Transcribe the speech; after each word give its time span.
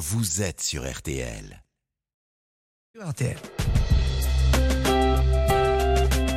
vous 0.00 0.40
êtes 0.40 0.62
sur 0.62 0.90
RTL. 0.90 1.62
RTL. 2.98 3.36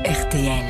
RTL. 0.06 0.66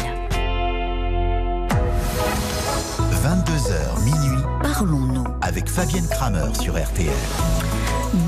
22h 3.23 4.03
minuit 4.03 4.43
Parlons-nous. 4.61 5.25
avec 5.41 5.67
Fabienne 5.67 6.07
Kramer 6.07 6.53
sur 6.53 6.79
RTL. 6.79 7.09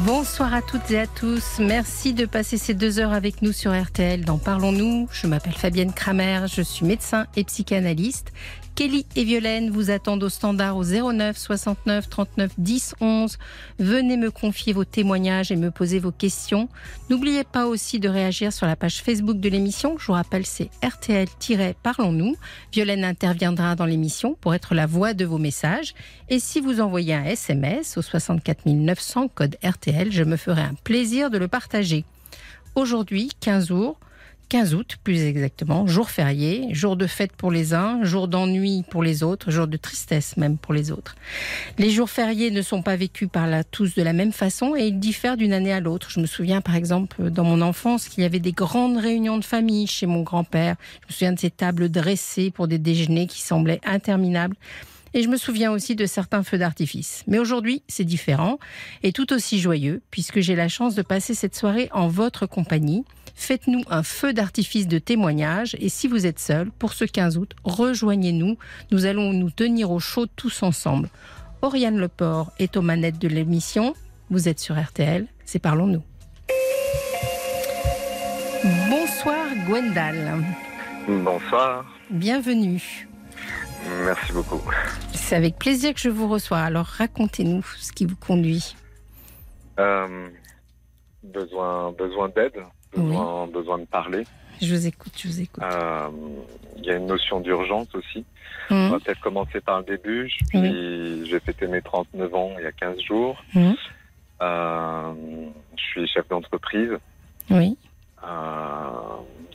Bonsoir 0.03 0.51
à 0.51 0.63
toutes 0.63 0.89
et 0.89 0.99
à 0.99 1.05
tous. 1.05 1.59
Merci 1.59 2.15
de 2.15 2.25
passer 2.25 2.57
ces 2.57 2.73
deux 2.73 2.97
heures 2.97 3.13
avec 3.13 3.43
nous 3.43 3.51
sur 3.51 3.71
RTL 3.71 4.25
dans 4.25 4.39
Parlons-nous. 4.39 5.07
Je 5.11 5.27
m'appelle 5.27 5.53
Fabienne 5.53 5.93
Kramer, 5.93 6.47
je 6.51 6.63
suis 6.63 6.87
médecin 6.87 7.27
et 7.35 7.43
psychanalyste. 7.43 8.33
Kelly 8.75 9.05
et 9.15 9.23
Violaine 9.23 9.69
vous 9.69 9.89
attendent 9.89 10.23
au 10.23 10.29
standard 10.29 10.75
au 10.75 10.83
09 10.83 11.37
69 11.37 12.09
39 12.09 12.51
10 12.57 12.95
11. 12.99 13.37
Venez 13.79 14.17
me 14.17 14.31
confier 14.31 14.73
vos 14.73 14.83
témoignages 14.83 15.49
et 15.49 15.55
me 15.55 15.71
poser 15.71 15.99
vos 15.99 16.11
questions. 16.11 16.67
N'oubliez 17.09 17.45
pas 17.45 17.67
aussi 17.67 18.01
de 18.01 18.09
réagir 18.09 18.51
sur 18.51 18.67
la 18.67 18.75
page 18.75 19.01
Facebook 19.01 19.39
de 19.39 19.47
l'émission. 19.47 19.97
Je 19.97 20.07
vous 20.07 20.13
rappelle, 20.13 20.45
c'est 20.45 20.69
RTL-Parlons-nous. 20.83 22.35
Violaine 22.73 23.05
interviendra 23.05 23.75
dans 23.75 23.85
l'émission 23.85 24.35
pour 24.41 24.53
être 24.53 24.75
la 24.75 24.87
voix 24.87 25.13
de 25.13 25.23
vos 25.23 25.37
messages. 25.37 25.95
Et 26.27 26.39
si 26.39 26.59
vous 26.59 26.81
envoyez 26.81 27.13
un 27.13 27.23
SMS 27.23 27.97
au 27.97 28.01
64 28.01 28.65
900 28.65 29.29
code 29.29 29.55
RTL, 29.63 30.11
je 30.11 30.23
me 30.23 30.35
ferai 30.35 30.63
un 30.63 30.75
plaisir 30.83 31.29
de 31.29 31.37
le 31.37 31.47
partager. 31.47 32.03
Aujourd'hui, 32.75 33.29
15 33.39 33.69
jours, 33.69 33.97
15 34.47 34.73
août 34.75 34.97
plus 35.03 35.23
exactement, 35.23 35.87
jour 35.87 36.09
férié, 36.09 36.67
jour 36.71 36.95
de 36.95 37.07
fête 37.07 37.31
pour 37.33 37.51
les 37.51 37.73
uns, 37.73 38.03
jour 38.03 38.27
d'ennui 38.27 38.83
pour 38.89 39.03
les 39.03 39.23
autres, 39.23 39.51
jour 39.51 39.67
de 39.67 39.77
tristesse 39.77 40.37
même 40.37 40.57
pour 40.57 40.73
les 40.73 40.91
autres. 40.91 41.15
Les 41.77 41.89
jours 41.89 42.09
fériés 42.09 42.51
ne 42.51 42.61
sont 42.61 42.81
pas 42.81 42.95
vécus 42.95 43.27
par 43.31 43.47
là 43.47 43.63
tous 43.63 43.95
de 43.95 44.01
la 44.01 44.13
même 44.13 44.31
façon 44.31 44.75
et 44.75 44.87
ils 44.87 44.99
diffèrent 44.99 45.37
d'une 45.37 45.53
année 45.53 45.73
à 45.73 45.79
l'autre. 45.79 46.09
Je 46.09 46.19
me 46.19 46.25
souviens 46.25 46.61
par 46.61 46.75
exemple 46.75 47.29
dans 47.29 47.43
mon 47.43 47.61
enfance 47.61 48.07
qu'il 48.07 48.23
y 48.23 48.25
avait 48.25 48.39
des 48.39 48.51
grandes 48.51 48.97
réunions 48.97 49.37
de 49.37 49.45
famille 49.45 49.87
chez 49.87 50.05
mon 50.05 50.21
grand-père. 50.21 50.75
Je 51.01 51.07
me 51.07 51.13
souviens 51.13 51.33
de 51.33 51.39
ces 51.39 51.51
tables 51.51 51.89
dressées 51.89 52.51
pour 52.51 52.67
des 52.67 52.79
déjeuners 52.79 53.27
qui 53.27 53.41
semblaient 53.41 53.81
interminables. 53.85 54.55
Et 55.15 55.23
je 55.23 55.29
me 55.29 55.37
souviens 55.37 55.71
aussi 55.71 55.95
de 55.95 56.05
certains 56.05 56.43
feux 56.43 56.57
d'artifice. 56.57 57.23
Mais 57.25 57.39
aujourd'hui, 57.39 57.83
c'est 57.87 58.03
différent 58.03 58.59
et 59.01 59.13
tout 59.13 59.31
aussi 59.31 59.59
joyeux, 59.59 60.01
puisque 60.11 60.41
j'ai 60.41 60.55
la 60.55 60.67
chance 60.67 60.93
de 60.93 61.01
passer 61.01 61.33
cette 61.33 61.55
soirée 61.55 61.87
en 61.93 62.09
votre 62.09 62.45
compagnie. 62.47 63.05
Faites-nous 63.35 63.83
un 63.89 64.01
feu 64.01 64.33
d'artifice 64.33 64.87
de 64.87 64.97
témoignage 64.97 65.75
et 65.79 65.89
si 65.89 66.07
vous 66.07 66.25
êtes 66.25 66.39
seul, 66.39 66.71
pour 66.71 66.93
ce 66.93 67.03
15 67.05 67.37
août, 67.37 67.53
rejoignez-nous. 67.63 68.57
Nous 68.91 69.05
allons 69.05 69.33
nous 69.33 69.51
tenir 69.51 69.91
au 69.91 69.99
chaud 69.99 70.25
tous 70.25 70.63
ensemble. 70.63 71.09
Oriane 71.61 71.97
Leport 71.97 72.51
est 72.59 72.77
aux 72.77 72.81
manettes 72.81 73.19
de 73.19 73.27
l'émission. 73.27 73.93
Vous 74.29 74.47
êtes 74.47 74.59
sur 74.59 74.81
RTL, 74.81 75.27
c'est 75.45 75.59
Parlons-nous. 75.59 76.01
Bonsoir 78.89 79.45
Gwendal, 79.67 80.43
Bonsoir, 81.07 81.85
bienvenue. 82.09 83.07
merci 84.05 84.31
beaucoup. 84.31 84.61
C'est 85.13 85.35
avec 85.35 85.57
plaisir 85.59 85.93
que 85.93 85.99
je 85.99 86.09
vous 86.09 86.27
reçois. 86.27 86.59
Alors 86.59 86.85
racontez-nous 86.87 87.63
ce 87.77 87.91
qui 87.91 88.05
vous 88.05 88.15
conduit. 88.15 88.75
Euh, 89.79 90.29
besoin 91.21 91.91
besoin 91.91 92.29
d'aide, 92.29 92.53
besoin, 93.01 93.47
besoin 93.47 93.77
de 93.79 93.85
parler. 93.85 94.25
Je 94.61 94.73
vous 94.73 94.87
écoute, 94.87 95.13
je 95.17 95.27
vous 95.27 95.41
écoute. 95.41 95.63
Euh, 95.63 96.09
Il 96.77 96.85
y 96.85 96.91
a 96.91 96.95
une 96.95 97.07
notion 97.07 97.39
d'urgence 97.39 97.93
aussi. 97.95 98.25
On 98.69 98.75
Hum, 98.85 98.91
va 98.91 98.99
peut-être 98.99 99.19
commencer 99.19 99.59
par 99.61 99.79
le 99.79 99.85
début. 99.85 100.31
J'ai 100.53 101.39
fêté 101.41 101.67
mes 101.67 101.81
39 101.81 102.33
ans 102.33 102.53
il 102.57 102.63
y 102.63 102.67
a 102.67 102.71
15 102.71 102.99
jours. 103.01 103.43
hum, 103.55 103.75
Euh, 104.41 105.13
je 105.77 105.83
suis 105.83 106.07
chef 106.07 106.27
d'entreprise. 106.29 106.91
Oui. 107.49 107.77
euh, 108.23 108.27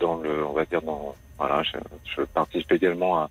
dans 0.00 0.16
le, 0.16 0.44
on 0.47 0.52
va 0.52 0.64
dire 0.64 0.80
dans, 0.82 1.14
voilà, 1.38 1.62
je, 1.62 1.77
je 2.16 2.22
participe 2.22 2.70
également 2.72 3.19
à, 3.20 3.31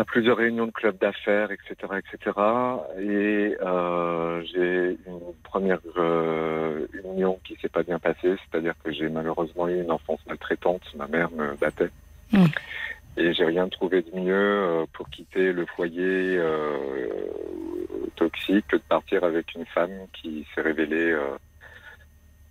à 0.00 0.04
plusieurs 0.04 0.38
réunions 0.38 0.66
de 0.66 0.72
clubs 0.72 0.96
d'affaires, 0.98 1.50
etc., 1.50 1.74
etc. 1.98 2.36
Et 2.98 3.54
euh, 3.60 4.42
j'ai 4.50 4.96
une 5.06 5.20
première 5.42 5.78
euh, 5.98 6.86
union 7.04 7.38
qui 7.44 7.54
s'est 7.60 7.68
pas 7.68 7.82
bien 7.82 7.98
passée, 7.98 8.34
c'est-à-dire 8.42 8.72
que 8.82 8.90
j'ai 8.92 9.10
malheureusement 9.10 9.68
eu 9.68 9.82
une 9.82 9.90
enfance 9.90 10.20
maltraitante. 10.26 10.82
Ma 10.96 11.06
mère 11.06 11.30
me 11.32 11.54
battait. 11.56 11.90
Mm. 12.32 12.46
Et 13.18 13.34
j'ai 13.34 13.44
rien 13.44 13.68
trouvé 13.68 14.00
de 14.00 14.18
mieux 14.18 14.34
euh, 14.34 14.86
pour 14.94 15.10
quitter 15.10 15.52
le 15.52 15.66
foyer 15.66 16.38
euh, 16.38 17.06
toxique 18.16 18.68
que 18.68 18.76
de 18.76 18.82
partir 18.88 19.22
avec 19.22 19.54
une 19.54 19.66
femme 19.66 20.06
qui 20.14 20.46
s'est 20.54 20.62
révélée 20.62 21.14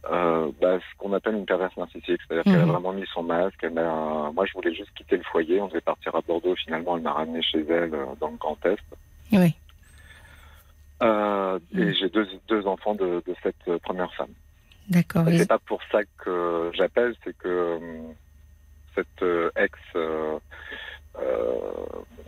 euh, 0.09 0.49
bah, 0.61 0.79
ce 0.79 0.97
qu'on 0.97 1.13
appelle 1.13 1.35
une 1.35 1.45
perverse 1.45 1.75
narcissique, 1.77 2.19
c'est-à-dire 2.27 2.43
qu'elle 2.45 2.61
a 2.61 2.65
Mhm. 2.65 2.71
vraiment 2.71 2.93
mis 2.93 3.05
son 3.13 3.23
masque. 3.23 3.59
Elle 3.63 3.73
Moi, 3.73 4.45
je 4.45 4.53
voulais 4.53 4.73
juste 4.73 4.91
quitter 4.95 5.17
le 5.17 5.23
foyer. 5.23 5.59
On 5.61 5.67
devait 5.67 5.81
partir 5.81 6.15
à 6.15 6.21
Bordeaux. 6.21 6.55
Finalement, 6.55 6.95
elle 6.97 7.03
m'a 7.03 7.11
ramené 7.13 7.41
chez 7.41 7.59
elle 7.69 7.93
euh, 7.93 8.05
dans 8.19 8.29
le 8.29 8.37
Grand 8.37 8.57
Est. 8.65 8.79
Oui. 9.33 9.53
Euh, 11.01 11.59
Mhm. 11.73 11.81
Et 11.83 11.93
j'ai 11.95 12.09
deux, 12.09 12.27
deux 12.47 12.65
enfants 12.67 12.95
de, 12.95 13.21
de 13.25 13.35
cette 13.43 13.77
première 13.79 14.13
femme. 14.15 14.31
D'accord. 14.89 15.27
Et 15.27 15.37
C'est 15.37 15.47
pas 15.47 15.59
pour 15.59 15.81
ça 15.91 15.99
que 16.17 16.71
j'appelle, 16.73 17.13
c'est 17.23 17.37
que 17.37 17.79
cette 18.95 19.23
ex, 19.55 19.77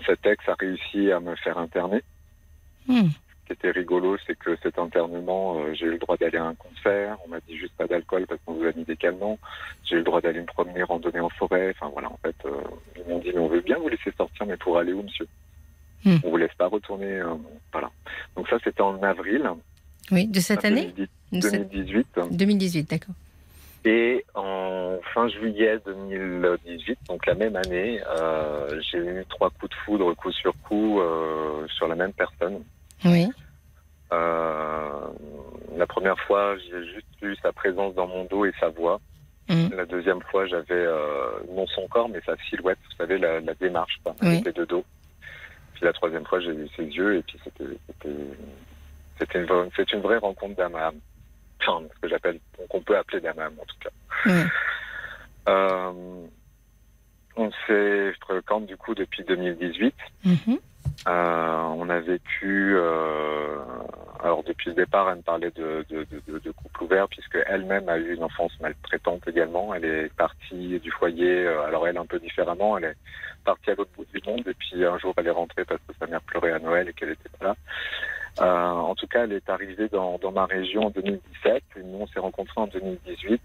cette 0.06 0.26
ex 0.26 0.48
a 0.50 0.54
réussi 0.56 1.12
à 1.12 1.20
me 1.20 1.36
faire 1.38 1.58
interner. 1.58 2.02
Ce 2.88 2.94
qui 3.52 3.68
était 3.68 3.72
rigolo, 3.72 4.18
c'est 4.26 4.38
que 4.38 4.56
cet 4.64 4.80
internement, 4.80 5.58
euh, 5.60 5.74
j'ai 5.74 5.86
eu 5.86 5.92
le 5.92 5.98
droit 5.98 6.16
d'aller 6.18 6.38
à 6.38 6.46
un 6.46 6.56
concert. 6.56 7.18
On 7.26 7.30
m'a 7.30 7.40
dit 7.42 7.58
juste 7.58 7.74
pas 7.78 7.86
d'alcool 7.88 8.26
parce 8.28 8.40
qu'on 8.46 8.54
vous 8.54 8.64
a 8.66 8.72
mis 8.74 8.84
des 8.86 8.96
calmants. 8.96 9.38
J'ai 9.84 9.96
eu 9.96 10.00
le 10.00 10.04
droit 10.06 10.22
d'aller 10.22 10.40
me 10.40 10.46
promener, 10.46 10.84
randonner 10.84 11.20
en 11.20 11.30
forêt. 11.30 11.72
Enfin 11.76 11.90
voilà, 11.92 12.10
en 12.10 12.18
fait, 12.24 12.36
euh, 12.46 12.52
ils 12.96 13.04
m'ont 13.12 13.20
dit 13.20 13.32
mais 13.34 13.40
on 13.40 13.48
veut 13.48 13.62
bien 13.62 13.78
vous 13.78 13.90
laisser 13.90 14.12
sortir, 14.18 14.46
mais 14.46 14.58
pour 14.58 14.78
aller 14.78 14.94
où, 14.94 15.04
monsieur 15.04 15.28
Hmm. 16.04 16.18
On 16.24 16.32
vous 16.32 16.38
laisse 16.38 16.54
pas 16.58 16.66
retourner. 16.66 17.20
euh, 17.20 17.36
voilà. 17.72 17.92
Donc 18.36 18.48
ça, 18.50 18.58
c'était 18.64 18.82
en 18.82 19.00
avril. 19.04 19.48
Oui, 20.12 20.26
de 20.26 20.40
cette 20.40 20.66
année 20.66 20.92
2010 20.96 21.08
De 21.32 21.42
cette- 21.42 21.70
2018. 21.70 22.08
2018, 22.32 22.90
d'accord. 22.90 23.14
Et 23.86 24.26
en 24.34 24.98
fin 25.14 25.28
juillet 25.28 25.78
2018, 25.86 26.98
donc 27.08 27.24
la 27.28 27.36
même 27.36 27.56
année, 27.56 28.02
euh, 28.18 28.82
j'ai 28.92 28.98
eu 28.98 29.24
trois 29.30 29.52
coups 29.52 29.70
de 29.70 29.76
foudre 29.86 30.12
coup 30.16 30.32
sur 30.32 30.54
coup 30.68 31.00
euh, 31.02 31.68
sur 31.68 31.88
la 31.88 31.94
même 31.96 32.14
personne. 32.14 32.64
Oui. 33.06 33.28
Euh, 34.14 35.08
la 35.78 35.88
première 35.88 36.20
fois, 36.22 36.58
j'ai 36.58 36.86
juste 36.94 37.08
eu 37.22 37.36
sa 37.38 37.52
présence 37.54 37.96
dans 37.96 38.08
mon 38.08 38.26
dos 38.26 38.46
et 38.46 38.54
sa 38.60 38.70
voix. 38.70 39.00
Hum, 39.50 39.70
La 39.76 39.86
deuxième 39.86 40.22
fois, 40.24 40.46
j'avais 40.48 40.74
euh, 40.74 41.32
non 41.50 41.66
son 41.68 41.88
corps, 41.88 42.10
mais 42.10 42.22
sa 42.26 42.36
silhouette, 42.50 42.78
vous 42.90 42.96
savez, 42.98 43.18
la, 43.18 43.40
la 43.40 43.54
démarche. 43.56 44.00
Quoi. 44.04 44.16
Oui. 44.22 44.42
de 44.42 44.66
dos. 44.66 44.86
Puis 45.74 45.86
la 45.86 45.94
troisième 45.94 46.26
fois, 46.26 46.40
j'ai 46.42 46.52
vu 46.54 46.68
ses 46.76 46.84
yeux 46.86 47.18
et 47.18 47.24
puis 47.24 47.40
c'était 47.44 47.64
une, 49.40 49.70
c'est 49.76 49.92
une 49.94 50.02
vraie 50.02 50.18
rencontre 50.18 50.56
d'âme 50.56 50.76
à 50.76 50.88
âme. 50.88 51.00
Enfin, 51.62 51.86
ce 51.96 52.00
que 52.02 52.08
j'appelle, 52.10 52.40
qu'on 52.70 52.82
peut 52.82 52.98
appeler 52.98 53.20
d'âme 53.22 53.40
à 53.40 53.46
âme 53.46 53.56
en 53.60 53.66
tout 53.66 53.78
cas. 53.80 53.90
oui. 54.26 54.42
Euh, 55.50 55.92
on 57.36 57.50
s'est 57.66 58.14
fréquente 58.22 58.68
du 58.68 58.78
coup 58.78 58.94
depuis 58.94 59.24
2018. 59.24 59.96
Mhm, 60.26 60.36
Euh, 60.48 60.58
on 61.06 61.90
a 61.90 62.00
vécu, 62.00 62.76
euh, 62.76 63.58
alors 64.24 64.44
depuis 64.44 64.70
le 64.70 64.76
départ, 64.76 65.10
elle 65.10 65.18
me 65.18 65.22
parlait 65.22 65.52
de, 65.52 65.86
de, 65.90 66.06
de, 66.28 66.40
de 66.40 66.52
couple 66.52 66.84
ouvert 66.84 67.08
puisque 67.08 67.38
elle-même 67.48 67.90
a 67.90 67.98
eu 67.98 68.14
une 68.14 68.24
enfance 68.24 68.52
maltraitante 68.60 69.28
également. 69.28 69.74
Elle 69.74 69.86
est 69.86 70.14
partie 70.16 70.80
du 70.80 70.92
foyer, 70.92 71.48
euh, 71.48 71.64
alors 71.64 71.88
elle 71.88 71.98
un 71.98 72.06
peu 72.06 72.20
différemment, 72.20 72.78
elle 72.78 72.86
est 72.86 72.96
partie 73.44 73.72
à 73.72 73.76
l'autre 73.76 73.92
bout 73.96 74.06
du 74.14 74.22
monde 74.30 74.48
et 74.48 74.54
puis 74.54 74.86
un 74.86 74.98
jour 75.00 75.14
elle 75.18 75.28
est 75.28 75.32
rentrée 75.32 75.66
parce 75.66 75.82
que 75.88 75.94
sa 76.00 76.08
mère 76.08 76.22
pleurait 76.22 76.52
à 76.52 76.60
Noël 76.60 76.88
et 76.90 76.94
qu'elle 76.94 77.10
n'était 77.10 77.30
pas 77.40 77.48
là. 77.48 77.56
Euh, 78.40 78.46
en 78.46 78.96
tout 78.96 79.08
cas, 79.08 79.24
elle 79.24 79.34
est 79.34 79.50
arrivée 79.50 79.90
dans, 79.90 80.18
dans 80.18 80.32
ma 80.32 80.46
région 80.46 80.84
en 80.86 80.90
2017 80.90 81.64
et 81.76 81.84
nous 81.84 82.00
on 82.02 82.08
s'est 82.08 82.20
rencontrés 82.20 82.62
en 82.62 82.68
2018. 82.68 83.42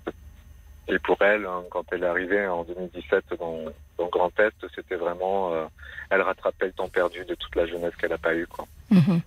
Et 0.88 0.98
pour 1.00 1.20
elle, 1.20 1.46
hein, 1.46 1.64
quand 1.70 1.84
elle 1.92 2.04
est 2.04 2.06
arrivée 2.06 2.46
en 2.46 2.64
2017 2.64 3.24
dans, 3.38 3.64
dans 3.98 4.06
Grand 4.08 4.30
Est, 4.38 4.54
c'était 4.74 4.94
vraiment, 4.94 5.52
euh, 5.52 5.64
elle 6.10 6.22
rattrapait 6.22 6.66
le 6.66 6.72
temps 6.72 6.88
perdu 6.88 7.24
de 7.24 7.34
toute 7.34 7.54
la 7.56 7.66
jeunesse 7.66 7.94
qu'elle 7.96 8.10
n'a 8.10 8.18
pas 8.18 8.34
eu. 8.34 8.46
Quoi. 8.46 8.66
mhm. 8.90 9.20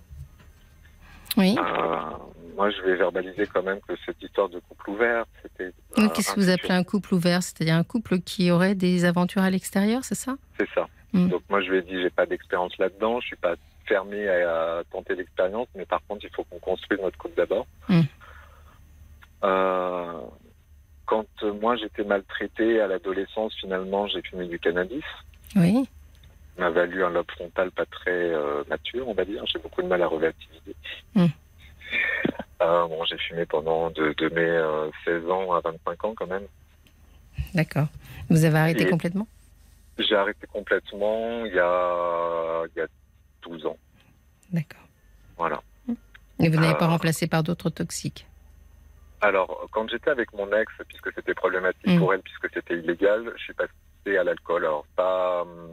Oui. 1.36 1.56
Euh, 1.58 2.00
moi, 2.56 2.70
je 2.70 2.82
vais 2.82 2.96
verbaliser 2.96 3.46
quand 3.46 3.62
même 3.62 3.78
que 3.86 3.94
cette 4.04 4.20
histoire 4.22 4.48
de 4.48 4.58
couple 4.60 4.90
ouvert, 4.90 5.24
c'était. 5.42 5.72
Euh, 5.98 6.08
Qu'est-ce 6.08 6.34
que 6.34 6.40
vous 6.40 6.50
appelez 6.50 6.74
un 6.74 6.82
couple 6.82 7.14
ouvert? 7.14 7.42
C'est-à-dire 7.42 7.76
un 7.76 7.84
couple 7.84 8.18
qui 8.18 8.50
aurait 8.50 8.74
des 8.74 9.04
aventures 9.04 9.42
à 9.42 9.50
l'extérieur, 9.50 10.04
c'est 10.04 10.16
ça? 10.16 10.36
C'est 10.58 10.68
ça. 10.74 10.88
Mm. 11.12 11.28
Donc 11.28 11.42
moi, 11.48 11.60
je 11.62 11.70
lui 11.70 11.78
ai 11.78 11.82
dit, 11.82 12.02
j'ai 12.02 12.10
pas 12.10 12.26
d'expérience 12.26 12.76
là-dedans, 12.78 13.20
je 13.20 13.28
suis 13.28 13.36
pas 13.36 13.54
fermé 13.86 14.28
à, 14.28 14.78
à 14.78 14.84
tenter 14.90 15.14
l'expérience, 15.14 15.68
mais 15.74 15.84
par 15.84 16.00
contre, 16.08 16.24
il 16.24 16.34
faut 16.34 16.44
qu'on 16.44 16.58
construise 16.58 17.00
notre 17.00 17.18
couple 17.18 17.36
d'abord. 17.36 17.66
Mm. 17.88 18.00
Euh, 19.42 20.20
quand 21.10 21.26
euh, 21.42 21.52
moi 21.60 21.76
j'étais 21.76 22.04
maltraité 22.04 22.80
à 22.80 22.86
l'adolescence, 22.86 23.52
finalement, 23.60 24.06
j'ai 24.06 24.22
fumé 24.22 24.46
du 24.46 24.58
cannabis. 24.60 25.02
Oui. 25.56 25.88
m'a 26.56 26.70
valu 26.70 27.02
un 27.04 27.10
lobe 27.10 27.30
frontal 27.32 27.70
pas 27.72 27.86
très 27.86 28.10
euh, 28.32 28.62
mature, 28.68 29.08
on 29.08 29.14
va 29.14 29.24
dire. 29.24 29.42
J'ai 29.46 29.58
beaucoup 29.58 29.82
de 29.82 29.88
mal 29.88 30.00
à 30.02 30.06
relativiser. 30.06 30.76
Mm. 31.16 31.26
Euh, 32.62 32.86
bon, 32.86 33.04
j'ai 33.06 33.18
fumé 33.18 33.44
pendant 33.46 33.90
de, 33.90 34.14
de 34.16 34.28
mes 34.28 34.40
euh, 34.40 34.88
16 35.04 35.28
ans 35.30 35.52
à 35.54 35.60
25 35.60 36.04
ans 36.04 36.14
quand 36.16 36.26
même. 36.28 36.46
D'accord. 37.54 37.88
Vous 38.28 38.44
avez 38.44 38.58
arrêté 38.58 38.82
Et- 38.82 38.90
complètement? 38.90 39.26
J'ai 39.98 40.14
arrêté 40.14 40.46
complètement 40.46 41.44
il 41.44 41.54
y 41.54 41.58
a, 41.58 42.62
il 42.74 42.78
y 42.78 42.82
a 42.82 42.86
12 43.42 43.66
ans. 43.66 43.76
D'accord. 44.52 44.86
Voilà. 45.36 45.60
Et 46.42 46.48
vous 46.48 46.56
n'avez 46.60 46.74
pas 46.78 46.84
Euh, 46.86 46.88
remplacé 46.88 47.26
par 47.26 47.42
d'autres 47.42 47.68
toxiques? 47.70 48.26
Alors, 49.22 49.66
quand 49.72 49.88
j'étais 49.90 50.10
avec 50.10 50.32
mon 50.32 50.50
ex, 50.52 50.72
puisque 50.88 51.12
c'était 51.14 51.34
problématique 51.34 51.86
Mm. 51.86 51.98
pour 51.98 52.14
elle, 52.14 52.22
puisque 52.22 52.48
c'était 52.54 52.74
illégal, 52.78 53.30
je 53.36 53.42
suis 53.42 53.52
passé 53.54 53.70
à 54.16 54.24
l'alcool. 54.24 54.64
Alors, 54.64 54.84
pas. 54.96 55.42
hum, 55.42 55.68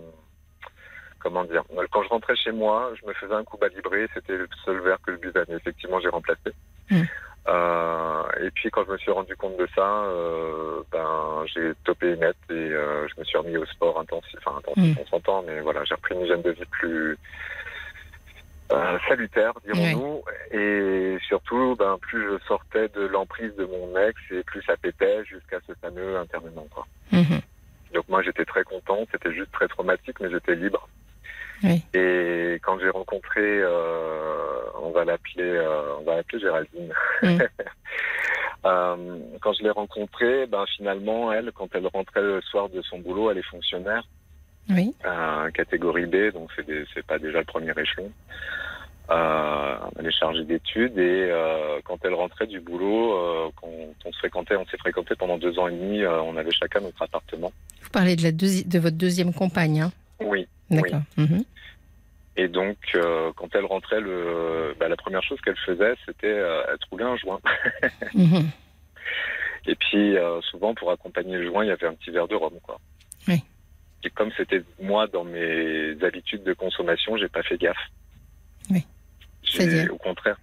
Comment 1.20 1.44
dire 1.46 1.64
Quand 1.92 2.04
je 2.04 2.10
rentrais 2.10 2.36
chez 2.36 2.52
moi, 2.52 2.92
je 3.02 3.06
me 3.08 3.12
faisais 3.14 3.34
un 3.34 3.44
coup 3.44 3.58
bas 3.58 3.68
libré, 3.70 4.08
c'était 4.14 4.38
le 4.38 4.48
seul 4.64 4.80
verre 4.82 5.00
que 5.06 5.12
je 5.14 5.18
buvais. 5.18 5.44
Mais 5.50 5.56
effectivement, 5.56 6.00
j'ai 6.00 6.10
remplacé. 6.10 6.52
Mm. 6.92 7.02
Euh, 7.50 8.24
et 8.42 8.52
puis, 8.52 8.70
quand 8.70 8.86
je 8.86 8.92
me 8.92 8.98
suis 8.98 9.12
rendu 9.12 9.36
compte 9.36 9.58
de 9.58 9.68
ça, 9.76 10.04
euh, 10.06 10.84
ben, 10.92 11.44
j'ai 11.54 11.74
topé 11.86 12.16
net 12.18 12.36
et 12.50 12.54
euh, 12.54 13.08
je 13.08 13.20
me 13.20 13.26
suis 13.26 13.38
remis 13.38 13.58
au 13.58 13.66
sport 13.66 14.00
intensif. 14.00 14.38
Enfin, 14.46 14.58
intensif, 14.60 14.96
Mm. 14.96 15.02
on 15.02 15.06
s'entend, 15.08 15.42
mais 15.44 15.60
voilà, 15.62 15.84
j'ai 15.86 15.96
repris 15.96 16.14
une 16.16 16.22
hygiène 16.22 16.42
de 16.44 16.52
vie 16.52 16.66
plus. 16.66 17.18
Euh, 18.72 18.98
salutaire, 19.08 19.54
dirons-nous, 19.66 20.24
et 20.52 21.18
surtout, 21.28 21.75
ben, 21.78 21.98
plus 22.02 22.22
je 22.22 22.46
sortais 22.48 22.90
de 22.90 23.06
l'emprise 23.06 23.56
de 23.56 23.66
mon 23.66 23.98
ex 23.98 24.19
et 24.31 24.44
plus 24.44 24.62
ça 24.64 24.75
pétait 24.75 25.24
jusqu'à 25.25 25.60
ce 25.66 25.74
fameux 25.81 26.18
internement. 26.18 26.68
Quoi. 26.72 26.86
Mhm. 27.12 27.40
Donc 27.94 28.10
moi 28.10 28.22
j'étais 28.22 28.44
très 28.46 28.64
content, 28.64 29.06
c'était 29.12 29.34
juste 29.34 29.52
très 29.54 29.68
traumatique, 29.68 30.19
mais 30.19 30.30
j'étais 30.30 30.56
libre. 30.56 30.88
Oui. 31.64 31.81
Et 31.94 32.60
quand 32.62 32.78
j'ai 32.80 32.90
rencontré, 32.90 33.42
euh, 33.42 34.64
on 34.81 34.92
va 34.92 35.06
l'appeler, 35.06 35.44
euh, 35.44 35.96
on 36.00 36.04
va 36.04 36.18
l'appeler 36.18 36.40
Géraldine. 36.42 36.94
Mm. 37.24 37.38
Quand 39.42 39.54
je 39.54 39.63
l'ai 39.63 39.70
rencontrée, 39.70 40.46
ben 40.46 40.66
finalement 40.75 41.31
elle, 41.31 41.54
quand 41.54 41.70
elle 41.74 41.88
rentrait 41.88 42.22
le 42.22 42.42
soir 42.42 42.68
de 42.68 42.81
son 42.81 43.00
boulot, 43.00 43.31
elle 43.31 43.38
est 43.38 43.50
fonctionnaire, 43.50 44.04
Oui. 44.69 44.94
euh, 45.06 45.50
catégorie 45.52 46.06
B, 46.06 46.31
donc 46.34 46.50
c'est 46.56 46.66
des- 46.66 46.86
pas 47.08 47.19
déjà 47.19 47.40
le 47.40 47.46
premier 47.46 47.72
échelon. 47.80 48.12
Euh, 49.10 49.75
elle 49.98 50.06
est 50.08 50.12
chargée 50.12 50.44
d'études 50.44 50.98
et 50.98 51.30
euh, 51.31 51.80
quand 51.86 51.98
elle 52.04 52.14
rentrait 52.14 52.46
du 52.48 52.60
boulot, 52.60 53.14
euh, 53.14 53.50
quand 53.56 53.69
on 54.04 54.12
se 54.12 54.18
fréquentait, 54.18 54.58
on 54.58 54.66
s'est 54.66 54.78
fréquenté 54.78 55.16
pendant 55.16 55.38
deux 55.38 55.58
ans 55.60 55.69
et 55.69 55.72
demi, 55.72 56.06
on 56.06 56.36
avait 56.36 56.52
chacun 56.52 56.81
notre 56.81 57.02
appartement. 57.02 57.54
Vous 57.81 57.90
parlez 57.90 58.18
de, 58.18 58.24
la 58.24 58.31
deuxi- 58.31 58.68
de 58.68 58.80
votre 58.80 58.98
deuxième 58.98 59.34
compagne, 59.34 59.80
hein? 59.81 59.92
Oui. 60.19 60.46
D'accord. 60.70 61.00
Mhm. 61.16 61.44
Et 62.36 62.50
donc, 62.50 62.78
quand 63.38 63.56
elle 63.56 63.66
rentrait, 63.66 64.02
le, 64.02 64.75
bah, 64.78 64.90
la 64.90 64.98
première 64.98 65.24
chose 65.24 65.40
qu'elle 65.42 65.56
faisait, 65.66 65.94
c'était 66.06 66.28
elle 66.28 66.78
trouvait 66.80 67.06
un 67.06 67.16
joint. 67.16 67.40
Mhm. 68.13 68.50
Et 69.70 69.75
puis, 69.75 70.16
souvent, 70.52 70.74
pour 70.75 70.92
accompagner 70.92 71.38
le 71.38 71.46
joint, 71.48 71.63
il 71.63 71.68
y 71.68 71.72
avait 71.72 71.88
un 71.88 71.94
petit 71.94 72.12
verre 72.12 72.28
de 72.28 72.36
rhum, 72.36 72.54
quoi. 72.62 72.78
Et 74.07 74.09
comme 74.12 74.31
c'était 74.38 74.63
moi 74.80 75.06
dans 75.07 75.25
mes 75.25 76.01
habitudes 76.01 76.44
de 76.44 76.54
consommation, 76.54 77.18
j'ai 77.18 77.27
pas 77.27 77.44
fait 77.44 77.57
gaffe. 77.57 77.75
Oui. 78.69 78.86
C'est-à-dire 79.44 79.94
Au 79.94 79.98
contraire. 79.98 80.38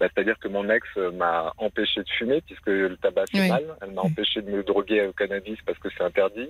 Bah, 0.00 0.08
C'est-à-dire 0.14 0.38
que 0.38 0.48
mon 0.48 0.68
ex 0.70 0.86
euh, 0.96 1.10
m'a 1.12 1.52
empêché 1.58 2.02
de 2.02 2.08
fumer 2.08 2.40
puisque 2.40 2.66
le 2.68 2.96
tabac 2.96 3.26
fait 3.30 3.40
Oui. 3.42 3.48
mal. 3.48 3.76
Elle 3.82 3.90
m'a 3.90 4.00
Oui. 4.02 4.10
empêché 4.10 4.40
de 4.40 4.50
me 4.50 4.62
droguer 4.62 5.02
au 5.06 5.12
cannabis 5.12 5.58
parce 5.66 5.78
que 5.78 5.88
c'est 5.94 6.02
interdit. 6.02 6.48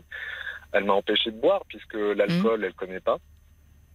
Elle 0.73 0.85
m'a 0.85 0.93
empêché 0.93 1.33
de 1.33 1.41
boire 1.41 1.65
puisque 1.69 1.95
l'alcool, 1.95 2.61
Mmh. 2.61 2.65
elle 2.65 2.75
connaît 2.75 3.01
pas. 3.01 3.19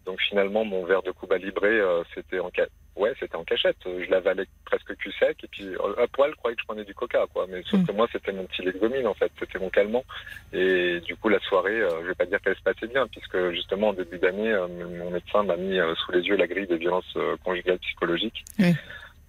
Donc 0.07 0.19
finalement, 0.21 0.63
mon 0.65 0.83
verre 0.86 1.04
de 1.04 1.12
Cuba 1.12 1.38
Libre, 1.38 1.62
euh, 1.65 2.01
c'était 2.15 2.39
en 2.39 2.50
ca- 2.56 2.68
ouais, 2.95 3.13
c'était 3.19 3.36
en 3.36 3.44
cachette. 3.44 3.77
Je 3.86 4.09
l'avalais 4.09 4.45
presque 4.65 4.95
cul 4.95 5.12
sec 5.19 5.38
et 5.44 5.48
puis 5.48 5.65
euh, 5.65 6.01
à 6.01 6.07
poil, 6.07 6.31
je 6.31 6.36
croyais 6.38 6.56
que 6.56 6.62
je 6.62 6.65
prenais 6.65 6.86
du 6.86 6.94
coca, 6.95 7.25
quoi. 7.33 7.45
Mais 7.50 7.62
sauf 7.63 7.81
Mm. 7.81 7.86
que 7.88 7.92
moi, 7.92 8.07
c'était 8.12 8.31
mon 8.31 8.45
petit 8.45 8.62
lexomine 8.63 9.06
en 9.06 9.13
fait, 9.13 9.31
c'était 9.38 9.59
mon 9.59 9.69
calmant. 9.69 10.06
Et 10.54 11.01
du 11.01 11.15
coup, 11.18 11.27
la 11.30 11.39
soirée, 11.42 11.81
euh, 11.81 12.01
je 12.04 12.07
vais 12.07 12.15
pas 12.15 12.25
dire 12.25 12.39
qu'elle 12.42 12.56
se 12.56 12.62
passait 12.63 12.88
bien, 12.88 13.06
puisque 13.07 13.51
justement 13.51 13.89
en 13.89 13.94
début 13.94 14.18
d'année, 14.18 14.51
euh, 14.51 14.68
mon 14.69 15.12
médecin 15.12 15.44
m'a 15.44 15.57
mis 15.57 15.77
sous 15.98 16.12
les 16.13 16.21
yeux 16.21 16.38
la 16.38 16.48
grille 16.48 16.68
des 16.68 16.77
violences 16.77 17.18
conjugales 17.44 17.80
psychologiques. 17.80 18.45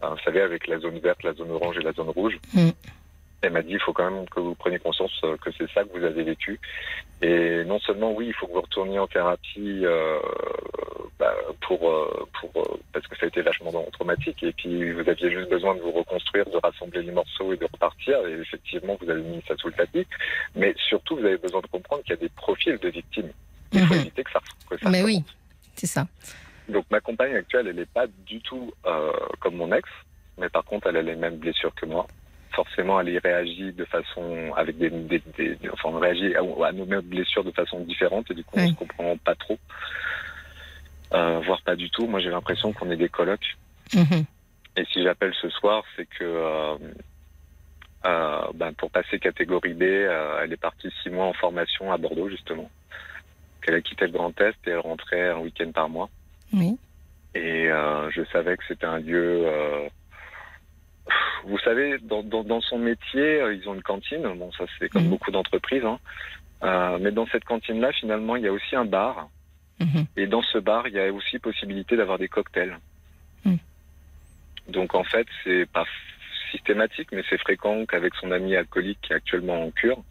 Vous 0.01 0.19
savez, 0.25 0.41
avec 0.43 0.69
la 0.69 0.79
zone 0.79 1.01
verte, 1.01 1.25
la 1.25 1.35
zone 1.35 1.51
orange 1.51 1.77
et 1.77 1.83
la 1.83 1.93
zone 1.93 2.11
rouge. 2.11 2.39
Mm. 2.55 2.71
Elle 3.41 3.53
m'a 3.53 3.63
dit, 3.63 3.73
il 3.73 3.81
faut 3.81 3.93
quand 3.93 4.11
même 4.11 4.29
que 4.29 4.41
vous 4.41 4.55
preniez 4.57 4.79
conscience 4.81 5.13
euh, 5.23 5.37
que 5.37 5.51
c'est 5.57 5.71
ça 5.71 5.85
que 5.85 5.97
vous 5.97 6.05
avez 6.05 6.25
vécu. 6.25 6.59
Et 7.23 7.63
non 7.65 7.79
seulement, 7.79 8.13
oui, 8.13 8.27
il 8.29 8.35
faut 8.35 8.47
que 8.49 8.53
vous 8.53 8.61
retourniez 8.61 8.99
en 8.99 9.07
thérapie 9.07 9.83
euh, 9.85 10.19
bah, 11.21 11.33
pour, 11.61 11.89
euh, 11.89 12.27
pour 12.41 12.79
parce 12.93 13.07
que 13.07 13.17
ça 13.17 13.27
a 13.27 13.29
été 13.29 13.43
vachement 13.43 13.71
traumatique. 13.93 14.43
Et 14.43 14.53
puis, 14.53 14.93
vous 14.93 15.09
aviez 15.09 15.31
juste 15.31 15.49
besoin 15.51 15.77
de 15.77 15.81
vous 15.81 15.93
reconstruire, 15.93 16.47
de 16.47 16.57
rassembler 16.63 17.03
les 17.03 17.13
morceaux 17.13 17.53
et 17.53 17.57
de 17.57 17.65
repartir. 17.65 18.19
Et 18.27 18.33
effectivement, 18.41 18.97
vous 19.01 19.09
avez 19.09 19.23
mis 19.23 19.41
ça 19.47 19.55
sous 19.57 19.69
le 19.69 19.75
tapis. 19.75 20.07
Mais 20.57 20.75
surtout, 20.89 21.17
vous 21.17 21.25
avez 21.25 21.39
besoin 21.39 21.61
de 21.61 21.67
comprendre 21.69 22.03
qu'il 22.03 22.11
y 22.11 22.19
a 22.19 22.21
des 22.21 22.29
profils 22.31 22.77
de 22.79 22.89
victimes. 22.89 23.31
Il 23.73 23.87
faut 23.87 23.95
Mhm. 23.95 24.01
éviter 24.01 24.25
que 24.25 24.31
ça, 24.33 24.41
que 24.69 24.79
ça 24.79 24.89
Mais 24.91 25.03
oui, 25.05 25.23
c'est 25.77 25.87
ça. 25.87 26.07
Donc 26.69 26.87
ma 26.91 27.01
compagne 27.01 27.35
actuelle, 27.37 27.69
elle 27.69 27.77
n'est 27.77 27.87
pas 27.87 28.07
du 28.27 28.41
tout 28.41 28.73
euh, 28.87 29.13
comme 29.41 29.55
mon 29.57 29.73
ex, 29.73 29.89
mais 30.39 30.49
par 30.49 30.65
contre, 30.65 30.89
elle 30.89 30.97
a 30.97 31.03
les 31.03 31.17
mêmes 31.17 31.37
blessures 31.37 31.75
que 31.75 31.87
moi. 31.87 32.07
Forcément, 32.53 33.01
elle 33.01 33.11
y 33.11 33.19
réagit 33.19 33.73
de 33.73 33.85
façon 33.85 34.53
avec 34.57 34.79
des, 34.79 34.91
des, 34.91 35.23
des- 35.37 35.59
enfin, 35.73 35.91
on 35.91 35.99
réagit 35.99 36.35
à, 36.35 36.41
à 36.67 36.73
nos 36.73 36.87
mêmes 36.87 37.03
blessures 37.03 37.45
de 37.45 37.51
façon 37.53 37.81
différente 37.81 38.31
et 38.31 38.35
du 38.35 38.43
coup, 38.45 38.57
on 38.57 38.63
Oui. 38.63 38.71
se 38.71 38.75
comprend 38.75 39.17
pas 39.19 39.35
trop, 39.37 39.59
euh, 41.15 41.41
voire 41.41 41.63
pas 41.63 41.77
du 41.77 41.89
tout. 41.91 42.07
Moi, 42.07 42.21
j'ai 42.21 42.31
l'impression 42.31 42.73
qu'on 42.73 42.91
est 42.91 42.97
des 42.97 43.09
colocs. 43.09 43.57
Mhm. 43.95 44.25
Et 44.77 44.85
si 44.93 45.03
j'appelle 45.03 45.35
ce 45.41 45.49
soir, 45.51 45.85
c'est 45.97 46.07
que 46.07 46.25
euh, 46.25 46.77
euh, 48.07 48.41
ben, 48.55 48.73
pour 48.75 48.91
passer 48.91 49.19
catégorie 49.19 49.75
B, 49.75 49.83
euh, 49.83 50.41
elle 50.43 50.53
est 50.53 50.57
partie 50.57 50.91
six 51.03 51.11
mois 51.11 51.27
en 51.27 51.33
formation 51.35 51.93
à 51.93 51.97
Bordeaux 51.99 52.29
justement. 52.29 52.71
Qu'elle 53.63 53.75
a 53.77 53.81
quitté 53.81 54.07
le 54.07 54.13
Grand 54.13 54.39
Est 54.41 54.57
et 54.67 54.71
elle 54.71 54.79
rentrait 54.79 55.29
un 55.31 55.39
week-end 55.39 55.71
par 55.73 55.89
mois. 55.89 56.09
Oui. 56.53 56.77
Et 57.35 57.67
je 57.69 58.23
savais 58.33 58.57
que 58.57 58.65
c'était 58.67 58.87
un 58.87 58.99
lieu. 58.99 59.47
Vous 61.45 61.59
savez, 61.59 61.99
dans, 62.03 62.23
dans, 62.23 62.45
dans 62.45 62.61
son 62.61 62.79
métier, 62.79 63.41
euh, 63.41 63.55
ils 63.55 63.69
ont 63.69 63.75
une 63.75 63.83
cantine. 63.83 64.23
Bon, 64.37 64.51
ça 64.53 64.65
c'est 64.79 64.89
comme 64.89 65.05
Mhm. 65.05 65.11
beaucoup 65.11 65.31
d'entreprises. 65.31 65.85
Hein. 65.85 65.99
Euh, 66.63 66.99
mais 67.01 67.13
dans 67.13 67.27
cette 67.27 67.45
cantine-là, 67.45 67.93
finalement, 67.93 68.37
il 68.37 68.43
y 68.45 68.49
a 68.49 68.53
aussi 68.53 68.75
un 68.77 68.85
bar. 68.85 69.29
Mhm. 69.81 70.07
Et 70.17 70.27
dans 70.27 70.43
ce 70.43 70.59
bar, 70.59 70.89
il 70.89 70.95
y 70.95 71.01
a 71.01 71.13
aussi 71.13 71.39
possibilité 71.39 71.97
d'avoir 71.97 72.19
des 72.19 72.29
cocktails. 72.29 72.77
Mm. 73.45 73.57
Donc 74.69 74.95
en 74.95 75.05
fait, 75.05 75.27
c'est 75.45 75.67
pas 75.71 75.85
systématique, 76.51 77.11
mais 77.13 77.23
c'est 77.29 77.39
fréquent 77.39 77.87
qu'avec 77.87 78.15
son 78.17 78.33
ami 78.33 78.57
alcoolique 78.57 78.99
qui 79.03 79.13
est 79.13 79.17
actuellement 79.17 79.63
en 79.65 79.71
cure, 79.71 80.03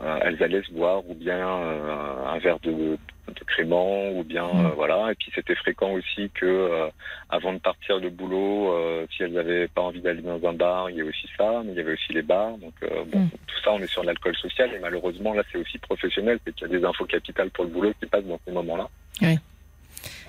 euh, 0.00 0.18
elles 0.22 0.42
allaient 0.42 0.62
se 0.62 0.72
boire 0.72 1.08
ou 1.08 1.14
bien 1.14 1.38
euh, 1.38 2.26
un 2.26 2.38
verre 2.38 2.58
de, 2.60 2.98
de 3.30 3.44
crément 3.44 4.10
ou 4.12 4.24
bien 4.24 4.46
Mm. 4.46 4.66
euh, 4.66 4.68
voilà. 4.76 5.12
Et 5.12 5.14
puis 5.14 5.30
c'était 5.34 5.54
fréquent 5.54 5.92
aussi 5.92 6.30
que 6.34 6.46
euh, 6.46 6.88
avant 7.28 7.52
de 7.52 7.58
partir 7.58 8.00
de 8.00 8.08
boulot, 8.08 8.72
euh, 8.72 9.06
si 9.14 9.22
elles 9.22 9.32
n'avaient 9.32 9.68
pas 9.68 9.82
envie 9.82 10.00
d'aller 10.00 10.22
dans 10.22 10.42
un 10.48 10.52
bar, 10.52 10.90
il 10.90 10.96
y 10.96 11.00
avait 11.00 11.10
aussi 11.10 11.28
ça, 11.36 11.62
mais 11.64 11.72
il 11.72 11.76
y 11.76 11.80
avait 11.80 11.92
aussi 11.94 12.12
les 12.12 12.22
bars. 12.22 12.56
Donc 12.58 12.74
bon, 13.12 13.20
Mm. 13.20 13.30
tout 13.30 13.60
ça, 13.64 13.72
on 13.72 13.80
est 13.80 13.86
sur 13.86 14.04
l'alcool 14.04 14.36
social 14.36 14.72
et 14.74 14.78
malheureusement 14.78 15.34
là, 15.34 15.42
c'est 15.50 15.58
aussi 15.58 15.78
professionnel, 15.78 16.38
c'est 16.44 16.54
qu'il 16.54 16.68
y 16.70 16.74
a 16.74 16.78
des 16.78 16.84
infos 16.84 17.04
capitales 17.06 17.50
pour 17.50 17.64
le 17.64 17.70
boulot 17.70 17.92
qui 18.00 18.06
passent 18.06 18.24
dans 18.24 18.40
ces 18.44 18.52
moments-là. 18.52 18.88
Oui. 19.22 19.36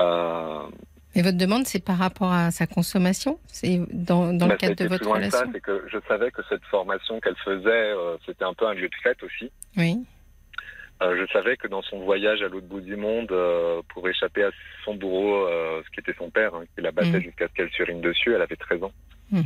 Euh, 0.01 0.63
Et 1.15 1.21
votre 1.21 1.37
demande, 1.37 1.65
c'est 1.65 1.83
par 1.83 1.97
rapport 1.97 2.31
à 2.31 2.51
sa 2.51 2.67
consommation? 2.67 3.39
C'est 3.47 3.79
dans, 3.91 4.33
dans 4.33 4.47
bah, 4.47 4.53
le 4.53 4.57
cadre 4.57 4.75
ça 4.77 4.83
de 4.83 4.89
votre 4.89 5.05
ça, 5.05 5.11
relation? 5.13 5.49
C'est 5.53 5.61
que 5.61 5.83
je 5.91 5.97
savais 6.07 6.31
que 6.31 6.41
cette 6.49 6.63
formation 6.65 7.19
qu'elle 7.19 7.35
faisait, 7.37 7.93
c'était 8.25 8.45
un 8.45 8.53
peu 8.53 8.67
un 8.67 8.73
lieu 8.73 8.87
de 8.87 8.95
fête 9.03 9.21
aussi. 9.23 9.51
Oui. 9.77 9.97
Euh, 11.01 11.15
je 11.25 11.31
savais 11.31 11.55
que 11.55 11.67
dans 11.67 11.81
son 11.81 11.99
voyage 11.99 12.41
à 12.41 12.49
l'autre 12.49 12.67
bout 12.67 12.81
du 12.81 12.97
monde, 12.97 13.31
euh, 13.31 13.81
pour 13.93 14.07
échapper 14.09 14.43
à 14.43 14.51
son 14.83 14.95
bourreau, 14.95 15.47
euh, 15.47 15.81
ce 15.85 15.89
qui 15.91 16.01
était 16.01 16.17
son 16.17 16.29
père, 16.29 16.53
hein, 16.55 16.63
qui 16.75 16.81
la 16.81 16.91
battait 16.91 17.19
Mm. 17.19 17.21
jusqu'à 17.21 17.47
ce 17.47 17.53
qu'elle 17.53 17.69
surine 17.71 18.01
dessus, 18.01 18.33
elle 18.35 18.41
avait 18.41 18.57
13 18.57 18.83
ans. 18.83 18.91
Mm. 19.31 19.41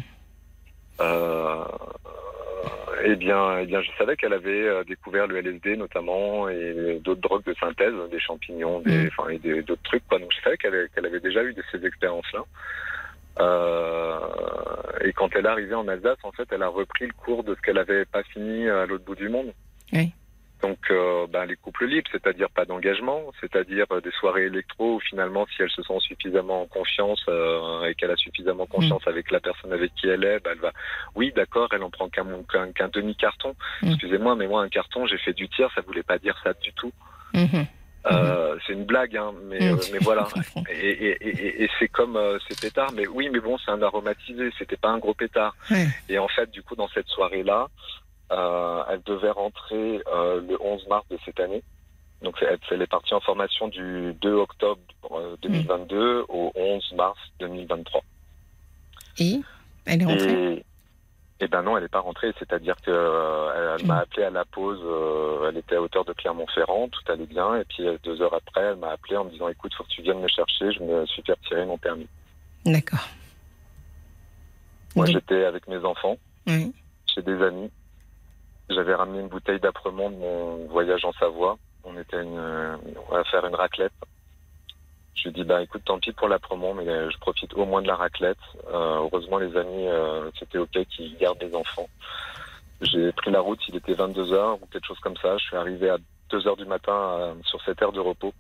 Eh 3.06 3.16
bien, 3.18 3.60
eh 3.60 3.66
bien, 3.66 3.82
je 3.82 3.90
savais 3.98 4.16
qu'elle 4.16 4.32
avait 4.34 4.86
découvert 4.86 5.28
le 5.28 5.38
LSD 5.38 5.76
notamment 5.76 6.48
et 6.48 7.00
d'autres 7.04 7.20
drogues 7.22 7.44
de 7.44 7.54
synthèse, 7.56 7.94
des 8.10 8.20
champignons, 8.20 8.80
des, 8.80 9.06
Mm. 9.06 9.10
enfin, 9.18 9.30
et 9.30 9.40
d'autres 9.62 9.84
trucs. 9.84 10.08
Quoi. 10.08 10.20
Donc, 10.20 10.32
je 10.36 10.42
savais 10.42 10.58
qu'elle 10.58 11.06
avait 11.06 11.20
déjà 11.20 11.44
eu 11.44 11.54
de 11.54 11.64
ces 11.72 11.86
expériences-là. 11.86 12.44
Euh, 13.40 14.18
et 15.04 15.12
quand 15.12 15.36
elle 15.36 15.46
est 15.46 15.50
arrivée 15.50 15.76
en 15.76 15.88
Alsace, 15.88 16.18
en 16.24 16.32
fait, 16.32 16.48
elle 16.52 16.64
a 16.64 16.68
repris 16.68 17.06
le 17.08 17.14
cours 17.14 17.44
de 17.44 17.56
ce 17.56 17.62
qu'elle 17.62 17.78
avait 17.80 18.06
pas 18.06 18.24
fini 18.24 18.70
à 18.70 18.86
l'autre 18.86 19.04
bout 19.04 19.16
du 19.16 19.28
monde. 19.28 19.52
Oui. 19.92 20.14
Donc, 20.64 20.80
euh, 20.92 21.28
ben, 21.28 21.46
les 21.46 21.58
couples 21.58 21.86
libres, 21.86 22.10
c'est-à-dire 22.10 22.50
pas 22.50 22.64
d'engagement, 22.64 23.22
c'est-à-dire 23.42 23.86
euh, 23.92 24.00
des 24.00 24.12
soirées 24.12 24.46
électro 24.46 24.96
où 24.96 25.00
finalement, 25.02 25.46
si 25.54 25.62
elle 25.62 25.70
se 25.70 25.84
sent 25.84 26.00
suffisamment 26.00 26.62
en 26.62 26.68
confiance 26.68 27.22
euh, 27.28 27.84
et 27.84 27.96
qu'elle 27.96 28.12
a 28.12 28.16
suffisamment 28.16 28.66
confiance 28.66 29.06
avec 29.06 29.30
la 29.30 29.42
personne 29.42 29.74
avec 29.74 29.94
qui 29.96 30.08
elle 30.08 30.24
est, 30.24 30.40
ben, 30.40 30.52
elle 30.54 30.60
va. 30.60 30.72
Oui, 31.16 31.34
d'accord, 31.36 31.68
elle 31.74 31.84
en 31.84 31.90
prend 31.90 32.08
qu'un 32.08 32.26
qu'un 32.50 32.72
qu'un 32.72 32.88
demi 32.88 33.14
carton. 33.14 33.54
Mm. 33.82 33.90
Excusez-moi, 33.90 34.38
mais 34.38 34.48
moi 34.48 34.62
un 34.62 34.70
carton, 34.70 35.06
j'ai 35.06 35.18
fait 35.18 35.34
du 35.34 35.50
tir, 35.50 35.70
ça 35.76 35.82
voulait 35.82 36.02
pas 36.02 36.18
dire 36.18 36.40
ça 36.46 36.54
du 36.54 36.72
tout. 36.72 36.94
Mhm. 37.34 37.68
Euh, 38.12 38.58
C'est 38.66 38.74
une 38.74 38.86
blague, 38.86 39.18
hein, 39.18 39.34
mais, 39.46 39.70
euh, 39.70 39.76
mais 39.92 40.00
voilà. 40.00 40.28
Et, 40.70 40.90
et, 40.90 41.28
et, 41.28 41.64
et 41.64 41.70
c'est 41.80 41.88
comme 41.88 42.16
euh, 42.16 42.38
ces 42.48 42.56
pétards, 42.56 42.92
mais 42.94 43.08
oui, 43.08 43.30
mais 43.32 43.40
bon, 43.40 43.58
c'est 43.58 43.72
un 43.72 43.82
aromatisé, 43.82 44.50
c'était 44.58 44.78
pas 44.78 44.90
un 44.90 44.98
gros 44.98 45.14
pétard. 45.14 45.56
Et 46.10 46.18
en 46.18 46.28
fait, 46.28 46.50
du 46.52 46.64
coup, 46.64 46.76
dans 46.76 46.88
cette 46.90 47.08
soirée-là, 47.08 47.68
elle 48.30 49.02
devait 49.06 49.30
rentrer 49.32 50.02
euh, 50.08 50.42
le 50.42 50.58
11 50.62 50.88
mars 50.88 51.06
de 51.10 51.18
cette 51.26 51.40
année. 51.40 51.64
Donc, 52.22 52.38
elle, 52.42 52.58
elle 52.72 52.82
est 52.82 52.88
partie 52.88 53.14
en 53.14 53.20
formation 53.20 53.68
du 53.68 54.14
2 54.22 54.34
octobre 54.34 54.80
euh, 55.12 55.36
2022 55.42 56.26
au 56.30 56.52
11 56.56 56.94
mars 56.96 57.20
2023. 57.40 58.02
Et 59.20 59.42
elle 59.86 60.02
est 60.02 60.06
rentrée? 60.06 60.54
Et, 60.54 60.66
et 61.42 61.48
ben 61.50 61.62
non, 61.64 61.76
elle 61.76 61.84
n'est 61.84 61.90
pas 61.90 62.00
rentrée. 62.00 62.32
C'est-à-dire 62.40 62.76
que 62.78 62.90
euh, 62.92 63.76
elle, 63.78 63.86
m'a 63.86 64.00
appelé 64.00 64.24
à 64.24 64.30
la 64.30 64.46
pause. 64.46 64.80
euh, 64.84 65.50
elle 65.50 65.58
était 65.58 65.76
à 65.76 65.82
hauteur 65.82 66.06
de 66.06 66.14
Clermont-Ferrand, 66.14 66.88
tout 66.88 67.12
allait 67.12 67.26
bien. 67.26 67.58
Et 67.58 67.66
puis 67.66 67.86
euh, 67.86 67.98
deux 68.04 68.22
heures 68.22 68.34
après, 68.34 68.62
elle 68.62 68.78
m'a 68.78 68.92
appelé 68.92 69.18
en 69.18 69.26
me 69.26 69.30
disant 69.32 69.50
"Écoute, 69.50 69.74
faut 69.76 69.84
que 69.84 69.90
tu 69.90 70.02
viennes 70.02 70.22
me 70.22 70.28
chercher. 70.30 70.72
Je 70.72 70.82
me 70.82 71.06
suis 71.08 71.22
fait 71.24 71.34
retirer 71.34 71.66
mon 71.66 71.78
permis." 71.78 72.08
D'accord. 72.66 73.06
Moi, 74.96 75.06
Donc- 75.06 75.14
j'étais 75.16 75.44
avec 75.44 75.68
mes 75.68 75.84
enfants, 75.84 76.18
Oui. 76.48 76.72
chez 77.14 77.22
des 77.22 77.42
amis. 77.42 77.70
J'avais 78.70 78.96
ramené 78.96 79.20
une 79.20 79.28
bouteille 79.28 79.60
d'apremont 79.60 80.10
de 80.10 80.16
mon 80.16 80.66
voyage 80.68 81.04
en 81.06 81.14
Savoie. 81.14 81.58
On 81.84 81.98
était 81.98 82.22
une, 82.22 82.38
euh, 82.38 82.78
on 83.10 83.14
va 83.14 83.24
faire 83.26 83.46
une 83.46 83.56
raclette. 83.56 83.94
Je 85.16 85.24
lui 85.24 85.30
ai 85.30 85.34
dit, 85.34 85.44
bah 85.44 85.62
écoute, 85.62 85.84
tant 85.86 86.00
pis 86.00 86.12
pour 86.12 86.28
l'apremont, 86.28 86.74
mais 86.74 86.88
euh, 86.88 87.10
je 87.10 87.18
profite 87.18 87.54
au 87.54 87.66
moins 87.66 87.82
de 87.82 87.88
la 87.88 87.96
raclette. 87.96 88.38
Euh, 88.68 89.00
heureusement, 89.04 89.38
les 89.38 89.56
amis, 89.56 89.88
euh, 89.88 90.30
c'était 90.40 90.58
OK 90.58 90.78
qu'ils 90.90 91.18
gardent 91.18 91.42
les 91.42 91.56
enfants. 91.56 91.88
J'ai 92.82 93.12
pris 93.14 93.32
la 93.32 93.40
route, 93.40 93.60
il 93.68 93.76
était 93.76 93.94
22h 93.94 94.60
ou 94.62 94.66
quelque 94.72 94.86
chose 94.88 95.00
comme 95.00 95.16
ça. 95.18 95.38
Je 95.38 95.44
suis 95.46 95.56
arrivé 95.56 95.90
à 95.90 95.98
2h 96.32 96.58
du 96.58 96.66
matin 96.66 96.94
euh, 96.94 97.34
sur 97.46 97.62
cette 97.64 97.82
aire 97.82 97.92
de 97.92 98.00
repos. 98.00 98.34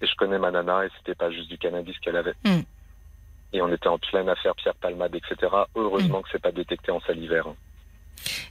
Et 0.00 0.06
je 0.06 0.14
connais 0.16 0.38
ma 0.38 0.50
nana 0.50 0.84
et 0.84 0.88
c'était 0.98 1.14
pas 1.14 1.30
juste 1.30 1.48
du 1.48 1.56
cannabis 1.56 1.98
qu'elle 2.00 2.16
avait. 2.16 2.34
Mm. 2.44 2.60
Et 3.52 3.62
on 3.62 3.72
était 3.72 3.88
en 3.88 3.98
pleine 3.98 4.28
affaire 4.28 4.54
Pierre 4.56 4.74
Palmade, 4.74 5.14
etc. 5.14 5.50
Heureusement 5.76 6.22
que 6.22 6.28
c'est 6.32 6.42
pas 6.42 6.52
détecté 6.52 6.90
en 6.90 7.00
salivaire. 7.00 7.46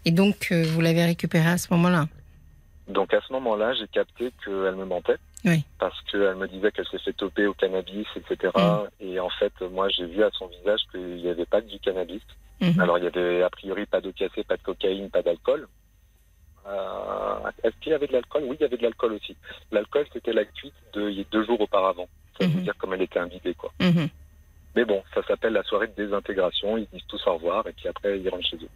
Et 0.05 0.11
donc, 0.11 0.47
euh, 0.51 0.63
vous 0.67 0.81
l'avez 0.81 1.05
récupérée 1.05 1.49
à 1.49 1.57
ce 1.57 1.73
moment-là 1.73 2.07
Donc 2.87 3.13
à 3.13 3.21
ce 3.27 3.31
moment-là, 3.33 3.73
j'ai 3.73 3.87
capté 3.87 4.31
qu'elle 4.43 4.75
me 4.75 4.85
mentait. 4.85 5.17
Oui. 5.45 5.63
Parce 5.79 5.99
qu'elle 6.09 6.35
me 6.35 6.47
disait 6.47 6.71
qu'elle 6.71 6.87
s'est 6.87 6.99
fait 6.99 7.13
toper 7.13 7.45
au 7.47 7.53
cannabis, 7.53 8.07
etc. 8.15 8.51
Mm. 8.55 8.87
Et 9.05 9.19
en 9.19 9.29
fait, 9.29 9.53
moi, 9.71 9.89
j'ai 9.89 10.05
vu 10.05 10.23
à 10.23 10.29
son 10.31 10.47
visage 10.47 10.79
qu'il 10.91 11.15
n'y 11.17 11.29
avait 11.29 11.45
pas 11.45 11.61
que 11.61 11.67
du 11.69 11.79
cannabis. 11.79 12.21
Mhm. 12.61 12.79
Alors, 12.79 12.97
il 12.97 13.03
y 13.03 13.07
avait 13.07 13.41
a 13.43 13.49
priori 13.49 13.85
pas 13.85 13.99
d'opiacé, 13.99 14.43
pas 14.45 14.55
de 14.55 14.61
cocaïne, 14.61 15.09
pas 15.09 15.21
d'alcool. 15.21 15.67
Euh, 16.65 17.49
Est-ce 17.63 17.75
qu'il 17.81 17.91
y 17.91 17.95
avait 17.95 18.07
de 18.07 18.13
l'alcool? 18.13 18.43
Oui, 18.45 18.55
il 18.59 18.61
y 18.61 18.65
avait 18.65 18.77
de 18.77 18.83
l'alcool 18.83 19.13
aussi. 19.13 19.35
L'alcool, 19.71 20.05
c'était 20.13 20.31
la 20.31 20.45
cuite 20.45 20.73
de 20.93 21.25
deux 21.31 21.45
jours 21.45 21.59
auparavant. 21.59 22.07
Ça 22.39 22.47
veut 22.47 22.53
Mhm. 22.57 22.63
dire 22.63 22.77
comme 22.77 22.93
elle 22.93 23.01
était 23.01 23.19
imbibée, 23.19 23.53
quoi. 23.53 23.71
Mhm. 23.81 24.07
Mais 24.75 24.85
bon, 24.85 25.03
ça 25.13 25.21
s'appelle 25.27 25.53
la 25.53 25.63
soirée 25.63 25.87
de 25.87 25.93
désintégration. 26.05 26.77
Ils 26.77 26.87
disent 26.93 27.05
tous 27.07 27.21
au 27.27 27.33
revoir 27.33 27.67
et 27.67 27.73
puis 27.73 27.87
après, 27.89 28.17
ils 28.19 28.29
rentrent 28.29 28.47
chez 28.47 28.55
eux. 28.57 28.69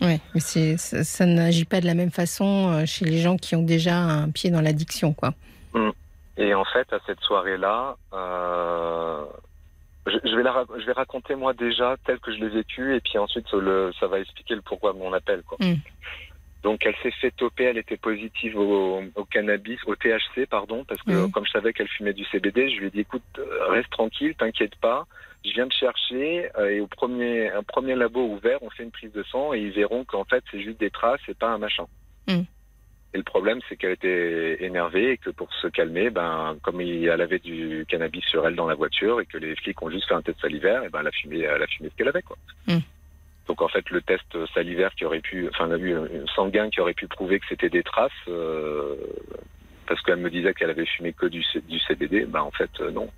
Ouais, 0.00 0.18
mais 0.34 0.40
c'est, 0.40 0.76
ça, 0.78 1.04
ça 1.04 1.26
n'agit 1.26 1.64
pas 1.66 1.80
de 1.80 1.86
la 1.86 1.94
même 1.94 2.10
façon 2.10 2.72
euh, 2.72 2.86
chez 2.86 3.04
les 3.04 3.18
gens 3.18 3.36
qui 3.36 3.54
ont 3.56 3.62
déjà 3.62 3.96
un 3.96 4.30
pied 4.30 4.50
dans 4.50 4.60
l'addiction, 4.62 5.12
quoi. 5.12 5.34
Et 6.38 6.54
en 6.54 6.64
fait, 6.64 6.90
à 6.92 6.98
cette 7.06 7.20
soirée-là, 7.20 7.96
euh, 8.14 9.24
je, 10.06 10.16
je 10.24 10.36
vais 10.36 10.42
la, 10.42 10.52
ra- 10.52 10.64
je 10.78 10.86
vais 10.86 10.92
raconter 10.92 11.34
moi 11.34 11.52
déjà 11.52 11.96
tel 12.06 12.18
que 12.18 12.32
je 12.32 12.38
l'ai 12.38 12.48
vécu, 12.48 12.96
et 12.96 13.00
puis 13.00 13.18
ensuite 13.18 13.50
le, 13.52 13.92
ça 14.00 14.06
va 14.06 14.20
expliquer 14.20 14.54
le 14.54 14.62
pourquoi 14.62 14.92
de 14.94 14.98
mon 14.98 15.12
appel. 15.12 15.42
Quoi. 15.42 15.58
Mm. 15.60 15.74
Donc 16.62 16.86
elle 16.86 16.94
s'est 17.02 17.10
fait 17.20 17.30
toper, 17.32 17.64
elle 17.64 17.78
était 17.78 17.98
positive 17.98 18.58
au, 18.58 19.02
au 19.14 19.24
cannabis, 19.24 19.78
au 19.86 19.96
THC, 19.96 20.46
pardon, 20.48 20.84
parce 20.88 21.02
que 21.02 21.26
Mm. 21.26 21.30
comme 21.30 21.44
je 21.46 21.50
savais 21.52 21.72
qu'elle 21.74 21.88
fumait 21.88 22.14
du 22.14 22.24
CBD, 22.26 22.70
je 22.70 22.80
lui 22.80 22.86
ai 22.86 22.90
dit 22.90 23.00
écoute, 23.00 23.22
euh, 23.38 23.66
reste 23.68 23.90
tranquille, 23.90 24.34
t'inquiète 24.34 24.76
pas, 24.76 25.06
je 25.44 25.52
viens 25.52 25.68
te 25.68 25.74
chercher, 25.74 26.50
euh, 26.58 26.70
et 26.70 26.80
au 26.80 26.86
premier, 26.86 27.50
un 27.50 27.62
premier 27.62 27.94
labo 27.94 28.20
ouvert, 28.26 28.62
on 28.62 28.70
fait 28.70 28.82
une 28.82 28.90
prise 28.90 29.12
de 29.12 29.22
sang, 29.24 29.54
et 29.54 29.60
ils 29.60 29.72
verront 29.72 30.04
qu'en 30.04 30.24
fait 30.24 30.44
c'est 30.50 30.60
juste 30.60 30.80
des 30.80 30.90
traces, 30.90 31.20
c'est 31.26 31.38
pas 31.38 31.48
un 31.48 31.58
machin. 31.58 31.86
Mm. 32.28 32.42
Et 33.12 33.18
le 33.18 33.24
problème, 33.24 33.58
c'est 33.68 33.76
qu'elle 33.76 33.92
était 33.92 34.62
énervée 34.64 35.12
et 35.12 35.16
que 35.16 35.30
pour 35.30 35.52
se 35.54 35.66
calmer, 35.66 36.10
ben, 36.10 36.56
comme 36.62 36.80
il, 36.80 37.08
elle 37.08 37.20
avait 37.20 37.40
du 37.40 37.84
cannabis 37.88 38.24
sur 38.24 38.46
elle 38.46 38.54
dans 38.54 38.68
la 38.68 38.76
voiture 38.76 39.20
et 39.20 39.26
que 39.26 39.36
les 39.36 39.56
flics 39.56 39.82
ont 39.82 39.90
juste 39.90 40.06
fait 40.06 40.14
un 40.14 40.22
test 40.22 40.40
salivaire, 40.40 40.84
et 40.84 40.90
ben, 40.90 41.00
elle 41.00 41.08
a 41.08 41.10
fumé, 41.10 41.40
elle 41.40 41.62
a 41.62 41.66
fumé 41.66 41.88
ce 41.90 41.96
qu'elle 41.96 42.08
avait, 42.08 42.22
quoi. 42.22 42.36
Mm. 42.68 42.78
Donc, 43.48 43.62
en 43.62 43.68
fait, 43.68 43.90
le 43.90 44.00
test 44.00 44.46
salivaire 44.54 44.94
qui 44.94 45.04
aurait 45.04 45.20
pu, 45.20 45.48
enfin, 45.48 45.66
on 45.68 45.72
a 45.72 45.76
vu 45.76 45.92
un 45.92 46.06
sanguin 46.36 46.70
qui 46.70 46.80
aurait 46.80 46.94
pu 46.94 47.08
prouver 47.08 47.40
que 47.40 47.46
c'était 47.48 47.68
des 47.68 47.82
traces, 47.82 48.12
euh, 48.28 48.94
parce 49.90 50.00
qu'elle 50.02 50.20
me 50.20 50.30
disait 50.30 50.54
qu'elle 50.54 50.70
avait 50.70 50.86
fumé 50.86 51.12
que 51.12 51.26
du, 51.26 51.44
du 51.68 51.80
CBD, 51.80 52.24
ben, 52.24 52.42
en 52.42 52.52
fait, 52.52 52.70
euh, 52.80 52.92
non. 52.92 53.08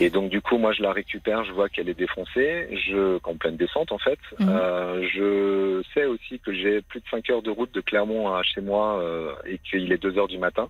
Et 0.00 0.10
donc, 0.10 0.28
du 0.28 0.40
coup, 0.40 0.58
moi, 0.58 0.72
je 0.72 0.82
la 0.82 0.92
récupère, 0.92 1.44
je 1.44 1.52
vois 1.52 1.68
qu'elle 1.68 1.88
est 1.88 1.94
défoncée, 1.94 2.68
je, 2.88 3.20
en 3.22 3.36
pleine 3.36 3.56
descente, 3.56 3.92
en 3.92 3.98
fait. 3.98 4.18
Mhm. 4.40 4.48
Euh, 4.50 5.08
je 5.14 5.84
sais 5.94 6.06
aussi 6.06 6.40
que 6.40 6.52
j'ai 6.52 6.82
plus 6.82 6.98
de 6.98 7.06
5 7.08 7.30
heures 7.30 7.42
de 7.42 7.50
route 7.52 7.72
de 7.72 7.80
Clermont 7.80 8.34
à 8.34 8.42
chez 8.42 8.60
moi 8.60 8.98
euh, 8.98 9.34
et 9.46 9.58
qu'il 9.58 9.92
est 9.92 10.02
2 10.02 10.18
heures 10.18 10.26
du 10.26 10.38
matin. 10.38 10.68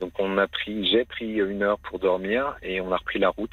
Donc 0.00 0.12
on 0.18 0.38
a 0.38 0.46
pris, 0.46 0.88
j'ai 0.90 1.04
pris 1.04 1.34
une 1.34 1.62
heure 1.62 1.78
pour 1.80 1.98
dormir 1.98 2.56
et 2.62 2.80
on 2.80 2.90
a 2.90 2.96
repris 2.96 3.18
la 3.18 3.28
route. 3.28 3.52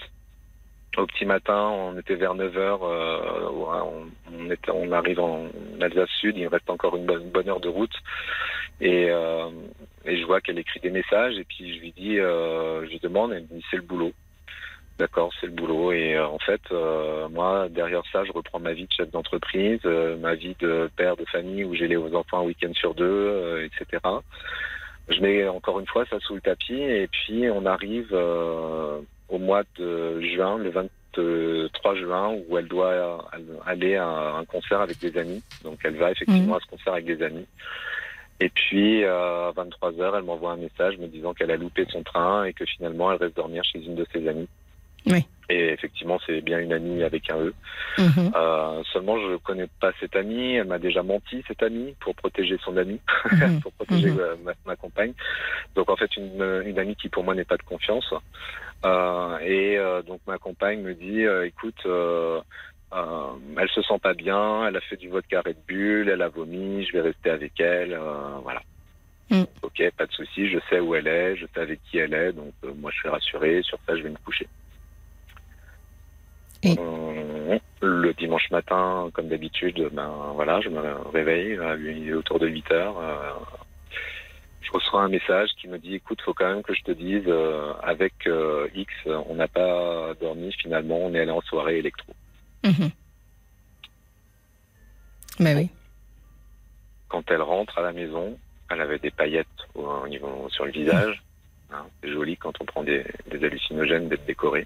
Au 0.95 1.05
petit 1.05 1.25
matin, 1.25 1.59
on 1.59 1.99
était 1.99 2.15
vers 2.15 2.35
9 2.35 2.57
heures, 2.57 2.83
euh, 2.85 3.49
ouais, 3.49 3.81
on, 3.83 4.05
on, 4.33 4.49
était, 4.49 4.71
on 4.71 4.93
arrive 4.93 5.19
en 5.19 5.47
Alsace 5.81 6.07
Sud, 6.21 6.37
il 6.37 6.47
reste 6.47 6.69
encore 6.69 6.95
une 6.95 7.05
bonne, 7.05 7.23
une 7.23 7.31
bonne 7.31 7.49
heure 7.49 7.59
de 7.59 7.67
route. 7.67 7.91
Et, 8.79 9.09
euh, 9.09 9.49
et 10.05 10.17
je 10.17 10.25
vois 10.25 10.41
qu'elle 10.41 10.59
écrit 10.59 10.79
des 10.79 10.89
messages 10.91 11.37
et 11.37 11.43
puis 11.43 11.75
je 11.75 11.79
lui 11.81 11.93
dis, 11.97 12.19
euh, 12.19 12.85
je 12.85 12.91
lui 12.91 12.99
demande, 12.99 13.33
elle 13.33 13.43
me 13.43 13.47
dit 13.59 13.65
c'est 13.69 13.77
le 13.77 13.83
boulot. 13.83 14.11
D'accord, 14.97 15.33
c'est 15.41 15.47
le 15.47 15.51
boulot. 15.51 15.91
Et 15.91 16.15
euh, 16.15 16.25
en 16.25 16.39
fait, 16.39 16.61
euh, 16.71 17.27
moi, 17.29 17.67
derrière 17.69 18.03
ça, 18.13 18.23
je 18.23 18.31
reprends 18.31 18.59
ma 18.59 18.71
vie 18.71 18.85
de 18.85 18.91
chef 18.93 19.11
d'entreprise, 19.11 19.83
ma 20.21 20.35
vie 20.35 20.55
de 20.59 20.89
père 20.95 21.17
de 21.17 21.25
famille 21.25 21.65
où 21.65 21.75
j'ai 21.75 21.87
les 21.87 21.97
enfants 21.97 22.39
un 22.39 22.43
week-end 22.45 22.73
sur 22.73 22.93
deux, 22.93 23.63
etc. 23.65 24.01
Je 25.07 25.21
mets 25.21 25.47
encore 25.47 25.79
une 25.79 25.87
fois 25.87 26.05
ça 26.09 26.19
sous 26.19 26.35
le 26.35 26.41
tapis 26.41 26.79
et 26.81 27.07
puis 27.07 27.49
on 27.49 27.65
arrive 27.65 28.09
euh, 28.11 28.99
au 29.29 29.37
mois 29.37 29.63
de 29.77 30.19
juin, 30.21 30.57
le 30.57 30.69
23 30.69 31.95
juin, 31.95 32.35
où 32.47 32.57
elle 32.57 32.67
doit 32.67 33.29
aller 33.65 33.95
à 33.95 34.35
un 34.37 34.45
concert 34.45 34.81
avec 34.81 34.97
des 34.99 35.17
amis. 35.17 35.43
Donc 35.63 35.79
elle 35.83 35.95
va 35.95 36.11
effectivement 36.11 36.53
Mhm. 36.53 36.57
à 36.57 36.59
ce 36.59 36.67
concert 36.67 36.93
avec 36.93 37.05
des 37.05 37.21
amis. 37.23 37.45
Et 38.39 38.49
puis 38.49 39.03
euh, 39.03 39.49
à 39.49 39.51
23 39.55 39.99
heures, 40.01 40.17
elle 40.17 40.23
m'envoie 40.23 40.51
un 40.51 40.57
message 40.57 40.97
me 40.97 41.07
disant 41.07 41.33
qu'elle 41.33 41.51
a 41.51 41.57
loupé 41.57 41.85
son 41.89 42.03
train 42.03 42.43
et 42.43 42.53
que 42.53 42.65
finalement 42.65 43.11
elle 43.11 43.17
reste 43.19 43.35
dormir 43.35 43.63
chez 43.63 43.79
une 43.79 43.95
de 43.95 44.05
ses 44.11 44.27
amies. 44.27 44.49
Oui. 45.07 45.25
Et 45.49 45.69
effectivement, 45.69 46.19
c'est 46.25 46.41
bien 46.41 46.59
une 46.59 46.73
amie 46.73 47.03
avec 47.03 47.29
un 47.29 47.37
E. 47.37 47.53
Mhm. 47.99 48.31
Euh, 48.35 48.81
seulement, 48.91 49.19
je 49.19 49.35
connais 49.37 49.67
pas 49.79 49.91
cette 49.99 50.15
amie. 50.15 50.55
Elle 50.55 50.65
m'a 50.65 50.79
déjà 50.79 51.03
menti, 51.03 51.43
cette 51.47 51.61
amie, 51.61 51.95
pour 51.99 52.15
protéger 52.15 52.57
son 52.65 52.75
amie, 52.77 52.99
Mhm. 53.31 53.59
pour 53.61 53.71
protéger 53.73 54.09
Mhm. 54.09 54.19
euh, 54.19 54.35
ma, 54.43 54.53
ma 54.65 54.75
compagne. 54.75 55.13
Donc, 55.75 55.91
en 55.91 55.95
fait, 55.95 56.17
une, 56.17 56.63
une 56.65 56.79
amie 56.79 56.95
qui, 56.95 57.09
pour 57.09 57.23
moi, 57.23 57.35
n'est 57.35 57.43
pas 57.45 57.57
de 57.57 57.61
confiance. 57.61 58.11
Euh, 58.85 59.37
et 59.39 59.77
euh, 59.77 60.01
donc, 60.01 60.21
ma 60.25 60.39
compagne 60.39 60.81
me 60.81 60.95
dit, 60.95 61.23
euh, 61.23 61.45
écoute, 61.45 61.85
euh, 62.95 63.33
elle 63.57 63.69
se 63.69 63.81
sent 63.81 63.99
pas 64.01 64.13
bien, 64.13 64.67
elle 64.67 64.77
a 64.77 64.81
fait 64.81 64.95
du 64.95 65.09
vodka 65.09 65.41
Red 65.41 65.57
Bull, 65.67 66.09
elle 66.09 66.21
a 66.21 66.29
vomi, 66.29 66.85
je 66.85 66.93
vais 66.93 67.01
rester 67.01 67.29
avec 67.29 67.59
elle, 67.59 67.93
euh, 67.93 68.37
voilà. 68.41 68.61
Mm. 69.29 69.43
Ok, 69.63 69.81
pas 69.97 70.05
de 70.05 70.11
souci, 70.11 70.49
je 70.49 70.59
sais 70.69 70.79
où 70.79 70.95
elle 70.95 71.07
est, 71.07 71.35
je 71.35 71.45
sais 71.53 71.59
avec 71.61 71.81
qui 71.83 71.97
elle 71.97 72.13
est, 72.13 72.31
donc 72.31 72.53
euh, 72.63 72.73
moi 72.73 72.91
je 72.93 72.99
suis 72.99 73.09
rassuré, 73.09 73.61
sur 73.63 73.77
ça 73.85 73.97
je 73.97 74.03
vais 74.03 74.09
me 74.09 74.17
coucher. 74.17 74.47
Et- 76.63 76.75
le 77.81 78.13
dimanche 78.13 78.49
matin, 78.49 79.11
comme 79.13 79.27
d'habitude, 79.27 79.89
ben 79.91 80.31
voilà, 80.33 80.61
je 80.61 80.69
me 80.69 80.79
réveille, 81.11 81.59
il 81.79 82.09
est 82.09 82.13
autour 82.13 82.39
de 82.39 82.47
8 82.47 82.71
heures. 82.71 82.95
je 84.61 84.71
reçois 84.71 85.01
un 85.01 85.09
message 85.09 85.49
qui 85.59 85.67
me 85.67 85.77
dit 85.77 85.95
écoute, 85.95 86.21
faut 86.21 86.33
quand 86.33 86.47
même 86.47 86.63
que 86.63 86.73
je 86.73 86.81
te 86.81 86.91
dise, 86.91 87.31
avec 87.83 88.13
X, 88.73 88.91
on 89.05 89.35
n'a 89.35 89.47
pas 89.47 90.13
dormi 90.19 90.51
finalement, 90.53 90.97
on 90.97 91.13
est 91.13 91.19
allé 91.19 91.31
en 91.31 91.41
soirée 91.41 91.77
électro. 91.77 92.13
Mhm. 92.65 92.91
Bah 95.39 95.51
oui. 95.55 95.69
Quand 97.07 97.29
elle 97.29 97.41
rentre 97.41 97.77
à 97.77 97.81
la 97.81 97.93
maison, 97.93 98.37
elle 98.69 98.81
avait 98.81 98.99
des 98.99 99.11
paillettes 99.11 99.47
au, 99.75 99.83
au 99.85 100.07
niveau 100.07 100.47
sur 100.49 100.65
le 100.65 100.71
visage. 100.71 101.21
Hein, 101.71 101.85
c'est 102.01 102.11
joli 102.11 102.37
quand 102.37 102.59
on 102.61 102.65
prend 102.65 102.83
des, 102.83 103.05
des 103.29 103.43
hallucinogènes 103.45 104.09
d'être 104.09 104.25
décoré. 104.25 104.65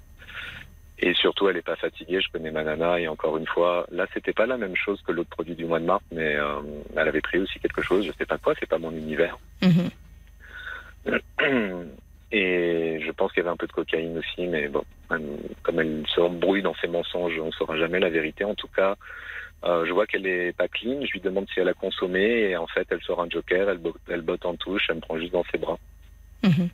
Et 1.02 1.14
surtout, 1.14 1.48
elle 1.48 1.56
n'est 1.56 1.62
pas 1.62 1.78
fatiguée. 1.78 2.20
Je 2.22 2.30
connais 2.32 2.52
ma 2.52 2.64
nana 2.64 3.00
et 3.00 3.08
encore 3.08 3.38
une 3.38 3.48
fois, 3.48 3.86
là, 3.92 4.06
c'était 4.14 4.34
pas 4.34 4.46
la 4.46 4.58
même 4.58 4.76
chose 4.76 5.02
que 5.06 5.12
l'autre 5.14 5.30
produit 5.30 5.56
du 5.56 5.66
mois 5.66 5.80
de 5.80 5.86
mars, 5.86 6.04
mais 6.12 6.36
euh, 6.36 6.60
elle 6.96 7.08
avait 7.08 7.22
pris 7.22 7.40
aussi 7.40 7.58
quelque 7.60 7.82
chose. 7.82 8.06
Je 8.06 8.12
sais 8.18 8.26
pas 8.26 8.38
quoi. 8.38 8.54
C'est 8.60 8.70
pas 8.70 8.80
mon 8.80 8.92
univers. 8.92 9.38
Mhm. 9.62 9.90
Et 12.32 13.02
je 13.04 13.12
pense 13.12 13.32
qu'il 13.32 13.42
y 13.42 13.46
avait 13.46 13.54
un 13.54 13.58
peu 13.58 13.66
de 13.68 13.72
cocaïne 13.72 14.18
aussi, 14.18 14.46
mais 14.48 14.68
bon, 14.68 14.84
comme 15.64 15.80
elle 15.80 16.04
se 16.14 16.22
embrouille 16.22 16.62
dans 16.62 16.76
ses 16.76 16.88
mensonges, 16.88 17.40
on 17.40 17.48
ne 17.48 17.52
saura 17.52 17.76
jamais 17.78 18.00
la 18.00 18.10
vérité. 18.10 18.44
En 18.44 18.54
tout 18.54 18.68
cas, 18.68 18.96
euh, 19.64 19.86
je 19.88 19.92
vois 19.92 20.06
qu'elle 20.06 20.28
est 20.28 20.54
pas 20.56 20.68
clean. 20.68 21.04
Je 21.06 21.12
lui 21.12 21.22
demande 21.22 21.48
si 21.54 21.60
elle 21.60 21.70
a 21.70 21.74
consommé 21.74 22.22
et 22.22 22.56
en 22.58 22.68
fait, 22.68 22.88
elle 22.92 23.02
sort 23.02 23.22
un 23.22 23.30
joker, 23.30 23.68
elle, 23.70 23.80
bo- 23.80 23.98
elle 24.08 24.22
botte 24.22 24.46
en 24.46 24.56
touche, 24.56 24.86
elle 24.90 24.98
me 24.98 25.02
prend 25.02 25.18
juste 25.18 25.34
dans 25.34 25.44
ses 25.52 25.58
bras. 25.58 25.80
Mhm. 26.44 26.70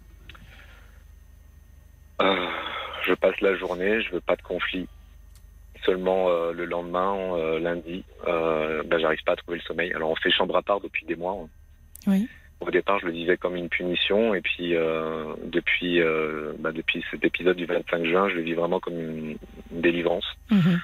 Euh, 2.21 2.47
je 3.05 3.13
passe 3.13 3.39
la 3.41 3.55
journée, 3.55 4.01
je 4.01 4.11
veux 4.11 4.21
pas 4.21 4.35
de 4.35 4.41
conflit. 4.41 4.87
Seulement 5.85 6.29
euh, 6.29 6.51
le 6.51 6.65
lendemain, 6.65 7.37
lundi, 7.59 8.03
ben, 8.25 8.99
j'arrive 8.99 9.23
pas 9.23 9.33
à 9.33 9.35
trouver 9.37 9.57
le 9.57 9.63
sommeil. 9.63 9.93
Alors 9.93 10.09
on 10.09 10.15
fait 10.15 10.31
chambre 10.31 10.55
à 10.57 10.61
part 10.61 10.81
depuis 10.81 11.05
des 11.05 11.15
mois. 11.15 11.33
hein. 11.43 11.49
Oui. 12.07 12.27
Au 12.65 12.71
départ, 12.71 12.99
je 12.99 13.05
le 13.05 13.11
vivais 13.11 13.37
comme 13.37 13.55
une 13.55 13.69
punition, 13.69 14.33
et 14.33 14.41
puis 14.41 14.75
euh, 14.75 15.33
depuis 15.43 16.01
euh, 16.01 16.53
bah, 16.59 16.71
depuis 16.71 17.03
cet 17.11 17.23
épisode 17.23 17.57
du 17.57 17.65
25 17.65 18.05
juin, 18.05 18.27
je 18.29 18.35
le 18.35 18.41
vis 18.41 18.53
vraiment 18.53 18.79
comme 18.79 18.99
une, 18.99 19.37
une 19.71 19.81
délivrance, 19.81 20.25
Mhm. 20.49 20.81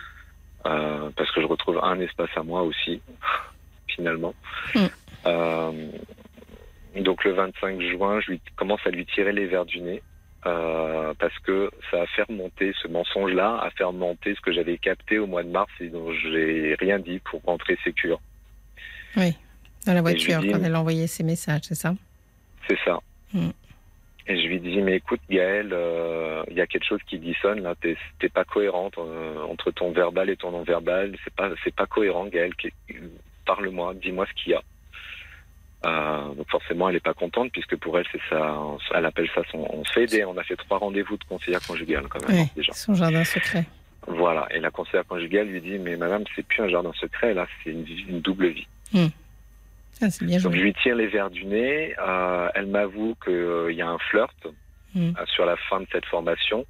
euh, 0.68 1.10
parce 1.16 1.32
que 1.32 1.42
je 1.42 1.48
retrouve 1.48 1.80
un 1.84 2.00
espace 2.00 2.30
à 2.36 2.44
moi 2.44 2.62
aussi, 2.62 3.02
finalement. 3.88 4.36
Mm. 4.76 4.86
Euh, 5.26 5.72
donc 6.98 7.24
le 7.24 7.32
25 7.32 7.82
juin, 7.82 8.20
je 8.22 8.32
lui 8.32 8.42
commence 8.56 8.82
à 8.86 8.90
lui 8.92 9.06
tirer 9.06 9.32
les 9.32 9.48
verres 9.48 9.66
du 9.66 9.82
nez. 9.82 10.02
parce 10.44 11.38
que 11.44 11.70
ça 11.90 12.02
a 12.02 12.06
fait 12.08 12.24
remonter 12.24 12.74
ce 12.82 12.88
mensonge-là, 12.88 13.60
a 13.62 13.70
fait 13.72 13.84
remonter 13.84 14.34
ce 14.36 14.42
que 14.42 14.52
j'avais 14.52 14.78
capté 14.78 15.18
au 15.20 15.28
mois 15.28 15.44
de 15.44 15.50
mars 15.50 15.72
et 15.80 15.88
dont 15.90 16.12
j'ai 16.14 16.76
rien 16.80 17.00
dit 17.00 17.20
pour 17.20 17.42
rentrer 17.44 17.78
sécure. 17.84 18.20
Oui. 19.18 19.36
Dans 19.86 19.94
la 19.94 20.02
voiture, 20.02 20.40
dis- 20.42 20.52
quand 20.52 20.64
elle 20.64 20.76
envoyait 20.76 21.08
ses 21.08 21.24
messages, 21.24 21.62
c'est 21.64 21.76
ça? 21.76 21.96
C'est 22.68 22.78
ça. 22.86 23.00
Mm. 23.34 23.50
Et 24.28 24.42
je 24.42 24.48
lui 24.48 24.60
dis, 24.60 24.82
mais 24.82 24.98
écoute, 24.98 25.20
Gaël, 25.30 25.70
euh, 25.74 26.44
il 26.50 26.56
y 26.56 26.62
a 26.62 26.68
quelque 26.68 26.86
chose 26.86 27.00
qui 27.08 27.18
dissonne 27.18 27.62
là. 27.62 27.74
T'es 27.82 28.30
pas 28.30 28.44
cohérente 28.46 28.94
euh, 29.00 29.42
entre 29.50 29.72
ton 29.72 29.92
verbal 29.92 30.30
et 30.30 30.38
ton 30.38 30.52
non-verbal. 30.52 31.16
C'est 31.24 31.34
pas, 31.34 31.50
c'est 31.64 31.74
pas 31.74 31.88
cohérent, 31.88 32.26
Gaël. 32.28 32.54
Qui- 32.56 32.72
Parle-moi, 33.46 33.94
dis-moi 33.96 34.28
ce 34.30 34.34
qu'il 34.44 34.52
y 34.52 34.56
a. 34.56 34.62
Euh, 35.84 36.36
donc 36.36 36.48
forcément, 36.52 36.88
elle 36.90 36.98
est 36.98 37.00
pas 37.00 37.16
contente 37.16 37.52
puisque 37.52 37.76
pour 37.78 37.98
elle, 37.98 38.06
c'est 38.12 38.22
ça. 38.30 38.62
Elle 38.94 39.06
appelle 39.06 39.28
ça 39.34 39.42
son. 39.52 39.68
On 39.74 39.84
se 39.84 39.92
fait 39.94 40.04
aider. 40.04 40.24
On 40.24 40.38
a 40.38 40.44
fait 40.44 40.56
trois 40.56 40.78
rendez-vous 40.78 41.18
de 41.18 41.24
conseillère 41.24 41.60
conjugale 41.66 42.08
quand 42.08 42.26
même 42.30 42.42
Oui, 42.42 42.48
déjà. 42.56 42.72
son 42.74 42.94
jardin 42.94 43.24
secret. 43.24 43.66
Voilà. 44.08 44.48
Et 44.52 44.60
la 44.60 44.70
conseillère 44.70 45.06
conjugale 45.08 45.48
lui 45.48 45.60
dit, 45.62 45.80
mais 45.80 45.98
madame, 45.98 46.24
c'est 46.36 46.46
plus 46.46 46.62
un 46.62 46.70
jardin 46.70 46.92
secret 46.94 47.34
là, 47.34 47.48
c'est 47.64 47.72
une, 47.72 48.22
double 48.22 48.48
vie. 48.50 48.68
Ah, 50.01 50.08
bien 50.22 50.39
Donc 50.39 50.53
je 50.55 50.62
lui 50.62 50.74
tire 50.74 50.96
les 50.96 51.08
verres 51.08 51.29
du 51.29 51.46
nez. 51.46 51.96
euh, 52.00 52.50
elle 52.55 52.67
m'avoue 52.67 53.15
qu'il 53.24 53.75
y 53.75 53.81
a 53.81 53.88
un 53.88 53.98
flirt 54.00 54.36
Mm. 54.93 55.13
euh, 55.17 55.25
sur 55.27 55.46
la 55.46 55.55
fin 55.55 55.79
de 55.79 55.88
cette 55.91 56.05
formation. 56.08 56.65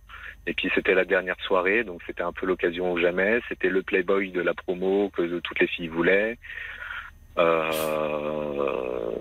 Et 0.45 0.53
puis 0.53 0.69
c'était 0.75 0.93
la 0.93 1.05
dernière 1.05 1.39
soirée, 1.41 1.83
donc 1.83 2.01
c'était 2.05 2.21
un 2.21 2.31
peu 2.31 2.45
l'occasion 2.45 2.91
ou 2.91 2.99
jamais. 2.99 3.39
C'était 3.49 3.69
le 3.69 3.81
playboy 3.81 4.29
de 4.31 4.41
la 4.41 4.53
promo 4.53 5.09
que 5.09 5.39
toutes 5.39 5.59
les 5.59 5.65
filles 5.67 5.87
voulaient. 5.87 6.37
Euh, 7.39 9.11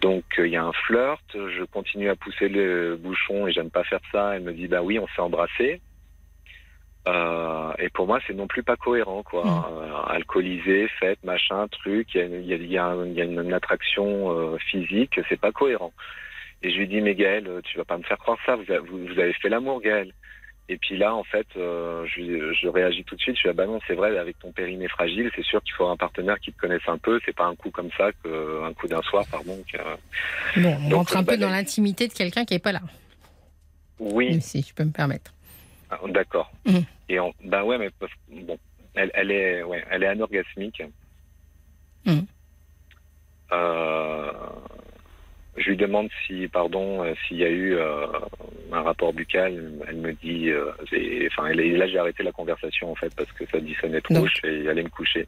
donc 0.00 0.24
il 0.38 0.46
y 0.46 0.56
a 0.56 0.64
un 0.64 0.72
flirt. 0.72 1.20
Je 1.34 1.64
continue 1.64 2.08
à 2.08 2.16
pousser 2.16 2.48
le 2.48 2.96
bouchon 2.96 3.46
et 3.46 3.52
j'aime 3.52 3.70
pas 3.70 3.84
faire 3.84 4.00
ça. 4.12 4.34
Elle 4.36 4.42
me 4.42 4.52
dit 4.52 4.66
bah 4.68 4.82
oui, 4.82 4.98
on 4.98 5.06
s'est 5.08 5.20
embrassé. 5.22 5.80
Euh, 7.10 7.72
et 7.78 7.88
pour 7.88 8.06
moi, 8.06 8.20
c'est 8.26 8.34
non 8.34 8.46
plus 8.46 8.62
pas 8.62 8.76
cohérent, 8.76 9.22
quoi. 9.22 9.44
Mm. 9.44 9.64
Euh, 9.72 9.96
alcoolisé, 10.08 10.88
fête, 11.00 11.22
machin, 11.24 11.66
truc. 11.68 12.08
Il 12.14 12.20
y 12.20 12.22
a, 12.22 12.26
il 12.26 12.46
y 12.46 12.52
a- 12.52 12.56
il 12.56 12.72
y 12.72 12.78
a 12.78 12.84
un- 12.86 13.06
il 13.06 13.14
y 13.14 13.20
a 13.20 13.24
une, 13.24 13.52
attraction 13.52 14.56
physique, 14.70 15.18
c'est 15.28 15.40
pas 15.40 15.52
cohérent. 15.52 15.92
Et 16.62 16.70
je 16.70 16.76
lui 16.78 16.88
dis, 16.88 17.00
mais 17.00 17.14
Gaël, 17.14 17.46
euh, 17.48 17.60
tu 17.64 17.78
vas 17.78 17.84
pas 17.84 17.96
me 17.96 18.02
faire 18.02 18.18
croire 18.18 18.38
ça. 18.46 18.54
Vous, 18.54 18.70
avez- 18.70 18.86
vous, 18.86 19.06
vous 19.06 19.18
avez 19.18 19.32
fait 19.32 19.48
l'amour, 19.48 19.80
Gaël. 19.80 20.12
Et 20.68 20.76
puis 20.76 20.96
là, 20.96 21.14
en 21.14 21.24
fait, 21.24 21.46
euh, 21.56 22.06
je, 22.06 22.52
je 22.52 22.68
réagis 22.68 23.02
tout 23.02 23.16
de 23.16 23.20
suite. 23.20 23.36
Je 23.36 23.42
dis, 23.42 23.48
ah 23.48 23.52
bah 23.54 23.66
non, 23.66 23.80
c'est 23.88 23.94
vrai, 23.94 24.16
avec 24.16 24.38
ton 24.38 24.52
périnée 24.52 24.86
fragile, 24.86 25.28
c'est 25.34 25.42
sûr 25.44 25.60
qu'il 25.64 25.72
faut 25.74 25.86
un 25.88 25.96
partenaire 25.96 26.38
qui 26.38 26.52
te 26.52 26.60
connaisse 26.60 26.86
un 26.86 26.98
peu. 26.98 27.18
C'est 27.24 27.34
pas 27.34 27.46
un 27.46 27.56
coup 27.56 27.70
comme 27.70 27.90
ça, 27.96 28.10
que, 28.22 28.62
un 28.62 28.72
coup 28.74 28.86
d'un 28.86 29.02
soir, 29.02 29.24
pardon. 29.30 29.58
que- 29.72 30.60
Bon, 30.60 30.76
on 30.84 30.88
Donc, 30.90 30.98
rentre 30.98 31.16
un 31.16 31.24
peu 31.24 31.32
bah, 31.32 31.36
dans 31.38 31.50
l'intimité 31.50 32.06
de 32.06 32.12
quelqu'un 32.12 32.44
qui 32.44 32.54
n'est 32.54 32.60
pas 32.60 32.70
là, 32.72 32.82
Oui, 33.98 34.40
si 34.40 34.62
je 34.62 34.72
peux 34.72 34.84
me 34.84 34.92
permettre. 34.92 35.32
Ah, 35.90 35.98
D'accord. 36.08 36.50
Mhm. 36.64 36.84
Et 37.08 37.18
on, 37.20 37.34
bah 37.44 37.64
ouais, 37.64 37.78
mais 37.78 37.90
bon, 38.28 38.58
elle, 38.94 39.10
elle 39.14 39.30
est, 39.32 39.62
ouais, 39.62 39.84
elle 39.90 40.02
est 40.04 40.06
anorgasmique. 40.06 40.82
Mhm. 42.06 42.26
Euh, 43.52 44.32
je 45.56 45.68
lui 45.70 45.76
demande 45.76 46.08
si, 46.26 46.46
pardon, 46.48 47.02
euh, 47.04 47.14
s'il 47.26 47.38
y 47.38 47.44
a 47.44 47.50
eu 47.50 47.74
euh, 47.74 48.06
un 48.72 48.82
rapport 48.82 49.12
buccal. 49.12 49.72
Elle 49.88 49.96
me 49.96 50.12
dit, 50.12 50.50
euh, 50.50 50.70
et- 50.92 51.26
enfin, 51.26 51.48
elle 51.48 51.76
là 51.76 51.88
j'ai 51.88 51.98
arrêté 51.98 52.22
la 52.22 52.32
conversation 52.32 52.90
en 52.90 52.94
fait 52.94 53.12
parce 53.16 53.30
que 53.32 53.44
ça 53.46 53.58
dissonnait 53.58 54.00
trop. 54.00 54.14
Donc. 54.14 54.30
Je 54.42 54.46
vais 54.48 54.68
aller 54.68 54.84
me 54.84 54.88
coucher. 54.88 55.26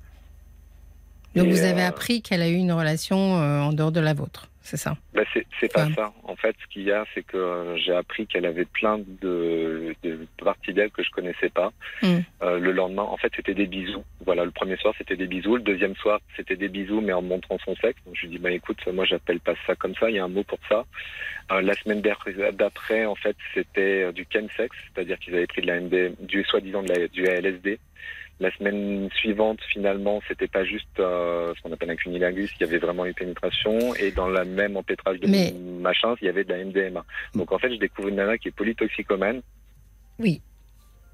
Donc 1.35 1.47
Et, 1.47 1.51
vous 1.51 1.63
avez 1.63 1.83
euh, 1.83 1.89
appris 1.89 2.23
qu'elle 2.23 2.43
a 2.43 2.49
eu 2.49 2.55
une 2.55 2.73
relation 2.73 3.41
euh, 3.41 3.61
en 3.61 3.73
dehors 3.73 3.93
de 3.93 4.01
la 4.01 4.13
vôtre, 4.13 4.49
c'est 4.61 4.77
ça? 4.77 4.97
Bah, 5.15 5.23
c'est 5.35 5.73
pas 5.73 5.87
Ouais. 5.87 5.93
ça. 5.95 6.13
En 6.25 6.37
fait, 6.37 6.55
ce 6.63 6.67
qu'il 6.73 6.83
y 6.83 6.93
a, 6.93 7.05
c'est 7.15 7.23
que 7.23 7.37
euh, 7.37 7.77
j'ai 7.79 7.95
appris 7.95 8.27
qu'elle 8.27 8.45
avait 8.47 8.65
plein 8.67 8.99
de, 9.23 9.95
de 10.03 10.27
parties 10.43 10.73
d'elle 10.75 10.91
que 10.91 11.03
je 11.03 11.11
connaissais 11.11 11.49
pas. 11.49 11.73
Mm. 12.03 12.19
Euh, 12.43 12.59
le 12.59 12.73
lendemain, 12.73 13.03
en 13.03 13.17
fait, 13.17 13.33
c'était 13.35 13.55
des 13.55 13.67
bisous. 13.67 14.05
Voilà, 14.27 14.45
le 14.45 14.51
premier 14.51 14.77
soir, 14.77 14.93
c'était 14.99 15.17
des 15.17 15.27
bisous. 15.27 15.57
Le 15.57 15.63
deuxième 15.63 15.95
soir, 15.97 16.21
c'était 16.37 16.57
des 16.57 16.69
bisous, 16.69 17.01
mais 17.01 17.13
en 17.13 17.23
montrant 17.23 17.59
son 17.65 17.75
sexe. 17.77 17.99
Donc, 18.05 18.15
je 18.17 18.23
lui 18.23 18.29
dis, 18.29 18.39
bah 18.39 18.51
écoute, 18.51 18.79
moi, 18.93 19.05
j'appelle 19.05 19.41
pas 19.41 19.55
ça 19.67 19.75
comme 19.75 19.95
ça. 19.95 20.11
Il 20.11 20.17
y 20.17 20.19
a 20.19 20.25
un 20.25 20.29
mot 20.29 20.45
pour 20.45 20.59
ça. 20.69 20.85
Euh, 21.53 21.63
la 21.63 21.75
semaine 21.75 22.03
d'après, 22.03 23.07
en 23.07 23.15
fait, 23.15 23.37
c'était 23.55 24.13
du 24.13 24.27
chemsex, 24.33 24.77
c'est-à-dire 24.95 25.19
qu'ils 25.19 25.35
avaient 25.35 25.47
pris 25.47 25.63
de 25.63 25.67
la 25.67 25.81
MD, 25.81 26.15
du 26.21 26.45
soi-disant 26.45 26.83
du 27.13 27.25
LSD. 27.25 27.79
La 28.43 28.51
semaine 28.57 29.09
suivante, 29.15 29.61
finalement, 29.73 30.21
c'était 30.27 30.49
pas 30.49 30.65
juste 30.65 30.99
euh, 30.99 31.53
ce 31.57 31.63
qu'on 31.63 31.73
appelle 31.73 31.91
un 31.91 31.97
cunilingus, 31.97 32.51
il 32.59 32.67
y 32.67 32.69
avait 32.69 32.79
vraiment 32.79 33.05
une 33.05 33.15
pénétration, 33.15 33.95
et 33.95 34.11
dans 34.11 34.29
la 34.29 34.45
même 34.45 34.77
empêtrage 34.77 35.21
de 35.21 35.29
Mais- 35.29 35.55
machin, 35.81 36.17
il 36.21 36.25
y 36.27 36.29
avait 36.29 36.43
de 36.43 36.51
la 36.53 36.65
MDMA. 36.65 37.05
Donc 37.37 37.53
en 37.53 37.59
fait, 37.61 37.71
je 37.73 37.79
découvre 37.79 38.09
une 38.09 38.17
nana 38.17 38.37
qui 38.39 38.49
est 38.49 38.51
polytoxicomane, 38.51 39.43
Oui. 40.19 40.43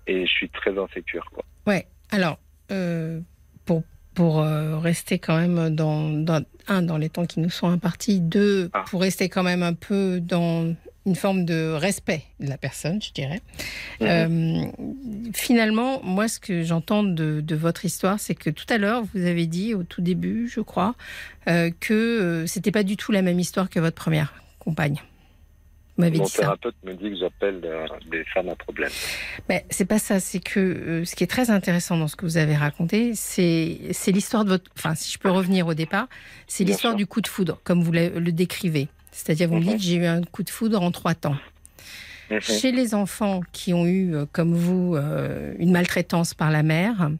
et 0.06 0.24
je 0.26 0.30
suis 0.32 0.48
très 0.48 0.76
insécure, 0.78 1.26
quoi. 1.32 1.44
Ouais. 1.66 1.86
Alors, 2.10 2.38
euh, 2.70 3.20
pour, 3.66 3.82
pour 4.14 4.40
euh, 4.40 4.78
rester 4.78 5.18
quand 5.18 5.36
même 5.38 5.74
dans, 5.74 6.08
dans, 6.08 6.42
un, 6.66 6.80
dans 6.82 6.96
les 6.96 7.10
temps 7.10 7.26
qui 7.26 7.40
nous 7.40 7.50
sont 7.50 7.68
impartis, 7.68 8.20
deux, 8.20 8.70
Ah. 8.72 8.84
pour 8.88 9.02
rester 9.02 9.28
quand 9.28 9.42
même 9.42 9.62
un 9.62 9.74
peu 9.74 10.18
dans 10.20 10.74
une 11.08 11.16
forme 11.16 11.44
de 11.44 11.72
respect 11.72 12.22
de 12.38 12.48
la 12.48 12.58
personne, 12.58 13.00
je 13.02 13.12
dirais. 13.12 13.40
Euh, 14.02 14.64
finalement, 15.34 16.02
moi, 16.02 16.28
ce 16.28 16.38
que 16.38 16.62
j'entends 16.62 17.02
de, 17.02 17.40
de 17.40 17.56
votre 17.56 17.84
histoire, 17.84 18.20
c'est 18.20 18.34
que 18.34 18.50
tout 18.50 18.66
à 18.68 18.78
l'heure, 18.78 19.02
vous 19.14 19.24
avez 19.24 19.46
dit 19.46 19.74
au 19.74 19.82
tout 19.82 20.02
début, 20.02 20.48
je 20.48 20.60
crois, 20.60 20.94
euh, 21.48 21.70
que 21.80 21.94
euh, 21.94 22.46
c'était 22.46 22.70
pas 22.70 22.82
du 22.82 22.96
tout 22.96 23.10
la 23.10 23.22
même 23.22 23.40
histoire 23.40 23.70
que 23.70 23.80
votre 23.80 23.96
première 23.96 24.34
compagne. 24.58 25.02
Mon 25.96 26.10
dit 26.10 26.24
ça. 26.26 26.42
thérapeute 26.42 26.76
me 26.84 26.94
dit 26.94 27.10
que 27.10 27.16
j'appelle 27.16 27.60
euh, 27.64 27.86
des 28.08 28.22
femmes 28.32 28.48
à 28.50 28.54
problème. 28.54 28.90
Mais 29.48 29.66
c'est 29.68 29.84
pas 29.84 29.98
ça, 29.98 30.20
c'est 30.20 30.38
que 30.38 30.60
euh, 30.60 31.04
ce 31.04 31.16
qui 31.16 31.24
est 31.24 31.28
très 31.28 31.50
intéressant 31.50 31.96
dans 31.96 32.06
ce 32.06 32.14
que 32.14 32.24
vous 32.24 32.36
avez 32.36 32.54
raconté, 32.54 33.14
c'est 33.16 34.12
l'histoire 34.12 34.44
de 34.44 34.50
votre. 34.50 34.70
Enfin, 34.76 34.94
si 34.94 35.10
je 35.12 35.18
peux 35.18 35.30
revenir 35.30 35.66
au 35.66 35.74
départ, 35.74 36.06
c'est 36.46 36.62
l'histoire 36.62 36.94
du 36.94 37.06
coup 37.06 37.20
de 37.20 37.26
foudre, 37.26 37.60
comme 37.64 37.82
vous 37.82 37.90
le, 37.90 38.10
le 38.10 38.30
décrivez. 38.30 38.88
C'est-à-dire, 39.18 39.48
vous 39.48 39.56
me 39.56 39.64
dites, 39.64 39.82
j'ai 39.82 39.96
eu 39.96 40.06
un 40.06 40.22
coup 40.22 40.44
de 40.44 40.50
foudre 40.50 40.80
en 40.80 40.92
trois 40.92 41.14
temps. 41.14 41.36
Mhm. 42.30 42.40
Chez 42.40 42.70
les 42.70 42.94
enfants 42.94 43.40
qui 43.52 43.74
ont 43.74 43.84
eu, 43.84 44.14
euh, 44.14 44.26
comme 44.30 44.54
vous, 44.54 44.94
euh, 44.94 45.54
une 45.58 45.72
maltraitance 45.72 46.34
par 46.34 46.52
la 46.52 46.62
mère, 46.62 47.10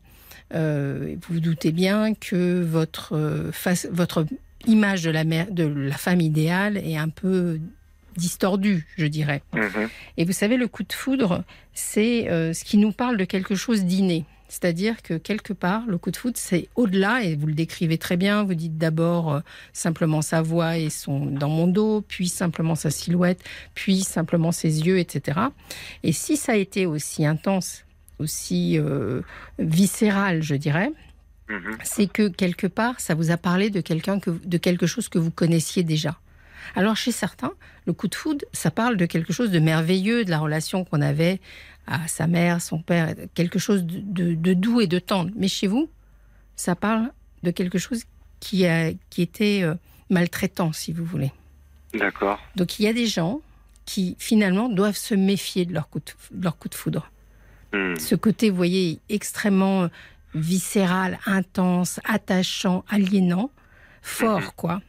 euh, 0.55 1.17
vous 1.23 1.35
vous 1.35 1.41
doutez 1.41 1.73
bien 1.73 2.15
que 2.15 2.63
votre, 2.63 3.51
face, 3.53 3.89
votre 3.91 4.27
image 4.67 5.03
de 5.03 5.11
la, 5.11 5.25
mère, 5.25 5.51
de 5.51 5.65
la 5.65 5.97
femme 5.97 6.21
idéale 6.21 6.77
est 6.77 6.97
un 6.97 7.09
peu 7.09 7.59
distordue, 8.17 8.87
je 8.97 9.07
dirais. 9.07 9.43
Mhm. 9.53 9.89
Et 10.19 10.25
vous 10.25 10.33
savez, 10.33 10.57
le 10.57 10.69
coup 10.69 10.85
de 10.85 10.93
foudre, 10.93 11.43
c'est 11.75 12.31
euh, 12.31 12.53
ce 12.53 12.65
qui 12.65 12.77
nous 12.77 12.93
parle 12.93 13.17
de 13.17 13.25
quelque 13.25 13.57
chose 13.57 13.85
d'inné. 13.85 14.25
C'est-à-dire 14.49 15.03
que 15.03 15.15
quelque 15.15 15.53
part, 15.53 15.83
le 15.87 15.99
coup 15.99 16.11
de 16.11 16.17
foudre, 16.17 16.39
c'est 16.39 16.69
au-delà, 16.75 17.23
et 17.23 17.37
vous 17.37 17.47
le 17.47 17.53
décrivez 17.55 17.99
très 17.99 18.17
bien. 18.17 18.45
Vous 18.45 18.55
dites 18.55 18.79
d'abord 18.79 19.33
euh, 19.33 19.41
simplement 19.73 20.23
sa 20.23 20.41
voix 20.43 20.79
et 20.79 20.91
son 20.91 21.27
dans 21.27 21.51
mon 21.51 21.67
dos, 21.67 22.01
puis 22.01 22.29
simplement 22.29 22.75
sa 22.75 22.91
silhouette, 22.91 23.43
puis 23.75 24.01
simplement 24.01 24.51
ses 24.53 24.87
yeux, 24.87 24.99
etc. 24.99 25.39
Et 26.03 26.13
si 26.13 26.37
ça 26.37 26.53
a 26.53 26.57
été 26.57 26.87
aussi 26.87 27.27
intense, 27.27 27.85
aussi 28.19 28.79
euh, 28.79 29.21
viscéral, 29.59 30.43
je 30.43 30.55
dirais, 30.55 30.93
Mhm. 31.51 31.79
c'est 31.83 32.07
que 32.13 32.29
quelque 32.29 32.67
part, 32.67 33.01
ça 33.01 33.15
vous 33.15 33.31
a 33.31 33.39
parlé 33.39 33.71
de 33.71 33.81
quelqu'un 33.81 34.21
que, 34.21 34.31
de 34.31 34.59
quelque 34.59 34.87
chose 34.87 35.09
que 35.09 35.19
vous 35.19 35.31
connaissiez 35.31 35.83
déjà. 35.83 36.19
Alors 36.75 36.97
chez 36.97 37.11
certains, 37.13 37.53
le 37.87 37.95
coup 37.95 38.09
de 38.09 38.15
foudre, 38.15 38.45
ça 38.53 38.71
parle 38.71 38.99
de 38.99 39.07
quelque 39.07 39.33
chose 39.33 39.51
de 39.51 39.59
merveilleux, 39.59 40.27
de 40.27 40.31
la 40.31 40.39
relation 40.41 40.85
qu'on 40.85 41.01
avait 41.01 41.41
à 41.91 42.07
sa 42.09 42.27
mère, 42.27 42.61
son 42.61 42.81
père, 42.83 43.15
quelque 43.35 43.59
chose 43.59 43.85
de, 43.85 44.01
de- 44.01 44.35
de 44.35 44.53
doux 44.55 44.81
et 44.81 44.87
de 44.87 44.99
tendre. 44.99 45.31
Mais 45.37 45.49
chez 45.49 45.67
vous, 45.67 45.89
ça 46.57 46.75
parle 46.77 47.11
de 47.43 47.51
quelque 47.51 47.79
chose 47.79 48.05
qui, 48.41 48.67
a, 48.67 48.93
qui 49.11 49.23
était 49.23 49.61
euh, 49.63 49.75
maltraitant, 50.11 50.73
si 50.73 50.93
vous 50.93 51.05
voulez. 51.05 51.33
D'accord. 51.95 52.39
Donc 52.57 52.79
il 52.79 52.85
y 52.85 52.89
a 52.89 52.93
des 52.93 53.07
gens 53.07 53.41
qui 53.87 54.17
finalement 54.19 54.69
doivent 54.69 54.97
se 54.97 55.15
méfier 55.15 55.65
de 55.65 55.73
leur 55.73 55.89
coup 55.89 56.01
de, 56.01 56.37
de 56.39 56.45
leur 56.45 56.59
coup 56.59 56.69
de 56.69 56.75
foudre 56.75 57.11
Mhm. 57.73 57.97
ce 57.99 58.15
côté, 58.15 58.49
vous 58.49 58.57
voyez, 58.57 58.99
extrêmement 59.11 59.83
euh, 59.85 59.89
viscéral, 60.35 61.19
intense, 61.27 62.01
attachant, 62.05 62.83
aliénant, 62.89 63.51
fort, 64.01 64.55
quoi. 64.55 64.81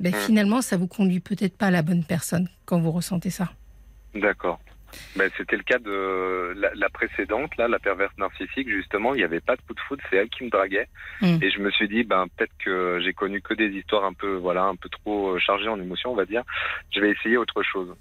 Ben, 0.00 0.12
Mhm. 0.14 0.20
finalement, 0.20 0.60
ça 0.60 0.76
vous 0.76 0.86
conduit 0.86 1.20
peut-être 1.20 1.56
pas 1.56 1.68
à 1.68 1.70
la 1.70 1.80
bonne 1.82 2.04
personne 2.04 2.48
quand 2.66 2.78
vous 2.78 2.90
ressentez 2.92 3.30
ça. 3.30 3.52
D'accord. 4.14 4.60
Ben, 5.16 5.30
c'était 5.36 5.56
le 5.56 5.62
cas 5.62 5.78
de 5.78 6.54
la, 6.56 6.70
la, 6.74 6.90
précédente, 6.90 7.56
là, 7.56 7.68
la 7.68 7.78
perverse 7.78 8.12
narcissique, 8.18 8.68
justement, 8.68 9.14
il 9.14 9.18
n'y 9.18 9.24
avait 9.24 9.40
pas 9.40 9.56
de 9.56 9.62
coup 9.62 9.74
de 9.74 9.80
foudre, 9.80 10.02
c'est 10.10 10.16
elle 10.16 10.28
qui 10.28 10.44
me 10.44 10.50
draguait. 10.50 10.88
Mm. 11.22 11.38
Et 11.42 11.50
je 11.50 11.58
me 11.60 11.70
suis 11.70 11.88
dit, 11.88 12.04
ben, 12.04 12.26
peut-être 12.36 12.52
que 12.62 13.00
j'ai 13.02 13.12
connu 13.12 13.40
que 13.40 13.54
des 13.54 13.68
histoires 13.68 14.04
un 14.04 14.12
peu, 14.12 14.34
voilà, 14.36 14.64
un 14.64 14.76
peu 14.76 14.88
trop 14.88 15.30
euh, 15.30 15.38
chargées 15.38 15.68
en 15.68 15.80
émotions, 15.80 16.12
on 16.12 16.16
va 16.16 16.26
dire. 16.26 16.42
Je 16.94 17.00
vais 17.00 17.10
essayer 17.10 17.36
autre 17.36 17.62
chose. 17.62 17.94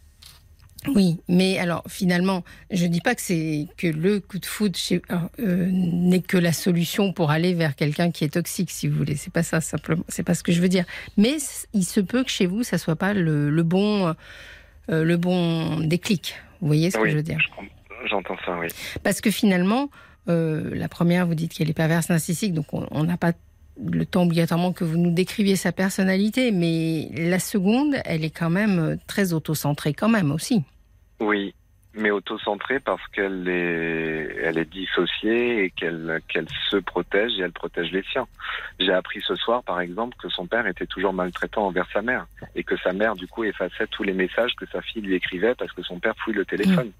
Oui, 0.87 1.17
mais 1.27 1.57
alors 1.57 1.83
finalement, 1.87 2.43
je 2.69 2.85
ne 2.85 2.91
dis 2.91 3.01
pas 3.01 3.15
que 3.15 3.21
c'est 3.21 3.65
que 3.77 3.87
le 3.87 4.19
coup 4.19 4.37
de 4.37 4.45
foudre 4.45 4.77
euh, 5.39 5.69
n'est 5.71 6.21
que 6.21 6.37
la 6.37 6.53
solution 6.53 7.11
pour 7.11 7.31
aller 7.31 7.53
vers 7.53 7.75
quelqu'un 7.75 8.11
qui 8.11 8.23
est 8.23 8.33
toxique, 8.33 8.69
si 8.69 8.87
vous 8.87 8.97
voulez. 8.97 9.15
C'est 9.15 9.33
pas 9.33 9.41
ça 9.41 9.61
simplement. 9.61 10.03
C'est 10.09 10.23
pas 10.23 10.35
ce 10.35 10.43
que 10.43 10.51
je 10.51 10.61
veux 10.61 10.69
dire. 10.69 10.85
Mais 11.17 11.37
il 11.73 11.85
se 11.85 11.99
peut 12.01 12.23
que 12.23 12.29
chez 12.29 12.45
vous, 12.45 12.63
ça 12.63 12.77
soit 12.77 12.95
pas 12.95 13.13
le, 13.13 13.49
le 13.49 13.63
bon, 13.63 14.13
euh, 14.89 15.03
le 15.03 15.17
bon 15.17 15.79
déclic. 15.79 16.35
Vous 16.61 16.67
voyez 16.67 16.91
ce 16.91 16.97
que 16.97 17.09
je 17.09 17.15
veux 17.15 17.23
dire 17.23 17.39
J'entends 18.05 18.37
ça, 18.45 18.57
oui. 18.59 18.67
Parce 19.03 19.19
que 19.19 19.31
finalement, 19.31 19.89
euh, 20.29 20.69
la 20.73 20.87
première, 20.87 21.25
vous 21.25 21.35
dites 21.35 21.53
qu'elle 21.53 21.69
est 21.69 21.73
perverse 21.73 22.09
narcissique, 22.09 22.53
donc 22.53 22.73
on 22.73 22.87
on 22.91 23.03
n'a 23.03 23.17
pas 23.17 23.33
le 23.83 24.05
temps 24.05 24.23
obligatoirement 24.23 24.71
que 24.71 24.83
vous 24.83 24.97
nous 24.97 25.11
décriviez 25.11 25.55
sa 25.55 25.71
personnalité, 25.71 26.51
mais 26.51 27.09
la 27.15 27.39
seconde, 27.39 27.95
elle 28.05 28.23
est 28.23 28.29
quand 28.29 28.49
même 28.49 28.79
euh, 28.79 28.95
très 29.07 29.33
autocentrée 29.33 29.93
quand 29.93 30.09
même 30.09 30.31
aussi. 30.31 30.63
Oui, 31.19 31.53
mais 31.95 32.11
auto-centrée 32.11 32.79
parce 32.79 33.05
qu'elle 33.07 33.47
est, 33.47 34.37
elle 34.43 34.57
est 34.57 34.69
dissociée 34.69 35.65
et 35.65 35.69
qu'elle, 35.71 36.21
qu'elle 36.27 36.47
se 36.69 36.77
protège 36.77 37.31
et 37.39 37.41
elle 37.41 37.51
protège 37.51 37.91
les 37.91 38.03
siens. 38.11 38.27
J'ai 38.79 38.93
appris 38.93 39.21
ce 39.25 39.35
soir, 39.35 39.63
par 39.63 39.79
exemple, 39.79 40.15
que 40.21 40.29
son 40.29 40.45
père 40.45 40.67
était 40.67 40.85
toujours 40.85 41.13
maltraitant 41.13 41.67
envers 41.67 41.87
sa 41.91 42.01
mère 42.01 42.27
et 42.55 42.63
que 42.63 42.77
sa 42.77 42.93
mère, 42.93 43.15
du 43.15 43.27
coup, 43.27 43.43
effaçait 43.43 43.87
tous 43.87 44.03
les 44.03 44.13
messages 44.13 44.55
que 44.55 44.65
sa 44.71 44.81
fille 44.81 45.01
lui 45.01 45.15
écrivait 45.15 45.55
parce 45.55 45.71
que 45.71 45.83
son 45.83 45.99
père 45.99 46.13
fouille 46.23 46.35
le 46.35 46.45
téléphone. 46.45 46.91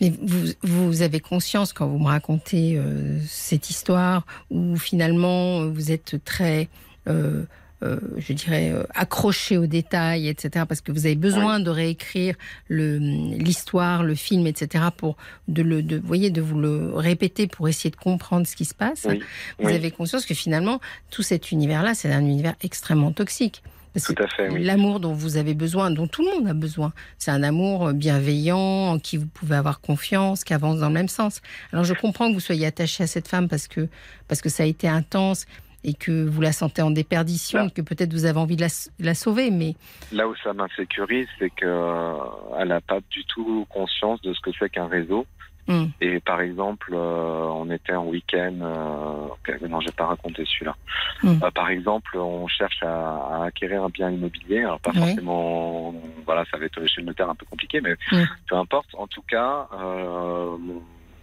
Mais 0.00 0.10
vous, 0.10 0.52
vous 0.62 1.02
avez 1.02 1.20
conscience 1.20 1.72
quand 1.72 1.86
vous 1.86 1.98
me 1.98 2.06
racontez 2.06 2.76
euh, 2.76 3.18
cette 3.26 3.70
histoire 3.70 4.24
où 4.50 4.76
finalement 4.76 5.66
vous 5.66 5.90
êtes 5.90 6.22
très, 6.24 6.68
euh, 7.08 7.44
euh, 7.82 8.00
je 8.16 8.32
dirais, 8.32 8.70
euh, 8.72 8.82
accroché 8.94 9.56
aux 9.56 9.66
détails, 9.66 10.28
etc. 10.28 10.64
Parce 10.68 10.80
que 10.80 10.90
vous 10.90 11.06
avez 11.06 11.14
besoin 11.14 11.60
de 11.60 11.70
réécrire 11.70 12.34
l'histoire, 12.68 14.02
le, 14.02 14.14
film, 14.16 14.46
etc. 14.46 14.86
Pour 14.96 15.16
de 15.46 15.62
le, 15.62 15.82
de, 15.82 15.98
vous 15.98 16.06
voyez, 16.06 16.30
de 16.30 16.40
vous 16.40 16.58
le 16.58 16.92
répéter 16.94 17.46
pour 17.46 17.68
essayer 17.68 17.90
de 17.90 17.96
comprendre 17.96 18.46
ce 18.46 18.56
qui 18.56 18.64
se 18.64 18.74
passe. 18.74 19.06
Oui, 19.08 19.20
Vous 19.60 19.68
oui. 19.68 19.74
avez 19.74 19.92
conscience 19.92 20.26
que 20.26 20.34
finalement 20.34 20.80
tout 21.10 21.22
cet 21.22 21.52
univers-là, 21.52 21.94
c'est 21.94 22.12
un 22.12 22.20
univers 22.20 22.54
extrêmement 22.62 23.12
toxique. 23.12 23.62
Fait, 23.96 24.48
oui. 24.50 24.62
L'amour 24.62 25.00
dont 25.00 25.12
vous 25.12 25.36
avez 25.38 25.54
besoin, 25.54 25.90
dont 25.90 26.06
tout 26.06 26.22
le 26.22 26.30
monde 26.30 26.48
a 26.48 26.54
besoin, 26.54 26.92
c'est 27.18 27.30
un 27.30 27.42
amour 27.42 27.92
bienveillant, 27.92 28.58
en 28.58 28.98
qui 28.98 29.16
vous 29.16 29.26
pouvez 29.26 29.56
avoir 29.56 29.80
confiance, 29.80 30.44
qui 30.44 30.54
avance 30.54 30.78
dans 30.78 30.88
le 30.88 30.94
même 30.94 31.08
sens. 31.08 31.40
Alors 31.72 31.84
je 31.84 31.94
comprends 31.94 32.28
que 32.28 32.34
vous 32.34 32.40
soyez 32.40 32.66
attaché 32.66 33.04
à 33.04 33.06
cette 33.06 33.28
femme 33.28 33.48
parce 33.48 33.66
que, 33.66 33.88
parce 34.28 34.40
que 34.40 34.48
ça 34.48 34.62
a 34.62 34.66
été 34.66 34.88
intense 34.88 35.46
et 35.84 35.94
que 35.94 36.26
vous 36.26 36.40
la 36.40 36.52
sentez 36.52 36.82
en 36.82 36.90
déperdition, 36.90 37.64
Là. 37.64 37.70
que 37.70 37.82
peut-être 37.82 38.12
vous 38.12 38.24
avez 38.24 38.38
envie 38.38 38.56
de 38.56 38.62
la, 38.62 38.68
la 38.98 39.14
sauver, 39.14 39.50
mais 39.50 39.74
Là 40.12 40.26
où 40.28 40.34
ça 40.42 40.52
m'insécurise, 40.52 41.28
c'est 41.38 41.50
que 41.50 41.64
euh, 41.66 42.14
elle 42.58 42.68
n'a 42.68 42.80
pas 42.80 42.98
du 43.10 43.24
tout 43.26 43.66
conscience 43.70 44.20
de 44.22 44.32
ce 44.34 44.40
que 44.40 44.50
c'est 44.58 44.68
qu'un 44.70 44.88
réseau. 44.88 45.24
hum, 45.68 45.90
Et 46.00 46.18
par 46.20 46.40
exemple, 46.40 46.90
euh, 46.94 47.44
on 47.60 47.70
était 47.70 47.94
en 47.94 48.06
week-end. 48.06 48.54
Euh, 48.60 49.28
ok, 49.34 49.60
non, 49.68 49.80
j'ai 49.80 49.92
pas 49.92 50.06
raconté 50.06 50.44
celui-là. 50.46 50.74
Mm. 51.22 51.42
Euh, 51.44 51.50
par 51.52 51.68
exemple, 51.70 52.16
on 52.18 52.48
cherche 52.48 52.82
à, 52.82 52.88
à 52.88 53.44
acquérir 53.46 53.84
un 53.84 53.88
bien 53.88 54.10
immobilier. 54.10 54.60
Alors 54.64 54.80
pas 54.80 54.90
Oui. 54.94 54.98
forcément, 55.00 55.94
voilà, 56.26 56.44
ça 56.50 56.58
va 56.58 56.64
être 56.64 56.84
chez 56.86 57.02
le 57.02 57.06
notaire 57.08 57.30
un 57.30 57.34
peu 57.36 57.46
compliqué, 57.46 57.80
mais 57.80 57.94
Mm. 58.10 58.24
peu 58.48 58.56
importe. 58.56 58.88
En 58.94 59.06
tout 59.06 59.22
cas, 59.28 59.68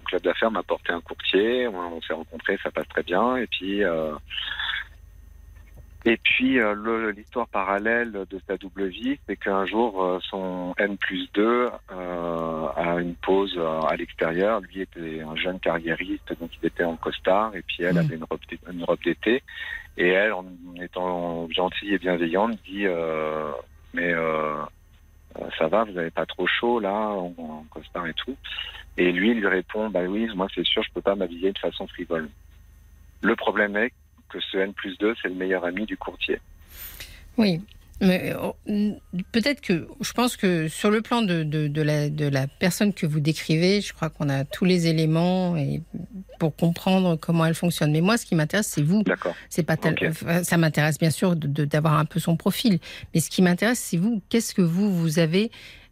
club 0.06 0.22
d'affaires 0.22 0.52
m'a 0.52 0.64
porté 0.64 0.94
un 0.94 1.02
courtier. 1.02 1.68
On, 1.68 2.02
s'est 2.02 2.14
rencontrés, 2.14 2.58
ça 2.64 2.72
passe 2.72 2.88
très 2.88 3.04
bien. 3.04 3.38
Et 3.38 3.48
puis. 3.48 3.84
Euh, 3.84 4.14
et 6.08 6.18
puis 6.18 6.60
euh, 6.60 7.12
l'histoire 7.12 7.48
parallèle 7.48 8.12
de 8.12 8.40
sa 8.48 8.58
double 8.58 8.86
vie, 8.90 9.18
c'est 9.28 9.36
qu'un 9.38 9.66
jour, 9.66 10.04
euh, 10.04 10.20
son 10.30 10.76
N 10.78 10.98
plus 10.98 11.28
2 11.34 11.68
euh, 11.92 12.68
a 12.76 13.00
une 13.00 13.16
pause 13.16 13.60
à 13.60 13.96
l'extérieur. 13.96 14.62
Lui 14.62 14.82
était 14.82 15.22
un 15.22 15.36
jeune 15.36 15.60
carriériste, 15.60 16.32
donc 16.40 16.52
il 16.62 16.68
était 16.68 16.84
en 16.84 16.96
costard, 16.96 17.56
et 17.56 17.64
puis 17.64 17.78
elle 17.84 17.96
Mhm. 17.96 17.98
avait 17.98 18.16
une 18.16 18.24
robe, 18.30 18.40
une 18.72 18.84
robe 18.84 19.00
d'été. 19.04 19.42
Et 19.98 20.10
elle, 20.10 20.34
en 20.34 20.46
étant 20.80 21.50
gentille 21.50 21.96
et 21.96 21.98
bienveillante, 21.98 22.52
dit 22.66 22.86
Mais 23.96 24.14
ça 25.58 25.68
va, 25.68 25.84
vous 25.84 25.92
n'avez 25.92 26.12
pas 26.12 26.26
trop 26.26 26.48
chaud 26.48 26.80
là, 26.80 27.10
en, 27.10 27.34
en 27.38 28.06
et 28.06 28.14
tout. 28.14 28.36
Et 28.98 29.12
lui 29.12 29.32
il 29.32 29.40
lui 29.40 29.48
répond 29.48 29.90
Bah 29.90 30.04
oui, 30.08 30.28
moi 30.36 30.48
c'est 30.54 30.66
sûr, 30.66 30.84
je 30.84 30.92
peux 30.94 31.02
pas 31.02 31.16
m'habiller 31.16 31.52
de 31.52 31.60
façon 31.60 31.88
frivole. 31.88 32.30
Le 33.22 33.36
problème 33.36 33.76
est 33.78 33.92
que 34.30 34.40
ce 34.40 34.58
N 34.58 34.74
plus 34.74 34.98
2, 34.98 35.16
c'est 35.22 35.30
le 35.30 35.36
meilleur 35.36 35.66
ami 35.66 35.86
du 35.86 35.98
courtier. 35.98 36.40
oui. 37.38 37.62
Mais 38.02 38.34
oh, 38.42 38.56
peut-être 39.32 39.62
que 39.62 39.88
je 40.02 40.12
pense 40.12 40.36
que 40.36 40.68
sur 40.68 40.92
le 40.92 41.02
plan 41.02 41.22
de, 41.22 41.44
de, 41.44 41.68
de 41.70 41.82
la, 41.82 42.10
de 42.10 42.26
la 42.28 42.46
personne 42.48 42.94
que 42.94 43.06
vous 43.06 43.22
décrivez, 43.22 43.80
je 43.82 43.94
crois 43.94 44.10
qu'on 44.10 44.28
a 44.28 44.44
tous 44.44 44.66
les 44.66 44.88
éléments 44.88 45.56
et 45.56 45.82
pour 46.38 46.54
comprendre 46.56 47.16
comment 47.16 47.46
elle 47.46 47.56
fonctionne. 47.56 47.92
Mais 47.94 48.02
moi, 48.02 48.18
ce 48.18 48.26
qui 48.26 48.36
m'intéresse, 48.36 48.68
c'est 48.68 48.82
vous. 48.82 49.04
D'accord. 49.04 49.34
C'est 49.50 49.64
pas 49.64 49.78
tel- 49.78 49.96
ça 50.44 50.58
m'intéresse 50.58 50.98
bien 50.98 51.10
sûr 51.10 51.38
de- 51.38 51.48
de- 51.48 51.64
d'avoir 51.66 51.94
un 51.98 52.04
peu 52.06 52.20
son 52.20 52.36
profil, 52.36 52.80
mais 53.14 53.22
ce 53.22 53.30
qui 53.30 53.42
m'intéresse, 53.42 53.80
c'est 53.80 53.98
vous. 53.98 54.22
Qu'est-ce 54.30 54.54
que 54.54 54.62
vous 54.62 54.94
vous 54.94 55.18
avez 55.20 55.50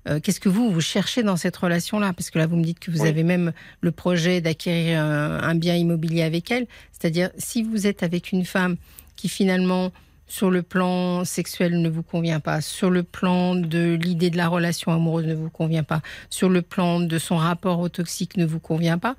euh, 0.09 0.19
Qu'est-ce 0.19 0.41
que 0.41 0.49
vous 0.49 0.69
vous 0.69 0.81
cherchez 0.81 1.23
dans 1.23 1.37
cette 1.37 1.55
relation-là? 1.55 2.11
Parce 2.11 2.29
que 2.29 2.37
là, 2.37 2.45
vous 2.47 2.57
me 2.57 2.63
dites 2.65 2.79
que 2.79 2.91
vous 2.91 3.03
Oui. 3.03 3.07
avez 3.07 3.23
même 3.23 3.53
le 3.79 3.91
projet 3.93 4.41
d'acquérir 4.41 4.99
un, 5.01 5.41
un 5.41 5.55
bien 5.55 5.75
immobilier 5.75 6.23
avec 6.23 6.51
elle. 6.51 6.67
C'est-à-dire, 6.91 7.29
si 7.37 7.63
vous 7.63 7.87
êtes 7.87 8.03
avec 8.03 8.33
une 8.33 8.43
femme 8.43 8.75
qui 9.15 9.29
finalement, 9.29 9.93
sur 10.33 10.49
le 10.49 10.63
plan 10.63 11.25
sexuel, 11.25 11.79
ne 11.79 11.89
vous 11.89 12.01
convient 12.01 12.39
pas, 12.39 12.59
sur 12.59 12.89
le 12.89 13.03
plan 13.03 13.53
de 13.53 13.93
l'idée 13.93 14.31
de 14.31 14.37
la 14.37 14.47
relation 14.47 14.91
amoureuse 14.91 15.27
ne 15.27 15.35
vous 15.35 15.51
convient 15.51 15.83
pas, 15.83 16.01
sur 16.31 16.49
le 16.49 16.63
plan 16.63 16.99
de 16.99 17.17
son 17.19 17.37
rapport 17.37 17.79
au 17.79 17.87
toxique 17.87 18.35
ne 18.37 18.45
vous 18.45 18.59
convient 18.59 18.97
pas, 18.97 19.15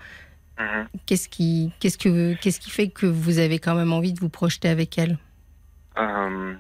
Mhm. 0.59 0.88
qu'est-ce 1.07 1.29
qui, 1.29 1.70
qu'est-ce 1.79 1.98
que, 1.98 2.35
qu'est-ce 2.35 2.59
qui 2.59 2.70
fait 2.70 2.88
que 2.88 3.07
vous 3.07 3.38
avez 3.38 3.61
quand 3.61 3.77
même 3.77 3.92
envie 3.92 4.12
de 4.12 4.18
vous 4.18 4.29
projeter 4.29 4.68
avec 4.68 4.98
elle? 4.98 5.16
Euh, 5.98 6.55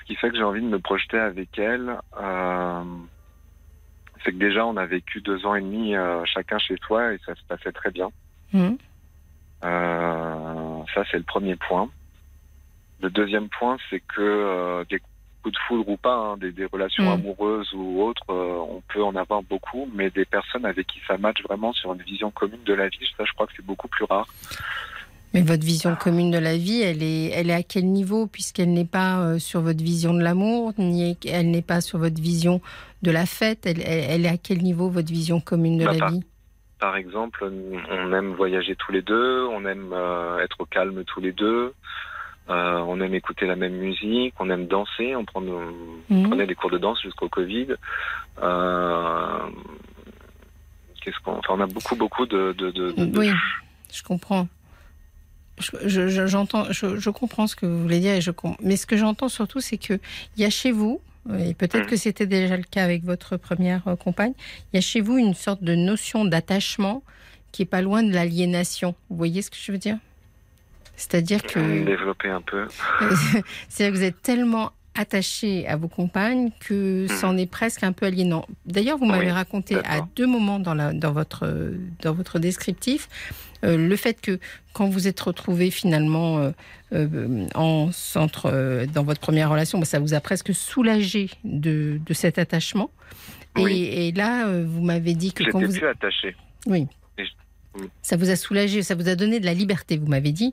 ce 0.00 0.04
qui 0.04 0.16
fait 0.16 0.28
que 0.28 0.36
j'ai 0.36 0.42
envie 0.42 0.60
de 0.60 0.68
me 0.68 0.78
projeter 0.78 1.18
avec 1.18 1.58
elle, 1.58 1.96
euh, 2.20 2.84
c'est 4.22 4.32
que 4.32 4.36
déjà 4.36 4.66
on 4.66 4.76
a 4.76 4.84
vécu 4.84 5.22
deux 5.22 5.46
ans 5.46 5.54
et 5.54 5.62
demi 5.62 5.96
euh, 5.96 6.22
chacun 6.26 6.58
chez 6.58 6.76
soi 6.86 7.14
et 7.14 7.18
ça 7.24 7.34
se 7.34 7.40
passait 7.48 7.72
très 7.72 7.90
bien. 7.90 8.10
Mhm. 8.52 8.76
Euh, 9.64 10.82
ça 10.94 11.04
c'est 11.10 11.16
le 11.16 11.22
premier 11.24 11.56
point. 11.56 11.88
Le 13.00 13.10
deuxième 13.10 13.48
point, 13.48 13.76
c'est 13.90 14.00
que 14.00 14.20
euh, 14.20 14.84
des 14.88 14.98
coups 15.42 15.54
de 15.54 15.58
foudre 15.68 15.88
ou 15.90 15.96
pas, 15.96 16.14
hein, 16.16 16.36
des, 16.38 16.52
des 16.52 16.64
relations 16.66 17.04
Mm. 17.10 17.12
amoureuses 17.20 17.72
ou 17.74 18.02
autres, 18.02 18.22
euh, 18.30 18.56
on 18.70 18.82
peut 18.92 19.02
en 19.02 19.14
avoir 19.16 19.42
beaucoup, 19.42 19.88
mais 19.94 20.10
des 20.10 20.24
personnes 20.24 20.64
avec 20.64 20.86
qui 20.86 21.00
ça 21.06 21.18
match 21.18 21.42
vraiment 21.42 21.72
sur 21.72 21.92
une 21.92 22.02
vision 22.02 22.30
commune 22.30 22.62
de 22.64 22.72
la 22.72 22.88
vie, 22.88 23.06
ça 23.16 23.24
je 23.26 23.32
crois 23.32 23.46
que 23.46 23.52
c'est 23.56 23.64
beaucoup 23.66 23.88
plus 23.88 24.04
rare. 24.04 24.26
Mais 25.34 25.42
votre 25.42 25.64
vision 25.64 25.96
commune 25.96 26.30
de 26.30 26.38
la 26.38 26.56
vie, 26.56 26.80
elle 26.80 27.02
est, 27.02 27.30
elle 27.30 27.50
est 27.50 27.54
à 27.54 27.62
quel 27.64 27.86
niveau 27.86 28.28
Puisqu'elle 28.28 28.72
n'est 28.72 28.84
pas 28.84 29.18
euh, 29.18 29.38
sur 29.40 29.60
votre 29.62 29.82
vision 29.82 30.14
de 30.14 30.22
l'amour, 30.22 30.72
ni 30.78 31.18
elle 31.26 31.50
n'est 31.50 31.60
pas 31.62 31.80
sur 31.80 31.98
votre 31.98 32.22
vision 32.22 32.60
de 33.02 33.10
la 33.10 33.26
fête. 33.26 33.66
Elle, 33.66 33.80
elle- 33.80 34.04
elle 34.10 34.26
est 34.26 34.28
à 34.28 34.36
quel 34.38 34.62
niveau 34.62 34.88
votre 34.88 35.10
vision 35.12 35.40
commune 35.40 35.76
de 35.78 35.84
Bah, 35.86 35.92
la 35.92 35.98
par- 35.98 36.10
vie? 36.10 36.22
Par 36.84 36.96
exemple, 36.96 37.50
on 37.90 38.12
aime 38.12 38.34
voyager 38.34 38.76
tous 38.76 38.92
les 38.92 39.00
deux, 39.00 39.46
on 39.50 39.64
aime 39.64 39.90
euh, 39.94 40.38
être 40.44 40.56
au 40.60 40.66
calme 40.66 41.02
tous 41.04 41.18
les 41.18 41.32
deux, 41.32 41.72
euh, 42.50 42.78
on 42.86 43.00
aime 43.00 43.14
écouter 43.14 43.46
la 43.46 43.56
même 43.56 43.72
musique, 43.72 44.34
on 44.38 44.50
aime 44.50 44.66
danser, 44.66 45.16
on, 45.16 45.24
prend 45.24 45.40
nos- 45.40 45.62
on 46.10 46.14
Mhm. 46.14 46.28
prenait 46.28 46.46
des 46.46 46.54
cours 46.54 46.68
de 46.70 46.76
danse 46.76 47.00
jusqu'au 47.00 47.30
Covid. 47.30 47.68
Euh, 48.42 49.38
Qu'est-ce 51.00 51.18
qu'on, 51.24 51.38
enfin, 51.38 51.54
on 51.56 51.60
a 51.60 51.66
beaucoup, 51.66 51.96
beaucoup 51.96 52.26
de, 52.26 52.52
de, 52.52 52.70
de- 52.70 52.90
de- 52.92 53.18
Oui, 53.18 53.30
je 53.90 54.02
comprends. 54.02 54.46
Je, 55.58 55.70
je- 55.86 56.08
je- 56.08 56.26
j'entends, 56.26 56.64
je, 56.70 56.98
je 56.98 57.08
comprends 57.10 57.46
ce 57.46 57.56
que 57.56 57.64
vous 57.64 57.80
voulez 57.80 58.00
dire, 58.00 58.12
et 58.12 58.20
je, 58.20 58.30
mais 58.62 58.76
ce 58.76 58.86
que 58.86 58.98
j'entends 58.98 59.30
surtout, 59.30 59.60
c'est 59.60 59.78
que 59.78 59.94
il 60.36 60.42
y 60.42 60.44
a 60.44 60.50
chez 60.50 60.70
vous, 60.70 61.00
et 61.38 61.54
peut-être 61.54 61.86
que 61.86 61.96
c'était 61.96 62.26
déjà 62.26 62.56
le 62.56 62.64
cas 62.64 62.84
avec 62.84 63.02
votre 63.04 63.36
première 63.36 63.86
euh, 63.88 63.96
compagne, 63.96 64.34
il 64.72 64.76
y 64.76 64.78
a 64.78 64.82
chez 64.82 65.00
vous 65.00 65.16
une 65.16 65.34
sorte 65.34 65.62
de 65.62 65.74
notion 65.74 66.24
d'attachement 66.24 67.02
qui 67.50 67.62
est 67.62 67.66
pas 67.66 67.80
loin 67.80 68.02
de 68.02 68.12
l'aliénation. 68.12 68.94
Vous 69.08 69.16
voyez 69.16 69.40
ce 69.40 69.50
que 69.50 69.56
je 69.58 69.72
veux 69.72 69.78
dire? 69.78 69.96
C'est-à-dire 70.96 71.42
que 71.42 71.84
développer 71.84 72.28
un 72.28 72.42
peu. 72.42 72.66
c'est-à-dire 73.68 73.92
que 73.92 73.98
vous 73.98 74.04
êtes 74.04 74.22
tellement 74.22 74.72
attaché 74.94 75.66
à 75.66 75.76
vos 75.76 75.88
compagnes 75.88 76.50
que 76.60 77.06
c'en 77.20 77.36
est 77.36 77.46
presque 77.50 77.82
un 77.82 77.92
peu 77.92 78.06
aliénant. 78.06 78.46
D'ailleurs, 78.66 78.98
vous 78.98 79.06
m'avez 79.06 79.26
Oui, 79.26 79.32
raconté 79.32 79.76
à 79.76 80.06
deux 80.16 80.26
moments 80.26 80.58
dans, 80.60 80.74
la, 80.74 80.92
dans, 80.92 81.12
votre, 81.12 81.74
dans 82.02 82.12
votre 82.14 82.38
descriptif 82.38 83.08
euh, 83.64 83.76
le 83.76 83.96
fait 83.96 84.20
que 84.20 84.38
quand 84.72 84.88
vous 84.88 85.08
êtes 85.08 85.20
retrouvé 85.20 85.70
finalement 85.70 86.38
euh, 86.38 86.50
euh, 86.92 87.46
en 87.54 87.90
centre 87.92 88.84
dans 88.92 89.02
votre 89.04 89.20
première 89.20 89.50
relation, 89.50 89.78
bah, 89.78 89.84
ça 89.86 89.98
vous 89.98 90.14
a 90.14 90.20
presque 90.20 90.54
soulagé 90.54 91.30
de, 91.44 91.98
de 92.04 92.14
cet 92.14 92.38
attachement. 92.38 92.90
Et, 93.56 93.62
Oui. 93.62 93.84
et 93.90 94.12
là, 94.12 94.46
vous 94.62 94.82
m'avez 94.82 95.14
dit 95.14 95.32
que 95.32 95.44
quand 95.50 95.60
vous 95.60 95.72
plus 95.72 95.86
attaché. 95.86 96.36
oui. 96.66 96.86
Ça 98.02 98.16
vous 98.16 98.30
a 98.30 98.36
soulagé, 98.36 98.82
ça 98.82 98.94
vous 98.94 99.08
a 99.08 99.14
donné 99.16 99.40
de 99.40 99.46
la 99.46 99.54
liberté, 99.54 99.96
vous 99.96 100.06
m'avez 100.06 100.32
dit. 100.32 100.52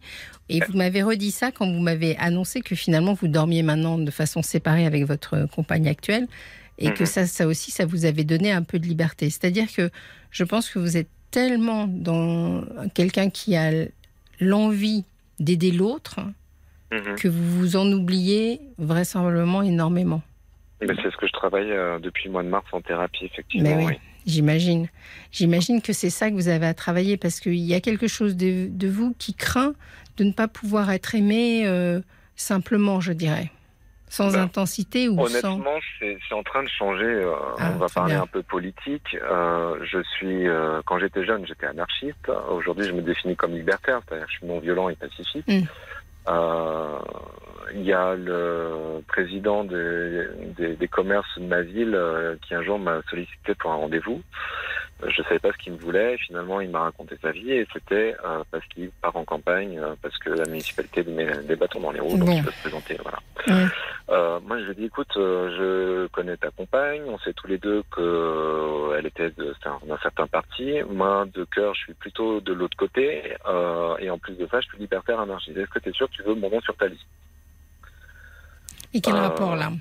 Et 0.49 0.59
vous 0.67 0.75
m'avez 0.77 1.03
redit 1.03 1.31
ça 1.31 1.51
quand 1.51 1.71
vous 1.71 1.79
m'avez 1.79 2.17
annoncé 2.17 2.61
que 2.61 2.75
finalement 2.75 3.13
vous 3.13 3.27
dormiez 3.27 3.61
maintenant 3.63 3.97
de 3.97 4.09
façon 4.11 4.41
séparée 4.41 4.85
avec 4.85 5.05
votre 5.05 5.47
compagne 5.53 5.87
actuelle. 5.87 6.27
Et 6.79 6.91
que 6.93 7.01
Mhm. 7.01 7.05
ça, 7.05 7.27
ça 7.27 7.45
aussi, 7.45 7.69
ça 7.69 7.85
vous 7.85 8.05
avait 8.05 8.23
donné 8.23 8.51
un 8.51 8.63
peu 8.63 8.79
de 8.79 8.87
liberté. 8.87 9.29
C'est-à-dire 9.29 9.67
que 9.71 9.91
je 10.31 10.43
pense 10.43 10.69
que 10.69 10.79
vous 10.79 10.97
êtes 10.97 11.09
tellement 11.29 11.85
dans 11.87 12.63
quelqu'un 12.95 13.29
qui 13.29 13.55
a 13.55 13.71
l'envie 14.39 15.05
d'aider 15.39 15.71
l'autre 15.71 16.19
Mhm. 16.91 17.15
que 17.17 17.27
vous 17.27 17.59
vous 17.59 17.75
en 17.77 17.89
oubliez 17.91 18.59
vraisemblablement 18.79 19.61
énormément. 19.61 20.21
C'est 20.81 20.87
ce 20.87 21.17
que 21.17 21.27
je 21.27 21.31
travaille 21.33 21.71
euh, 21.71 21.99
depuis 21.99 22.25
le 22.25 22.31
mois 22.31 22.43
de 22.43 22.49
mars 22.49 22.65
en 22.71 22.81
thérapie, 22.81 23.25
effectivement. 23.25 23.77
Mais 23.77 23.85
oui. 23.85 23.93
J'imagine. 24.25 24.87
J'imagine 25.31 25.81
que 25.81 25.93
c'est 25.93 26.09
ça 26.09 26.29
que 26.29 26.35
vous 26.35 26.47
avez 26.47 26.67
à 26.67 26.73
travailler 26.73 27.17
parce 27.17 27.39
qu'il 27.39 27.55
y 27.55 27.73
a 27.73 27.81
quelque 27.81 28.07
chose 28.07 28.35
de, 28.35 28.67
de 28.69 28.87
vous 28.87 29.15
qui 29.17 29.33
craint 29.33 29.73
de 30.17 30.23
ne 30.23 30.31
pas 30.31 30.47
pouvoir 30.47 30.91
être 30.91 31.15
aimé 31.15 31.63
euh, 31.65 32.01
simplement, 32.35 32.99
je 33.01 33.13
dirais. 33.13 33.49
Sans 34.09 34.31
Ben, 34.33 34.41
intensité 34.41 35.07
ou 35.07 35.15
sans. 35.27 35.53
Honnêtement, 35.53 35.79
c'est 35.99 36.33
en 36.33 36.43
train 36.43 36.63
de 36.63 36.67
changer. 36.69 37.05
euh, 37.05 37.33
Ah, 37.59 37.71
on 37.73 37.77
va 37.77 37.87
parler 37.87 38.13
bien. 38.15 38.23
un 38.23 38.27
peu 38.27 38.43
politique. 38.43 39.15
Euh, 39.23 39.77
je 39.89 40.03
suis, 40.17 40.45
quand 40.85 40.99
j'étais 40.99 41.25
jeune, 41.25 41.45
j'étais 41.47 41.65
anarchiste. 41.67 42.29
Aujourd'hui, 42.49 42.85
je 42.87 42.91
me 42.91 43.01
définis 43.01 43.37
comme 43.37 43.53
libertaire, 43.53 44.01
c'est-à-dire 44.05 44.25
que 44.27 44.31
je 44.33 44.37
suis 44.37 44.47
non 44.47 44.59
violent 44.59 44.89
et 44.89 44.95
pacifique. 44.95 45.47
Mm. 45.47 45.61
Il 47.73 47.83
y 47.83 47.93
a 47.93 48.15
le 48.15 49.01
président 49.07 49.63
des, 49.63 50.27
des, 50.57 50.75
des 50.75 50.87
commerces 50.87 51.37
de 51.37 51.45
ma 51.45 51.61
ville 51.61 51.95
euh, 51.95 52.35
qui 52.41 52.53
un 52.53 52.63
jour 52.63 52.79
m'a 52.79 53.01
sollicité 53.09 53.55
pour 53.55 53.71
un 53.71 53.75
rendez-vous. 53.75 54.21
Euh, 55.03 55.09
Je 55.09 55.21
savais 55.23 55.39
pas 55.39 55.51
ce 55.51 55.57
qu'il 55.57 55.73
me 55.73 55.77
voulait. 55.77 56.17
Finalement, 56.17 56.61
il 56.61 56.69
m'a 56.69 56.81
raconté 56.81 57.15
sa 57.21 57.31
vie 57.31 57.51
et 57.51 57.67
c'était 57.73 58.15
euh, 58.25 58.43
parce 58.51 58.65
qu'il 58.67 58.89
part 59.01 59.15
en 59.15 59.25
campagne, 59.25 59.81
parce 60.01 60.17
que 60.19 60.29
la 60.29 60.45
municipalité 60.45 61.03
met 61.03 61.31
des 61.43 61.55
bâtons 61.55 61.79
dans 61.79 61.91
les 61.91 61.99
roues, 61.99 62.17
donc 62.17 62.29
il 62.29 62.43
veut 62.43 62.51
se 62.51 62.61
présenter. 62.61 62.97
Voilà. 63.01 63.19
Ouais. 63.47 63.69
Moi, 64.45 64.59
je 64.59 64.63
lui 64.65 64.71
ai 64.71 64.75
dit, 64.75 64.85
écoute, 64.85 65.13
je 65.15 66.07
connais 66.07 66.35
ta 66.35 66.51
compagne, 66.51 67.03
on 67.07 67.17
sait 67.19 67.33
tous 67.33 67.47
les 67.47 67.57
deux 67.57 67.83
que 67.91 68.93
elle 68.97 69.05
était 69.05 69.31
d'un 69.31 69.97
certain 70.01 70.27
parti. 70.27 70.81
Moi, 70.89 71.25
de 71.33 71.45
cœur, 71.45 71.73
je 71.75 71.81
suis 71.81 71.93
plutôt 71.93 72.41
de 72.41 72.51
l'autre 72.51 72.75
côté, 72.75 73.35
et 73.99 74.09
en 74.09 74.17
plus 74.17 74.35
de 74.35 74.45
ça, 74.47 74.59
je 74.59 74.67
suis 74.67 74.77
libertaire 74.79 75.19
anarchiste. 75.21 75.57
Est-ce 75.57 75.69
que 75.69 75.79
tu 75.79 75.89
es 75.89 75.93
sûr 75.93 76.09
que 76.09 76.15
tu 76.15 76.23
veux 76.23 76.35
mon 76.35 76.49
nom 76.49 76.59
sur 76.61 76.75
ta 76.75 76.87
liste? 76.87 77.07
Et 78.93 79.01
quel 79.01 79.15
Euh, 79.15 79.19
rapport 79.21 79.55
là 79.55 79.71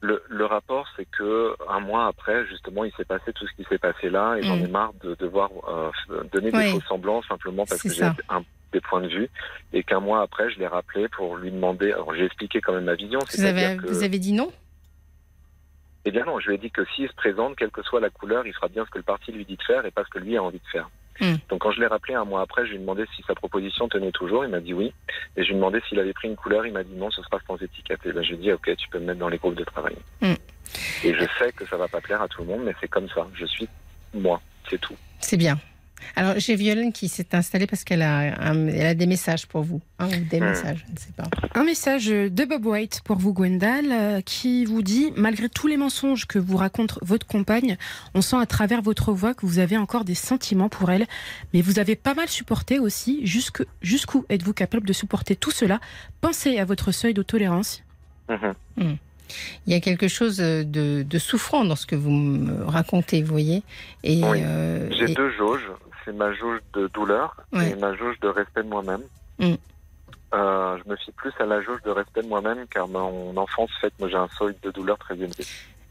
le, 0.00 0.22
le 0.28 0.44
rapport, 0.44 0.86
c'est 0.96 1.06
que 1.10 1.56
un 1.68 1.80
mois 1.80 2.06
après, 2.06 2.46
justement, 2.46 2.84
il 2.84 2.92
s'est 2.92 3.04
passé 3.04 3.32
tout 3.32 3.46
ce 3.48 3.52
qui 3.54 3.64
s'est 3.68 3.78
passé 3.78 4.10
là, 4.10 4.36
et 4.36 4.44
j'en 4.44 4.56
Mm. 4.56 4.64
ai 4.64 4.68
marre 4.68 4.92
de 5.02 5.16
devoir 5.16 5.50
euh, 5.68 5.90
donner 6.32 6.50
Oui. 6.52 6.62
des 6.66 6.70
faux 6.70 6.80
semblants 6.82 7.20
simplement 7.22 7.66
parce 7.66 7.82
que 7.82 7.88
j'ai 7.92 8.04
un, 8.28 8.44
des 8.72 8.80
points 8.80 9.00
de 9.00 9.08
vue, 9.08 9.28
et 9.72 9.82
qu'un 9.82 9.98
mois 9.98 10.22
après, 10.22 10.50
je 10.52 10.58
l'ai 10.60 10.68
rappelé 10.68 11.08
pour 11.08 11.36
lui 11.36 11.50
demander. 11.50 11.90
Alors, 11.92 12.14
j'ai 12.14 12.26
expliqué 12.26 12.60
quand 12.60 12.74
même 12.74 12.84
ma 12.84 12.94
vision. 12.94 13.18
vous 13.18 13.44
avez, 13.44 13.76
que- 13.76 13.86
vous 13.88 14.04
avez 14.04 14.18
dit 14.20 14.32
non? 14.34 14.52
Eh 16.04 16.10
bien 16.12 16.24
non, 16.24 16.38
je 16.38 16.48
lui 16.48 16.54
ai 16.54 16.58
dit 16.58 16.70
que 16.70 16.84
s'il 16.94 17.08
se 17.08 17.14
présente, 17.14 17.56
quelle 17.56 17.70
que 17.72 17.82
soit 17.82 18.00
la 18.00 18.08
couleur, 18.10 18.46
il 18.46 18.54
fera 18.54 18.68
bien 18.68 18.84
ce 18.84 18.90
que 18.90 18.98
le 18.98 19.04
parti 19.04 19.32
lui 19.32 19.44
dit 19.44 19.56
de 19.56 19.62
faire 19.64 19.84
et 19.84 19.90
pas 19.90 20.04
ce 20.04 20.10
que 20.10 20.20
lui 20.20 20.36
a 20.36 20.42
envie 20.42 20.60
de 20.60 20.68
faire. 20.70 20.88
Hmm. 21.20 21.36
Donc 21.48 21.60
quand 21.60 21.72
je 21.72 21.80
l'ai 21.80 21.86
rappelé 21.86 22.14
un 22.14 22.24
mois 22.24 22.42
après, 22.42 22.64
je 22.64 22.70
lui 22.70 22.76
ai 22.76 22.80
demandé 22.80 23.04
si 23.16 23.22
sa 23.26 23.34
proposition 23.34 23.88
tenait 23.88 24.12
toujours, 24.12 24.44
il 24.44 24.50
m'a 24.50 24.60
dit 24.60 24.74
oui. 24.74 24.92
Et 25.36 25.42
je 25.42 25.48
lui 25.48 25.54
ai 25.54 25.56
demandé 25.56 25.80
s'il 25.88 25.98
avait 25.98 26.12
pris 26.12 26.28
une 26.28 26.36
couleur, 26.36 26.66
il 26.66 26.72
m'a 26.72 26.84
dit 26.84 26.94
non, 26.94 27.10
ce 27.10 27.22
sera 27.22 27.38
sans 27.46 27.56
étiquette. 27.56 28.00
Et 28.04 28.12
ben 28.12 28.22
je 28.22 28.30
lui 28.30 28.36
ai 28.36 28.38
dit 28.38 28.52
ok, 28.52 28.76
tu 28.76 28.88
peux 28.88 28.98
me 28.98 29.06
mettre 29.06 29.18
dans 29.18 29.28
les 29.28 29.38
groupes 29.38 29.56
de 29.56 29.64
travail. 29.64 29.96
Hmm. 30.20 30.34
Et 31.04 31.14
je 31.14 31.24
sais 31.38 31.52
que 31.52 31.66
ça 31.66 31.76
va 31.76 31.88
pas 31.88 32.00
plaire 32.00 32.22
à 32.22 32.28
tout 32.28 32.42
le 32.42 32.48
monde, 32.48 32.62
mais 32.64 32.74
c'est 32.80 32.88
comme 32.88 33.08
ça. 33.08 33.26
Je 33.34 33.46
suis 33.46 33.68
moi, 34.14 34.40
c'est 34.68 34.80
tout. 34.80 34.96
C'est 35.20 35.36
bien. 35.36 35.58
Alors, 36.16 36.34
j'ai 36.38 36.54
Violaine 36.56 36.92
qui 36.92 37.08
s'est 37.08 37.34
installée 37.34 37.66
parce 37.66 37.84
qu'elle 37.84 38.02
a, 38.02 38.18
un- 38.50 38.66
elle 38.68 38.86
a 38.86 38.94
des 38.94 39.06
messages 39.06 39.46
pour 39.46 39.62
vous. 39.62 39.80
hein, 40.00 40.06
ou 40.08 40.24
des 40.30 40.40
Hmm. 40.40 40.44
messages, 40.44 40.84
je 40.86 40.92
ne 40.92 40.98
sais 40.98 41.12
pas. 41.16 41.24
Un 41.54 41.64
message 41.64 42.06
de 42.06 42.44
Bob 42.44 42.64
White 42.66 43.00
pour 43.04 43.16
vous, 43.16 43.32
Gwendal, 43.32 43.86
euh, 43.90 44.20
qui 44.20 44.64
vous 44.64 44.82
dit 44.82 45.12
Malgré 45.16 45.48
tous 45.48 45.66
les 45.66 45.76
mensonges 45.76 46.26
que 46.26 46.38
vous 46.38 46.56
raconte 46.56 46.98
votre 47.02 47.26
compagne, 47.26 47.76
on 48.14 48.20
sent 48.22 48.36
à 48.40 48.46
travers 48.46 48.80
votre 48.82 49.12
voix 49.12 49.34
que 49.34 49.44
vous 49.46 49.58
avez 49.58 49.76
encore 49.76 50.04
des 50.04 50.14
sentiments 50.14 50.68
pour 50.68 50.90
elle, 50.90 51.06
mais 51.52 51.60
vous 51.62 51.78
avez 51.80 51.96
pas 51.96 52.14
mal 52.14 52.28
supporté 52.28 52.78
aussi. 52.78 53.26
Jusque- 53.26 53.64
Jusqu'où 53.82 54.24
êtes-vous 54.28 54.52
capable 54.54 54.86
de 54.86 54.92
supporter 54.92 55.34
tout 55.36 55.50
cela? 55.50 55.80
Pensez 56.20 56.58
à 56.58 56.64
votre 56.64 56.92
seuil 56.92 57.14
de 57.14 57.22
tolérance. 57.22 57.82
Mhm. 58.28 58.96
Il 59.66 59.72
y 59.72 59.76
a 59.76 59.80
quelque 59.80 60.08
chose 60.08 60.38
de, 60.38 61.02
de 61.02 61.18
souffrant 61.18 61.64
dans 61.64 61.76
ce 61.76 61.84
que 61.86 61.96
vous 61.96 62.10
me 62.10 62.64
racontez, 62.64 63.20
vous 63.22 63.30
voyez. 63.32 63.62
Et, 64.04 64.22
Oui. 64.24 64.38
euh, 64.42 64.88
J'ai 64.92 65.10
et- 65.10 65.14
deux 65.14 65.30
jauges. 65.36 65.66
C'est 66.08 66.14
ma 66.16 66.32
jauge 66.32 66.60
de 66.72 66.88
douleur 66.94 67.36
Ouais. 67.52 67.70
et 67.70 67.74
ma 67.76 67.94
jauge 67.94 68.18
de 68.20 68.28
respect 68.28 68.62
de 68.62 68.68
moi-même. 68.68 69.02
Mm. 69.38 69.54
Euh, 70.34 70.76
je 70.82 70.90
me 70.90 70.96
fie 70.96 71.12
plus 71.12 71.32
à 71.38 71.44
la 71.44 71.60
jauge 71.60 71.82
de 71.84 71.90
respect 71.90 72.22
de 72.22 72.28
moi-même 72.28 72.66
car 72.70 72.88
mon 72.88 73.36
enfance 73.36 73.70
fait 73.80 73.88
que 73.88 73.94
moi 73.98 74.08
j'ai 74.08 74.16
un 74.16 74.28
seuil 74.38 74.54
de 74.62 74.70
douleur 74.70 74.96
très 74.98 75.14
élevé. 75.14 75.44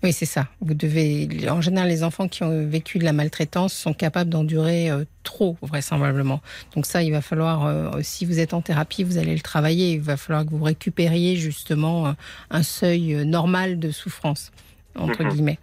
Oui, 0.03 0.12
c'est 0.13 0.25
ça. 0.25 0.47
Vous 0.62 0.73
devez. 0.75 1.27
En 1.49 1.62
général, 1.62 1.88
les 1.89 2.03
enfants 2.03 2.27
qui 2.27 2.41
ont 2.43 2.67
vécu 2.67 2.97
de 2.99 3.03
la 3.03 3.13
maltraitance 3.13 3.73
sont 3.73 3.93
capables 3.93 4.30
d'endurer 4.32 4.89
euh, 4.91 5.06
trop, 5.23 5.56
vraisemblablement. 5.63 6.41
Donc 6.75 6.86
ça, 6.88 7.01
il 7.03 7.12
va 7.12 7.21
falloir. 7.21 7.65
euh, 7.65 7.91
si 8.01 8.25
vous 8.25 8.39
êtes 8.39 8.53
en 8.56 8.62
thérapie, 8.62 9.03
vous 9.03 9.17
allez 9.19 9.34
le 9.36 9.41
travailler. 9.41 9.93
Il 9.93 10.01
va 10.01 10.17
falloir 10.17 10.45
que 10.45 10.51
vous 10.51 10.63
récupériez 10.63 11.36
justement 11.36 12.08
euh, 12.08 12.12
un 12.51 12.62
seuil 12.63 13.23
normal 13.25 13.80
de 13.80 13.89
souffrance 13.91 14.51
entre 14.99 15.23
Mhm. 15.23 15.30
guillemets. 15.30 15.60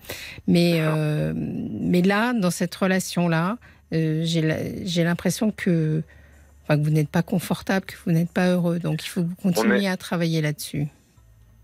Mais 0.48 0.80
mais 1.34 2.02
là, 2.02 2.32
dans 2.34 2.50
cette 2.50 2.74
relation 2.74 3.28
là, 3.28 3.56
j'ai 4.24 4.40
la- 4.42 4.84
j'ai 4.84 5.04
l'impression 5.04 5.50
que. 5.50 6.02
Enfin, 6.62 6.78
que 6.78 6.84
vous 6.84 6.90
n'êtes 6.90 7.10
pas 7.10 7.22
confortable, 7.22 7.84
que 7.84 7.94
vous 8.06 8.12
n'êtes 8.12 8.30
pas 8.32 8.48
heureux. 8.48 8.78
Donc, 8.78 9.04
il 9.04 9.08
faut 9.08 9.22
que 9.22 9.26
vous 9.28 9.34
continuiez 9.42 9.86
à 9.88 9.98
travailler 9.98 10.40
là-dessus. 10.40 10.88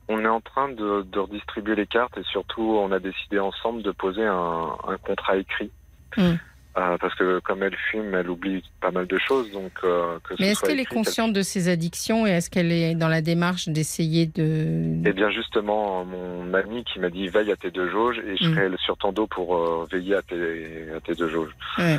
On 0.08 0.18
est 0.22 0.28
en 0.28 0.42
train 0.42 0.68
de, 0.68 1.06
de 1.10 1.18
redistribuer 1.18 1.74
les 1.74 1.86
cartes 1.86 2.18
et 2.18 2.22
surtout 2.30 2.60
on 2.62 2.92
a 2.92 2.98
décidé 2.98 3.38
ensemble 3.38 3.82
de 3.82 3.92
poser 3.92 4.26
un, 4.26 4.68
un 4.86 4.96
contrat 4.98 5.38
écrit. 5.38 5.70
Mm. 6.18 6.32
Euh, 6.80 6.96
parce 6.98 7.14
que 7.14 7.40
comme 7.40 7.62
elle 7.62 7.76
fume, 7.90 8.14
elle 8.14 8.30
oublie 8.30 8.62
pas 8.80 8.90
mal 8.90 9.06
de 9.06 9.18
choses. 9.18 9.52
Donc, 9.52 9.72
euh, 9.84 10.18
que 10.24 10.34
Mais 10.40 10.48
est-ce 10.52 10.62
qu'elle 10.62 10.80
est 10.80 10.86
consciente 10.86 11.32
de 11.34 11.42
ses 11.42 11.68
addictions 11.68 12.26
et 12.26 12.30
est-ce 12.30 12.48
qu'elle 12.48 12.72
est 12.72 12.94
dans 12.94 13.08
la 13.08 13.20
démarche 13.20 13.68
d'essayer 13.68 14.26
de... 14.26 14.98
Eh 15.04 15.12
bien 15.12 15.30
justement, 15.30 16.04
mon 16.06 16.54
ami 16.54 16.82
qui 16.84 16.98
m'a 16.98 17.10
dit 17.10 17.28
veille 17.28 17.52
à 17.52 17.56
tes 17.56 17.70
deux 17.70 17.90
jauges 17.90 18.18
et 18.18 18.36
je 18.36 18.48
Mm. 18.48 18.54
serai 18.54 18.70
sur 18.78 18.96
ton 18.96 19.12
dos 19.12 19.26
pour 19.26 19.56
euh, 19.56 19.86
veiller 19.92 20.14
à 20.14 20.22
tes, 20.22 20.90
à 20.96 21.00
tes 21.00 21.14
deux 21.14 21.28
jauges. 21.28 21.54
Ouais. 21.78 21.98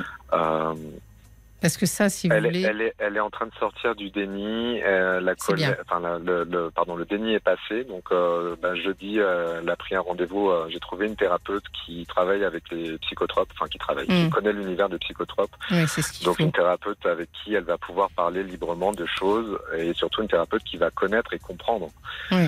Parce 1.62 1.78
que 1.78 1.86
ça, 1.86 2.10
si 2.10 2.28
vous 2.28 2.34
elle, 2.34 2.46
voulez... 2.46 2.62
elle, 2.64 2.82
est, 2.82 2.94
elle 2.98 3.16
est 3.16 3.20
en 3.20 3.30
train 3.30 3.46
de 3.46 3.54
sortir 3.60 3.96
du 3.96 4.10
déni. 4.10 4.82
euh, 4.84 5.22
la 5.22 5.34
C'est 5.38 5.54
bien. 5.54 5.70
colère, 5.74 5.84
enfin, 5.88 6.00
la- 6.00 6.18
le, 6.20 6.44
le- 6.44 6.72
pardon, 6.72 6.96
le 6.96 7.06
déni 7.06 7.34
est 7.36 7.40
passé. 7.40 7.84
Donc, 7.84 8.06
euh, 8.12 8.56
ben, 8.62 8.74
jeudi, 8.76 9.20
euh, 9.20 9.60
elle 9.62 9.70
a 9.70 9.76
pris 9.76 9.94
un 9.96 10.02
rendez-vous. 10.02 10.50
euh, 10.50 10.68
J'ai 10.70 10.80
trouvé 10.80 11.06
une 11.08 11.16
thérapeute 11.16 11.64
qui 11.86 12.06
travaille 12.08 12.44
avec 12.44 12.64
les 12.72 12.98
psychotropes, 13.00 13.50
enfin 13.54 13.68
qui 13.68 13.78
travaille, 13.78 14.06
Mm. 14.08 14.24
qui 14.26 14.30
connaît 14.32 14.54
l'univers 14.54 14.90
des 14.90 14.98
psychotropes. 14.98 15.52
Oui, 15.70 15.88
c'est 15.88 16.02
ce 16.02 16.24
Donc, 16.24 16.38
faut. 16.38 16.44
une 16.44 16.52
thérapeute 16.52 17.06
avec 17.06 17.30
qui 17.32 17.54
elle 17.54 17.64
va 17.64 17.78
pouvoir 17.78 18.10
parler 18.12 18.44
librement 18.44 18.92
de 18.92 19.06
choses 19.06 19.58
et 19.78 19.94
surtout 19.94 20.22
une 20.24 20.28
thérapeute 20.28 20.64
qui 20.64 20.78
va 20.78 20.90
connaître 20.90 21.34
et 21.34 21.40
comprendre. 21.40 21.90
Oui. 22.32 22.48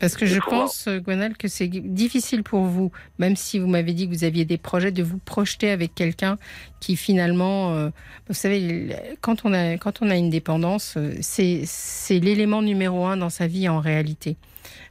Parce 0.00 0.16
que 0.16 0.26
je 0.26 0.40
pouvoir- 0.40 0.62
pense, 0.62 0.88
Gwenal, 0.88 1.36
que 1.36 1.48
c'est 1.48 1.68
difficile 1.68 2.42
pour 2.42 2.62
vous, 2.64 2.90
même 3.18 3.36
si 3.36 3.58
vous 3.58 3.66
m'avez 3.66 3.92
dit 3.92 4.08
que 4.08 4.12
vous 4.14 4.24
aviez 4.24 4.44
des 4.44 4.58
projets, 4.58 4.90
de 4.90 5.02
vous 5.02 5.18
projeter 5.18 5.70
avec 5.70 5.94
quelqu'un 5.94 6.36
qui 6.80 6.96
finalement... 6.96 7.75
euh, 7.76 7.90
vous 8.28 8.34
savez, 8.34 8.96
quand 9.20 9.44
on 9.44 9.52
a, 9.52 9.76
quand 9.78 10.02
on 10.02 10.10
a 10.10 10.16
une 10.16 10.30
dépendance, 10.30 10.94
euh, 10.96 11.12
c'est 11.20 11.62
c'est 11.64 12.18
l'élément 12.18 12.62
numéro 12.62 13.06
un 13.06 13.16
dans 13.16 13.30
sa 13.30 13.46
vie 13.46 13.68
en 13.68 13.80
réalité. 13.80 14.36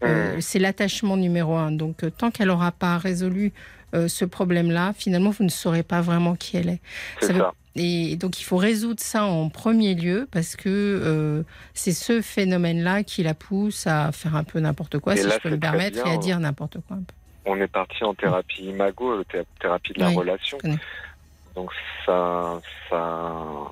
Euh, 0.04 0.38
Mm. 0.38 0.42
c'est 0.42 0.60
l'attachement 0.60 1.18
numéro 1.18 1.56
un. 1.56 1.72
Donc, 1.72 1.98
tant 2.18 2.32
qu'elle 2.32 2.48
n'aura 2.48 2.72
pas 2.72 2.98
résolu 2.98 3.52
euh, 3.94 4.08
ce 4.08 4.26
problème-là, 4.26 4.94
finalement, 4.98 5.30
vous 5.30 5.44
ne 5.46 5.50
saurez 5.50 5.84
pas 5.84 6.02
vraiment 6.02 6.36
qui 6.36 6.58
elle 6.58 6.70
est. 6.70 6.82
c'est 7.20 7.28
ça 7.28 7.34
veut- 7.34 7.40
ça. 7.40 7.54
Et 7.78 8.16
donc, 8.16 8.40
il 8.40 8.44
faut 8.46 8.56
résoudre 8.56 9.02
ça 9.02 9.26
en 9.26 9.50
premier 9.50 9.96
lieu 9.96 10.30
parce 10.32 10.56
que 10.56 10.70
euh, 10.70 11.44
c'est 11.74 11.92
ce 11.92 12.22
phénomène-là 12.22 13.04
qui 13.04 13.22
la 13.22 13.34
pousse 13.34 13.86
à 13.86 14.14
faire 14.14 14.36
un 14.38 14.46
peu 14.46 14.60
n'importe 14.62 14.98
quoi, 15.00 15.14
Et 15.14 15.18
si 15.18 15.28
là, 15.28 15.34
je 15.36 15.40
peux 15.40 15.50
me 15.50 15.60
permettre, 15.60 16.02
bien, 16.02 16.12
et 16.14 16.16
à 16.16 16.18
dire 16.18 16.40
n'importe 16.40 16.78
quoi. 16.88 16.98
On 17.46 17.58
est 17.60 17.68
parti 17.68 18.04
en 18.06 18.14
thérapie 18.16 18.64
imago, 18.64 19.22
thé- 19.26 19.44
thérapie 19.62 19.92
de 19.94 20.00
la 20.00 20.08
Oui, 20.10 20.16
relation. 20.16 20.58
Donc 21.56 21.72
ça, 22.06 22.60
ça, 22.90 23.72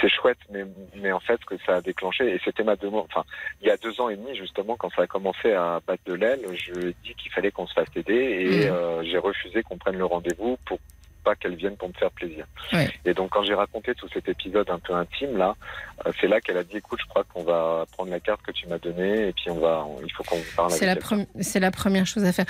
c'est 0.00 0.08
chouette, 0.08 0.38
mais, 0.50 0.64
mais 0.96 1.10
en 1.12 1.18
fait, 1.20 1.42
que 1.44 1.54
ça 1.66 1.76
a 1.76 1.80
déclenché, 1.80 2.28
et 2.34 2.40
c'était 2.44 2.62
ma 2.62 2.76
demande, 2.76 3.06
enfin, 3.10 3.24
il 3.60 3.66
y 3.66 3.70
a 3.70 3.76
deux 3.76 4.00
ans 4.00 4.08
et 4.08 4.16
demi, 4.16 4.36
justement, 4.36 4.76
quand 4.76 4.90
ça 4.94 5.02
a 5.02 5.06
commencé 5.06 5.52
à 5.52 5.80
battre 5.86 6.02
de 6.06 6.14
l'aile, 6.14 6.40
je 6.54 6.72
lui 6.72 6.90
ai 6.90 6.96
dit 7.04 7.14
qu'il 7.14 7.32
fallait 7.32 7.50
qu'on 7.50 7.66
se 7.66 7.74
fasse 7.74 7.88
aider, 7.96 8.14
et 8.14 8.66
Mhm. 8.68 8.72
euh, 8.74 9.02
j'ai 9.04 9.18
refusé 9.18 9.62
qu'on 9.62 9.78
prenne 9.78 9.96
le 9.96 10.04
rendez-vous 10.04 10.56
pour 10.64 10.78
pas 11.24 11.34
qu'elle 11.34 11.56
vienne 11.56 11.76
pour 11.76 11.88
me 11.88 11.94
faire 11.94 12.12
plaisir. 12.12 12.46
Ouais. 12.72 12.88
Et 13.04 13.12
donc, 13.12 13.30
quand 13.30 13.42
j'ai 13.42 13.54
raconté 13.54 13.96
tout 13.96 14.06
cet 14.14 14.28
épisode 14.28 14.70
un 14.70 14.78
peu 14.78 14.94
intime, 14.94 15.36
là, 15.36 15.56
euh, 16.06 16.12
c'est 16.20 16.28
là 16.28 16.40
qu'elle 16.40 16.56
a 16.58 16.62
dit, 16.62 16.76
écoute, 16.76 17.00
je 17.02 17.08
crois 17.08 17.24
qu'on 17.24 17.42
va 17.42 17.84
prendre 17.90 18.12
la 18.12 18.20
carte 18.20 18.42
que 18.42 18.52
tu 18.52 18.68
m'as 18.68 18.78
donnée, 18.78 19.28
et 19.28 19.32
puis 19.32 19.50
on 19.50 19.58
va, 19.58 19.84
on- 19.84 20.00
il 20.04 20.12
faut 20.12 20.22
qu'on 20.22 20.40
parle 20.54 20.70
C'est 20.70 20.86
la, 20.86 20.94
c'est 21.40 21.58
la 21.58 21.72
première 21.72 22.06
chose 22.06 22.24
à 22.24 22.32
faire. 22.32 22.46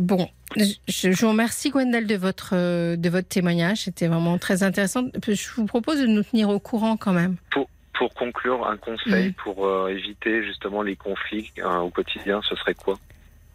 Bon, 0.00 0.28
je, 0.56 0.72
je 0.88 1.20
vous 1.20 1.28
remercie 1.28 1.68
Gwendal 1.70 2.06
de 2.06 2.16
votre, 2.16 2.50
euh, 2.54 2.96
de 2.96 3.08
votre 3.10 3.28
témoignage. 3.28 3.82
C'était 3.82 4.06
vraiment 4.08 4.38
très 4.38 4.62
intéressant. 4.62 5.04
Je 5.28 5.50
vous 5.56 5.66
propose 5.66 6.00
de 6.00 6.06
nous 6.06 6.22
tenir 6.22 6.48
au 6.48 6.58
courant 6.58 6.96
quand 6.96 7.12
même. 7.12 7.36
Pour 7.92 8.14
conclure, 8.14 8.66
un 8.66 8.78
conseil 8.78 9.26
Mhm. 9.26 9.32
pour 9.34 9.66
euh, 9.66 9.88
éviter 9.88 10.42
justement 10.42 10.80
les 10.80 10.96
conflits 10.96 11.52
euh, 11.58 11.80
au 11.80 11.90
quotidien, 11.90 12.40
ce 12.48 12.56
serait 12.56 12.72
quoi? 12.74 12.98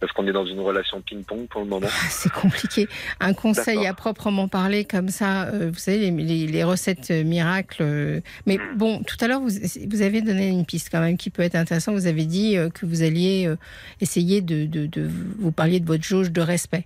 Parce 0.06 0.14
qu'on 0.14 0.28
est 0.28 0.32
dans 0.34 0.46
une 0.46 0.60
relation 0.60 1.02
ping-pong 1.02 1.48
pour 1.48 1.62
le 1.62 1.68
moment. 1.68 1.88
Ah, 1.90 2.08
C'est 2.12 2.32
compliqué. 2.32 2.88
Un 3.20 3.34
conseil 3.34 3.88
à 3.88 3.96
proprement 3.96 4.48
parler 4.48 4.86
comme 4.86 5.10
ça, 5.10 5.46
euh, 5.46 5.72
vous 5.74 5.80
savez, 5.80 5.98
les, 5.98 6.12
les- 6.12 6.46
les 6.46 6.64
recettes 6.64 7.10
euh, 7.10 7.24
miracles. 7.24 7.82
euh, 7.82 8.20
mais 8.46 8.58
Mm. 8.58 8.78
bon, 8.78 9.02
tout 9.02 9.18
à 9.22 9.28
l'heure, 9.28 9.42
vous, 9.42 9.50
vous 9.90 10.02
avez 10.04 10.22
donné 10.22 10.50
une 10.50 10.64
piste 10.64 10.90
quand 10.92 11.00
même 11.00 11.18
qui 11.18 11.32
peut 11.32 11.42
être 11.42 11.56
intéressante. 11.56 11.96
Vous 11.96 12.06
avez 12.06 12.26
dit 12.26 12.56
euh, 12.56 12.70
que 12.70 12.86
vous 12.86 13.02
alliez 13.02 13.52
essayer 14.00 14.42
de, 14.42 14.68
de, 14.68 14.86
de- 14.86 15.10
Vous 15.40 15.52
parliez 15.52 15.80
de 15.80 15.88
votre 15.88 16.04
jauge 16.04 16.32
de 16.32 16.42
respect. 16.42 16.86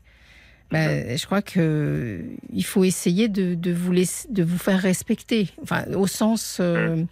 Ben, 0.71 1.17
je 1.17 1.25
crois 1.25 1.41
que 1.41 2.21
il 2.53 2.63
faut 2.63 2.83
essayer 2.83 3.27
de, 3.27 3.55
de 3.55 3.71
vous 3.73 3.91
laisser, 3.91 4.27
de 4.29 4.43
vous 4.43 4.59
faire 4.59 4.79
respecter, 4.79 5.49
enfin 5.63 5.83
au 5.95 6.05
sens 6.05 6.57
euh, 6.59 7.03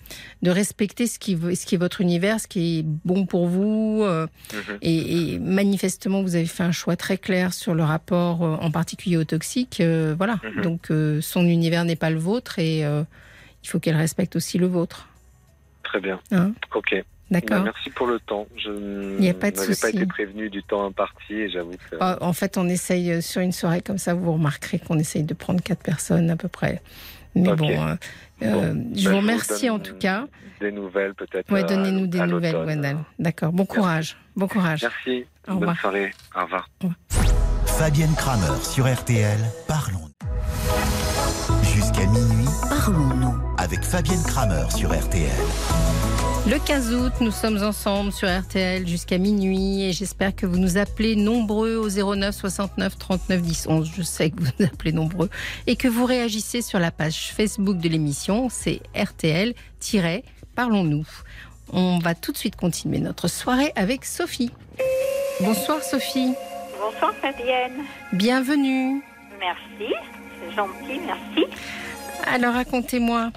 de 0.43 0.49
respecter 0.51 1.07
ce 1.07 1.17
qui, 1.17 1.35
ce 1.55 1.65
qui 1.65 1.73
est 1.73 1.77
votre 1.79 2.01
univers, 2.01 2.39
ce 2.39 2.47
qui 2.47 2.79
est 2.79 2.83
bon 2.83 3.25
pour 3.25 3.47
vous, 3.47 4.01
euh, 4.03 4.27
Mhm. 4.53 4.77
et, 4.83 5.33
et 5.33 5.39
manifestement, 5.39 6.21
vous 6.21 6.35
avez 6.35 6.45
fait 6.45 6.61
un 6.63 6.71
choix 6.71 6.95
très 6.95 7.17
clair 7.17 7.51
sur 7.53 7.73
le 7.73 7.83
rapport, 7.83 8.43
euh, 8.43 8.55
en 8.61 8.69
particulier 8.69 9.17
au 9.17 9.23
toxique. 9.23 9.81
voilà. 10.17 10.39
Mhm. 10.43 10.61
Donc, 10.61 10.91
son 11.21 11.45
univers 11.45 11.83
n'est 11.83 11.95
pas 11.95 12.11
le 12.11 12.19
vôtre 12.19 12.59
et 12.59 12.81
il 12.81 13.67
faut 13.69 13.79
qu'elle 13.79 13.95
respecte 13.95 14.35
aussi 14.35 14.57
le 14.59 14.67
vôtre. 14.67 15.09
Très 15.83 15.99
bien. 15.99 16.19
Hein? 16.31 16.53
Ok. 16.75 17.03
D'accord 17.29 17.57
Bah, 17.59 17.63
merci 17.75 17.89
pour 17.89 18.07
le 18.07 18.19
temps. 18.19 18.47
Je 18.55 19.17
Il 19.19 19.23
y 19.25 19.29
a 19.29 19.33
pas 19.33 19.51
de 19.51 19.57
n'avais 19.57 19.75
pas 19.75 19.89
été 19.89 20.05
prévenu 20.05 20.49
du 20.49 20.63
temps 20.63 20.85
imparti 20.85 21.33
et 21.33 21.49
j'avoue 21.49 21.71
que. 21.91 21.97
Ah, 21.99 22.17
En 22.21 22.33
fait, 22.33 22.57
on 22.57 22.67
essaye 22.69 23.11
euh, 23.11 23.21
sur 23.21 23.41
une 23.41 23.51
soirée 23.51 23.81
comme 23.81 23.97
ça, 23.97 24.13
vous 24.13 24.31
remarquerez 24.33 24.79
qu'on 24.79 24.97
essaye 24.97 25.23
de 25.23 25.33
prendre 25.33 25.61
quatre 25.61 25.83
personnes 25.83 26.29
à 26.29 26.35
peu 26.37 26.47
près. 26.47 26.81
Mais 27.35 27.53
bon, 27.53 27.69
euh, 27.69 27.95
euh, 28.43 28.73
Bon, 28.73 28.91
je 28.95 29.03
bah, 29.05 29.11
vous 29.11 29.17
remercie 29.17 29.69
en 29.69 29.79
tout 29.79 29.95
cas. 29.95 30.25
Des 30.61 30.71
nouvelles 30.71 31.13
peut-être. 31.13 31.51
Ouais, 31.51 31.59
à- 31.59 31.63
donnez-nous 31.63 32.07
des 32.07 32.19
à 32.21 32.27
nouvelles. 32.27 32.55
Gwendal. 32.55 32.97
D'accord. 33.19 33.51
Bon 33.51 33.65
courage. 33.65 34.17
Bon 34.35 34.47
courage. 34.47 34.83
Merci. 34.83 35.25
Au 35.47 35.51
Bonne 35.51 35.59
revoir. 35.59 35.79
soirée. 35.79 36.13
Au 36.35 36.41
revoir. 36.43 36.69
Fabienne 37.65 38.13
Kramer 38.17 38.55
sur 38.63 38.91
RTL, 38.91 39.37
parlons. 39.67 39.99
Jusqu'à 41.75 42.05
minuit, 42.07 42.47
Parlons-nous. 42.69 43.35
avec 43.59 43.83
Fabienne 43.83 44.23
Kramer 44.25 44.63
sur 44.75 44.91
RTL. 44.91 45.29
Le 46.49 46.65
15 46.65 46.93
août, 46.93 47.11
nous 47.19 47.31
sommes 47.31 47.61
ensemble 47.61 48.13
sur 48.13 48.29
RTL 48.29 48.87
jusqu'à 48.87 49.17
minuit 49.17 49.83
et 49.83 49.91
j'espère 49.91 50.33
que 50.33 50.45
vous 50.45 50.57
nous 50.57 50.77
appelez 50.77 51.17
nombreux 51.17 51.75
au 51.75 51.89
09 51.89 52.33
69 52.33 52.97
39 52.97 53.41
10 53.41 53.67
11. 53.67 53.91
Je 53.93 54.01
sais 54.01 54.29
que 54.29 54.41
vous 54.41 54.51
nous 54.57 54.65
appelez 54.65 54.93
nombreux 54.93 55.29
et 55.67 55.75
que 55.75 55.89
vous 55.89 56.05
réagissez 56.05 56.61
sur 56.61 56.79
la 56.79 56.89
page 56.89 57.33
Facebook 57.33 57.79
de 57.79 57.89
l'émission. 57.89 58.47
C'est 58.49 58.79
RTL-Parlons-nous. 58.95 61.05
On 61.73 61.99
va 61.99 62.15
tout 62.15 62.31
de 62.31 62.37
suite 62.37 62.55
continuer 62.55 62.99
notre 62.99 63.27
soirée 63.27 63.73
avec 63.75 64.05
Sophie. 64.05 64.51
Bonsoir 65.41 65.83
Sophie. 65.83 66.33
Bonsoir 66.79 67.13
Fabienne. 67.15 67.83
Bienvenue. 68.13 69.03
Merci, 69.37 69.93
c'est 70.39 70.55
gentil, 70.55 71.01
merci. 71.05 71.45
Alors 72.25 72.53
racontez-moi. 72.53 73.31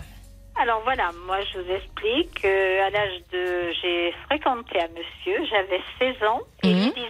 Alors 0.61 0.83
voilà, 0.85 1.11
moi 1.27 1.39
je 1.41 1.59
vous 1.59 1.71
explique 1.71 2.43
que 2.43 2.83
à 2.83 2.91
l'âge 2.91 3.23
de 3.33 3.73
j'ai 3.81 4.13
fréquenté 4.27 4.79
un 4.79 4.89
monsieur, 4.89 5.43
j'avais 5.49 5.81
16 5.99 6.23
ans 6.29 6.41
et 6.63 6.69
lui 6.69 6.93
19. 6.93 7.09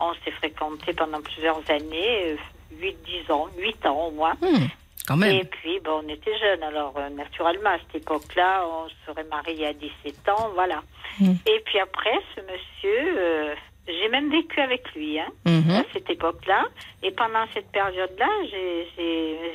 On 0.00 0.14
s'est 0.24 0.30
fréquenté 0.30 0.94
pendant 0.94 1.20
plusieurs 1.20 1.60
années, 1.70 2.36
8-10 2.80 3.30
ans, 3.30 3.48
8 3.58 3.86
ans 3.86 4.06
au 4.06 4.10
moins. 4.12 4.32
Hmm, 4.40 4.64
quand 5.06 5.18
même. 5.18 5.36
Et 5.36 5.44
puis 5.44 5.78
bon, 5.84 6.02
on 6.02 6.08
était 6.08 6.38
jeunes, 6.38 6.62
alors 6.62 6.94
euh, 6.96 7.10
naturellement 7.10 7.70
à 7.70 7.78
cette 7.80 8.02
époque-là, 8.02 8.64
on 8.66 8.88
serait 9.06 9.24
mariés 9.24 9.66
à 9.66 9.72
17 9.74 10.28
ans, 10.30 10.50
voilà. 10.54 10.80
Mhm. 11.20 11.36
Et 11.46 11.60
puis 11.66 11.78
après, 11.80 12.18
ce 12.34 12.40
monsieur, 12.40 13.18
euh, 13.18 13.54
j'ai 13.86 14.08
même 14.08 14.30
vécu 14.30 14.58
avec 14.58 14.90
lui, 14.94 15.20
hein. 15.20 15.28
Mhm. 15.44 15.70
à 15.70 15.84
cette 15.92 16.08
époque-là. 16.08 16.64
Et 17.02 17.10
pendant 17.10 17.44
cette 17.52 17.70
période-là, 17.72 18.28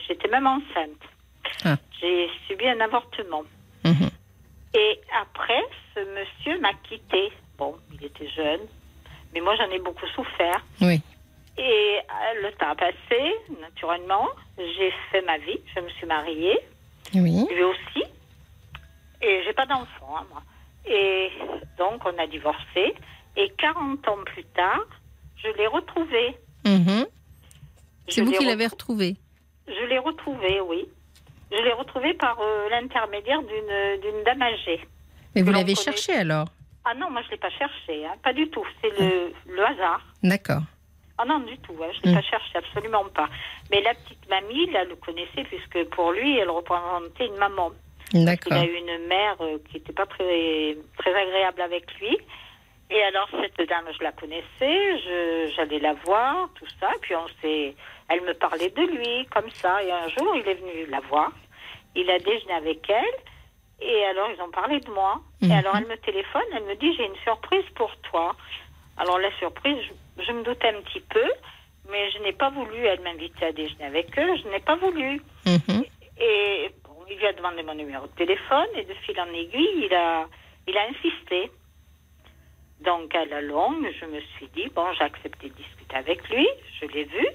j'étais 0.07 0.27
même 0.27 0.45
enceinte. 0.45 1.01
Ah. 1.65 1.77
J'ai 1.99 2.29
subi 2.47 2.67
un 2.67 2.79
avortement. 2.79 3.43
Mhm. 3.85 4.09
Et 4.75 4.99
après, 5.21 5.61
ce 5.93 5.99
monsieur 5.99 6.59
m'a 6.59 6.73
quitté. 6.89 7.31
Bon, 7.57 7.75
il 7.93 8.03
était 8.05 8.27
jeune, 8.29 8.61
mais 9.33 9.39
moi 9.41 9.55
j'en 9.55 9.69
ai 9.69 9.79
beaucoup 9.79 10.07
souffert. 10.15 10.63
Oui. 10.81 11.01
Et 11.57 11.61
euh, 11.99 12.41
le 12.41 12.51
temps 12.53 12.69
a 12.71 12.75
passé, 12.75 13.35
naturellement. 13.61 14.27
J'ai 14.57 14.91
fait 15.11 15.21
ma 15.21 15.37
vie, 15.37 15.59
je 15.75 15.81
me 15.81 15.89
suis 15.89 16.07
mariée, 16.07 16.57
Oui. 17.13 17.45
lui 17.53 17.63
aussi. 17.63 18.03
Et 19.21 19.43
j'ai 19.45 19.53
pas 19.53 19.65
d'enfant, 19.67 20.17
hein, 20.17 20.25
moi. 20.31 20.41
Et 20.85 21.29
donc 21.77 22.01
on 22.05 22.17
a 22.17 22.27
divorcé. 22.27 22.95
Et 23.35 23.49
40 23.57 24.07
ans 24.07 24.23
plus 24.25 24.43
tard, 24.45 24.83
je 25.37 25.47
l'ai 25.57 25.67
retrouvé. 25.67 26.35
Mhm. 26.65 27.05
C'est 28.09 28.21
vous 28.21 28.31
qui 28.31 28.45
l'avez 28.45 28.67
retrouvé. 28.67 29.15
Je 29.67 29.85
l'ai 29.87 29.99
retrouvé, 29.99 30.59
oui. 30.61 30.85
Je 31.55 31.61
l'ai 31.63 31.73
retrouvé 31.73 32.13
par 32.15 32.37
euh, 32.41 32.69
l'intermédiaire 32.69 33.41
d'une 33.41 34.01
d'une 34.01 34.23
dame 34.23 34.41
âgée. 34.41 34.81
Mais 35.35 35.41
vous 35.41 35.51
l'avez 35.51 35.75
cherché 35.75 36.13
alors? 36.13 36.47
Ah 36.85 36.93
non, 36.95 37.09
moi 37.09 37.21
je 37.25 37.31
l'ai 37.31 37.37
pas 37.37 37.49
cherché, 37.51 38.05
hein, 38.05 38.13
pas 38.23 38.33
du 38.33 38.49
tout. 38.49 38.65
C'est 38.81 38.89
le, 38.99 39.31
le 39.47 39.63
hasard. 39.65 40.01
D'accord. 40.21 40.61
Ah 41.17 41.25
non, 41.25 41.39
du 41.39 41.57
tout, 41.59 41.75
hein, 41.81 41.87
je 41.95 42.01
l'ai 42.03 42.11
Mm. 42.11 42.15
pas 42.15 42.21
cherché, 42.23 42.57
absolument 42.57 43.05
pas. 43.13 43.29
Mais 43.71 43.81
la 43.81 43.93
petite 43.93 44.27
mamie, 44.29 44.65
là, 44.71 44.83
le 44.83 44.95
connaissait 44.95 45.43
puisque 45.43 45.83
pour 45.91 46.11
lui, 46.11 46.37
elle 46.39 46.49
représentait 46.49 47.27
une 47.27 47.37
maman. 47.37 47.71
Il 48.13 48.25
D'accord. 48.25 48.53
a 48.57 48.65
eu 48.65 48.73
une 48.75 49.07
mère 49.07 49.35
euh, 49.41 49.57
qui 49.69 49.75
n'était 49.77 49.93
pas 49.93 50.05
très, 50.07 50.75
très 50.97 51.13
agréable 51.15 51.61
avec 51.61 51.85
lui. 51.99 52.17
Et 52.89 53.01
alors, 53.03 53.27
cette 53.41 53.67
dame, 53.69 53.85
je 53.97 54.03
la 54.03 54.11
connaissais, 54.11 54.99
j'allais 55.55 55.79
la 55.79 55.93
voir, 56.05 56.49
tout 56.55 56.67
ça. 56.79 56.89
Puis 57.01 57.15
on 57.15 57.27
s'est, 57.41 57.73
elle 58.09 58.21
me 58.21 58.33
parlait 58.33 58.69
de 58.69 58.81
lui, 58.81 59.25
comme 59.33 59.49
ça. 59.51 59.81
Et 59.83 59.91
un 59.91 60.09
jour, 60.09 60.35
il 60.35 60.47
est 60.47 60.55
venu 60.55 60.85
la 60.89 60.99
voir. 61.01 61.31
Il 61.95 62.09
a 62.09 62.19
déjeuné 62.19 62.53
avec 62.53 62.89
elle. 62.89 63.85
Et 63.85 64.05
alors, 64.05 64.29
ils 64.35 64.41
ont 64.41 64.51
parlé 64.51 64.79
de 64.79 64.89
moi. 64.91 65.21
Mhm. 65.41 65.51
Et 65.51 65.53
alors, 65.53 65.75
elle 65.77 65.87
me 65.87 65.97
téléphone, 65.97 66.43
elle 66.55 66.63
me 66.63 66.75
dit, 66.75 66.95
j'ai 66.95 67.05
une 67.05 67.21
surprise 67.23 67.65
pour 67.75 67.95
toi. 68.09 68.35
Alors, 68.97 69.19
la 69.19 69.31
surprise, 69.39 69.77
je, 70.17 70.23
je 70.23 70.31
me 70.31 70.43
doutais 70.43 70.69
un 70.69 70.81
petit 70.81 71.01
peu. 71.01 71.29
Mais 71.89 72.11
je 72.11 72.19
n'ai 72.19 72.31
pas 72.31 72.49
voulu, 72.49 72.77
elle 72.85 73.01
m'invitait 73.01 73.47
à 73.47 73.51
déjeuner 73.51 73.85
avec 73.85 74.17
eux, 74.17 74.37
je 74.37 74.47
n'ai 74.47 74.59
pas 74.59 74.75
voulu. 74.75 75.21
Mhm. 75.45 75.83
Et 76.17 76.71
bon, 76.83 76.95
il 77.09 77.17
lui 77.17 77.27
a 77.27 77.33
demandé 77.33 77.61
mon 77.63 77.75
numéro 77.75 78.07
de 78.07 78.13
téléphone 78.13 78.67
et 78.75 78.85
de 78.85 78.93
fil 79.05 79.19
en 79.19 79.27
aiguille, 79.33 79.85
il 79.85 79.93
a, 79.93 80.27
il 80.67 80.77
a 80.77 80.87
insisté. 80.87 81.51
Donc 82.79 83.13
à 83.15 83.25
la 83.25 83.41
longue, 83.41 83.85
je 83.99 84.05
me 84.05 84.21
suis 84.37 84.47
dit, 84.55 84.69
bon, 84.73 84.85
j'ai 84.93 85.03
accepté 85.03 85.49
de 85.49 85.53
discuter 85.53 85.95
avec 85.95 86.29
lui, 86.29 86.47
je 86.79 86.85
l'ai 86.87 87.03
vu. 87.03 87.27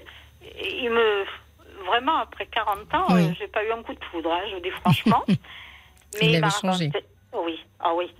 Et 0.43 0.83
il 0.83 0.89
me, 0.89 1.25
vraiment, 1.85 2.17
après 2.17 2.45
40 2.47 2.93
ans, 2.95 3.05
Oui. 3.09 3.25
euh, 3.29 3.33
j'ai 3.39 3.47
pas 3.47 3.63
eu 3.63 3.71
un 3.71 3.81
coup 3.83 3.93
de 3.93 4.03
foudre, 4.05 4.31
hein, 4.31 4.41
je 4.49 4.55
vous 4.55 4.61
dis 4.61 4.71
franchement. 4.71 5.23
Il 6.21 6.29
avait 6.29 6.39
m'a 6.39 6.49
changé. 6.49 6.85
raconté- 6.87 7.05
Oui, 7.33 7.59
ah 7.79 7.93
oui. 7.93 8.11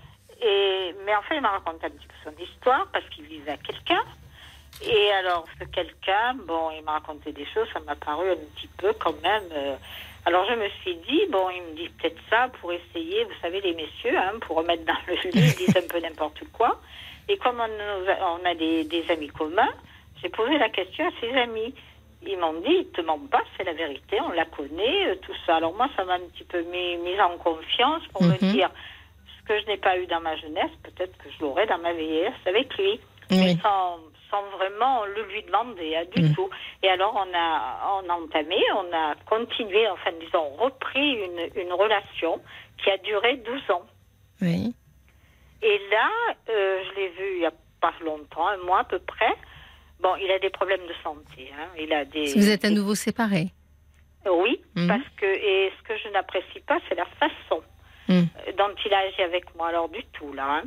Et, 0.41 0.95
mais 1.06 1.15
enfin, 1.15 1.36
il 1.36 1.41
m'a 1.41 1.50
raconté 1.50 1.88
un 1.88 1.89
petit 1.89 2.08
peu 2.08 2.13
son 2.32 2.43
histoire 2.43 2.88
parce 2.93 3.04
qu'il 3.10 3.26
vivait 3.26 3.52
à 3.52 3.58
quelqu'un. 3.58 4.02
Et 4.84 5.12
alors, 5.12 5.45
ce 5.60 5.65
quelqu'un, 5.65 6.36
bon, 6.48 6.69
il 6.72 6.84
m'a 6.84 6.93
raconté 6.93 7.32
des 7.34 7.45
choses, 7.54 7.67
ça 7.74 7.80
m'a 7.82 7.95
paru 7.95 8.30
un 8.32 8.36
petit 8.56 8.67
peu 8.78 8.93
quand 8.93 9.19
même. 9.22 9.43
euh, 9.52 9.76
alors, 10.26 10.45
je 10.50 10.54
me 10.54 10.69
suis 10.82 10.95
dit, 10.98 11.22
bon, 11.30 11.50
il 11.50 11.62
me 11.63 11.76
dit 11.76 11.89
peut-être 11.89 12.19
ça 12.30 12.50
pour 12.62 12.72
essayer, 12.72 13.24
vous 13.26 13.34
savez, 13.41 13.60
les 13.62 13.74
messieurs, 13.74 14.17
hein, 14.17 14.34
pour 14.41 14.58
remettre 14.58 14.86
dans 14.86 14.93
le 15.08 15.15
lit, 15.15 15.30
ils 15.34 15.56
disent 15.56 15.76
un 15.78 15.88
peu 15.88 16.00
n'importe 16.00 16.41
quoi. 16.54 16.80
Et 17.28 17.38
comme 17.38 17.60
on, 17.60 17.63
a- 17.63 18.38
on 18.39 18.45
a 18.45 18.54
des, 18.56 18.84
des 18.86 19.10
amis 19.12 19.30
communs, 19.30 19.74
j'ai 20.21 20.29
posé 20.29 20.58
la 20.58 20.69
question 20.69 21.08
à 21.08 21.12
ses 21.19 21.33
amis. 21.38 21.73
Ils 22.22 22.38
m'ont 22.38 22.54
dit, 22.62 22.67
ils 22.80 22.92
te 22.92 23.02
mentent 23.02 23.30
pas, 23.30 23.42
c'est 23.56 23.63
la 23.63 23.74
vérité, 23.74 24.20
on 24.22 24.30
la 24.32 24.46
connaît, 24.46 25.08
euh, 25.08 25.15
tout 25.22 25.34
ça. 25.46 25.56
Alors 25.58 25.74
moi, 25.74 25.88
ça 25.96 26.04
m'a 26.04 26.15
un 26.15 26.28
petit 26.34 26.44
peu 26.44 26.62
mis, 26.63 26.98
mise 26.98 27.20
en 27.20 27.38
confiance 27.38 28.04
pour 28.12 28.24
Mhm. 28.24 28.32
me 28.32 28.38
dire, 28.52 28.70
ce 29.38 29.46
que 29.48 29.60
je 29.62 29.65
n'ai 29.67 29.78
pas 29.78 29.98
eu 29.98 30.06
dans 30.08 30.20
ma 30.20 30.36
jeunesse, 30.36 30.72
peut-être 30.84 31.17
que 31.17 31.30
je 31.32 31.42
l'aurai 31.42 31.65
dans 31.67 31.78
ma 31.78 31.94
vieillesse 31.94 32.34
avec 32.46 32.76
lui. 32.78 33.00
Mais 33.32 33.56
sans, 33.62 34.00
sans 34.32 34.42
vraiment 34.58 35.06
le 35.06 35.22
lui 35.28 35.44
demander, 35.44 35.96
hein, 35.96 36.04
du 36.15 36.24
Mm. 36.24 36.34
tout. 36.36 36.50
Et 36.82 36.90
alors, 36.90 37.13
on 37.15 37.32
a, 37.38 38.02
on 38.04 38.10
a 38.10 38.13
entamé, 38.13 38.58
on 38.76 38.92
a 38.92 39.13
continué, 39.28 39.88
enfin, 39.88 40.12
disons, 40.20 40.50
repris 40.58 41.13
une, 41.13 41.50
une 41.56 41.72
relation 41.74 42.42
qui 42.84 42.90
a 42.90 42.98
duré 42.98 43.38
12 43.38 43.70
ans. 43.70 43.84
Oui. 44.42 44.74
Et 45.62 45.80
là, 45.92 46.10
euh, 46.50 46.84
je 46.90 46.96
l'ai 46.96 47.10
vu 47.10 47.34
il 47.36 47.40
n'y 47.42 47.46
a 47.46 47.54
pas 47.82 47.94
longtemps, 48.02 48.48
un 48.48 48.58
mois 48.58 48.80
à 48.80 48.84
peu 48.86 49.00
près. 49.00 49.34
Bon, 50.00 50.15
il 50.21 50.31
a 50.31 50.39
des 50.39 50.50
problèmes 50.50 50.85
de 50.87 50.93
santé. 51.04 51.52
Hein. 51.58 51.67
Il 51.77 51.91
a 51.93 52.06
des. 52.06 52.33
Vous 52.33 52.50
êtes 52.50 52.63
à 52.65 52.69
nouveau 52.69 52.95
séparés. 52.95 53.50
Oui, 54.29 54.62
Mhm. 54.75 54.87
parce 54.87 55.10
que 55.17 55.25
et 55.25 55.71
ce 55.77 55.83
que 55.87 55.97
je 55.97 56.10
n'apprécie 56.10 56.60
pas, 56.67 56.77
c'est 56.87 56.95
la 56.95 57.06
façon 57.06 57.62
Mhm. 58.08 58.27
euh, 58.47 58.52
dont 58.58 58.73
il 58.85 58.93
a 58.93 59.00
agi 59.00 59.21
avec 59.21 59.54
moi. 59.56 59.67
Alors 59.69 59.89
du 59.89 60.04
tout 60.13 60.33
là. 60.33 60.62
hein. 60.62 60.63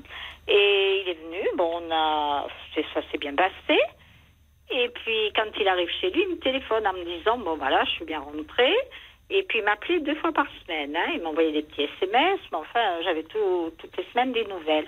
Et 0.48 1.02
il 1.04 1.08
est 1.10 1.14
venu. 1.22 1.40
Bon, 1.56 1.80
on 1.82 1.90
a, 1.92 2.46
ça 2.94 3.00
s'est 3.10 3.18
bien 3.18 3.34
passé. 3.34 3.78
Et 4.70 4.88
puis 4.88 5.32
quand 5.36 5.50
il 5.60 5.68
arrive 5.68 5.88
chez 6.00 6.10
lui, 6.10 6.22
il 6.22 6.28
me 6.30 6.38
téléphone 6.38 6.86
en 6.86 6.92
me 6.94 7.04
disant 7.04 7.38
bon 7.38 7.56
voilà, 7.56 7.84
je 7.84 7.90
suis 7.90 8.04
bien 8.04 8.20
rentrée. 8.20 8.74
Et 9.30 9.42
puis 9.44 9.58
il 9.58 9.64
m'appelait 9.64 10.00
deux 10.00 10.14
fois 10.16 10.32
par 10.32 10.46
semaine. 10.62 10.94
Hein. 10.96 11.10
Il 11.14 11.22
m'envoyait 11.22 11.52
des 11.52 11.62
petits 11.62 11.82
SMS, 12.00 12.40
mais 12.50 12.58
enfin 12.58 13.02
j'avais 13.04 13.22
tout, 13.24 13.72
toutes 13.78 13.96
les 13.96 14.04
semaines 14.12 14.32
des 14.32 14.44
nouvelles. 14.44 14.86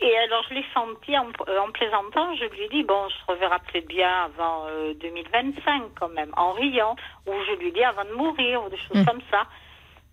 Et 0.00 0.16
alors 0.18 0.44
je 0.48 0.54
l'ai 0.54 0.64
senti 0.72 1.18
en, 1.18 1.28
euh, 1.48 1.58
en 1.58 1.70
plaisantant, 1.72 2.34
je 2.36 2.44
lui 2.44 2.62
ai 2.62 2.68
dit, 2.68 2.84
bon, 2.84 3.06
on 3.06 3.10
se 3.10 3.24
reverra 3.26 3.58
peut-être 3.58 3.88
bien 3.88 4.24
avant 4.26 4.66
euh, 4.68 4.94
2025 4.94 5.82
quand 5.98 6.08
même, 6.10 6.32
en 6.36 6.52
riant, 6.52 6.94
ou 7.26 7.32
je 7.48 7.52
lui 7.56 7.68
ai 7.68 7.72
dit 7.72 7.82
avant 7.84 8.04
de 8.04 8.12
mourir, 8.12 8.64
ou 8.64 8.68
des 8.68 8.76
choses 8.78 8.98
Mm. 8.98 9.04
comme 9.04 9.22
ça. 9.30 9.46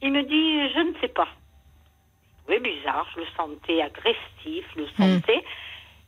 Il 0.01 0.11
me 0.11 0.23
dit, 0.23 0.73
je 0.73 0.79
ne 0.79 0.93
sais 1.01 1.07
pas. 1.09 1.27
Oui, 2.49 2.59
bizarre, 2.59 3.07
je 3.15 3.21
le 3.21 3.27
sentais 3.38 3.81
agressif, 3.81 4.65
je 4.75 4.81
le 4.81 4.88
sentais. 4.97 5.43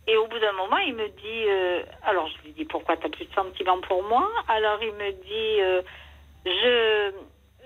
Et 0.07 0.15
au 0.17 0.25
bout 0.27 0.39
d'un 0.39 0.53
moment, 0.53 0.77
il 0.77 0.93
me 0.95 1.07
dit, 1.09 1.43
euh, 1.47 1.83
alors 2.03 2.27
je 2.29 2.41
lui 2.47 2.53
dis, 2.53 2.65
pourquoi 2.65 2.95
tu 2.97 3.03
n'as 3.03 3.09
plus 3.09 3.25
de 3.25 3.33
sentiments 3.33 3.81
pour 3.81 4.03
moi? 4.03 4.27
Alors 4.47 4.81
il 4.81 4.93
me 4.93 5.11
dit, 5.11 5.61
euh, 5.61 5.81
je, 6.45 7.11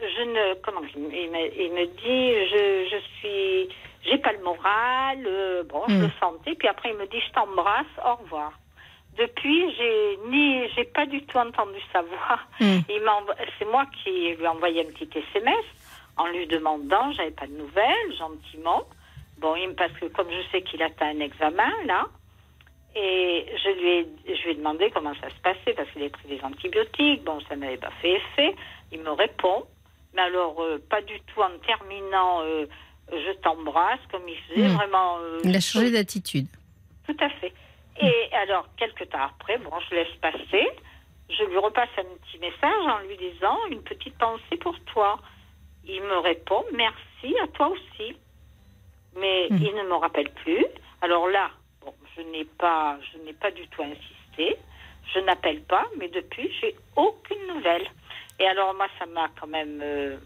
je 0.01 0.22
ne, 0.24 0.53
comment 0.62 0.82
il, 0.95 1.01
me- 1.01 1.14
il 1.16 1.30
me, 1.30 1.62
il 1.62 1.72
me 1.74 1.86
dit, 1.86 2.49
je, 2.49 2.89
je 2.89 2.97
suis, 3.20 3.70
j'ai 4.06 4.18
pas 4.18 4.32
le 4.34 4.39
moral. 4.43 5.24
euh, 5.26 5.64
bon, 5.64 5.84
je 5.88 5.93
Mm. 5.95 6.02
le 6.02 6.10
sentais. 6.20 6.56
Puis 6.56 6.68
après, 6.68 6.89
il 6.91 6.97
me 6.97 7.06
dit, 7.08 7.20
je 7.28 7.32
t'embrasse, 7.34 7.86
au 8.06 8.16
revoir. 8.24 8.52
Depuis, 9.18 9.74
j'ai 9.76 10.20
ni, 10.30 10.68
j'ai 10.76 10.86
pas 10.86 11.06
du 11.06 11.22
tout 11.26 11.38
entendu 11.38 11.80
sa 11.91 12.02
voix. 12.02 12.39
Mm. 12.60 12.80
Envo- 13.08 13.36
c'est 13.60 13.66
moi 13.66 13.86
qui 14.04 14.10
lui 14.36 14.43
ai 14.43 14.47
envoyé 14.47 14.82
un 14.88 14.91
petit 14.91 15.10
SMS 15.36 15.66
en 16.18 16.28
lui 16.28 16.47
demandant, 16.47 17.12
j'avais 17.14 17.32
pas 17.32 17.47
de 17.47 17.54
nouvelles, 17.54 18.16
gentiment. 18.18 18.84
Bon, 19.38 19.56
parce 19.76 19.91
que 19.93 20.06
comme 20.06 20.30
je 20.30 20.41
sais 20.52 20.62
qu'il 20.62 20.82
attend 20.84 21.08
un 21.08 21.20
examen 21.20 21.72
là, 21.86 22.06
et 22.95 23.45
je 23.64 23.70
lui 23.70 23.89
ai, 23.89 24.08
je 24.36 24.43
lui 24.43 24.52
ai 24.52 24.56
demandé 24.56 24.91
comment 24.91 25.14
ça 25.22 25.30
se 25.30 25.39
passait 25.41 25.74
parce 25.74 25.89
qu'il 25.91 26.02
avait 26.02 26.10
pris 26.12 26.28
des 26.28 26.41
antibiotiques. 26.43 27.24
Bon, 27.24 27.39
ça 27.47 27.56
n'avait 27.56 27.78
pas 27.78 27.91
fait 28.02 28.12
effet. 28.14 28.56
Il 28.91 28.99
me 29.02 29.12
répond, 29.12 29.66
mais 30.14 30.22
alors 30.24 30.62
euh, 30.62 30.78
pas 30.89 31.02
du 31.02 31.20
tout 31.22 31.41
en 31.41 31.58
terminant. 31.66 32.41
euh, 32.41 32.66
je 33.12 33.32
t'embrasse 33.41 33.99
comme 34.12 34.28
il 34.28 34.38
faisait 34.49 34.68
Mm. 34.70 34.76
vraiment. 34.76 35.18
euh, 35.20 35.39
Il 35.43 35.55
a 35.55 35.59
changé 35.59 35.91
d'attitude. 35.91 36.47
tout 37.07 37.18
à 37.20 37.30
fait. 37.30 37.53
Et 37.99 38.34
alors, 38.34 38.68
quelques 38.78 39.09
temps 39.09 39.22
après, 39.26 39.57
bon, 39.59 39.72
je 39.89 39.95
laisse 39.95 40.16
passer. 40.22 40.68
Je 41.30 41.43
lui 41.45 41.57
repasse 41.57 41.89
un 41.97 42.03
petit 42.03 42.39
message 42.39 42.86
en 42.88 42.99
lui 43.07 43.16
disant 43.18 43.57
une 43.70 43.84
petite 43.84 44.18
pensée 44.18 44.57
pour 44.59 44.78
toi. 44.86 45.20
Il 45.86 46.01
me 46.01 46.18
répond 46.20 46.64
merci 46.74 47.36
à 47.43 47.47
toi 47.47 47.68
aussi. 47.70 48.16
Mais 49.18 49.47
Mhm. 49.49 49.57
il 49.62 49.76
ne 49.76 49.84
me 49.84 49.95
rappelle 49.95 50.30
plus. 50.43 50.66
Alors 51.01 51.28
là, 51.28 51.51
bon, 51.84 51.93
je 52.16 52.22
n'ai 52.22 52.45
pas, 52.45 52.97
je 53.12 53.18
n'ai 53.20 53.34
pas 53.34 53.51
du 53.51 53.68
tout 53.68 53.84
insisté. 53.84 54.55
Je 55.14 55.20
n'appelle 55.20 55.62
pas, 55.64 55.86
mais 55.97 56.07
depuis, 56.07 56.49
j'ai 56.62 56.76
aucune 56.95 57.45
nouvelle. 57.53 57.88
Et 58.39 58.47
alors 58.47 58.74
moi, 58.74 58.88
ça 58.97 59.05
m'a 59.05 59.28
quand 59.39 59.47
même, 59.47 59.80
euh, 59.84 60.18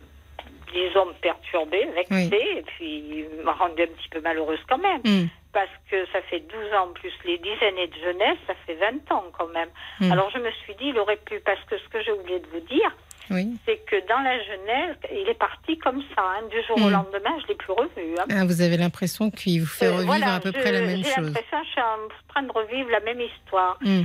disons, 0.74 1.08
perturbée, 1.22 1.86
vexée, 1.96 2.30
Oui. 2.32 2.58
et 2.58 2.64
puis 2.64 3.26
m'a 3.44 3.54
rendue 3.54 3.84
un 3.84 3.88
petit 3.88 4.10
peu 4.10 4.22
malheureuse 4.22 4.60
quand 4.70 4.78
même 4.78 5.02
Mm. 5.04 5.28
parce 5.54 5.70
que 5.90 6.06
ça 6.14 6.22
fait 6.24 6.40
12 6.42 6.74
ans 6.74 6.90
plus 6.94 7.14
les 7.26 7.38
10 7.38 7.50
années 7.68 7.88
de 7.88 7.96
jeunesse, 8.04 8.38
ça 8.48 8.54
fait 8.66 8.76
20 8.76 9.12
ans 9.12 9.26
quand 9.38 9.48
même. 9.48 9.70
Mm. 10.00 10.12
Alors 10.12 10.30
je 10.32 10.40
me 10.40 10.52
suis 10.64 10.74
dit, 10.76 10.88
il 10.90 11.00
aurait 11.00 11.18
pu, 11.26 11.40
parce 11.46 11.64
que 11.70 11.78
ce 11.78 11.88
que 11.90 12.02
j'ai 12.04 12.12
oublié 12.12 12.40
de 12.40 12.48
vous 12.48 12.60
dire, 12.62 12.92
Oui. 13.32 13.58
c'est 13.66 13.78
que 13.86 13.96
dans 14.08 14.20
la 14.20 14.38
jeunesse, 14.44 14.98
il 15.12 15.28
est 15.30 15.40
parti 15.40 15.78
comme 15.80 16.02
ça, 16.16 16.22
hein, 16.22 16.44
du 16.52 16.62
jour 16.68 16.78
au 16.78 16.90
Mm. 16.90 16.94
lendemain, 16.94 17.36
je 17.40 17.44
ne 17.44 17.48
l'ai 17.50 17.56
plus 17.56 17.72
revu. 17.74 18.16
hein. 18.20 18.26
Ah, 18.30 18.46
vous 18.46 18.62
avez 18.62 18.78
l'impression 18.78 19.32
qu'il 19.32 19.62
vous 19.62 19.66
fait 19.68 19.88
Euh, 19.88 19.92
revivre 19.94 20.06
voilà, 20.08 20.36
à 20.36 20.40
peu 20.40 20.52
je- 20.54 20.60
près 20.60 20.72
la 20.72 20.82
même 20.82 20.98
J'ai 21.04 21.12
chose. 21.12 21.26
l'impression 21.28 21.60
que 21.62 21.66
je 21.66 21.72
suis 21.72 21.82
en 21.82 22.08
train 22.28 22.44
de 22.44 22.52
revivre 22.52 22.90
la 22.92 23.00
même 23.00 23.22
histoire. 23.22 23.78
Mm. 23.82 24.02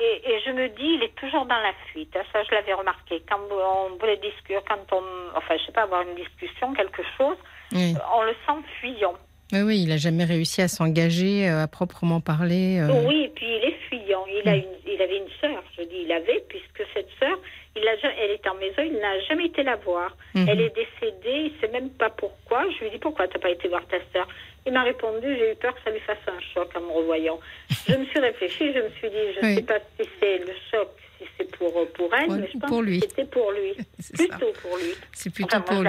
Et, 0.00 0.28
et 0.28 0.40
je 0.44 0.50
me 0.50 0.68
dis, 0.70 0.94
il 0.98 1.02
est 1.04 1.14
toujours 1.14 1.46
dans 1.46 1.60
la 1.60 1.72
fuite. 1.92 2.14
hein, 2.16 2.22
Ça, 2.32 2.42
je 2.42 2.50
l'avais 2.54 2.74
remarqué. 2.74 3.22
Quand 3.28 3.38
on 3.50 3.96
voulait 3.98 4.16
discuter, 4.16 4.58
quand 4.68 4.84
on, 4.92 5.02
enfin, 5.36 5.56
je 5.58 5.66
sais 5.66 5.72
pas, 5.72 5.82
avoir 5.82 6.02
une 6.02 6.14
discussion, 6.16 6.72
quelque 6.74 7.02
chose, 7.16 7.36
Oui. 7.72 7.94
on 8.16 8.22
le 8.22 8.32
sent 8.46 8.66
fuyant. 8.80 9.14
oui, 9.52 9.62
oui, 9.62 9.82
il 9.84 9.92
a 9.92 9.96
jamais 9.96 10.24
réussi 10.24 10.62
à 10.62 10.68
s'engager 10.68 11.48
euh, 11.48 11.62
à 11.62 11.68
proprement 11.68 12.20
parler. 12.20 12.80
euh. 12.80 13.06
Oui, 13.06 13.24
et 13.24 13.28
puis 13.28 13.46
il 13.46 13.64
est 13.68 13.78
fuyant. 13.88 14.24
Il, 14.28 14.48
a 14.48 14.56
Mm. 14.56 14.58
une, 14.58 14.92
il 14.94 15.00
avait 15.02 15.18
une 15.18 15.30
sœur, 15.40 15.62
je 15.78 15.82
dis 15.84 16.02
il 16.04 16.12
avait, 16.12 16.44
puisque 16.48 16.82
cette 16.92 17.08
sœur, 17.20 17.38
il 17.76 17.86
a, 17.88 17.92
elle 18.22 18.30
est 18.30 18.46
en 18.48 18.54
maison, 18.54 18.82
il 18.84 18.98
n'a 19.00 19.20
jamais 19.28 19.46
été 19.46 19.62
la 19.62 19.76
voir. 19.76 20.16
Mhm. 20.34 20.48
Elle 20.48 20.60
est 20.60 20.74
décédée, 20.74 21.50
il 21.50 21.52
ne 21.54 21.60
sait 21.60 21.72
même 21.72 21.90
pas 21.90 22.10
pourquoi. 22.10 22.64
Je 22.74 22.80
lui 22.80 22.86
ai 22.86 22.90
dit 22.90 22.98
pourquoi 22.98 23.26
tu 23.28 23.34
n'as 23.36 23.42
pas 23.42 23.50
été 23.50 23.68
voir 23.68 23.82
ta 23.86 23.96
sœur? 24.12 24.28
Il 24.66 24.72
m'a 24.72 24.82
répondu 24.82 25.26
j'ai 25.38 25.52
eu 25.52 25.56
peur 25.56 25.74
que 25.74 25.80
ça 25.84 25.90
lui 25.90 26.00
fasse 26.00 26.16
un 26.26 26.40
choc 26.54 26.70
en 26.76 26.80
me 26.80 26.90
revoyant. 26.92 27.38
je 27.88 27.94
me 27.96 28.04
suis 28.06 28.18
réfléchi, 28.20 28.72
je 28.72 28.78
me 28.78 28.90
suis 28.98 29.10
dit 29.10 29.32
je 29.34 29.40
ne 29.40 29.46
Oui. 29.46 29.54
sais 29.56 29.62
pas 29.62 29.78
si 30.00 30.08
c'est 30.20 30.38
le 30.38 30.52
choc, 30.70 30.88
si 31.18 31.24
c'est 31.36 31.56
pour, 31.56 31.72
pour 31.92 32.14
elle, 32.14 32.30
Ouais, 32.30 32.38
mais 32.38 32.48
je 32.52 32.58
pense 32.58 32.70
pour 32.70 32.80
lui. 32.82 33.00
que 33.00 33.08
c'était 33.08 33.24
pour 33.26 33.50
lui. 33.52 33.74
Ça. 34.00 34.12
Plutôt 34.16 34.52
pour 34.62 34.76
lui. 34.78 34.92
C'est 35.12 35.30
plutôt 35.30 35.56
Enfin, 35.56 35.60
pour 35.62 35.82
lui. 35.82 35.84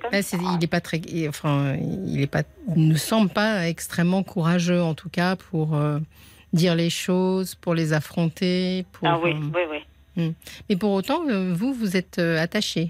comme 0.00 0.10
Là, 0.12 0.22
ça. 0.22 0.36
il 0.40 0.58
n'est 0.58 0.66
pas 0.66 0.80
très, 0.80 0.96
il- 0.98 1.28
enfin, 1.28 1.76
il 2.06 2.20
est 2.22 2.26
pas, 2.30 2.42
il 2.76 2.88
ne 2.88 2.96
semble 2.96 3.30
pas 3.30 3.68
extrêmement 3.68 4.22
courageux 4.24 4.80
en 4.82 4.94
tout 4.94 5.10
cas 5.10 5.36
pour 5.36 5.76
euh, 5.76 5.98
dire 6.52 6.74
les 6.74 6.90
choses, 6.90 7.54
pour 7.54 7.74
les 7.74 7.92
affronter. 7.92 8.84
Pour, 8.92 9.06
Ah 9.06 9.18
oui, 9.22 9.32
euh, 9.32 9.50
oui, 9.54 9.62
oui. 9.70 9.78
Mais 10.68 10.76
pour 10.76 10.92
autant, 10.92 11.26
euh, 11.28 11.52
vous, 11.54 11.72
vous 11.72 11.96
êtes 11.96 12.18
euh, 12.18 12.38
attaché. 12.42 12.88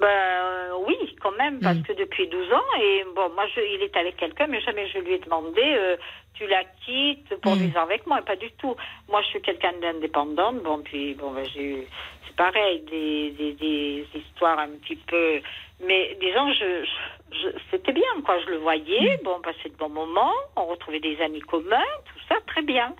Ben 0.00 0.06
euh, 0.08 0.70
oui, 0.86 0.96
quand 1.22 1.32
même, 1.32 1.60
parce 1.60 1.76
Mm. 1.78 1.82
que 1.82 1.92
depuis 1.92 2.26
12 2.28 2.52
ans, 2.52 2.70
et 2.80 3.04
bon, 3.14 3.28
moi, 3.34 3.44
je, 3.54 3.60
il 3.60 3.82
est 3.82 3.96
avec 3.96 4.16
quelqu'un, 4.16 4.46
mais 4.46 4.60
jamais 4.62 4.88
je 4.88 4.98
lui 4.98 5.14
ai 5.14 5.18
demandé, 5.18 5.60
euh, 5.62 5.96
tu 6.34 6.46
la 6.46 6.64
quittes 6.84 7.34
pour 7.42 7.54
Mm. 7.56 7.58
vivre 7.60 7.78
avec 7.80 8.06
moi, 8.06 8.22
pas 8.22 8.36
du 8.36 8.50
tout. 8.52 8.74
Moi, 9.10 9.20
je 9.22 9.26
suis 9.28 9.42
quelqu'un 9.42 9.72
d'indépendante, 9.80 10.62
bon, 10.62 10.78
puis, 10.82 11.14
bon, 11.14 11.32
ben, 11.32 11.44
j'ai 11.52 11.62
eu, 11.62 11.84
c'est 12.26 12.36
pareil, 12.36 12.80
des, 12.90 13.30
des, 13.32 13.52
des 13.52 14.06
histoires 14.14 14.58
un 14.58 14.70
petit 14.82 14.96
peu, 14.96 15.40
mais 15.86 16.16
disons, 16.20 16.50
je, 16.54 16.84
je- 16.84 17.36
je- 17.42 17.58
c'était 17.70 17.92
bien, 17.92 18.12
quoi, 18.24 18.38
je 18.40 18.50
le 18.50 18.56
voyais, 18.56 19.18
Mm. 19.20 19.24
bon, 19.24 19.34
on 19.36 19.40
passait 19.42 19.68
de 19.68 19.76
bons 19.76 19.90
moments, 19.90 20.32
on 20.56 20.64
retrouvait 20.64 21.00
des 21.00 21.20
amis 21.20 21.40
communs, 21.40 21.90
tout 22.06 22.20
ça, 22.26 22.36
très 22.46 22.62
bien. 22.62 22.94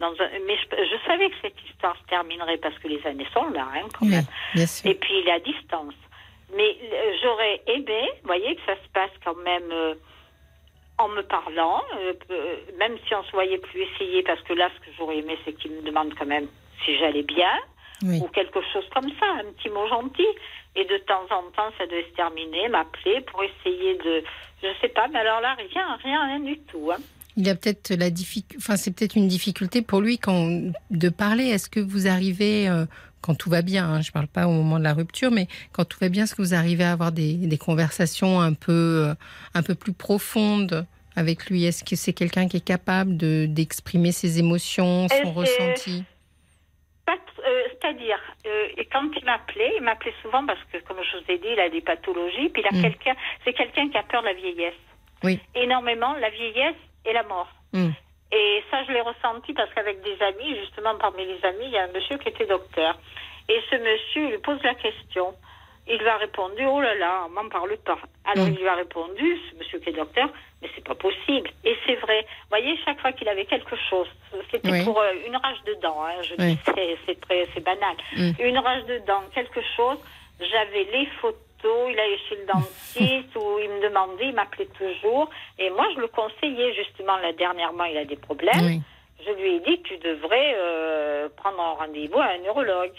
Dans 0.00 0.12
un, 0.18 0.28
mais 0.46 0.56
je, 0.56 0.76
je 0.84 1.06
savais 1.06 1.28
que 1.30 1.36
cette 1.42 1.62
histoire 1.68 1.94
se 1.98 2.04
terminerait 2.08 2.56
parce 2.56 2.76
que 2.78 2.88
les 2.88 3.06
années 3.06 3.26
sont 3.34 3.48
là, 3.50 3.68
hein, 3.74 3.86
quand 3.92 4.06
Oui, 4.06 4.12
même. 4.12 4.24
bien 4.54 4.66
sûr. 4.66 4.90
Et 4.90 4.94
puis 4.94 5.30
à 5.30 5.38
distance. 5.40 5.94
Mais 6.56 6.76
euh, 6.92 7.12
j'aurais 7.22 7.60
aimé, 7.66 8.08
vous 8.22 8.26
voyez, 8.26 8.56
que 8.56 8.62
ça 8.66 8.74
se 8.76 8.88
passe 8.92 9.10
quand 9.24 9.36
même 9.36 9.70
euh, 9.70 9.94
en 10.98 11.08
me 11.08 11.22
parlant, 11.22 11.82
euh, 11.98 12.14
euh, 12.30 12.56
même 12.78 12.96
si 13.06 13.14
on 13.14 13.22
se 13.24 13.30
voyait 13.32 13.58
plus 13.58 13.82
essayer, 13.82 14.22
parce 14.22 14.40
que 14.42 14.54
là, 14.54 14.70
ce 14.74 14.80
que 14.86 14.90
j'aurais 14.96 15.18
aimé, 15.18 15.38
c'est 15.44 15.52
qu'il 15.52 15.70
me 15.72 15.82
demande 15.82 16.14
quand 16.18 16.26
même 16.26 16.48
si 16.84 16.96
j'allais 16.98 17.22
bien, 17.22 17.52
Oui. 18.02 18.18
ou 18.22 18.28
quelque 18.28 18.60
chose 18.72 18.88
comme 18.94 19.10
ça, 19.20 19.26
un 19.38 19.52
petit 19.52 19.68
mot 19.68 19.86
gentil. 19.86 20.26
Et 20.76 20.84
de 20.86 20.96
temps 20.98 21.24
en 21.30 21.42
temps, 21.50 21.70
ça 21.78 21.86
devait 21.86 22.04
se 22.10 22.14
terminer, 22.16 22.68
m'appeler 22.68 23.20
pour 23.22 23.42
essayer 23.44 23.96
de, 23.96 24.22
je 24.62 24.68
sais 24.80 24.88
pas, 24.88 25.08
mais 25.08 25.18
alors 25.18 25.40
là, 25.40 25.54
rien, 25.54 25.98
rien, 26.02 26.24
rien 26.26 26.40
du 26.40 26.58
tout. 26.60 26.90
Hein. 26.92 27.00
Il 27.36 27.48
a 27.48 27.54
peut-être 27.54 27.94
la 27.94 28.10
difficulté, 28.10 28.56
enfin 28.58 28.76
c'est 28.76 28.90
peut-être 28.90 29.14
une 29.16 29.28
difficulté 29.28 29.82
pour 29.82 30.00
lui 30.00 30.18
quand 30.18 30.48
de 30.90 31.08
parler. 31.08 31.44
Est-ce 31.44 31.70
que 31.70 31.80
vous 31.80 32.06
arrivez, 32.08 32.68
euh, 32.68 32.86
quand 33.20 33.34
tout 33.34 33.50
va 33.50 33.62
bien, 33.62 33.86
hein, 33.88 34.00
je 34.00 34.10
parle 34.10 34.26
pas 34.26 34.46
au 34.48 34.52
moment 34.52 34.78
de 34.78 34.84
la 34.84 34.94
rupture, 34.94 35.30
mais 35.30 35.46
quand 35.72 35.84
tout 35.84 35.98
va 36.00 36.08
bien, 36.08 36.24
est-ce 36.24 36.34
que 36.34 36.42
vous 36.42 36.54
arrivez 36.54 36.84
à 36.84 36.92
avoir 36.92 37.12
des, 37.12 37.34
des 37.34 37.58
conversations 37.58 38.40
un 38.40 38.52
peu, 38.54 38.72
euh, 39.08 39.14
un 39.54 39.62
peu 39.62 39.74
plus 39.74 39.92
profondes 39.92 40.86
avec 41.16 41.46
lui? 41.50 41.64
Est-ce 41.64 41.84
que 41.84 41.96
c'est 41.96 42.12
quelqu'un 42.12 42.48
qui 42.48 42.56
est 42.56 42.64
capable 42.64 43.16
de 43.16 43.46
d'exprimer 43.46 44.10
ses 44.12 44.38
émotions, 44.38 45.06
son 45.08 45.28
Euh, 45.28 45.32
ressenti? 45.32 46.04
euh, 47.08 47.62
C'est-à-dire, 47.80 48.18
euh, 48.46 48.66
et 48.76 48.84
quand 48.92 49.08
il 49.18 49.24
m'appelait, 49.24 49.72
il 49.76 49.82
m'appelait 49.82 50.14
souvent 50.22 50.44
parce 50.46 50.60
que, 50.72 50.78
comme 50.86 50.98
je 51.02 51.16
vous 51.16 51.32
ai 51.32 51.38
dit, 51.38 51.48
il 51.54 51.58
a 51.60 51.70
des 51.70 51.80
pathologies, 51.80 52.50
puis 52.50 52.62
il 52.62 52.66
a 52.68 52.78
Mm. 52.78 52.82
quelqu'un, 52.82 53.14
c'est 53.44 53.52
quelqu'un 53.54 53.88
qui 53.88 53.96
a 53.96 54.02
peur 54.02 54.20
de 54.22 54.26
la 54.26 54.34
vieillesse. 54.34 54.74
Oui. 55.24 55.38
Énormément, 55.54 56.14
la 56.20 56.30
vieillesse 56.30 56.76
et 57.04 57.12
la 57.12 57.22
mort. 57.24 57.48
Mm. 57.72 57.90
Et 58.32 58.62
ça, 58.70 58.84
je 58.84 58.92
l'ai 58.92 59.00
ressenti 59.00 59.52
parce 59.54 59.72
qu'avec 59.74 60.00
des 60.02 60.20
amis, 60.22 60.56
justement, 60.60 60.94
parmi 60.98 61.24
les 61.26 61.44
amis, 61.44 61.64
il 61.64 61.70
y 61.72 61.78
a 61.78 61.84
un 61.84 61.92
monsieur 61.92 62.16
qui 62.18 62.28
était 62.28 62.46
docteur. 62.46 62.96
Et 63.48 63.60
ce 63.70 63.76
monsieur, 63.76 64.24
il 64.26 64.30
lui 64.30 64.38
pose 64.38 64.62
la 64.62 64.74
question. 64.74 65.34
il 65.92 65.96
lui 65.98 66.06
a 66.08 66.18
répondu, 66.18 66.64
oh 66.66 66.80
là 66.80 66.94
là, 66.94 67.24
on 67.26 67.30
m'en 67.30 67.48
parle 67.48 67.76
pas. 67.78 67.98
Alors 68.24 68.46
Mm. 68.46 68.52
il 68.52 68.58
lui 68.60 68.68
a 68.68 68.76
répondu, 68.76 69.38
ce 69.50 69.56
monsieur 69.58 69.80
qui 69.80 69.88
est 69.88 69.92
docteur, 69.92 70.28
mais 70.62 70.68
c'est 70.74 70.84
pas 70.84 70.94
possible. 70.94 71.50
Et 71.64 71.76
c'est 71.84 71.96
vrai. 71.96 72.20
Vous 72.42 72.48
voyez, 72.50 72.78
chaque 72.84 73.00
fois 73.00 73.10
qu'il 73.10 73.28
avait 73.28 73.46
quelque 73.46 73.74
chose, 73.88 74.06
c'était 74.52 74.70
Oui. 74.70 74.84
pour 74.84 75.00
euh, 75.00 75.10
une 75.26 75.34
rage 75.36 75.60
de 75.66 75.74
dents, 75.82 76.04
hein, 76.04 76.22
je 76.22 76.34
Oui. 76.38 76.54
dis, 76.54 76.58
c'est- 76.66 77.60
banal. 77.64 77.96
Mm. 78.16 78.30
Une 78.40 78.58
rage 78.58 78.84
de 78.84 78.98
dents, 78.98 79.24
quelque 79.34 79.60
chose, 79.76 79.98
j'avais 80.38 80.84
les 80.92 81.06
photos, 81.20 81.40
il 81.64 81.98
allait 81.98 82.18
chez 82.28 82.36
le 82.36 82.46
dentiste, 82.46 83.36
où 83.36 83.58
il 83.62 83.68
me 83.70 83.82
demandait, 83.82 84.28
il 84.28 84.34
m'appelait 84.34 84.68
toujours. 84.78 85.30
Et 85.58 85.70
moi, 85.70 85.86
je 85.94 86.00
le 86.00 86.08
conseillais, 86.08 86.74
justement, 86.74 87.16
là, 87.18 87.32
dernièrement, 87.32 87.84
il 87.84 87.96
a 87.98 88.04
des 88.04 88.16
problèmes. 88.16 88.64
Oui. 88.64 88.80
Je 89.26 89.32
lui 89.32 89.56
ai 89.56 89.60
dit, 89.60 89.82
tu 89.82 89.98
devrais 89.98 90.54
euh, 90.56 91.28
prendre 91.36 91.60
un 91.60 91.72
rendez-vous 91.84 92.18
à 92.18 92.26
un 92.34 92.38
neurologue. 92.38 92.92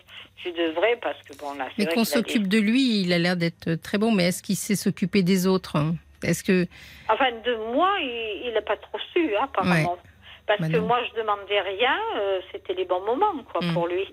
Tu 0.44 0.52
devrais, 0.52 0.96
parce 1.02 1.18
que 1.24 1.36
bon, 1.38 1.54
là, 1.56 1.68
c'est 1.76 1.86
Mais 1.86 1.94
qu'on 1.94 2.02
des- 2.02 2.06
s'occupe 2.06 2.48
de 2.48 2.60
lui, 2.60 3.02
il 3.02 3.12
a 3.14 3.18
l'air 3.20 3.36
d'être 3.36 3.74
très 3.76 3.98
bon, 3.98 4.12
mais 4.12 4.26
est-ce 4.28 4.42
qu'il 4.44 4.56
sait 4.56 4.76
s'occuper 4.76 5.24
des 5.24 5.48
autres 5.48 5.76
hein? 5.78 5.96
Est-ce 6.24 6.44
que. 6.44 6.68
Enfin, 7.10 7.32
de 7.44 7.56
moi, 7.74 7.90
il 8.00 8.52
n'a 8.54 8.62
pas 8.62 8.78
trop 8.78 9.00
su, 9.14 9.36
hein, 9.36 9.46
apparemment. 9.46 9.98
Parce 10.46 10.62
Bah 10.62 10.68
que 10.70 10.78
non. 10.78 10.86
moi, 10.88 11.00
je 11.10 11.20
demandais 11.20 11.60
rien, 11.62 11.98
euh, 12.18 12.40
c'était 12.52 12.74
les 12.76 12.86
bons 12.86 13.02
moments, 13.02 13.42
quoi, 13.52 13.62
Mm. 13.64 13.74
pour 13.74 13.88
lui. 13.88 14.06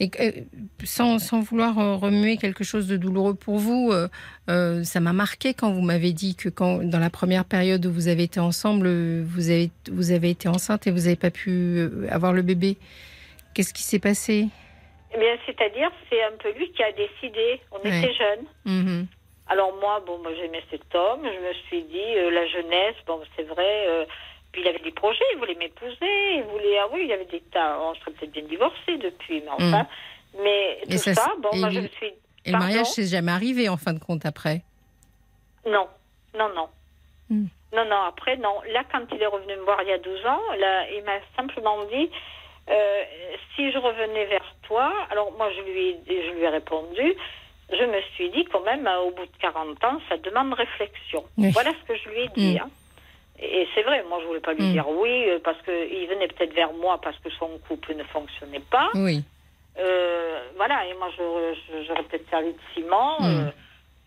Et 0.00 0.10
euh, 0.20 0.30
sans, 0.84 1.18
sans 1.18 1.40
vouloir 1.40 1.78
euh, 1.78 1.96
remuer 1.96 2.36
quelque 2.36 2.62
chose 2.62 2.86
de 2.86 2.96
douloureux 2.96 3.34
pour 3.34 3.58
vous, 3.58 3.92
euh, 4.48 4.84
ça 4.84 5.00
m'a 5.00 5.12
marqué 5.12 5.54
quand 5.54 5.72
vous 5.72 5.80
m'avez 5.82 6.12
dit 6.12 6.36
que 6.36 6.48
quand, 6.48 6.84
dans 6.84 7.00
la 7.00 7.10
première 7.10 7.44
période 7.44 7.84
où 7.84 7.92
vous 7.92 8.06
avez 8.08 8.22
été 8.24 8.38
ensemble, 8.38 8.88
vous 9.22 9.50
avez, 9.50 9.70
vous 9.90 10.12
avez 10.12 10.30
été 10.30 10.48
enceinte 10.48 10.86
et 10.86 10.92
vous 10.92 11.00
n'avez 11.00 11.16
pas 11.16 11.30
pu 11.30 11.88
avoir 12.10 12.32
le 12.32 12.42
bébé. 12.42 12.76
Qu'est-ce 13.54 13.74
qui 13.74 13.82
s'est 13.82 13.98
passé? 13.98 14.46
Eh 15.14 15.18
bien, 15.18 15.36
c'est-à-dire, 15.46 15.90
c'est 16.08 16.22
un 16.22 16.36
peu 16.40 16.52
lui 16.56 16.70
qui 16.72 16.82
a 16.82 16.92
décidé. 16.92 17.60
On 17.72 17.78
Ouais. 17.84 17.98
était 17.98 18.14
jeunes. 18.14 18.46
Mhm. 18.66 19.06
Alors 19.48 19.74
moi, 19.80 20.02
bon, 20.06 20.18
moi 20.22 20.30
j'aimais 20.36 20.62
cet 20.70 20.94
homme. 20.94 21.22
Je 21.24 21.48
me 21.48 21.54
suis 21.66 21.82
dit, 21.84 21.98
euh, 22.18 22.30
la 22.30 22.46
jeunesse, 22.46 22.94
bon, 23.06 23.18
c'est 23.34 23.44
vrai. 23.44 23.86
euh, 23.88 24.04
puis 24.52 24.62
il 24.62 24.68
avait 24.68 24.78
des 24.78 24.92
projets, 24.92 25.24
il 25.34 25.38
voulait 25.38 25.54
m'épouser, 25.54 26.34
il 26.36 26.42
voulait, 26.50 26.78
ah 26.78 26.86
oui, 26.92 27.00
il 27.02 27.08
y 27.08 27.12
avait 27.12 27.24
des 27.26 27.40
tas. 27.40 27.78
On 27.80 27.94
serait 27.96 28.12
peut-être 28.12 28.32
bien 28.32 28.42
divorcés 28.44 28.96
depuis, 28.98 29.40
mais 29.42 29.50
enfin. 29.50 29.86
Mais 30.42 30.78
Et 30.88 30.96
tout 30.96 30.98
ça, 31.14 31.32
bon, 31.40 31.50
moi 31.54 31.68
le- 31.68 31.74
je 31.74 31.80
me 31.80 31.88
suis. 31.88 32.12
Et 32.44 32.52
le 32.52 32.58
mariage, 32.58 32.86
c'est 32.86 33.06
jamais 33.06 33.32
arrivé 33.32 33.68
en 33.68 33.76
fin 33.76 33.92
de 33.92 33.98
compte 33.98 34.24
après. 34.24 34.62
Non, 35.66 35.86
non, 36.36 36.48
non. 36.54 36.68
Hmm. 37.30 37.46
Non, 37.74 37.84
non, 37.84 38.00
après, 38.06 38.36
non. 38.38 38.54
Là, 38.72 38.82
quand 38.90 39.02
il 39.12 39.20
est 39.20 39.26
revenu 39.26 39.54
me 39.56 39.62
voir 39.62 39.82
il 39.82 39.88
y 39.88 39.92
a 39.92 39.98
12 39.98 40.24
ans, 40.26 40.40
là, 40.58 40.88
il 40.90 41.02
m'a 41.04 41.18
simplement 41.36 41.84
dit 41.84 42.10
euh, 42.70 43.02
si 43.54 43.70
je 43.72 43.78
revenais 43.78 44.24
vers 44.26 44.54
toi, 44.62 44.92
alors 45.10 45.32
moi, 45.32 45.50
je 45.52 45.60
lui, 45.62 45.88
ai, 45.90 46.00
je 46.08 46.30
lui 46.34 46.42
ai 46.44 46.48
répondu. 46.48 47.14
Je 47.70 47.84
me 47.84 48.00
suis 48.14 48.30
dit, 48.30 48.44
quand 48.46 48.62
même, 48.62 48.86
euh, 48.86 49.00
au 49.00 49.10
bout 49.10 49.26
de 49.26 49.36
40 49.40 49.82
ans, 49.84 50.00
ça 50.08 50.16
demande 50.18 50.54
réflexion. 50.54 51.24
Oui. 51.36 51.50
Voilà 51.50 51.72
ce 51.72 51.86
que 51.92 51.98
je 51.98 52.08
lui 52.08 52.20
ai 52.20 52.28
dit. 52.28 52.54
Mm. 52.54 52.58
hein. 52.62 52.70
Et 53.40 53.68
c'est 53.74 53.82
vrai, 53.82 54.02
moi, 54.08 54.18
je 54.20 54.26
voulais 54.26 54.40
pas 54.40 54.52
lui 54.52 54.64
Mm. 54.64 54.72
dire 54.72 54.88
oui, 54.88 55.28
euh, 55.30 55.38
parce 55.42 55.60
qu'il 55.62 56.08
venait 56.08 56.26
peut-être 56.28 56.52
vers 56.54 56.72
moi 56.72 57.00
parce 57.00 57.16
que 57.18 57.30
son 57.30 57.48
couple 57.68 57.94
ne 57.94 58.02
fonctionnait 58.04 58.62
pas. 58.70 58.88
Oui. 58.94 59.22
Euh, 59.78 60.40
voilà, 60.56 60.84
et 60.86 60.94
moi, 60.94 61.08
je- 61.16 61.54
je- 61.54 61.84
j'aurais 61.86 62.02
peut-être 62.02 62.28
servi 62.30 62.52
de 62.52 62.58
ciment. 62.74 63.16
Mm. 63.20 63.24
euh, 63.26 63.50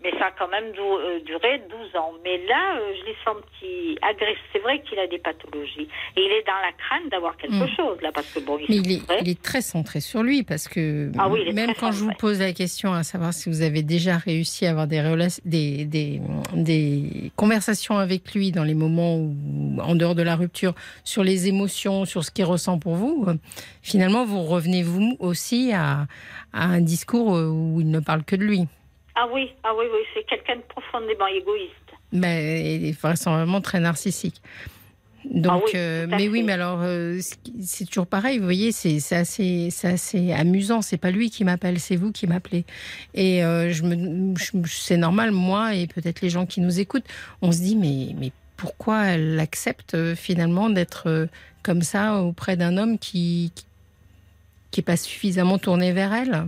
mais 0.04 0.12
ça 0.18 0.26
a 0.28 0.32
quand 0.32 0.48
même 0.50 0.72
euh, 0.80 1.20
duré 1.26 1.62
12 1.70 1.96
ans. 1.96 2.12
Mais 2.24 2.38
là, 2.48 2.78
euh, 2.80 2.94
je 3.00 3.06
l'ai 3.06 3.16
senti 3.24 3.98
agressif. 4.02 4.42
C'est 4.54 4.60
vrai 4.60 4.82
qu'il 4.82 4.98
a 5.00 5.08
des 5.08 5.20
pathologies. 5.20 5.88
Et 6.18 6.22
il 6.26 6.32
est 6.32 6.46
dans 6.46 6.54
la 6.62 6.72
crainte 6.74 7.12
d'avoir 7.12 7.38
quelque 7.38 7.52
Mm. 7.66 7.76
chose, 7.76 8.02
là, 8.02 8.12
parce 8.14 8.28
que 8.28 8.40
bon, 8.40 8.58
il 8.60 8.66
Mais 8.70 8.78
il 8.78 8.92
est, 8.94 9.00
souffrait. 9.00 9.20
il 9.22 9.30
est 9.30 9.42
très 9.42 9.62
centré 9.62 10.00
sur 10.00 10.24
lui 10.24 10.44
parce 10.44 10.68
que 10.68 11.12
Ah 11.18 11.30
oui, 11.30 11.52
même 11.54 11.74
quand 11.80 11.92
je 11.92 12.04
vous 12.04 12.12
pose 12.18 12.40
la 12.40 12.52
question 12.54 12.94
à 12.94 13.04
savoir 13.04 13.34
si 13.34 13.50
vous 13.50 13.62
avez 13.62 13.84
déjà 13.84 14.18
réussi 14.18 14.66
à 14.66 14.72
avoir 14.72 14.88
des, 14.88 15.00
rela- 15.02 15.40
des, 15.46 15.86
des, 15.86 16.20
des 16.56 17.32
conversations 17.36 17.98
avec 17.98 18.34
lui 18.34 18.52
dans 18.52 18.64
les 18.64 18.74
moments 18.74 19.18
où, 19.18 19.36
en 19.82 19.96
dehors 19.96 20.16
de 20.16 20.24
la 20.24 20.36
rupture, 20.36 20.74
sur 21.04 21.24
les 21.24 21.48
émotions, 21.48 22.06
sur 22.06 22.24
ce 22.24 22.32
qu'il 22.32 22.46
ressent 22.46 22.80
pour 22.80 22.96
vous, 22.96 23.26
euh, 23.28 23.36
finalement 23.82 24.26
vous 24.26 24.42
revenez 24.44 24.84
vous 24.84 25.16
aussi 25.20 25.72
à, 25.74 26.08
à 26.54 26.66
un 26.66 26.82
discours 26.82 27.28
où 27.34 27.80
il 27.80 27.90
ne 27.90 28.00
parle 28.00 28.24
que 28.24 28.36
de 28.36 28.44
lui? 28.44 28.62
Ah 29.16 29.28
oui, 29.32 29.52
ah 29.64 29.74
oui, 29.78 29.86
oui, 29.92 30.00
c'est 30.14 30.24
quelqu'un 30.26 30.58
de 30.58 30.62
profondément 30.62 31.28
égoïste. 31.28 31.74
Mais 32.14 32.76
il 32.76 32.86
est 32.88 33.00
vraisemblablement 33.00 33.62
très 33.62 33.80
narcissique. 33.80 34.42
Donc, 35.26 35.62
Ah 35.64 35.66
oui, 35.66 35.72
euh, 35.76 36.08
mais 36.10 36.30
oui, 36.30 36.44
mais 36.44 36.54
alors 36.54 36.80
euh, 36.82 37.20
c'est 37.62 37.86
toujours 37.86 38.08
pareil. 38.08 38.40
Vous 38.40 38.44
voyez, 38.44 38.72
c'est 38.72 38.98
assez, 39.16 39.70
assez 39.84 40.32
amusant. 40.32 40.82
C'est 40.82 40.98
pas 40.98 41.12
lui 41.12 41.30
qui 41.30 41.44
m'appelle, 41.44 41.80
c'est 41.80 41.96
vous 41.96 42.12
qui 42.12 42.26
m'appelez. 42.26 42.66
Et 43.14 43.44
euh, 43.44 43.72
je 43.72 43.84
me, 43.84 44.34
c'est 44.66 44.98
normal, 44.98 45.32
moi 45.32 45.76
et 45.76 45.88
peut-être 45.88 46.22
les 46.22 46.30
gens 46.30 46.46
qui 46.46 46.60
nous 46.60 46.80
écoutent, 46.80 47.06
on 47.42 47.52
se 47.52 47.60
dit 47.60 47.76
mais 47.76 48.16
mais 48.20 48.32
pourquoi 48.58 49.06
elle 49.06 49.40
accepte 49.40 50.16
finalement 50.16 50.70
d'être 50.70 51.28
comme 51.64 51.82
ça 51.84 52.22
auprès 52.22 52.58
d'un 52.58 52.78
homme 52.78 52.98
qui 52.98 53.52
qui, 53.54 53.66
qui 54.72 54.80
est 54.80 54.84
pas 54.84 54.98
suffisamment 54.98 55.60
tourné 55.60 55.92
vers 55.92 56.14
elle? 56.14 56.48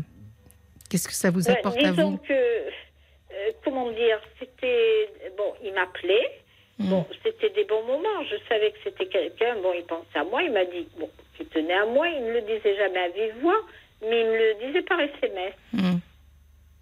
Qu'est-ce 0.94 1.08
que 1.08 1.16
ça 1.16 1.32
vous 1.32 1.48
Ouais, 1.48 1.58
apporte 1.58 1.84
à 1.84 1.90
disons 1.90 2.12
vous 2.12 2.18
que, 2.18 2.34
euh, 2.34 3.52
comment 3.66 3.90
dire, 3.94 4.20
c'était. 4.38 5.10
Bon, 5.36 5.56
il 5.64 5.74
m'appelait. 5.74 6.44
Mm. 6.78 6.88
Bon, 6.88 7.08
c'était 7.24 7.50
des 7.50 7.64
bons 7.64 7.84
moments. 7.88 8.24
Je 8.30 8.36
savais 8.48 8.70
que 8.70 8.78
c'était 8.84 9.08
quelqu'un. 9.08 9.56
Bon, 9.64 9.74
il 9.76 9.84
pensait 9.86 10.20
à 10.20 10.24
moi. 10.24 10.44
Il 10.44 10.52
m'a 10.52 10.66
dit, 10.66 10.88
bon, 11.00 11.10
tu 11.36 11.46
tenais 11.48 11.74
à 11.74 11.88
moi. 11.88 12.08
Il 12.10 12.22
ne 12.22 12.28
me 12.28 12.34
le 12.34 12.42
disait 12.42 12.76
jamais 12.76 13.00
à 13.00 13.10
vive 13.10 13.42
voix, 13.42 13.60
mais 14.02 14.22
il 14.22 14.28
me 14.28 14.38
le 14.38 14.68
disait 14.68 14.84
par 14.84 15.00
SMS. 15.00 15.54
Mm. 15.72 15.98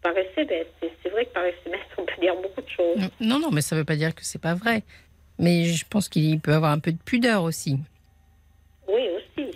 Par 0.01 0.17
SMS. 0.17 0.67
C'est 1.01 1.09
vrai 1.09 1.25
que 1.27 1.31
par 1.31 1.45
SMS, 1.45 1.79
on 1.97 2.03
peut 2.03 2.19
dire 2.19 2.35
beaucoup 2.35 2.61
de 2.61 2.69
choses. 2.69 3.09
Non, 3.21 3.39
non, 3.39 3.49
mais 3.49 3.61
ça 3.61 3.77
ne 3.77 3.79
veut 3.79 3.85
pas 3.85 3.95
dire 3.95 4.13
que 4.13 4.25
c'est 4.25 4.41
pas 4.41 4.55
vrai. 4.55 4.83
Mais 5.39 5.63
je 5.63 5.85
pense 5.89 6.09
qu'il 6.09 6.37
peut 6.41 6.53
avoir 6.53 6.73
un 6.73 6.79
peu 6.79 6.91
de 6.91 7.01
pudeur 7.01 7.43
aussi. 7.43 7.77
Oui, 8.89 9.07
aussi. 9.15 9.51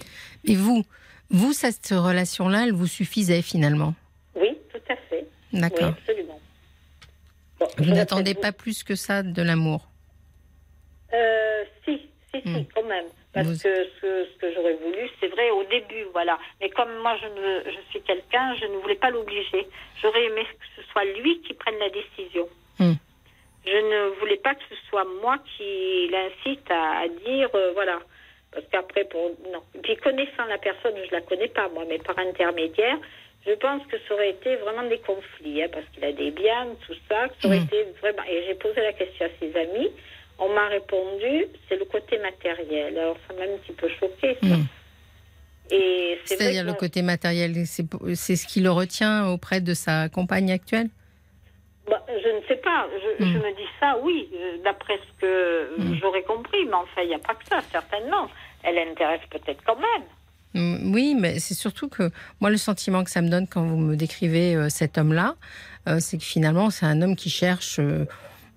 Mais 0.48 0.56
vous, 0.56 0.86
vous, 1.30 1.52
cette 1.52 1.90
relation-là, 1.90 2.64
elle 2.64 2.74
vous 2.74 2.88
suffisait 2.88 3.42
finalement? 3.42 3.96
Oui, 5.56 5.62
D'accord. 5.62 5.94
absolument. 5.98 6.40
Bon, 7.60 7.68
Vous 7.78 7.94
n'attendez 7.94 8.34
pas 8.36 8.52
plus 8.52 8.84
que 8.84 8.96
ça 8.96 9.24
de 9.24 9.42
l'amour. 9.42 9.88
Euh, 11.14 11.64
si, 11.86 11.98
si, 12.34 12.42
si, 12.42 12.50
Hmm. 12.50 12.66
quand 12.74 12.84
même. 12.84 13.06
Parce 13.34 13.48
Vous- 13.48 13.58
que 13.64 13.86
ce, 14.02 14.28
ce 14.32 14.38
que 14.40 14.54
j'aurais 14.54 14.76
voulu, 14.76 15.10
c'est 15.20 15.28
vrai 15.28 15.50
au 15.52 15.64
début, 15.66 16.04
voilà. 16.14 16.38
Mais 16.62 16.70
comme 16.70 16.94
moi, 17.02 17.18
je, 17.22 17.28
ne, 17.28 17.64
je 17.72 17.80
suis 17.90 18.02
quelqu'un, 18.02 18.56
je 18.56 18.66
ne 18.66 18.78
voulais 18.78 18.96
pas 18.96 19.10
l'obliger. 19.10 19.68
J'aurais 20.02 20.24
aimé 20.26 20.44
que 20.44 20.82
ce 20.82 20.88
soit 20.92 21.04
lui 21.06 21.42
qui 21.42 21.54
prenne 21.54 21.78
la 21.80 21.90
décision. 21.90 22.48
Hmm. 22.80 22.94
Je 23.66 23.72
ne 23.72 24.20
voulais 24.20 24.38
pas 24.38 24.56
que 24.56 24.62
ce 24.70 24.76
soit 24.90 25.06
moi 25.22 25.38
qui 25.58 26.08
l'incite 26.10 26.70
à, 26.70 27.00
à 27.00 27.08
dire, 27.08 27.50
euh, 27.56 27.72
voilà. 27.74 28.00
Parce 28.52 28.66
qu'après, 28.72 29.04
pour 29.06 29.32
non. 29.52 29.62
Puis 29.84 29.98
connaissant 29.98 30.46
la 30.48 30.58
personne, 30.58 30.94
je 31.06 31.12
la 31.12 31.22
connais 31.22 31.50
pas 31.50 31.68
moi, 31.70 31.84
mais 31.88 31.98
par 32.00 32.18
intermédiaire, 32.20 32.98
je 33.46 33.54
pense 33.54 33.82
que 33.88 33.98
ça 34.08 34.14
aurait 34.14 34.32
été 34.32 34.56
vraiment 34.58 34.84
des 34.90 35.00
conflits, 35.00 35.62
hein, 35.64 35.68
parce 35.72 35.86
qu'il 35.94 36.04
a 36.04 36.12
des 36.12 36.32
biens, 36.32 36.68
tout 36.88 36.96
ça. 37.10 37.28
Que 37.30 37.34
ça 37.42 37.48
aurait 37.48 37.60
Mhm. 37.60 37.66
été 37.66 37.84
vraiment. 38.02 38.24
Et 38.30 38.44
j'ai 38.48 38.56
posé 38.56 38.82
la 38.82 38.94
question 38.94 39.26
à 39.26 39.30
ses 39.40 39.56
amis. 39.56 39.92
On 40.38 40.50
m'a 40.50 40.68
répondu, 40.68 41.46
c'est 41.70 41.78
le 41.78 41.86
côté 41.86 42.18
matériel. 42.20 42.98
Alors 42.98 43.18
ça 43.28 43.34
m'a 43.36 43.44
un 43.44 43.58
petit 43.58 43.72
peu 43.74 43.88
choqué. 44.00 44.38
ça. 44.42 44.56
Et 45.72 46.20
c'est 46.26 46.36
vrai 46.36 46.44
C'est-à-dire 46.46 46.64
le 46.66 46.74
côté 46.74 47.02
matériel, 47.02 47.54
c'est 47.66 47.86
c'est 48.16 48.36
ce 48.36 48.46
qui 48.46 48.62
le 48.62 48.70
retient 48.72 49.30
auprès 49.30 49.62
de 49.62 49.74
sa 49.74 50.10
compagne 50.10 50.52
actuelle? 50.52 50.90
Bah, 51.90 52.04
je 52.10 52.30
ne 52.30 52.42
sais 52.48 52.58
pas. 52.58 52.88
Je, 53.20 53.26
je 53.26 53.38
me 53.38 53.56
dis 53.56 53.68
ça, 53.80 53.98
oui, 54.02 54.30
euh, 54.34 54.58
d'après 54.64 54.98
ce 54.98 55.22
que 55.22 55.70
j'aurais 56.02 56.24
compris. 56.24 56.66
Mais 56.66 56.74
enfin, 56.74 57.02
il 57.04 57.10
n'y 57.10 57.16
a 57.16 57.20
pas 57.20 57.36
que 57.36 57.46
ça, 57.46 57.62
certainement. 57.72 58.28
Elle 58.64 58.78
intéresse 58.80 59.22
peut-être 59.30 59.64
quand 59.66 59.76
même. 59.78 60.04
Oui, 60.56 61.16
mais 61.20 61.40
c'est 61.40 61.54
surtout 61.54 61.90
que 61.90 62.10
moi, 62.40 62.50
le 62.50 62.58
sentiment 62.58 63.04
que 63.04 63.12
ça 63.12 63.22
me 63.22 63.30
donne 63.30 63.46
quand 63.48 63.64
vous 63.64 63.78
me 63.78 63.96
décrivez 63.96 64.56
euh, 64.56 64.70
cet 64.70 64.98
homme-là, 64.98 65.36
euh, 65.88 65.98
c'est 66.00 66.18
que 66.18 66.24
finalement, 66.24 66.70
c'est 66.70 66.86
un 66.86 67.02
homme 67.02 67.16
qui 67.18 67.30
cherche 67.30 67.78
euh, 67.80 68.06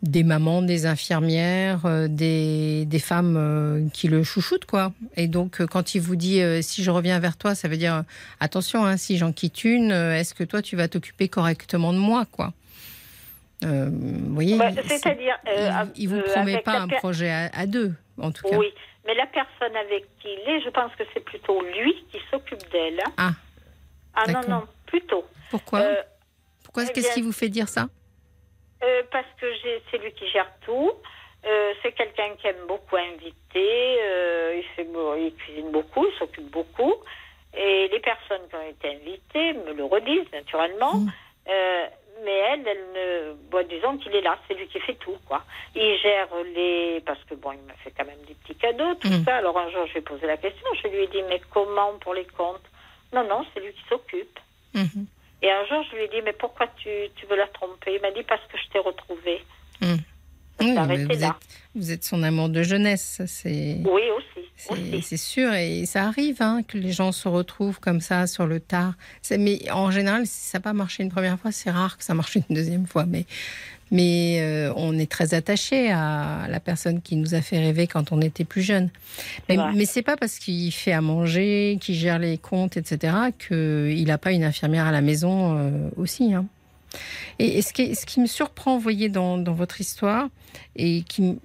des 0.03 0.23
mamans, 0.23 0.63
des 0.63 0.87
infirmières, 0.87 1.81
des, 2.09 2.85
des 2.87 2.99
femmes 3.01 3.91
qui 3.93 4.07
le 4.07 4.23
chouchoutent, 4.23 4.65
quoi. 4.65 4.93
Et 5.17 5.27
donc, 5.27 5.67
quand 5.67 5.97
il 5.97 6.01
vous 6.01 6.15
dit 6.15 6.41
si 6.63 6.85
je 6.85 6.91
reviens 6.93 7.19
vers 7.19 7.37
toi, 7.37 7.57
ça 7.57 7.67
veut 7.67 7.77
dire 7.77 8.05
attention, 8.39 8.85
hein, 8.87 8.97
si 8.97 9.19
j'en 9.19 9.33
quitte 9.33 9.65
une, 9.65 9.91
est-ce 9.91 10.35
que 10.35 10.45
toi, 10.45 10.63
tu 10.63 10.77
vas 10.77 10.87
t'occuper 10.87 11.27
correctement 11.29 11.93
de 11.93 11.99
moi, 11.99 12.27
quoi? 12.31 12.53
Vous 13.63 14.35
voyez, 14.35 14.57
Bah, 14.57 14.71
c'est- 14.73 14.99
C'est-à-dire. 14.99 15.37
il, 15.97 16.03
il 16.05 16.09
vous 16.09 16.21
promet 16.33 16.59
pas 16.59 16.79
un 16.79 16.87
projet 16.87 17.31
à, 17.31 17.51
à 17.53 17.67
deux, 17.67 17.93
en 18.19 18.31
tout 18.31 18.49
cas. 18.49 18.57
Oui, 18.57 18.67
mais 19.09 19.15
la 19.15 19.27
personne 19.27 19.75
avec 19.75 20.05
qui 20.21 20.29
il 20.33 20.49
est, 20.49 20.61
je 20.61 20.69
pense 20.69 20.95
que 20.95 21.03
c'est 21.13 21.25
plutôt 21.25 21.61
lui 21.63 22.05
qui 22.13 22.21
s'occupe 22.31 22.63
d'elle. 22.71 23.01
Ah, 23.17 23.31
Ah 24.15 24.31
non, 24.31 24.41
non, 24.49 24.63
plutôt. 24.87 25.25
pourquoi 25.51 25.81
Euh, 25.81 26.03
Pourquoi 26.63 26.85
eh 26.85 26.93
Qu'est-ce 26.93 27.15
qui 27.15 27.23
vous 27.23 27.33
fait 27.33 27.49
dire 27.49 27.69
ça 27.69 27.89
Euh, 28.85 29.03
parce 29.11 29.27
que 29.41 29.47
c'est 29.91 29.99
lui 29.99 30.13
qui 30.13 30.29
gère 30.29 30.51
tout. 30.67 30.93
Euh, 31.47 31.73
c'est 31.83 31.93
quelqu'un 31.93 32.37
qui 32.39 32.47
aime 32.49 32.67
beaucoup 32.69 32.97
inviter. 32.97 33.81
il, 34.59 34.65
fait, 34.77 34.85
beau- 34.85 35.17
il 35.17 35.35
cuisine 35.37 35.71
beaucoup, 35.73 36.05
il 36.07 36.19
s'occupe 36.19 36.51
beaucoup. 36.51 36.95
Et 37.57 37.89
les 37.89 38.01
personnes 38.01 38.47
qui 38.49 38.57
ont 38.57 38.69
été 38.69 38.89
invitées 38.97 39.53
me 39.55 39.73
le 39.73 39.85
redisent 39.85 40.31
naturellement. 40.33 40.95
Mm. 40.97 41.11
Mais 42.25 42.33
elle, 42.51 42.67
elle 42.67 42.87
ne. 42.95 43.33
Bon, 43.51 43.67
disons 43.69 43.97
qu'il 43.99 44.15
est 44.15 44.21
là, 44.23 44.39
c'est 44.47 44.55
lui 44.55 44.67
qui 44.69 44.81
fait 44.81 44.95
tout, 44.95 45.17
quoi. 45.27 45.45
Il 45.75 45.97
gère 45.99 46.29
les. 46.55 47.01
Parce 47.07 47.23
que 47.25 47.35
bon, 47.35 47.53
il 47.53 47.61
me 47.61 47.73
fait 47.85 47.93
quand 47.97 48.05
même 48.07 48.21
des 48.27 48.35
petits 48.35 48.57
cadeaux, 48.57 48.95
tout 48.97 49.09
Mm. 49.09 49.25
ça. 49.25 49.37
Alors 49.37 49.57
un 49.59 49.71
jour, 49.71 49.87
je 49.87 49.93
lui 49.93 49.99
ai 49.99 50.03
posé 50.03 50.27
la 50.27 50.37
question. 50.37 50.67
Je 50.83 50.89
lui 50.89 51.05
ai 51.05 51.07
dit, 51.09 51.23
mais 51.29 51.41
comment 51.51 51.93
pour 52.01 52.15
les 52.15 52.25
comptes? 52.27 52.65
Non, 53.13 53.23
non, 53.29 53.45
c'est 53.55 53.61
lui 53.61 53.73
qui 53.73 53.83
s'occupe. 53.89 54.39
Mhm. 54.75 55.07
Et 55.43 55.51
un 55.51 55.65
jour, 55.67 55.85
je 55.91 55.97
lui 55.97 56.05
ai 56.05 56.09
dit, 56.09 56.21
mais 56.25 56.33
pourquoi 56.33 56.67
tu, 56.79 56.91
tu 57.17 57.27
veux 57.27 57.37
la 57.37 57.47
tromper? 57.47 57.95
Il 57.95 58.01
m'a 58.03 58.11
dit, 58.11 58.25
parce 58.25 58.45
que 58.47 58.59
je 58.59 58.69
t'ai 58.71 58.79
retrouvée. 58.81 59.43
Mm. 59.81 59.95
Oui, 60.61 60.77
arrêté 60.77 61.05
vous, 61.05 61.21
là. 61.21 61.29
êtes, 61.29 61.59
vous 61.75 61.91
êtes 61.93 62.05
son 62.05 62.23
amour 62.23 62.49
de 62.49 62.63
jeunesse, 62.63 63.23
c'est. 63.27 63.79
Oui, 63.85 64.03
aussi. 64.17 65.03
C'est 65.03 65.17
sûr, 65.17 65.53
et 65.55 65.87
ça 65.87 66.05
arrive 66.09 66.39
hein, 66.43 66.63
que 66.67 66.77
les 66.79 66.91
gens 66.91 67.13
se 67.13 67.29
retrouvent 67.29 67.79
comme 67.79 68.01
ça 68.01 68.27
sur 68.27 68.47
le 68.47 68.59
tard. 68.59 68.95
Mais 69.39 69.61
en 69.71 69.93
général, 69.93 70.27
si 70.27 70.49
ça 70.49 70.59
n'a 70.59 70.63
pas 70.63 70.73
marché 70.73 71.05
une 71.05 71.11
première 71.11 71.39
fois, 71.39 71.53
c'est 71.53 71.71
rare 71.71 71.97
que 71.97 72.03
ça 72.03 72.13
marche 72.15 72.35
une 72.35 72.43
deuxième 72.57 72.85
fois. 72.87 73.07
Mais, 73.07 73.25
mais 73.93 74.39
euh, 74.41 74.73
on 74.75 74.99
est 74.99 75.09
très 75.09 75.33
attaché 75.33 75.93
à 75.93 76.47
la 76.51 76.59
personne 76.59 77.01
qui 77.03 77.15
nous 77.15 77.37
a 77.37 77.41
fait 77.41 77.59
rêver 77.61 77.87
quand 77.87 78.11
on 78.11 78.21
était 78.21 78.45
plus 78.45 78.63
jeune. 78.63 78.91
Mais, 79.49 79.59
mais 79.77 79.85
c'est 79.87 80.03
pas 80.03 80.17
parce 80.17 80.41
qu'il 80.41 80.73
fait 80.73 80.93
à 80.93 81.01
manger, 81.01 81.79
qu'il 81.81 81.95
gère 81.95 82.19
les 82.19 82.37
comptes, 82.37 82.77
etc., 82.77 83.15
qu'il 83.39 84.05
n'a 84.09 84.19
pas 84.19 84.33
une 84.33 84.43
infirmière 84.43 84.87
à 84.87 84.93
la 84.93 85.03
maison 85.03 85.57
euh, 85.57 85.89
aussi. 85.97 86.35
hein. 86.35 86.47
Et, 87.39 87.59
et 87.59 87.63
ce, 87.63 87.73
qui, 87.73 87.95
ce 87.95 88.07
qui 88.07 88.21
me 88.21 88.27
surprend, 88.27 88.77
vous 88.77 88.83
voyez, 88.83 89.09
dans, 89.09 89.39
dans 89.39 89.53
votre 89.53 89.81
histoire, 89.81 90.29
et 90.77 91.03
qui, 91.03 91.39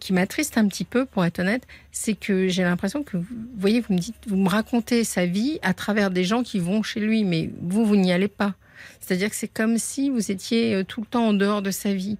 qui 0.00 0.12
m'attriste 0.12 0.58
un 0.58 0.68
petit 0.68 0.84
peu, 0.84 1.06
pour 1.06 1.24
être 1.24 1.38
honnête, 1.38 1.66
c'est 1.90 2.14
que 2.14 2.48
j'ai 2.48 2.62
l'impression 2.62 3.02
que, 3.02 3.16
vous 3.16 3.26
voyez, 3.56 3.80
vous 3.80 3.94
me 3.94 3.98
dites, 3.98 4.16
vous 4.26 4.36
me 4.36 4.48
racontez 4.48 5.04
sa 5.04 5.26
vie 5.26 5.58
à 5.62 5.74
travers 5.74 6.10
des 6.10 6.24
gens 6.24 6.42
qui 6.42 6.58
vont 6.58 6.82
chez 6.82 7.00
lui, 7.00 7.24
mais 7.24 7.50
vous, 7.62 7.84
vous 7.84 7.96
n'y 7.96 8.12
allez 8.12 8.28
pas. 8.28 8.54
C'est-à-dire 9.00 9.30
que 9.30 9.36
c'est 9.36 9.48
comme 9.48 9.78
si 9.78 10.10
vous 10.10 10.30
étiez 10.30 10.74
euh, 10.74 10.84
tout 10.84 11.00
le 11.00 11.06
temps 11.06 11.28
en 11.28 11.32
dehors 11.32 11.62
de 11.62 11.70
sa 11.70 11.94
vie. 11.94 12.18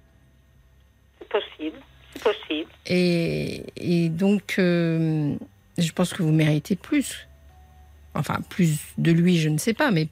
C'est 1.19 1.29
possible. 1.29 1.77
C'est 2.13 2.23
possible. 2.23 2.69
Et, 2.87 3.63
et 3.77 4.09
donc, 4.09 4.55
euh, 4.57 5.35
je 5.77 5.91
pense 5.91 6.13
que 6.13 6.23
vous 6.23 6.31
méritez 6.31 6.75
plus. 6.75 7.27
Enfin, 8.13 8.39
plus 8.49 8.79
de 8.97 9.11
lui, 9.11 9.37
je 9.37 9.49
ne 9.49 9.57
sais 9.57 9.73
pas, 9.73 9.91
mais 9.91 10.07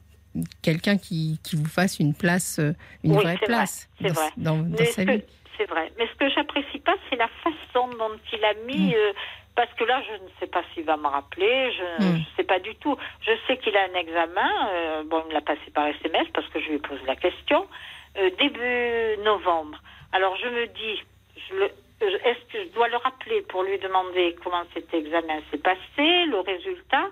quelqu'un 0.61 0.97
qui, 0.97 1.39
qui 1.43 1.55
vous 1.55 1.65
fasse 1.65 1.99
une 1.99 2.13
place, 2.13 2.59
euh, 2.59 2.73
une 3.03 3.11
Oui, 3.15 3.23
vraie 3.23 3.35
vrai, 3.35 3.45
place 3.45 3.89
dans, 4.01 4.09
vrai. 4.13 4.29
dans- 4.37 4.57
dans 4.57 4.77
Mais 4.79 4.85
sa 4.85 5.03
vie. 5.05 5.21
C'est 5.57 5.69
vrai. 5.69 5.91
Mais 5.99 6.07
ce 6.07 6.15
que 6.15 6.29
j'apprécie 6.31 6.79
pas, 6.79 6.95
c'est 7.09 7.15
la 7.15 7.27
façon 7.43 7.87
dont 7.97 8.17
il 8.31 8.43
a 8.43 8.53
mis. 8.65 8.89
Mm. 8.91 8.93
euh, 8.95 9.13
parce 9.55 9.71
que 9.75 9.83
là, 9.83 10.01
je 10.01 10.13
ne 10.23 10.29
sais 10.39 10.47
pas 10.47 10.63
s'il 10.73 10.83
va 10.83 10.97
me 10.97 11.05
rappeler. 11.07 11.71
Je 11.73 12.03
Mm. 12.03 12.13
ne 12.17 12.19
sais 12.35 12.43
pas 12.43 12.59
du 12.59 12.73
tout. 12.77 12.97
Je 13.21 13.31
sais 13.45 13.57
qu'il 13.57 13.75
a 13.77 13.83
un 13.83 13.93
examen. 13.99 14.49
euh, 14.73 15.03
bon, 15.05 15.21
il 15.25 15.29
me 15.29 15.33
l'a 15.33 15.41
passé 15.41 15.69
par 15.73 15.85
SMS 15.87 16.27
parce 16.33 16.47
que 16.49 16.59
je 16.59 16.69
lui 16.69 16.75
ai 16.75 16.79
posé 16.79 17.01
la 17.05 17.15
question. 17.15 17.67
euh, 18.15 18.29
début 18.39 19.23
novembre. 19.23 19.81
Alors 20.11 20.35
je 20.37 20.47
me 20.47 20.67
dis, 20.67 21.01
est-ce 22.01 22.51
que 22.51 22.63
je 22.63 22.69
dois 22.73 22.87
le 22.89 22.97
rappeler 22.97 23.41
pour 23.43 23.63
lui 23.63 23.77
demander 23.79 24.35
comment 24.43 24.63
cet 24.73 24.93
examen 24.93 25.39
s'est 25.49 25.57
passé, 25.57 26.25
le 26.27 26.39
résultat? 26.41 27.07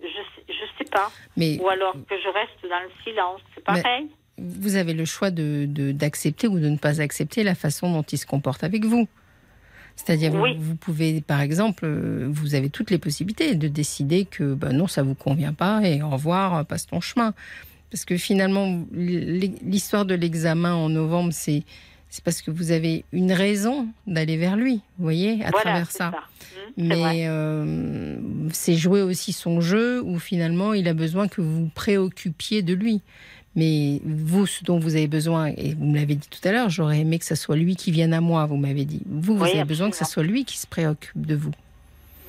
Je 0.00 0.06
sais, 0.06 0.44
je 0.48 0.78
sais 0.78 0.90
pas. 0.90 1.10
Mais 1.36 1.58
Ou 1.60 1.68
alors 1.68 1.94
que 1.94 2.14
je 2.22 2.28
reste 2.28 2.58
dans 2.62 2.80
le 2.80 2.90
silence. 3.04 3.40
C'est 3.54 3.64
pareil. 3.64 4.06
vous 4.38 4.76
avez 4.76 4.92
le 4.94 5.04
choix 5.04 5.30
de 5.30 5.66
d'accepter 5.92 6.48
ou 6.48 6.58
de 6.58 6.68
ne 6.68 6.76
pas 6.76 7.00
accepter 7.00 7.42
la 7.44 7.54
façon 7.54 7.92
dont 7.92 8.02
il 8.02 8.18
se 8.18 8.26
comporte 8.26 8.64
avec 8.64 8.84
vous. 8.84 9.06
C'est-à-dire, 9.96 10.34
Oui. 10.34 10.56
vous, 10.58 10.74
pouvez, 10.74 11.20
par 11.20 11.40
exemple, 11.40 11.84
euh, 11.84 12.26
vous 12.28 12.56
avez 12.56 12.68
toutes 12.68 12.90
les 12.90 12.98
possibilités 12.98 13.54
de 13.54 13.68
décider 13.68 14.24
que 14.24 14.54
ben 14.54 14.72
non, 14.72 14.88
ça 14.88 15.04
vous 15.04 15.14
convient 15.14 15.52
pas 15.52 15.82
et 15.86 16.02
au 16.02 16.08
revoir, 16.10 16.56
euh, 16.56 16.62
passe 16.64 16.86
ton 16.86 17.00
chemin. 17.00 17.32
Parce 17.92 18.04
que 18.04 18.16
finalement, 18.16 18.84
l'hi- 18.92 19.54
l'histoire 19.62 20.04
de 20.04 20.16
l'examen 20.16 20.74
en 20.74 20.88
novembre, 20.88 21.32
c'est 21.32 21.62
c'est 22.14 22.22
parce 22.22 22.42
que 22.42 22.52
vous 22.52 22.70
avez 22.70 23.04
une 23.10 23.32
raison 23.32 23.88
d'aller 24.06 24.36
vers 24.36 24.54
lui, 24.54 24.74
vous 24.98 25.02
voyez, 25.02 25.44
à 25.44 25.50
voilà, 25.50 25.62
travers 25.62 25.90
ça. 25.90 26.10
Mm, 26.76 26.86
vrai. 26.92 26.96
Mais 27.12 27.24
euh, 27.26 28.16
c'est 28.52 28.76
jouer 28.76 29.02
aussi 29.02 29.32
son 29.32 29.60
jeu 29.60 30.00
où 30.00 30.20
finalement 30.20 30.74
il 30.74 30.86
a 30.86 30.94
besoin 30.94 31.26
que 31.26 31.40
vous 31.40 31.62
vous 31.64 31.70
préoccupiez 31.74 32.62
de 32.62 32.72
lui. 32.72 33.00
Mais 33.56 34.00
vous, 34.04 34.46
ce 34.46 34.62
dont 34.62 34.78
vous 34.78 34.94
avez 34.94 35.08
besoin, 35.08 35.46
et 35.56 35.74
vous 35.74 35.86
me 35.86 35.96
l'avez 35.96 36.14
dit 36.14 36.28
tout 36.28 36.46
à 36.46 36.52
l'heure, 36.52 36.70
j'aurais 36.70 37.00
aimé 37.00 37.18
que 37.18 37.24
ce 37.24 37.34
soit 37.34 37.56
lui 37.56 37.74
qui 37.74 37.90
vienne 37.90 38.14
à 38.14 38.20
moi, 38.20 38.46
vous 38.46 38.58
m'avez 38.58 38.84
dit. 38.84 39.02
Vous, 39.06 39.36
vous 39.36 39.42
Oui, 39.42 39.50
avez 39.50 39.64
besoin 39.64 39.90
que 39.90 39.96
ce 39.96 40.04
soit 40.04 40.22
lui 40.22 40.44
qui 40.44 40.56
se 40.58 40.68
préoccupe 40.68 41.26
de 41.26 41.34
vous. 41.34 41.52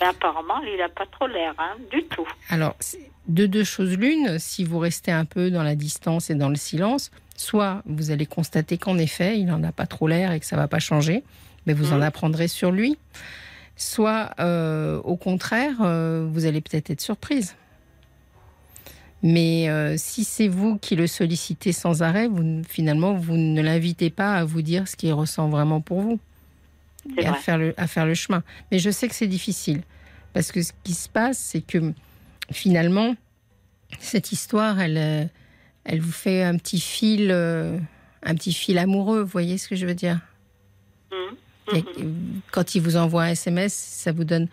Mais 0.01 0.07
apparemment, 0.07 0.61
il 0.63 0.79
n'a 0.79 0.89
pas 0.89 1.05
trop 1.05 1.27
l'air, 1.27 1.53
hein, 1.59 1.75
du 1.91 2.03
tout. 2.05 2.27
Alors, 2.49 2.75
de 3.27 3.45
deux 3.45 3.63
choses 3.63 3.97
l'une, 3.97 4.39
si 4.39 4.63
vous 4.63 4.79
restez 4.79 5.11
un 5.11 5.25
peu 5.25 5.51
dans 5.51 5.63
la 5.63 5.75
distance 5.75 6.31
et 6.31 6.35
dans 6.35 6.49
le 6.49 6.55
silence, 6.55 7.11
soit 7.35 7.81
vous 7.85 8.11
allez 8.11 8.25
constater 8.25 8.77
qu'en 8.77 8.97
effet, 8.97 9.37
il 9.39 9.45
n'en 9.45 9.63
a 9.63 9.71
pas 9.71 9.85
trop 9.87 10.07
l'air 10.07 10.31
et 10.31 10.39
que 10.39 10.45
ça 10.45 10.55
va 10.55 10.67
pas 10.67 10.79
changer, 10.79 11.23
mais 11.65 11.73
vous 11.73 11.91
en 11.93 11.97
Mhm. 11.97 12.03
apprendrez 12.03 12.47
sur 12.47 12.71
lui. 12.71 12.97
Soit, 13.77 14.31
euh, 14.39 15.01
au 15.03 15.17
contraire, 15.17 15.73
euh, 15.81 16.27
vous 16.31 16.45
allez 16.45 16.61
peut-être 16.61 16.89
être 16.91 17.01
surprise. 17.01 17.55
Mais 19.23 19.69
euh, 19.69 19.95
si 19.97 20.23
c'est 20.23 20.47
vous 20.47 20.77
qui 20.77 20.95
le 20.95 21.07
sollicitez 21.07 21.71
sans 21.71 22.03
arrêt, 22.03 22.27
vous, 22.27 22.61
finalement, 22.67 23.13
vous 23.15 23.35
ne 23.35 23.61
l'invitez 23.61 24.09
pas 24.09 24.35
à 24.35 24.45
vous 24.45 24.61
dire 24.61 24.87
ce 24.87 24.95
qu'il 24.95 25.11
ressent 25.13 25.49
vraiment 25.49 25.81
pour 25.81 26.01
vous 26.01 26.19
et 27.17 27.25
à 27.25 27.33
faire, 27.33 27.57
le, 27.57 27.73
à 27.77 27.87
faire 27.87 28.05
le 28.05 28.13
chemin. 28.13 28.43
Mais 28.71 28.79
je 28.79 28.89
sais 28.91 29.07
que 29.07 29.15
c'est 29.15 29.27
difficile. 29.27 29.81
Parce 30.33 30.51
que 30.51 30.61
ce 30.61 30.71
qui 30.83 30.93
se 30.93 31.09
passe, 31.09 31.37
c'est 31.37 31.61
que 31.61 31.93
finalement, 32.51 33.15
cette 33.99 34.31
histoire, 34.31 34.79
elle, 34.79 35.29
elle 35.85 36.01
vous 36.01 36.11
fait 36.11 36.43
un 36.43 36.57
petit 36.57 36.79
fil, 36.79 37.29
euh, 37.31 37.77
un 38.23 38.35
petit 38.35 38.53
fil 38.53 38.77
amoureux. 38.77 39.21
Vous 39.21 39.27
voyez 39.29 39.57
ce 39.57 39.67
que 39.67 39.75
je 39.75 39.85
veux 39.85 39.95
dire 39.95 40.19
Mhm. 41.11 41.35
Euh, 41.77 41.81
Quand 42.51 42.75
il 42.75 42.81
vous 42.81 42.97
envoie 42.97 43.23
un 43.23 43.29
SMS, 43.29 43.73
ça 43.73 44.11
vous 44.11 44.23
donne 44.23 44.47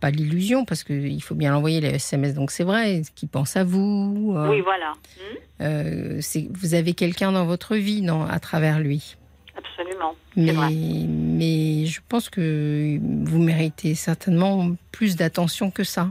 pas 0.00 0.10
l'illusion, 0.10 0.64
parce 0.64 0.82
qu'il 0.82 1.22
faut 1.22 1.34
bien 1.34 1.52
l'envoyer 1.52 1.80
les 1.80 1.88
SMS, 1.96 2.34
donc 2.34 2.50
c'est 2.50 2.64
vrai, 2.64 3.02
qu'il 3.14 3.28
pense 3.28 3.56
à 3.56 3.64
vous. 3.64 4.34
euh, 4.36 4.50
Oui, 4.50 4.60
voilà. 4.62 4.92
Mhm. 5.20 5.36
euh, 5.66 6.20
vous 6.50 6.74
avez 6.74 6.94
quelqu'un 6.94 7.32
dans 7.32 7.44
votre 7.46 7.76
vie 7.76 8.00
dans, 8.02 8.24
à 8.26 8.40
travers 8.40 8.80
lui? 8.80 9.16
Absolument. 9.56 10.14
C'est 10.34 10.40
Mais, 10.40 10.52
vrai. 10.52 10.70
mais 10.72 11.86
je 11.86 12.00
pense 12.08 12.28
que 12.30 12.98
vous 13.00 13.38
méritez 13.38 13.94
certainement 13.94 14.70
plus 14.90 15.16
d'attention 15.16 15.70
que 15.70 15.84
ça. 15.84 16.10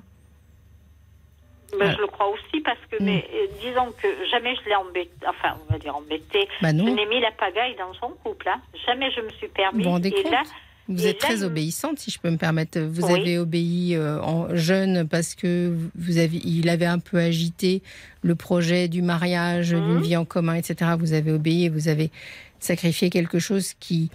Ah. 1.81 1.93
je 1.95 2.01
le 2.01 2.07
crois 2.07 2.27
aussi 2.29 2.61
parce 2.63 2.79
que, 2.89 2.97
Mm. 3.01 3.05
mais, 3.05 3.25
euh, 3.33 3.47
disons 3.61 3.91
que 4.01 4.07
jamais 4.31 4.55
je 4.55 4.69
l'ai 4.69 4.75
embêté, 4.75 5.11
enfin, 5.27 5.55
on 5.67 5.73
va 5.73 5.79
dire 5.79 5.95
embêté. 5.95 6.47
Bah 6.61 6.69
Je 6.69 6.73
n'ai 6.75 7.05
mis 7.05 7.19
la 7.21 7.31
pagaille 7.31 7.75
dans 7.77 7.93
son 7.93 8.09
couple. 8.23 8.47
Hein. 8.49 8.61
Jamais 8.85 9.11
je 9.11 9.21
me 9.21 9.29
suis 9.29 9.47
permis. 9.47 9.83
vous 9.83 9.97
Et 9.97 10.23
là, 10.29 10.43
Vous 10.89 11.05
et 11.05 11.09
êtes 11.11 11.21
là, 11.21 11.29
très 11.29 11.43
obéissante, 11.43 11.97
si 11.99 12.11
je 12.11 12.19
peux 12.19 12.29
me 12.29 12.37
permettre. 12.37 12.79
Vous 12.79 13.05
Oui. 13.07 13.19
avez 13.19 13.37
obéi 13.37 13.95
euh, 13.95 14.19
en 14.21 14.53
jeune 14.55 15.07
parce 15.07 15.33
que 15.33 15.73
vous 15.95 16.17
avez, 16.17 16.37
il 16.43 16.67
avait 16.69 16.85
un 16.85 16.99
peu 16.99 17.17
agité 17.19 17.81
le 18.21 18.35
projet 18.35 18.87
du 18.89 19.01
mariage, 19.01 19.69
d'une 19.69 19.95
Mhm. 19.95 20.01
vie 20.01 20.17
en 20.17 20.25
commun, 20.25 20.55
etc. 20.55 20.91
Vous 20.99 21.13
avez 21.13 21.31
obéi 21.31 21.65
et 21.65 21.69
vous 21.69 21.87
avez 21.87 22.11
sacrifié 22.59 23.09
quelque 23.09 23.39
chose 23.39 23.73
qui, 23.79 24.09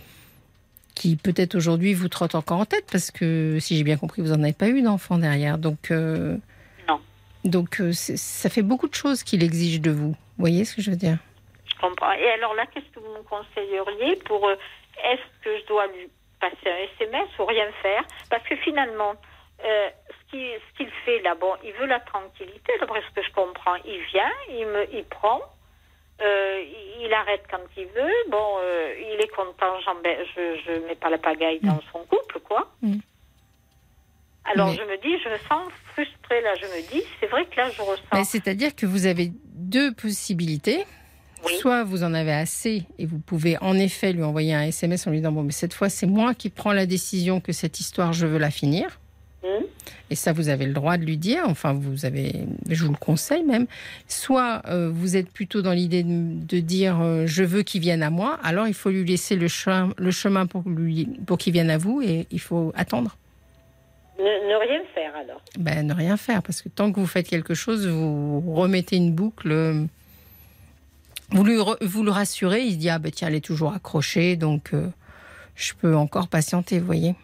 qui 0.95 1.17
peut-être 1.17 1.55
aujourd'hui 1.55 1.95
vous 1.95 2.09
trotte 2.09 2.35
encore 2.35 2.61
en 2.61 2.65
tête 2.67 2.85
parce 2.93 3.11
que, 3.11 3.59
si 3.61 3.77
j'ai 3.77 3.85
bien 3.85 3.97
compris, 3.97 4.21
vous 4.21 4.29
n'en 4.37 4.43
avez 4.43 4.53
pas 4.53 4.69
eu 4.69 4.83
d'enfant 4.83 5.17
derrière. 5.19 5.57
Donc, 5.59 5.91
euh. 5.91 6.37
Donc, 7.45 7.81
euh, 7.81 7.93
ça 7.93 8.51
fait 8.51 8.63
beaucoup 8.63 8.89
de 8.89 8.95
choses 8.95 9.23
qu'il 9.23 9.43
exige 9.43 9.81
de 9.81 9.91
vous. 9.91 10.11
Vous 10.11 10.17
voyez 10.39 10.65
ce 10.65 10.77
que 10.77 10.83
je 10.83 10.91
veux 10.91 10.97
dire? 10.97 11.19
Je 11.67 11.75
comprends. 11.81 12.13
Et 12.13 12.29
alors 12.31 12.55
là, 12.55 12.67
qu'est-ce 12.67 12.87
que 12.95 13.01
vous 13.01 13.13
me 13.13 13.23
conseilleriez 13.23 14.17
pour 14.25 14.47
euh, 14.49 14.57
est-ce 15.05 15.45
que 15.45 15.59
je 15.59 15.67
dois 15.67 15.87
lui 15.87 16.09
passer 16.41 16.57
un 16.67 17.05
SMS 17.05 17.29
ou 17.39 17.45
rien 17.45 17.67
faire? 17.83 18.03
Parce 18.31 18.43
que 18.49 18.57
finalement, 18.57 19.15
euh, 19.65 19.89
ce 20.11 20.31
qu'il 20.31 20.59
ce 20.79 20.85
fait 21.05 21.21
là, 21.23 21.35
bon, 21.35 21.55
il 21.65 21.73
veut 21.75 21.87
la 21.87 22.01
tranquillité, 22.01 22.73
d'après 22.81 23.03
ce 23.09 23.15
que 23.15 23.27
je 23.27 23.33
comprends. 23.33 23.77
Il 23.85 24.01
vient, 24.13 24.31
il 24.51 24.67
me, 24.67 24.87
il 24.95 25.05
prend. 25.05 25.41
euh, 26.21 26.63
il- 27.01 27.13
arrête 27.15 27.45
quand 27.51 27.63
il 27.77 27.87
veut. 27.87 28.13
Bon, 28.29 28.57
euh, 28.61 28.93
il 29.01 29.21
est 29.21 29.29
content. 29.35 29.79
Je 29.81 30.61
je 30.67 30.87
mets 30.87 30.95
pas 30.97 31.11
la 31.11 31.19
pagaille 31.19 31.61
dans 31.61 31.81
son 31.93 32.01
couple, 32.05 32.41
quoi. 32.41 32.69
Mm. 32.83 32.99
Alors 34.45 34.71
Mais- 34.71 34.77
je 34.77 34.83
me 34.83 34.97
dis, 35.03 35.23
je 35.23 35.29
me 35.29 35.39
sens 35.49 35.71
frustrée 35.93 36.41
là. 36.43 36.55
Je 36.61 36.67
me 36.67 36.91
dis, 36.93 37.03
c'est 37.21 37.27
vrai 37.27 37.45
que 37.47 37.57
là, 37.57 37.71
je 37.71 37.83
ressens. 37.83 38.03
Ben, 38.13 38.25
C'est-à-dire 38.25 38.75
que 38.75 38.87
vous 38.87 39.07
avez 39.07 39.33
deux 39.55 39.93
possibilités. 39.93 40.85
Oui. 41.47 41.53
Soit 41.61 41.85
vous 41.85 42.03
en 42.03 42.15
avez 42.15 42.33
assez 42.33 42.83
et 42.99 43.07
vous 43.07 43.21
pouvez 43.21 43.57
en 43.61 43.75
effet 43.75 44.13
lui 44.13 44.25
envoyer 44.25 44.55
un 44.55 44.63
SMS 44.63 45.07
en 45.07 45.11
lui 45.13 45.19
disant 45.19 45.31
bon 45.31 45.45
mais 45.45 45.53
cette 45.53 45.73
fois 45.73 45.89
c'est 45.89 46.05
moi 46.07 46.35
qui 46.35 46.51
prends 46.51 46.73
la 46.73 46.85
décision 46.85 47.41
que 47.41 47.53
cette 47.53 47.79
histoire 47.79 48.13
je 48.13 48.27
veux 48.27 48.39
la 48.39 48.51
finir 48.51 48.99
Hmm 49.45 49.63
et 50.11 50.17
ça 50.17 50.33
vous 50.33 50.49
avez 50.49 50.67
le 50.67 50.73
droit 50.73 50.97
de 50.97 51.05
lui 51.05 51.17
dire 51.17 51.43
enfin 51.47 51.75
vous 51.75 52.05
avez 52.07 52.33
je 52.69 52.85
vous 52.85 52.91
le 52.91 52.99
conseille 52.99 53.45
même 53.45 53.69
soit 54.09 54.63
euh, 54.67 54.91
vous 54.93 55.17
êtes 55.17 55.31
plutôt 55.31 55.63
dans 55.63 55.71
l'idée 55.73 56.03
de, 56.03 56.45
de 56.45 56.59
dire 56.59 56.99
euh, 57.01 57.25
je 57.27 57.45
veux 57.45 57.63
qu'il 57.63 57.83
vienne 57.83 58.03
à 58.03 58.11
moi 58.11 58.41
alors 58.43 58.67
il 58.67 58.75
faut 58.75 58.91
lui 58.91 59.05
laisser 59.05 59.37
le 59.37 59.47
chemin 59.47 59.91
le 59.97 60.11
chemin 60.11 60.47
pour 60.47 60.69
lui 60.69 61.07
pour 61.25 61.39
qu'il 61.39 61.53
vienne 61.53 61.71
à 61.71 61.79
vous 61.79 62.03
et 62.03 62.27
il 62.33 62.41
faut 62.41 62.73
attendre 62.75 63.17
ne, 64.19 64.25
ne 64.25 64.57
rien 64.57 64.81
faire 64.95 65.15
alors. 65.17 65.41
ben, 65.59 65.87
ne 65.87 65.95
rien 65.95 66.17
faire 66.17 66.43
parce 66.43 66.63
que 66.63 66.69
tant 66.69 66.93
que 66.93 67.01
vous 67.01 67.07
faites 67.07 67.29
quelque 67.29 67.55
chose 67.55 67.87
vous 67.87 68.41
remettez 68.55 68.97
une 68.97 69.13
boucle 69.13 69.51
euh, 69.53 69.85
Vous, 71.31 71.45
lui, 71.45 71.57
vous 71.81 72.03
le 72.03 72.11
rassurez, 72.11 72.63
il 72.63 72.73
se 72.73 72.77
dit 72.79 72.91
ah 72.91 72.99
ben 72.99 73.13
tiens 73.13 73.29
elle 73.29 73.35
est 73.35 73.45
toujours 73.45 73.73
accrochée 73.73 74.37
donc 74.37 74.75
euh, 74.75 74.89
je 75.55 75.73
peux 75.75 75.97
encore 75.97 76.29
patienter, 76.29 76.79
vous 76.79 76.87
voyez. 76.87 77.15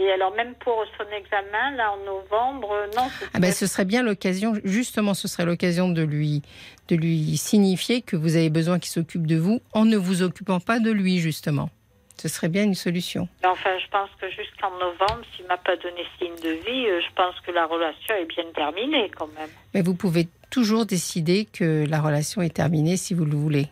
Et 0.00 0.10
alors, 0.10 0.34
même 0.34 0.54
pour 0.56 0.84
son 0.98 1.04
examen, 1.16 1.76
là, 1.76 1.92
en 1.92 2.04
novembre, 2.04 2.72
euh, 2.72 2.86
non. 2.96 3.08
Ah 3.34 3.38
ben, 3.38 3.52
ce 3.52 3.68
serait 3.68 3.84
bien 3.84 4.02
l'occasion, 4.02 4.54
justement, 4.64 5.14
ce 5.14 5.28
serait 5.28 5.44
l'occasion 5.44 5.88
de 5.88 6.02
lui, 6.02 6.42
de 6.88 6.96
lui 6.96 7.36
signifier 7.36 8.02
que 8.02 8.16
vous 8.16 8.34
avez 8.34 8.50
besoin 8.50 8.80
qu'il 8.80 8.90
s'occupe 8.90 9.28
de 9.28 9.36
vous 9.36 9.60
en 9.72 9.84
ne 9.84 9.96
vous 9.96 10.22
occupant 10.22 10.58
pas 10.58 10.80
de 10.80 10.90
lui, 10.90 11.18
justement. 11.18 11.70
Ce 12.18 12.28
serait 12.28 12.48
bien 12.48 12.62
une 12.64 12.74
solution. 12.74 13.28
Mais 13.42 13.48
Enfin, 13.48 13.70
je 13.84 13.88
pense 13.90 14.08
que 14.20 14.30
jusqu'en 14.30 14.70
novembre, 14.78 15.22
s'il 15.34 15.46
m'a 15.46 15.56
pas 15.56 15.76
donné 15.76 16.04
signe 16.18 16.36
de 16.42 16.50
vie, 16.64 16.86
euh, 16.86 17.00
je 17.00 17.14
pense 17.14 17.34
que 17.40 17.50
la 17.50 17.66
relation 17.66 18.14
est 18.14 18.26
bien 18.26 18.44
terminée, 18.54 19.10
quand 19.16 19.26
même. 19.38 19.50
Mais 19.74 19.82
vous 19.82 19.94
pouvez 19.94 20.28
toujours 20.50 20.86
décider 20.86 21.46
que 21.46 21.84
la 21.88 22.00
relation 22.00 22.40
est 22.42 22.54
terminée 22.54 22.96
si 22.96 23.14
vous 23.14 23.24
le 23.24 23.34
voulez. 23.36 23.66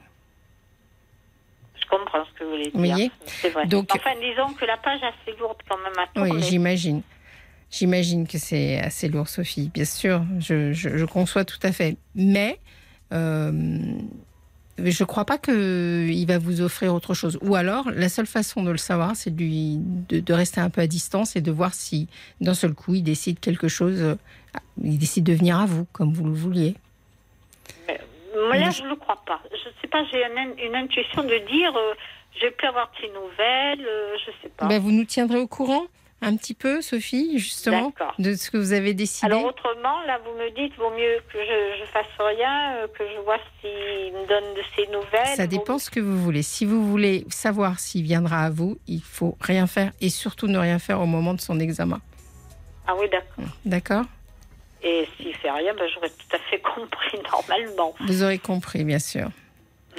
Je 1.81 1.87
comprends 1.89 2.25
ce 2.25 2.39
que 2.39 2.45
vous 2.45 2.51
voulez 2.51 2.63
dire. 2.65 2.73
Vous 2.75 2.79
voyez 2.87 3.11
C'est 3.27 3.51
vrai. 3.51 3.67
Donc- 3.67 3.89
enfin, 3.95 4.11
disons 4.21 4.53
que 4.55 4.65
la 4.65 4.77
page 4.79 5.01
est 5.03 5.07
assez 5.31 5.39
lourde, 5.39 5.59
quand 5.69 5.79
même, 5.79 5.93
à 5.99 6.07
tourner. 6.13 6.33
Oui, 6.33 6.43
j'imagine. 6.43 7.03
J'imagine 7.71 8.27
que 8.27 8.39
c'est 8.39 8.79
assez 8.81 9.09
lourd, 9.09 9.29
Sophie. 9.29 9.71
Bien 9.73 9.85
sûr, 9.85 10.23
je, 10.41 10.73
je- 10.73 10.97
je 10.97 11.05
conçois 11.05 11.45
tout 11.45 11.59
à 11.63 11.71
fait. 11.73 11.97
Mais 12.17 12.59
euh, 13.13 13.53
je 14.85 15.03
ne 15.03 15.07
crois 15.07 15.25
pas 15.25 15.39
qu'il 15.39 16.27
va 16.27 16.39
vous 16.39 16.61
offrir 16.61 16.95
autre 16.95 17.15
chose. 17.15 17.39
Ou 17.43 17.55
alors, 17.55 17.91
la 17.91 18.09
seule 18.09 18.27
façon 18.27 18.63
de 18.63 18.71
le 18.71 18.79
savoir, 18.79 19.17
c'est 19.17 19.31
de, 19.35 19.41
lui, 19.41 19.77
de, 19.79 20.21
de 20.21 20.33
rester 20.33 20.61
un 20.61 20.71
peu 20.71 20.81
à 20.81 20.87
distance 20.87 21.37
et 21.37 21.41
de 21.41 21.51
voir 21.51 21.75
si, 21.75 22.09
d'un 22.41 22.55
seul 22.55 22.75
coup, 22.75 22.95
il 22.95 23.03
décide 23.03 23.41
quelque 23.41 23.69
chose. 23.69 24.01
euh, 24.01 24.15
Il 24.83 24.99
décide 24.99 25.25
de 25.25 25.33
venir 25.33 25.59
à 25.59 25.67
vous, 25.67 25.87
comme 25.93 26.13
vous 26.13 26.25
le 26.25 26.33
vouliez. 26.35 26.75
Mais, 27.87 28.01
moi, 28.35 28.57
là, 28.57 28.71
je 28.71 28.83
ne 28.83 28.89
le 28.89 28.97
crois 28.97 29.23
pas. 29.27 29.41
Je 29.51 29.69
ne 29.69 29.75
sais 29.81 29.89
pas, 29.89 30.05
j'ai 30.11 30.25
une, 30.25 30.59
une 30.69 30.75
intuition 30.75 31.23
de 31.23 31.39
dire, 31.51 31.77
euh, 31.77 31.95
je 32.37 32.47
vais 32.47 32.51
plus 32.53 32.67
avoir 32.69 32.91
de 33.01 33.07
nouvelles, 33.09 33.87
euh, 33.87 34.17
je 34.25 34.31
ne 34.31 34.37
sais 34.43 34.49
pas. 34.57 34.67
Ben, 34.67 34.81
vous 34.81 34.93
nous 34.93 35.05
tiendrez 35.05 35.39
au 35.39 35.47
courant 35.47 35.85
un 36.23 36.37
petit 36.37 36.55
peu, 36.55 36.83
Sophie, 36.83 37.39
justement, 37.39 37.93
de 38.19 38.35
ce 38.35 38.51
que 38.51 38.57
vous 38.59 38.73
avez 38.73 38.93
décidé. 38.95 39.33
Alors 39.33 39.45
autrement, 39.47 40.03
là, 40.07 40.19
vous 40.25 40.33
me 40.39 40.51
dites, 40.51 40.77
vaut 40.77 40.91
mieux 40.91 41.19
que 41.33 41.39
je, 41.39 41.81
je 41.81 41.85
fasse 41.91 42.07
rien, 42.19 42.75
euh, 42.77 42.87
que 42.89 43.05
je 43.07 43.21
vois 43.21 43.39
s'il 43.61 43.71
me 44.13 44.27
donne 44.29 44.55
de 44.55 44.63
ses 44.77 44.87
nouvelles. 44.93 45.37
Ça 45.37 45.45
Vaut- 45.45 45.49
dépend 45.49 45.79
ce 45.79 45.91
que 45.91 46.01
vous 46.01 46.19
voulez. 46.23 46.43
Si 46.43 46.65
vous 46.65 46.87
voulez 46.87 47.25
savoir 47.31 47.79
s'il 47.81 48.03
viendra 48.03 48.45
à 48.45 48.51
vous, 48.51 48.79
il 48.87 49.01
faut 49.03 49.37
rien 49.41 49.67
faire 49.67 49.93
et 50.01 50.11
surtout 50.11 50.47
ne 50.47 50.59
rien 50.59 50.79
faire 50.79 51.01
au 51.01 51.07
moment 51.07 51.35
de 51.35 51.41
son 51.41 51.59
examen. 51.59 52.01
Ah 52.87 52.95
oui, 52.99 53.09
d'accord. 53.11 53.45
D'accord? 53.65 54.05
Et 54.83 55.07
s'il 55.17 55.35
fait 55.37 55.51
rien, 55.51 55.75
ben, 55.75 55.87
j'aurais 55.95 56.09
tout 56.11 56.37
à 56.37 56.39
fait 56.51 56.59
compris 56.75 57.19
normalement. 57.31 57.95
Vous 58.01 58.23
aurez 58.23 58.39
compris, 58.39 58.85
bien 58.85 58.99
sûr. 58.99 59.29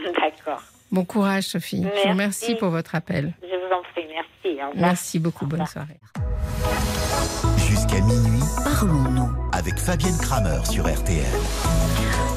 D'accord. 0.03 0.61
Bon 0.91 1.05
courage, 1.05 1.43
Sophie. 1.43 1.77
Je 1.77 1.83
Merci. 1.83 2.03
vous 2.03 2.09
remercie 2.09 2.55
pour 2.55 2.69
votre 2.69 2.95
appel. 2.95 3.33
Je 3.41 3.47
vous 3.47 3.73
en 3.73 3.81
prie, 3.93 4.05
merci. 4.09 4.59
Merci 4.75 5.19
beaucoup. 5.19 5.45
Au 5.45 5.47
Bonne 5.47 5.65
soirée. 5.65 5.99
Jusqu'à 7.57 8.01
minuit, 8.01 8.41
Parlons-nous. 8.63 9.40
Avec 9.61 9.77
Fabienne 9.77 10.17
Kramer 10.17 10.59
sur 10.67 10.91
RTL. 10.91 11.23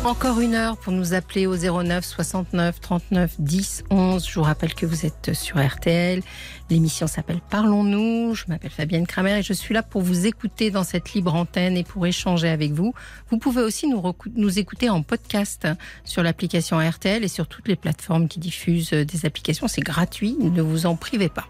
Encore 0.04 0.40
une 0.40 0.54
heure 0.54 0.76
pour 0.76 0.92
nous 0.92 1.14
appeler 1.14 1.46
au 1.46 1.56
09 1.56 2.04
69 2.04 2.78
39 2.82 3.36
10 3.38 3.84
11. 3.88 4.28
Je 4.28 4.34
vous 4.34 4.42
rappelle 4.42 4.74
que 4.74 4.84
vous 4.84 5.06
êtes 5.06 5.32
sur 5.32 5.56
RTL. 5.56 6.22
L'émission 6.68 7.06
s'appelle 7.06 7.40
Parlons-nous. 7.48 8.34
Je 8.34 8.44
m'appelle 8.48 8.70
Fabienne 8.70 9.06
Kramer 9.06 9.38
et 9.38 9.42
je 9.42 9.54
suis 9.54 9.72
là 9.72 9.82
pour 9.82 10.02
vous 10.02 10.26
écouter 10.26 10.70
dans 10.70 10.84
cette 10.84 11.14
libre 11.14 11.34
antenne 11.34 11.78
et 11.78 11.84
pour 11.84 12.06
échanger 12.06 12.50
avec 12.50 12.72
vous. 12.72 12.92
Vous 13.30 13.38
pouvez 13.38 13.62
aussi 13.62 13.88
nous, 13.88 14.58
écouter 14.58 14.90
en 14.90 15.02
podcast 15.02 15.66
sur 16.04 16.22
l'application 16.22 16.78
RTL 16.78 17.24
et 17.24 17.28
sur 17.28 17.46
toutes 17.46 17.68
les 17.68 17.76
plateformes 17.76 18.28
qui 18.28 18.38
diffusent 18.38 18.90
des 18.90 19.24
applications. 19.24 19.66
C'est 19.66 19.80
gratuit. 19.80 20.36
Ne 20.38 20.60
vous 20.60 20.84
en 20.84 20.94
privez 20.94 21.30
pas. 21.30 21.48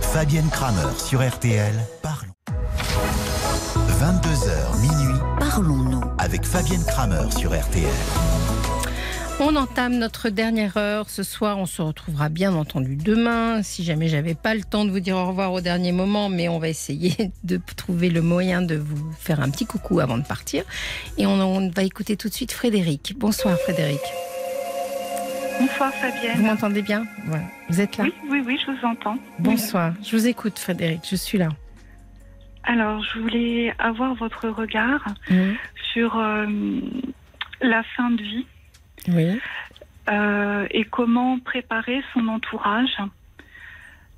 Fabienne 0.00 0.48
Kramer 0.48 0.98
sur 0.98 1.20
RTL. 1.20 1.74
Parlons. 2.00 2.25
22h 4.00 4.80
minuit 4.82 5.20
Parlons-nous. 5.40 6.02
avec 6.18 6.44
Fabienne 6.44 6.84
Kramer 6.86 7.30
sur 7.30 7.58
RTL. 7.58 7.86
On 9.40 9.56
entame 9.56 9.96
notre 9.96 10.28
dernière 10.28 10.76
heure. 10.76 11.08
Ce 11.08 11.22
soir, 11.22 11.58
on 11.58 11.66
se 11.66 11.80
retrouvera 11.80 12.28
bien 12.28 12.54
entendu 12.54 12.96
demain. 12.96 13.62
Si 13.62 13.84
jamais 13.84 14.08
j'avais 14.08 14.34
pas 14.34 14.54
le 14.54 14.62
temps 14.62 14.84
de 14.84 14.90
vous 14.90 15.00
dire 15.00 15.16
au 15.16 15.26
revoir 15.26 15.52
au 15.52 15.60
dernier 15.62 15.92
moment, 15.92 16.28
mais 16.28 16.48
on 16.48 16.58
va 16.58 16.68
essayer 16.68 17.32
de 17.44 17.58
trouver 17.76 18.10
le 18.10 18.20
moyen 18.22 18.60
de 18.62 18.76
vous 18.76 19.10
faire 19.18 19.40
un 19.40 19.48
petit 19.50 19.64
coucou 19.66 20.00
avant 20.00 20.18
de 20.18 20.24
partir. 20.24 20.64
Et 21.16 21.26
on, 21.26 21.32
on 21.40 21.70
va 21.70 21.82
écouter 21.82 22.16
tout 22.16 22.28
de 22.28 22.34
suite 22.34 22.52
Frédéric. 22.52 23.14
Bonsoir 23.18 23.56
Frédéric. 23.58 24.00
Bonsoir 25.58 25.90
Vous 25.90 26.10
Fabienne. 26.10 26.42
m'entendez 26.42 26.82
bien? 26.82 27.06
Voilà. 27.26 27.44
Vous 27.70 27.80
êtes 27.80 27.96
là? 27.96 28.04
Oui, 28.04 28.12
oui, 28.30 28.42
oui, 28.46 28.58
je 28.66 28.70
vous 28.72 28.86
entends. 28.86 29.16
Bonsoir. 29.38 29.94
Je 30.02 30.14
vous 30.16 30.26
écoute 30.26 30.58
Frédéric. 30.58 31.00
Je 31.10 31.16
suis 31.16 31.38
là. 31.38 31.48
Alors, 32.66 33.02
je 33.04 33.20
voulais 33.20 33.72
avoir 33.78 34.14
votre 34.14 34.48
regard 34.48 35.04
sur 35.92 36.18
euh, 36.18 36.46
la 37.62 37.82
fin 37.96 38.10
de 38.10 38.22
vie 38.22 38.46
Oui. 39.08 39.40
euh, 40.10 40.66
et 40.70 40.84
comment 40.84 41.38
préparer 41.38 42.02
son 42.12 42.26
entourage. 42.28 42.96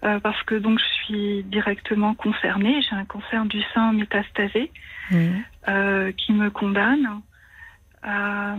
Euh, 0.04 0.20
parce 0.20 0.40
que 0.44 0.54
donc 0.54 0.78
je 0.78 1.04
suis 1.04 1.42
directement 1.44 2.14
concernée, 2.14 2.80
j'ai 2.82 2.94
un 2.94 3.04
cancer 3.04 3.44
du 3.46 3.60
sein 3.74 3.92
métastasé 3.92 4.70
qui 5.10 6.32
me 6.32 6.48
condamne. 6.48 7.20
Enfin, 8.02 8.58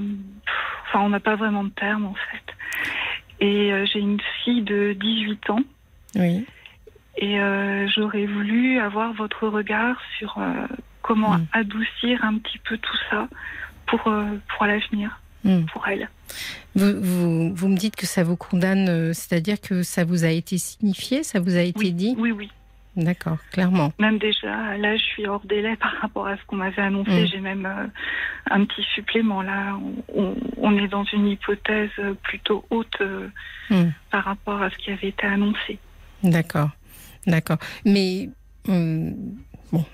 on 0.96 1.10
n'a 1.10 1.20
pas 1.20 1.36
vraiment 1.36 1.64
de 1.64 1.70
terme 1.70 2.06
en 2.06 2.16
fait. 2.16 3.44
Et 3.46 3.72
j'ai 3.86 4.00
une 4.00 4.20
fille 4.44 4.62
de 4.62 4.94
18 5.00 5.50
ans 5.50 5.60
Oui. 6.16 6.46
Et 7.22 7.40
euh, 7.40 7.88
j'aurais 7.90 8.26
voulu 8.26 8.80
avoir 8.80 9.14
votre 9.14 9.48
regard 9.48 9.98
sur 10.18 10.38
euh, 10.38 10.66
comment 11.02 11.38
Mm. 11.38 11.46
adoucir 11.54 12.24
un 12.24 12.38
petit 12.38 12.58
peu 12.60 12.78
tout 12.78 12.98
ça 13.10 13.28
pour, 13.88 14.08
euh, 14.08 14.24
pour 14.56 14.66
l'avenir, 14.66 15.20
Mhm. 15.44 15.66
pour 15.68 15.88
elle. 15.88 16.10
Vous, 16.76 16.94
vous, 17.02 17.54
vous 17.56 17.68
me 17.68 17.76
dites 17.78 17.96
que 17.98 18.06
ça 18.06 18.24
vous 18.24 18.36
condamne, 18.38 19.14
c'est-à-dire 19.14 19.60
que 19.60 19.84
ça 19.84 20.04
vous 20.06 20.24
a 20.24 20.30
été 20.30 20.58
signifié, 20.58 21.24
ça 21.24 21.40
vous 21.40 21.56
a 21.58 21.62
été 21.62 21.80
Oui, 21.80 21.92
dit 21.94 22.16
oui, 22.18 22.32
oui. 22.32 22.50
D'accord, 22.96 23.38
clairement. 23.52 23.94
Même 24.00 24.18
déjà, 24.18 24.76
là, 24.78 24.98
je 24.98 25.04
suis 25.04 25.26
hors 25.28 25.42
délai 25.46 25.76
par 25.78 25.94
rapport 26.02 26.28
à 26.28 26.36
ce 26.38 26.42
qu'on 26.48 26.58
m'avait 26.58 26.82
annoncé. 26.82 27.24
Mm. 27.24 27.28
J'ai 27.28 27.40
même 27.40 27.66
euh, 27.66 27.88
un 28.52 28.66
petit 28.66 28.84
supplément. 28.96 29.42
Là, 29.42 29.78
on, 30.58 30.78
est 30.78 30.88
dans 30.88 31.04
une 31.06 31.28
hypothèse 31.28 31.92
plutôt 32.24 32.64
haute 32.70 32.98
euh, 33.02 33.28
Mm. 33.70 33.92
par 34.12 34.24
rapport 34.26 34.62
à 34.62 34.70
ce 34.72 34.78
qui 34.78 34.92
avait 34.92 35.10
été 35.10 35.26
annoncé. 35.28 35.78
D'accord, 36.24 36.70
d'accord. 37.30 37.58
Mais 37.86 38.30
hum, 38.68 39.16
bon, 39.72 39.86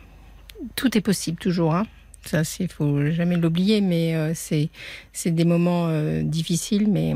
tout 0.76 0.98
est 0.98 1.02
possible 1.02 1.38
toujours. 1.38 1.76
Hein. 1.76 1.86
Ça, 2.24 2.42
il 2.60 2.68
faut 2.68 3.06
jamais 3.12 3.38
l'oublier. 3.38 3.82
Mais 3.82 4.16
euh, 4.16 4.32
c'est 4.34 4.70
c'est 5.14 5.32
des 5.32 5.46
moments 5.46 5.88
euh, 5.88 6.24
difficiles. 6.24 6.90
Mais 6.90 7.16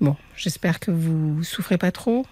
bon, 0.00 0.16
j'espère 0.36 0.80
que 0.80 0.90
vous 0.90 1.42
souffrez 1.42 1.78
pas 1.78 1.90
trop. 1.90 2.26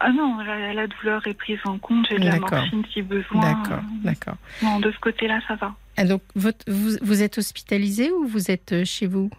Ah 0.00 0.10
non, 0.10 0.38
la, 0.38 0.74
la 0.74 0.86
douleur 0.88 1.24
est 1.26 1.34
prise 1.34 1.60
en 1.64 1.78
compte. 1.78 2.06
J'ai 2.10 2.18
de 2.18 2.24
la 2.24 2.40
morphine 2.40 2.82
si 2.92 3.00
besoin. 3.02 3.40
D'accord, 3.40 3.84
d'accord. 4.02 4.36
Non, 4.62 4.80
de 4.80 4.90
ce 4.90 4.98
côté-là, 4.98 5.40
ça 5.46 5.54
va. 5.54 5.74
Ah, 5.96 6.04
donc, 6.04 6.22
votre, 6.34 6.64
vous, 6.66 6.96
vous 7.00 7.22
êtes 7.22 7.38
hospitalisé 7.38 8.10
ou 8.10 8.26
vous 8.26 8.50
êtes 8.50 8.72
euh, 8.72 8.84
chez 8.84 9.06
vous? 9.06 9.30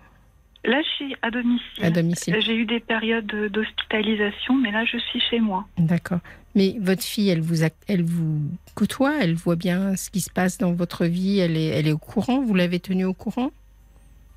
Là, 0.66 0.82
je 0.82 0.89
suis 0.95 1.16
à 1.22 1.30
domicile. 1.32 1.84
à 1.84 1.89
domicile 1.91 2.36
J'ai 2.41 2.55
eu 2.55 2.66
des 2.66 2.80
périodes 2.80 3.26
d'hospitalisation, 3.51 4.55
mais 4.55 4.72
là, 4.72 4.84
je 4.86 4.97
suis 4.97 5.20
chez 5.20 5.39
moi. 5.39 5.66
D'accord. 5.78 6.20
Mais 6.55 6.76
votre 6.80 7.03
fille, 7.03 7.30
elle 7.30 7.41
vous, 7.41 7.63
a- 7.63 7.70
elle 7.88 8.03
vous 8.03 8.41
côtoie, 8.76 9.13
elle 9.22 9.36
voit 9.36 9.55
bien 9.57 9.95
ce 9.95 10.09
qui 10.09 10.22
se 10.22 10.30
passe 10.32 10.57
dans 10.57 10.74
votre 10.74 11.05
vie, 11.05 11.39
elle 11.39 11.55
est, 11.57 11.68
elle 11.68 11.88
est 11.88 11.91
au 11.91 11.97
courant, 11.97 12.41
vous 12.41 12.55
l'avez 12.55 12.80
tenue 12.80 13.05
au 13.05 13.13
courant? 13.13 13.51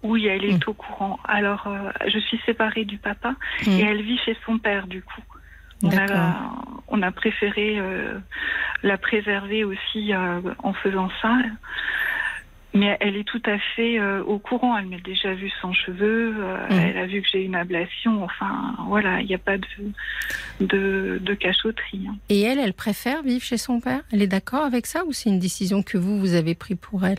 Oui, 0.03 0.26
elle 0.26 0.45
est 0.45 0.66
Mm. 0.66 0.70
au 0.70 0.74
courant. 0.74 1.18
Alors, 1.24 1.66
euh, 1.66 1.91
je 2.09 2.18
suis 2.18 2.39
séparée 2.47 2.85
du 2.85 2.99
papa 2.99 3.35
Mm. 3.66 3.70
et 3.70 3.81
elle 3.81 4.03
vit 4.03 4.18
chez 4.24 4.37
son 4.45 4.59
père, 4.59 4.87
du 4.87 5.03
coup. 5.03 5.22
On 5.85 5.97
a, 5.97 6.53
on 6.89 7.03
a 7.03 7.12
préféré 7.12 7.79
euh, 7.79 8.18
la 8.83 8.99
préserver 8.99 9.62
aussi 9.64 10.12
euh, 10.12 10.41
en 10.64 10.72
faisant 10.72 11.09
ça. 11.22 11.37
Mais 12.75 12.97
elle 13.01 13.16
est 13.16 13.25
tout 13.25 13.43
à 13.47 13.59
fait 13.59 13.99
euh, 13.99 14.23
au 14.25 14.39
courant. 14.39 14.77
Elle 14.77 14.87
m'a 14.87 14.99
déjà 14.99 15.33
vu 15.35 15.51
sans 15.62 15.73
cheveux. 15.73 16.35
euh, 16.39 16.66
Mm. 16.69 16.73
Elle 16.73 16.99
a 16.99 17.07
vu 17.07 17.23
que 17.23 17.29
j'ai 17.33 17.43
une 17.45 17.55
ablation. 17.55 18.23
Enfin, 18.23 18.77
voilà, 18.87 19.21
il 19.23 19.27
n'y 19.27 19.35
a 19.35 19.39
pas 19.39 19.57
de, 19.57 19.66
de, 20.61 21.19
de 21.23 21.35
cachotterie. 21.35 22.07
hein. 22.09 22.16
Et 22.29 22.43
elle, 22.43 22.59
elle 22.59 22.75
préfère 22.75 23.23
vivre 23.23 23.43
chez 23.43 23.57
son 23.57 23.81
père? 23.81 24.03
Elle 24.12 24.21
est 24.23 24.27
d'accord 24.29 24.64
avec 24.64 24.87
ça 24.87 25.05
ou 25.07 25.12
c'est 25.12 25.31
une 25.31 25.39
décision 25.39 25.83
que 25.83 25.97
vous, 25.97 26.19
vous 26.21 26.35
avez 26.35 26.55
prise 26.55 26.77
pour 26.81 27.07
elle? 27.07 27.19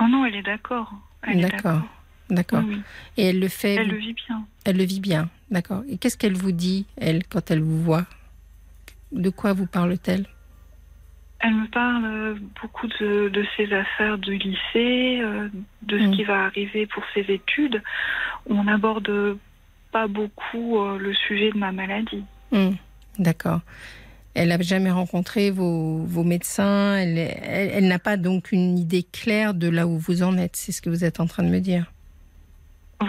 Oh 0.00 0.04
non, 0.08 0.24
elle 0.24 0.36
est 0.36 0.42
d'accord. 0.42 0.92
D'accord. 1.34 1.82
D'accord. 2.30 2.62
Oui, 2.66 2.74
oui. 2.76 2.82
Et 3.18 3.26
elle 3.26 3.38
le 3.38 3.48
fait, 3.48 3.74
Elle 3.76 3.88
le 3.88 3.96
vit 3.98 4.14
bien. 4.14 4.44
elle 4.64 4.76
le 4.78 4.84
vit 4.84 5.00
bien. 5.00 5.28
D'accord. 5.50 5.82
Et 5.88 5.96
qu'est-ce 5.98 6.16
qu'elle 6.16 6.34
vous 6.36 6.52
dit, 6.52 6.86
elle, 6.96 7.24
quand 7.26 7.50
elle 7.50 7.60
vous 7.60 7.82
voit? 7.82 8.04
De 9.12 9.30
quoi 9.30 9.52
vous 9.52 9.66
parle-t-elle? 9.66 10.26
Elle 11.40 11.54
me 11.54 11.66
parle 11.68 12.38
beaucoup 12.62 12.86
de, 12.86 13.28
de 13.28 13.44
ses 13.56 13.72
affaires 13.72 14.16
du 14.18 14.36
lycée, 14.38 15.20
euh, 15.22 15.48
de 15.82 15.98
ce 15.98 16.04
Mm. 16.04 16.10
qui 16.16 16.24
va 16.24 16.44
arriver 16.46 16.86
pour 16.86 17.02
ses 17.14 17.20
études. 17.30 17.82
On 18.48 18.64
n'aborde 18.64 19.36
pas 19.92 20.06
beaucoup 20.08 20.78
euh, 20.80 20.98
le 20.98 21.12
sujet 21.14 21.50
de 21.52 21.58
ma 21.58 21.72
maladie. 21.72 22.24
Hmm, 22.52 22.70
D'accord. 23.18 23.60
Elle 24.34 24.48
n'a 24.48 24.60
jamais 24.60 24.90
rencontré 24.90 25.50
vos, 25.50 25.98
vos 26.04 26.24
médecins. 26.24 26.96
Elle, 26.96 27.16
elle- 27.18 27.70
elle 27.72 27.88
n'a 27.88 27.98
pas 27.98 28.16
donc 28.16 28.52
une 28.52 28.78
idée 28.78 29.02
claire 29.02 29.54
de 29.54 29.68
là 29.68 29.86
où 29.86 29.98
vous 29.98 30.22
en 30.22 30.36
êtes. 30.36 30.56
C'est 30.56 30.72
ce 30.72 30.82
que 30.82 30.90
vous 30.90 31.04
êtes 31.04 31.20
en 31.20 31.26
train 31.26 31.42
de 31.42 31.48
me 31.48 31.60
dire. 31.60 31.90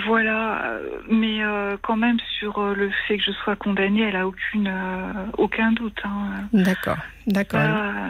Voilà, 0.05 0.65
euh, 0.65 0.99
mais 1.09 1.43
euh, 1.43 1.77
quand 1.81 1.95
même 1.95 2.17
sur 2.39 2.59
euh, 2.59 2.73
le 2.75 2.89
fait 3.07 3.17
que 3.17 3.23
je 3.23 3.31
sois 3.31 3.55
condamnée, 3.55 4.01
elle 4.01 4.17
a 4.17 4.27
aucune, 4.27 4.67
euh, 4.67 5.13
aucun 5.37 5.71
doute. 5.71 5.99
hein. 6.03 6.47
D'accord. 6.51 6.97
D'accord. 7.25 7.61
Euh, 7.63 8.09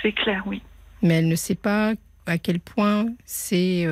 c'est 0.00 0.12
clair, 0.12 0.44
oui. 0.46 0.62
Mais 1.02 1.14
elle 1.14 1.28
ne 1.28 1.34
sait 1.34 1.56
pas 1.56 1.94
à 2.26 2.38
quel 2.38 2.60
point 2.60 3.06
c'est. 3.24 3.84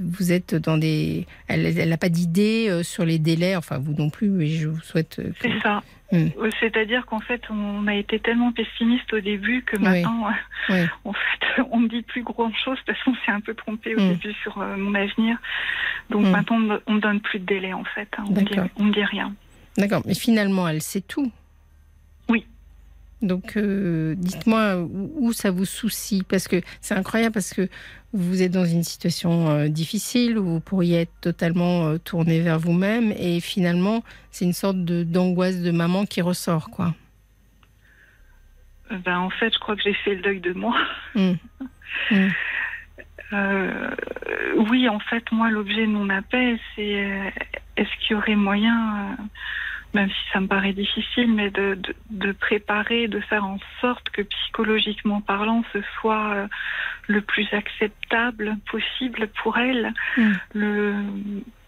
Vous 0.00 0.32
êtes 0.32 0.54
dans 0.54 0.78
des. 0.78 1.26
Elle 1.48 1.88
n'a 1.88 1.96
pas 1.96 2.08
d'idée 2.08 2.66
euh, 2.68 2.82
sur 2.82 3.04
les 3.04 3.18
délais. 3.18 3.56
Enfin, 3.56 3.78
vous 3.78 3.92
non 3.94 4.10
plus. 4.10 4.42
Et 4.42 4.48
je 4.48 4.68
vous 4.68 4.80
souhaite. 4.80 5.18
euh, 5.18 5.30
que- 5.38 5.48
C'est 5.48 5.60
ça. 5.60 5.82
Mm. 6.12 6.28
Euh, 6.38 6.50
C'est-à-dire 6.60 7.06
qu'en 7.06 7.20
fait, 7.20 7.42
on 7.50 7.86
a 7.86 7.94
été 7.94 8.18
tellement 8.20 8.52
pessimiste 8.52 9.12
au 9.14 9.20
début 9.20 9.62
que 9.62 9.76
maintenant, 9.78 10.26
Oui. 10.68 10.76
en 11.04 11.12
fait, 11.12 11.62
on 11.70 11.78
me 11.80 11.88
dit 11.88 12.02
plus 12.02 12.22
grand-chose 12.22 12.78
parce 12.86 13.02
qu'on 13.02 13.14
s'est 13.14 13.30
un 13.32 13.40
peu 13.40 13.54
trompé 13.54 13.94
au 13.94 14.00
Mm. 14.00 14.08
début 14.10 14.34
sur 14.42 14.58
euh, 14.60 14.76
mon 14.76 14.94
avenir. 14.94 15.38
Donc 16.10 16.26
Mm. 16.26 16.30
maintenant, 16.30 16.78
on 16.86 16.92
me 16.94 17.00
donne 17.00 17.20
plus 17.20 17.38
de 17.38 17.46
délai 17.46 17.72
en 17.72 17.84
fait. 17.84 18.08
hein. 18.18 18.24
On, 18.76 18.84
me 18.84 18.92
dit 18.92 19.04
rien. 19.04 19.34
D'accord. 19.78 20.02
Mais 20.04 20.14
finalement, 20.14 20.68
elle 20.68 20.82
sait 20.82 21.00
tout. 21.00 21.32
Donc, 23.22 23.56
euh, 23.56 24.14
dites-moi 24.16 24.78
où, 24.78 25.12
où 25.16 25.32
ça 25.32 25.50
vous 25.50 25.64
soucie 25.64 26.24
Parce 26.28 26.48
que 26.48 26.60
c'est 26.80 26.94
incroyable, 26.94 27.32
parce 27.32 27.54
que 27.54 27.68
vous 28.12 28.42
êtes 28.42 28.52
dans 28.52 28.64
une 28.64 28.82
situation 28.82 29.48
euh, 29.48 29.68
difficile 29.68 30.38
où 30.38 30.44
vous 30.44 30.60
pourriez 30.60 31.02
être 31.02 31.20
totalement 31.20 31.86
euh, 31.86 31.98
tourné 31.98 32.40
vers 32.40 32.58
vous-même 32.58 33.12
et 33.16 33.40
finalement, 33.40 34.04
c'est 34.30 34.44
une 34.44 34.52
sorte 34.52 34.76
d'angoisse 34.76 35.62
de 35.62 35.70
maman 35.70 36.04
qui 36.04 36.20
ressort, 36.20 36.68
quoi. 36.70 36.94
Ben, 38.90 39.18
en 39.18 39.30
fait, 39.30 39.54
je 39.54 39.58
crois 39.58 39.74
que 39.76 39.82
j'ai 39.82 39.94
fait 39.94 40.16
le 40.16 40.20
deuil 40.20 40.40
de 40.40 40.52
moi. 40.52 40.76
Mm. 41.14 41.32
Mm. 42.10 42.28
Euh, 43.32 43.90
oui, 44.68 44.88
en 44.90 44.98
fait, 44.98 45.24
moi, 45.32 45.50
l'objet 45.50 45.86
de 45.86 45.92
mon 45.92 46.10
appel, 46.10 46.58
c'est 46.76 47.32
est-ce 47.76 47.88
qu'il 48.00 48.10
y 48.10 48.14
aurait 48.14 48.36
moyen, 48.36 49.16
même 49.94 50.08
si 50.08 50.32
ça 50.32 50.40
me 50.40 50.46
paraît 50.46 50.72
difficile, 50.72 51.32
mais 51.32 51.50
de, 51.50 51.74
de, 51.74 51.94
de 52.10 52.32
préparer, 52.32 53.08
de 53.08 53.20
faire 53.20 53.44
en 53.44 53.58
sorte 53.80 54.08
que 54.10 54.22
psychologiquement 54.22 55.20
parlant, 55.20 55.64
ce 55.72 55.80
soit 56.00 56.34
euh, 56.34 56.46
le 57.08 57.20
plus 57.20 57.48
acceptable 57.52 58.56
possible 58.70 59.28
pour 59.42 59.58
elle, 59.58 59.92
Mm. 60.16 60.32
le, 60.54 60.94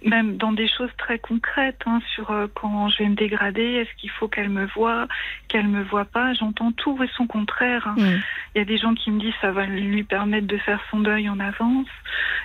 même 0.04 0.36
dans 0.36 0.52
des 0.52 0.68
choses 0.68 0.90
très 0.98 1.18
concrètes, 1.18 1.80
hein, 1.86 2.00
sur 2.14 2.30
euh, 2.30 2.46
quand 2.54 2.88
je 2.90 2.98
vais 2.98 3.08
me 3.08 3.14
dégrader, 3.14 3.62
est-ce 3.62 3.90
qu'il 4.00 4.10
faut 4.10 4.28
qu'elle 4.28 4.50
me 4.50 4.66
voie, 4.66 5.06
qu'elle 5.48 5.66
me 5.68 5.82
voit 5.82 6.04
pas, 6.04 6.34
j'entends 6.34 6.72
tout 6.72 7.02
et 7.02 7.08
son 7.16 7.26
contraire. 7.26 7.86
hein. 7.88 7.94
Mm. 7.98 8.20
Il 8.54 8.58
y 8.58 8.60
a 8.60 8.64
des 8.64 8.76
gens 8.76 8.94
qui 8.94 9.10
me 9.10 9.18
disent 9.20 9.34
ça 9.40 9.50
va 9.50 9.66
lui 9.66 10.04
permettre 10.04 10.46
de 10.46 10.56
faire 10.58 10.80
son 10.90 11.00
deuil 11.00 11.28
en 11.28 11.40
avance. 11.40 11.88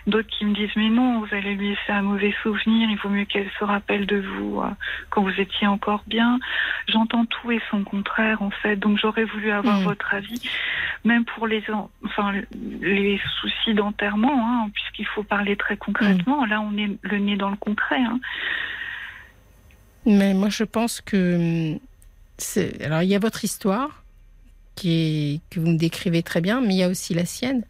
D'autres 0.07 0.30
qui 0.30 0.45
me 0.45 0.55
disent 0.55 0.72
mais 0.76 0.89
non, 0.89 1.20
vous 1.20 1.36
allez 1.36 1.53
lui 1.55 1.70
laisser 1.70 1.91
un 1.91 2.01
mauvais 2.01 2.34
souvenir, 2.41 2.89
il 2.89 2.97
vaut 2.97 3.10
mieux 3.10 3.26
qu'elle 3.26 3.49
se 3.60 3.64
rappelle 3.64 4.05
de 4.07 4.18
vous 4.18 4.62
euh, 4.62 4.70
quand 5.12 5.22
vous 5.22 5.39
étiez 5.39 5.68
encore 5.68 6.03
bien. 6.07 6.39
J'entends 6.88 7.26
tout 7.26 7.51
et 7.51 7.62
son 7.70 7.84
contraire 7.84 8.41
en 8.41 8.49
fait, 8.49 8.78
donc 8.78 8.97
j'aurais 8.97 9.26
voulu 9.26 9.51
avoir 9.51 9.80
Mm. 9.82 9.84
votre 9.84 10.14
avis, 10.16 10.41
même 11.05 11.26
pour 11.26 11.45
les 11.45 11.64
en- 11.72 11.89
enfin 12.05 12.34
les 12.82 13.20
soucis 13.39 13.74
d'enterrement, 13.76 14.32
hein, 14.64 14.70
puisqu'il 14.74 15.05
faut 15.05 15.24
parler 15.24 15.55
très 15.57 15.78
concrètement. 15.78 16.45
Là, 16.45 16.62
on 16.62 16.76
est 16.78 16.89
le 17.03 17.18
nez 17.20 17.36
dans 17.36 17.48
le 17.51 17.57
concret. 17.57 18.01
hein. 18.01 18.19
Mais 20.05 20.33
moi, 20.33 20.49
je 20.49 20.63
pense 20.63 21.01
que 21.01 21.71
hum. 21.73 21.79
Alors, 22.81 23.01
il 23.01 23.09
y 23.09 23.15
a 23.15 23.19
votre 23.19 23.43
histoire 23.43 24.03
qui 24.75 24.91
est 24.91 25.41
que 25.49 25.59
vous 25.59 25.67
me 25.67 25.77
décrivez 25.77 26.23
très 26.23 26.39
bien, 26.39 26.61
mais 26.61 26.73
il 26.75 26.77
y 26.77 26.83
a 26.83 26.87
aussi 26.87 27.13
la 27.13 27.25
sienne. 27.25 27.63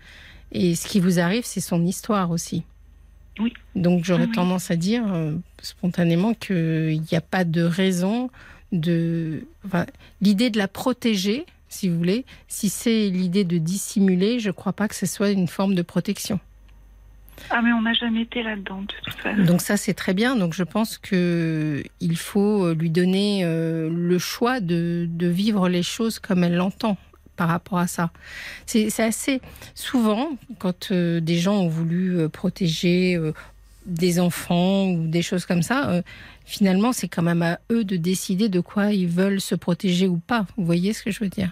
Et 0.51 0.75
ce 0.75 0.87
qui 0.87 0.99
vous 0.99 1.19
arrive, 1.19 1.43
c'est 1.43 1.59
son 1.59 1.83
histoire 1.87 2.29
aussi. 2.29 2.63
Oui. 3.39 3.51
Donc, 3.75 4.03
j'aurais 4.05 4.25
oui. 4.27 4.31
tendance 4.31 4.69
à 4.69 4.75
dire 4.75 5.03
euh, 5.11 5.33
spontanément 5.61 6.35
qu'il 6.35 7.01
n'y 7.01 7.17
a 7.17 7.21
pas 7.21 7.45
de 7.45 7.63
raison 7.63 8.29
de. 8.71 9.43
Enfin, 9.65 9.87
l'idée 10.21 10.51
de 10.51 10.59
la 10.59 10.67
protéger, 10.67 11.47
si 11.67 11.89
vous 11.89 11.97
voulez, 11.97 12.25
si 12.47 12.69
c'est 12.69 13.09
l'idée 13.09 13.43
de 13.43 13.57
dissimuler, 13.57 14.39
je 14.39 14.49
ne 14.49 14.53
crois 14.53 14.73
pas 14.73 14.87
que 14.87 14.95
ce 14.95 15.07
soit 15.07 15.31
une 15.31 15.47
forme 15.47 15.73
de 15.73 15.81
protection. 15.81 16.39
Ah 17.49 17.61
mais 17.61 17.71
on 17.71 17.81
n'a 17.81 17.93
jamais 17.93 18.21
été 18.21 18.43
là-dedans. 18.43 18.83
Donc 19.45 19.61
ça 19.61 19.77
c'est 19.77 19.93
très 19.93 20.13
bien. 20.13 20.35
Donc 20.35 20.53
je 20.53 20.63
pense 20.63 20.97
que 20.97 21.83
il 21.99 22.17
faut 22.17 22.65
euh, 22.65 22.75
lui 22.75 22.89
donner 22.89 23.41
euh, 23.43 23.89
le 23.91 24.19
choix 24.19 24.59
de, 24.59 25.07
vivre 25.19 25.69
les 25.69 25.83
choses 25.83 26.19
comme 26.19 26.43
elle 26.43 26.55
l'entend 26.55 26.97
par 27.35 27.47
rapport 27.47 27.77
à 27.77 27.87
ça. 27.87 28.11
C'est 28.65 28.99
assez 28.99 29.41
souvent 29.73 30.31
quand 30.59 30.91
euh, 30.91 31.19
des 31.19 31.37
gens 31.37 31.55
ont 31.55 31.69
voulu 31.69 32.27
protéger 32.29 33.17
des 33.85 34.19
enfants 34.19 34.89
ou 34.89 35.07
des 35.07 35.21
choses 35.21 35.45
comme 35.45 35.63
ça. 35.63 36.03
finalement, 36.45 36.91
c'est 36.91 37.07
quand 37.07 37.23
même 37.23 37.41
à 37.41 37.59
eux 37.71 37.83
de 37.83 37.95
décider 37.95 38.49
de 38.49 38.59
quoi 38.59 38.91
ils 38.91 39.07
veulent 39.07 39.41
se 39.41 39.55
protéger 39.55 40.07
ou 40.07 40.17
pas. 40.17 40.45
Vous 40.57 40.65
voyez 40.65 40.93
ce 40.93 41.03
que 41.03 41.11
je 41.11 41.19
veux 41.21 41.29
dire? 41.29 41.51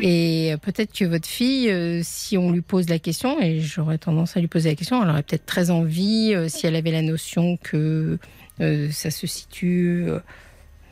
Et 0.00 0.54
peut-être 0.62 0.92
que 0.92 1.04
votre 1.04 1.26
fille, 1.26 1.70
euh, 1.70 2.00
si 2.04 2.36
on 2.38 2.50
lui 2.50 2.60
pose 2.60 2.88
la 2.88 2.98
question, 2.98 3.40
et 3.40 3.60
j'aurais 3.60 3.98
tendance 3.98 4.36
à 4.36 4.40
lui 4.40 4.46
poser 4.46 4.68
la 4.68 4.74
question, 4.74 5.02
elle 5.02 5.10
aurait 5.10 5.22
peut-être 5.22 5.46
très 5.46 5.70
envie, 5.70 6.34
euh, 6.34 6.48
si 6.48 6.66
elle 6.66 6.76
avait 6.76 6.92
la 6.92 7.02
notion 7.02 7.56
que 7.56 8.18
euh, 8.60 8.90
ça 8.90 9.10
se 9.10 9.26
situe 9.26 10.06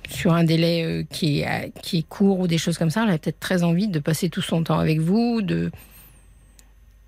sur 0.08 0.32
un 0.32 0.44
délai 0.44 1.06
qui, 1.10 1.40
est, 1.40 2.08
court 2.08 2.40
ou 2.40 2.46
des 2.46 2.58
choses 2.58 2.78
comme 2.78 2.90
ça, 2.90 3.02
elle 3.02 3.08
aurait 3.08 3.18
peut-être 3.18 3.40
très 3.40 3.62
envie 3.62 3.88
de 3.88 3.98
passer 3.98 4.28
tout 4.28 4.42
son 4.42 4.62
temps 4.62 4.78
avec 4.78 5.00
vous. 5.00 5.40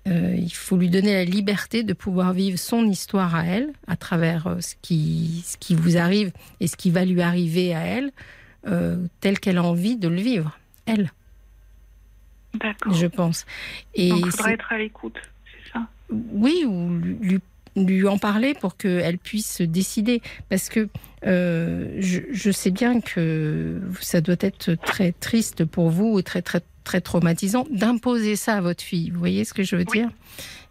Il 0.05 0.53
faut 0.53 0.75
lui 0.75 0.89
donner 0.89 1.13
la 1.13 1.23
liberté 1.23 1.83
de 1.83 1.93
pouvoir 1.93 2.33
vivre 2.33 2.57
son 2.57 2.85
histoire 2.85 3.35
à 3.35 3.45
elle, 3.45 3.69
à 3.87 3.95
travers 3.95 4.57
ce 4.59 4.75
qui, 4.81 5.43
ce 5.45 5.55
qui 5.57 5.75
vous 5.75 5.97
arrive 5.97 6.31
et 6.59 6.67
ce 6.67 6.75
qui 6.75 6.91
va 6.91 7.05
lui 7.05 7.21
arriver 7.21 7.73
à 7.73 7.85
elle, 7.85 8.11
euh, 8.67 8.97
tel 9.21 9.39
qu'elle 9.39 9.57
a 9.57 9.63
envie 9.63 9.95
de 9.95 10.09
le 10.09 10.19
vivre, 10.19 10.59
elle, 10.85 11.11
D'accord. 12.55 12.93
je 12.93 13.07
pense. 13.07 13.45
Et 13.93 14.09
Donc 14.09 14.21
il 14.25 14.31
faudrait 14.31 14.53
être 14.53 14.71
à 14.71 14.77
l'écoute, 14.77 15.17
c'est 15.65 15.73
ça? 15.73 15.87
Oui, 16.09 16.63
ou 16.65 16.89
lui, 16.97 17.39
lui 17.75 18.07
en 18.07 18.17
parler 18.17 18.53
pour 18.55 18.75
qu'elle 18.77 19.17
puisse 19.19 19.57
se 19.57 19.63
décider. 19.63 20.21
Parce 20.49 20.69
que 20.69 20.89
euh, 21.27 21.95
je, 21.99 22.21
je 22.31 22.51
sais 22.51 22.71
bien 22.71 23.01
que 23.01 23.79
ça 24.01 24.21
doit 24.21 24.35
être 24.39 24.73
très 24.73 25.11
triste 25.11 25.65
pour 25.65 25.89
vous 25.89 26.07
ou 26.15 26.21
très, 26.23 26.41
très, 26.41 26.61
très 26.83 27.01
traumatisant 27.01 27.67
d'imposer 27.71 28.35
ça 28.35 28.55
à 28.55 28.61
votre 28.61 28.81
fille. 28.83 29.11
Vous 29.11 29.19
voyez 29.19 29.45
ce 29.45 29.53
que 29.53 29.61
je 29.63 29.75
veux 29.75 29.85
Oui. 29.91 29.99
dire? 29.99 30.09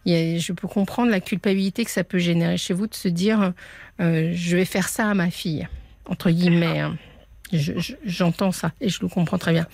A- 0.06 0.38
Je 0.38 0.52
peux 0.52 0.66
comprendre 0.68 1.10
la 1.10 1.20
culpabilité 1.20 1.84
que 1.84 1.90
ça 1.90 2.02
peut 2.02 2.18
générer 2.18 2.56
chez 2.56 2.74
vous 2.74 2.86
de 2.88 2.94
se 2.94 3.08
dire 3.08 3.52
euh, 4.00 4.32
je 4.34 4.56
vais 4.56 4.64
faire 4.64 4.88
ça 4.88 5.08
à 5.08 5.14
ma 5.14 5.30
fille, 5.30 5.68
entre 6.06 6.30
guillemets. 6.30 6.80
hein. 6.80 6.96
Je- 7.52 7.78
je- 7.78 7.94
J'entends 8.04 8.52
ça 8.52 8.72
et 8.80 8.88
je 8.88 9.00
le 9.02 9.08
comprends 9.08 9.38
très 9.38 9.52
bien. 9.52 9.66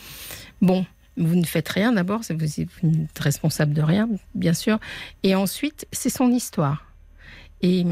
Bon, 0.60 0.84
vous 1.16 1.36
ne 1.36 1.44
faites 1.44 1.68
rien 1.68 1.92
d'abord, 1.92 2.20
vous 2.28 2.36
vous 2.82 2.88
n'êtes 2.88 3.18
responsable 3.18 3.72
de 3.72 3.82
rien, 3.82 4.08
bien 4.34 4.52
sûr. 4.54 4.78
Et 5.22 5.34
ensuite, 5.34 5.86
c'est 5.92 6.10
son 6.10 6.30
histoire. 6.30 6.84
Et, 7.62 7.84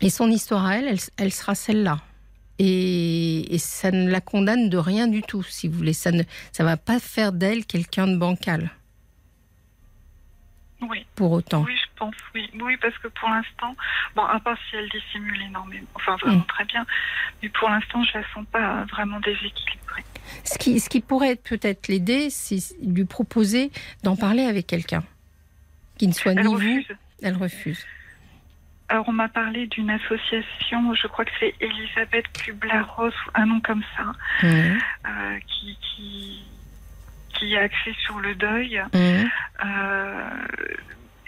et 0.00 0.10
son 0.10 0.30
histoire 0.30 0.66
à 0.66 0.76
elle, 0.76 0.88
elle, 0.88 0.98
elle 1.16 1.32
sera 1.32 1.54
celle-là. 1.54 1.98
Et, 2.58 3.54
et 3.54 3.58
ça 3.58 3.90
ne 3.90 4.10
la 4.10 4.20
condamne 4.20 4.68
de 4.68 4.76
rien 4.76 5.06
du 5.08 5.22
tout, 5.22 5.42
si 5.42 5.66
vous 5.66 5.78
voulez. 5.78 5.94
Ça 5.94 6.12
ne 6.12 6.22
ça 6.52 6.62
va 6.62 6.76
pas 6.76 6.98
faire 7.00 7.32
d'elle 7.32 7.64
quelqu'un 7.64 8.06
de 8.06 8.16
bancal, 8.18 8.70
Oui. 10.82 11.04
pour 11.14 11.32
autant. 11.32 11.62
Oui, 11.64 11.74
je 11.76 11.88
pense, 11.98 12.14
oui. 12.34 12.50
Oui, 12.60 12.76
parce 12.80 12.96
que 12.98 13.08
pour 13.08 13.28
l'instant, 13.28 13.74
bon, 14.14 14.24
à 14.24 14.38
part 14.40 14.56
si 14.68 14.76
elle 14.76 14.88
dissimule 14.88 15.40
énormément, 15.42 15.86
enfin 15.94 16.16
vraiment 16.16 16.38
Mm. 16.40 16.46
très 16.46 16.64
bien, 16.66 16.86
mais 17.42 17.48
pour 17.50 17.68
l'instant, 17.70 18.02
je 18.04 18.18
la 18.18 18.24
sens 18.34 18.44
pas 18.52 18.84
vraiment 18.84 19.20
déséquilibrée. 19.20 20.04
Ce 20.44 20.58
qui, 20.58 20.80
ce 20.80 20.88
qui 20.88 21.00
pourrait 21.00 21.36
peut-être 21.36 21.88
l'aider, 21.88 22.30
c'est 22.30 22.58
lui 22.82 23.04
proposer 23.04 23.70
d'en 24.02 24.16
parler 24.16 24.44
avec 24.44 24.66
quelqu'un. 24.66 25.02
Qui 25.98 26.08
ne 26.08 26.12
soit 26.12 26.32
Elle 26.32 26.38
ni 26.38 26.44
vous. 26.44 26.52
refuse. 26.54 26.86
Elle 27.22 27.36
refuse. 27.36 27.86
Alors, 28.88 29.08
on 29.08 29.12
m'a 29.12 29.28
parlé 29.28 29.68
d'une 29.68 29.88
association, 29.90 30.94
je 30.94 31.06
crois 31.06 31.24
que 31.24 31.30
c'est 31.38 31.54
Elisabeth 31.60 32.26
Kubler-Ross, 32.32 33.14
un 33.34 33.46
nom 33.46 33.60
comme 33.60 33.84
ça, 33.96 34.12
euh, 34.42 35.38
qui, 35.46 35.78
qui, 35.80 36.42
qui 37.34 37.54
est 37.54 37.58
axée 37.58 37.94
sur 38.04 38.18
le 38.18 38.34
deuil 38.34 38.82
euh, 38.94 40.24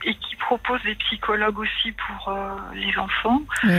et 0.04 0.14
qui 0.14 0.36
propose 0.36 0.82
des 0.82 0.96
psychologues 0.96 1.60
aussi 1.60 1.92
pour 1.92 2.30
euh, 2.30 2.56
les 2.74 2.98
enfants. 2.98 3.42
Oui. 3.62 3.70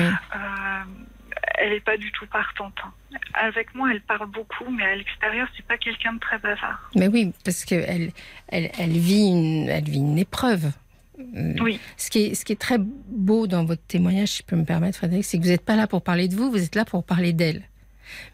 Elle 1.56 1.72
n'est 1.72 1.80
pas 1.82 1.98
du 1.98 2.12
tout 2.12 2.26
partante. 2.28 2.74
hein. 2.84 2.91
avec 3.34 3.74
moi, 3.76 3.89
elle 3.91 4.02
parle 4.02 4.30
beaucoup, 4.30 4.70
mais 4.70 4.84
à 4.84 4.96
l'extérieur, 4.96 5.48
c'est 5.56 5.66
pas 5.66 5.78
quelqu'un 5.78 6.14
de 6.14 6.20
très 6.20 6.38
bavard. 6.39 6.89
Mais 6.96 7.08
oui, 7.08 7.34
parce 7.44 7.66
qu'elle 7.66 8.12
elle, 8.48 8.72
elle 8.80 8.91
vit, 8.91 9.28
une, 9.28 9.70
elle 9.70 9.84
vit 9.84 10.00
une 10.00 10.18
épreuve. 10.18 10.72
Euh, 11.20 11.54
Oui. 11.62 11.80
Ce 11.98 12.10
qui, 12.10 12.26
est, 12.26 12.36
ce 12.36 12.44
qui 12.46 12.54
est 12.54 12.60
très 12.62 12.78
beau 12.80 13.46
dans 13.48 13.66
votre 13.66 13.84
témoignage, 13.88 14.30
si 14.30 14.38
je 14.39 14.44
peux 14.44 14.56
me 14.56 14.66
permettre, 14.66 14.98
Frédéric, 14.98 15.26
c'est 15.26 15.38
que 15.38 15.44
vous 15.44 15.50
n'êtes 15.50 15.66
pas 15.66 15.76
là 15.76 15.86
pour 15.88 16.02
parler 16.02 16.28
de 16.28 16.36
vous, 16.36 16.50
vous 16.50 16.64
êtes 16.64 16.76
là 16.76 16.86
pour 16.86 17.04
parler 17.04 17.34
d'elle. 17.34 17.62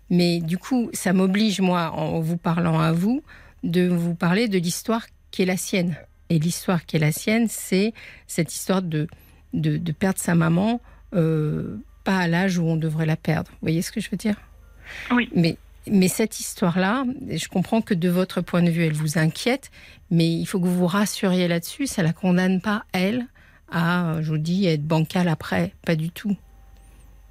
Mais 0.10 0.40
du 0.40 0.58
coup, 0.58 0.90
ça 0.94 1.14
m'oblige, 1.14 1.60
moi, 1.62 1.92
en 1.92 2.20
vous 2.20 2.38
parlant 2.38 2.80
à 2.80 2.92
vous, 2.92 3.22
de 3.64 3.88
vous 3.88 4.16
parler 4.16 4.48
de 4.48 4.58
l'histoire 4.58 5.06
qui 5.32 5.42
est 5.44 5.46
la 5.46 5.58
sienne. 5.58 5.96
Et 6.30 6.40
l'histoire 6.40 6.86
qui 6.86 6.96
est 6.96 7.00
la 7.00 7.12
sienne, 7.12 7.48
c'est 7.50 7.94
cette 8.28 8.54
histoire 8.54 8.82
de, 8.82 9.08
de, 9.54 9.78
de 9.78 9.92
perdre 9.92 10.20
sa 10.20 10.36
maman, 10.36 10.80
euh, 11.16 11.78
pas 12.10 12.18
à 12.18 12.28
l'âge 12.28 12.58
où 12.58 12.64
on 12.64 12.76
devrait 12.76 13.06
la 13.06 13.16
perdre. 13.16 13.52
Vous 13.52 13.58
voyez 13.62 13.84
ce 13.84 13.92
que 13.92 14.02
je 14.02 14.10
veux 14.10 14.18
dire? 14.18 14.36
Oui. 15.12 15.30
Mais, 15.36 15.58
mais 15.86 16.08
cette 16.08 16.40
histoire-là, 16.40 17.06
je 17.30 17.48
comprends 17.48 17.82
que 17.82 17.94
de 17.94 18.10
votre 18.10 18.42
point 18.42 18.64
de 18.64 18.72
vue, 18.72 18.84
elle 18.84 18.94
vous 18.94 19.20
inquiète, 19.20 19.70
mais 20.10 20.28
il 20.28 20.46
faut 20.48 20.60
que 20.60 20.66
vous 20.66 20.76
vous 20.76 20.88
rassuriez 20.88 21.48
là-dessus. 21.48 21.86
Ça 21.86 22.02
la 22.02 22.12
condamne 22.12 22.62
pas, 22.62 22.84
elle, 22.94 23.28
à, 23.72 24.16
je 24.22 24.32
vous 24.32 24.40
dis, 24.40 24.66
être 24.66 24.84
bancale 24.84 25.28
après. 25.28 25.72
Pas 25.86 25.96
du 25.96 26.10
tout. 26.10 26.36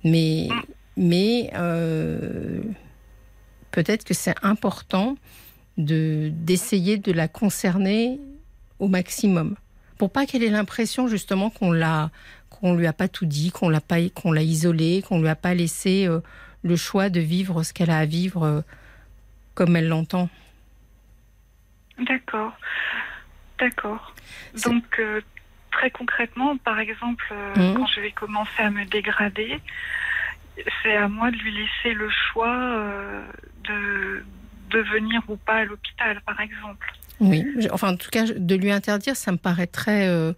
Mais, 0.04 0.46
mais 0.96 1.50
euh, 1.54 2.60
peut-être 3.72 4.04
que 4.04 4.14
c'est 4.14 4.36
important 4.42 5.16
de 5.76 6.30
d'essayer 6.32 6.98
de 6.98 7.10
la 7.10 7.26
concerner 7.26 8.20
au 8.78 8.86
maximum 8.86 9.56
pour 9.98 10.10
pas 10.10 10.24
qu'elle 10.24 10.44
ait 10.44 10.50
l'impression 10.50 11.08
justement 11.08 11.50
qu'on 11.50 11.72
l'a 11.72 12.10
qu'on 12.60 12.74
lui 12.74 12.86
a 12.86 12.92
pas 12.92 13.08
tout 13.08 13.26
dit, 13.26 13.50
qu'on 13.50 13.68
l'a 13.68 13.80
pas 13.80 13.96
qu'on 14.14 14.32
l'a 14.32 14.42
isolée, 14.42 15.02
qu'on 15.06 15.20
lui 15.20 15.28
a 15.28 15.36
pas 15.36 15.54
laissé 15.54 16.06
euh, 16.06 16.20
le 16.62 16.76
choix 16.76 17.08
de 17.08 17.20
vivre 17.20 17.62
ce 17.62 17.72
qu'elle 17.72 17.90
a 17.90 17.98
à 17.98 18.04
vivre 18.06 18.42
euh, 18.44 18.60
comme 19.54 19.76
elle 19.76 19.88
l'entend. 19.88 20.28
D'accord. 22.06 22.52
D'accord. 23.58 24.14
Donc, 24.64 24.84
euh, 25.00 25.20
très 25.72 25.90
concrètement, 25.90 26.56
par 26.58 26.78
exemple, 26.78 27.24
Mhm. 27.56 27.74
quand 27.74 27.86
je 27.86 28.00
vais 28.00 28.12
commencer 28.12 28.60
à 28.62 28.70
me 28.70 28.84
dégrader, 28.84 29.60
c'est 30.82 30.96
à 30.96 31.08
moi 31.08 31.30
de 31.30 31.36
lui 31.36 31.52
laisser 31.52 31.94
le 31.94 32.08
choix 32.10 32.56
de, 33.64 34.24
de 34.70 34.78
venir 34.80 35.22
ou 35.28 35.36
pas 35.36 35.54
à 35.56 35.64
l'hôpital, 35.64 36.20
par 36.24 36.40
exemple. 36.40 36.86
Oui, 37.20 37.44
enfin 37.72 37.92
en 37.94 37.96
tout 37.96 38.10
cas 38.10 38.24
de 38.26 38.54
lui 38.54 38.70
interdire, 38.70 39.16
ça 39.16 39.32
me 39.32 39.36
paraît 39.38 39.66
très 39.66 40.06
euh, 40.08 40.32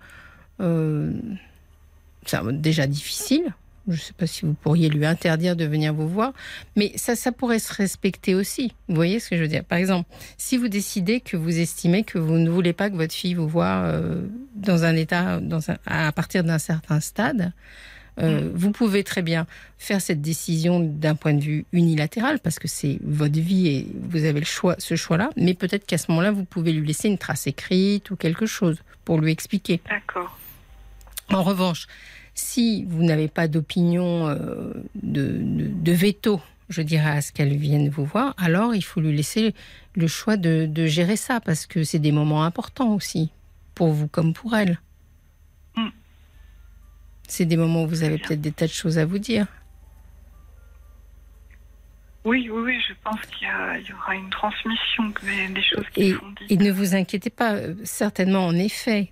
ça, 2.26 2.42
déjà 2.52 2.86
difficile. 2.86 3.54
Je 3.88 3.94
ne 3.94 3.98
sais 3.98 4.12
pas 4.12 4.26
si 4.26 4.44
vous 4.44 4.52
pourriez 4.54 4.88
lui 4.88 5.04
interdire 5.06 5.56
de 5.56 5.64
venir 5.64 5.92
vous 5.94 6.06
voir, 6.08 6.32
mais 6.76 6.92
ça, 6.96 7.16
ça 7.16 7.32
pourrait 7.32 7.58
se 7.58 7.72
respecter 7.72 8.34
aussi. 8.34 8.72
Vous 8.88 8.94
voyez 8.94 9.18
ce 9.18 9.30
que 9.30 9.36
je 9.36 9.42
veux 9.42 9.48
dire? 9.48 9.64
Par 9.64 9.78
exemple, 9.78 10.08
si 10.36 10.58
vous 10.58 10.68
décidez 10.68 11.20
que 11.20 11.36
vous 11.36 11.58
estimez 11.58 12.04
que 12.04 12.18
vous 12.18 12.36
ne 12.38 12.50
voulez 12.50 12.72
pas 12.74 12.90
que 12.90 12.94
votre 12.94 13.14
fille 13.14 13.34
vous 13.34 13.48
voit 13.48 13.82
euh, 13.84 14.26
dans 14.54 14.84
un 14.84 14.94
état, 14.94 15.40
dans 15.40 15.70
un- 15.70 15.78
à 15.86 16.12
partir 16.12 16.44
d'un 16.44 16.58
certain 16.58 17.00
stade, 17.00 17.52
euh, 18.20 18.50
vous 18.54 18.70
pouvez 18.70 19.02
très 19.02 19.22
bien 19.22 19.46
faire 19.78 20.00
cette 20.02 20.20
décision 20.20 20.78
d'un 20.80 21.14
point 21.14 21.32
de 21.32 21.40
vue 21.40 21.64
unilatéral 21.72 22.38
parce 22.38 22.58
que 22.58 22.68
c'est 22.68 22.98
votre 23.02 23.40
vie 23.40 23.68
et 23.68 23.86
vous 24.10 24.24
avez 24.24 24.40
le 24.40 24.46
choix, 24.46 24.76
ce 24.78 24.94
choix-là. 24.94 25.30
Mais 25.36 25.54
peut-être 25.54 25.86
qu'à 25.86 25.96
ce 25.98 26.10
moment-là, 26.10 26.30
vous 26.30 26.44
pouvez 26.44 26.72
lui 26.72 26.86
laisser 26.86 27.08
une 27.08 27.18
trace 27.18 27.46
écrite 27.46 28.10
ou 28.10 28.16
quelque 28.16 28.46
chose 28.46 28.78
pour 29.06 29.18
lui 29.18 29.32
expliquer. 29.32 29.80
D'accord. 29.88 30.36
En 31.32 31.42
revanche, 31.42 31.86
si 32.34 32.84
vous 32.84 33.02
n'avez 33.04 33.28
pas 33.28 33.48
d'opinion 33.48 34.28
euh, 34.28 34.72
de, 35.02 35.38
de- 35.40 35.68
de 35.68 35.92
veto, 35.92 36.40
je 36.68 36.82
dirais, 36.82 37.10
à 37.10 37.20
ce 37.20 37.32
qu'elle 37.32 37.56
vienne 37.56 37.88
vous 37.88 38.04
voir, 38.04 38.34
alors 38.38 38.74
il 38.74 38.82
faut 38.82 39.00
lui 39.00 39.14
laisser 39.16 39.54
le 39.94 40.06
choix 40.06 40.36
de, 40.36 40.66
de 40.66 40.86
gérer 40.86 41.16
ça 41.16 41.40
parce 41.40 41.66
que 41.66 41.84
c'est 41.84 41.98
des 41.98 42.12
moments 42.12 42.44
importants 42.44 42.94
aussi, 42.94 43.30
pour 43.74 43.88
vous 43.92 44.08
comme 44.08 44.32
pour 44.32 44.56
elle. 44.56 44.80
Mm. 45.76 45.88
C'est 47.28 47.44
des 47.44 47.56
moments 47.56 47.84
où 47.84 47.88
vous 47.88 48.02
avez 48.02 48.18
peut-être 48.18 48.40
des 48.40 48.52
tas 48.52 48.66
de 48.66 48.72
choses 48.72 48.98
à 48.98 49.04
vous 49.04 49.18
dire. 49.18 49.46
Oui, 52.24 52.50
oui, 52.52 52.60
oui, 52.66 52.74
je 52.86 52.92
pense 53.02 53.18
qu'il 53.26 53.48
y, 53.48 53.92
aura 53.94 54.14
une 54.14 54.28
transmission, 54.28 55.04
des, 55.24 55.54
des 55.54 55.62
choses 55.62 55.86
qui 55.94 56.02
Et, 56.02 56.12
sont 56.12 56.28
dites. 56.38 56.50
et 56.52 56.56
ne 56.58 56.70
vous 56.70 56.94
inquiétez 56.94 57.30
pas, 57.30 57.54
euh, 57.54 57.74
certainement, 57.84 58.46
en 58.46 58.54
effet, 58.54 59.10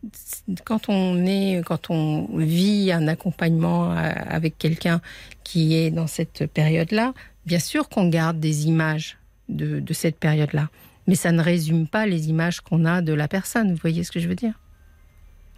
quand 0.66 0.90
on 0.90 1.24
est, 1.24 1.62
quand 1.64 1.88
on 1.88 2.28
vit 2.36 2.92
un 2.92 3.08
accompagnement 3.08 3.92
euh, 3.92 4.10
avec 4.28 4.58
quelqu'un 4.58 5.00
qui 5.42 5.74
est 5.74 5.90
dans 5.90 6.06
cette 6.06 6.46
période-là, 6.52 7.14
bien 7.46 7.58
sûr 7.60 7.88
qu'on 7.88 8.08
garde 8.10 8.38
des 8.40 8.66
images 8.66 9.16
de, 9.48 9.80
de 9.80 9.92
cette 9.94 10.18
période-là, 10.18 10.68
mais 11.06 11.14
ça 11.14 11.32
ne 11.32 11.40
résume 11.42 11.88
pas 11.88 12.04
les 12.04 12.28
images 12.28 12.60
qu'on 12.60 12.84
a 12.84 13.00
de 13.00 13.14
la 13.14 13.26
personne. 13.26 13.70
Vous 13.72 13.78
voyez 13.80 14.04
ce 14.04 14.12
que 14.12 14.20
je 14.20 14.28
veux 14.28 14.34
dire? 14.34 14.52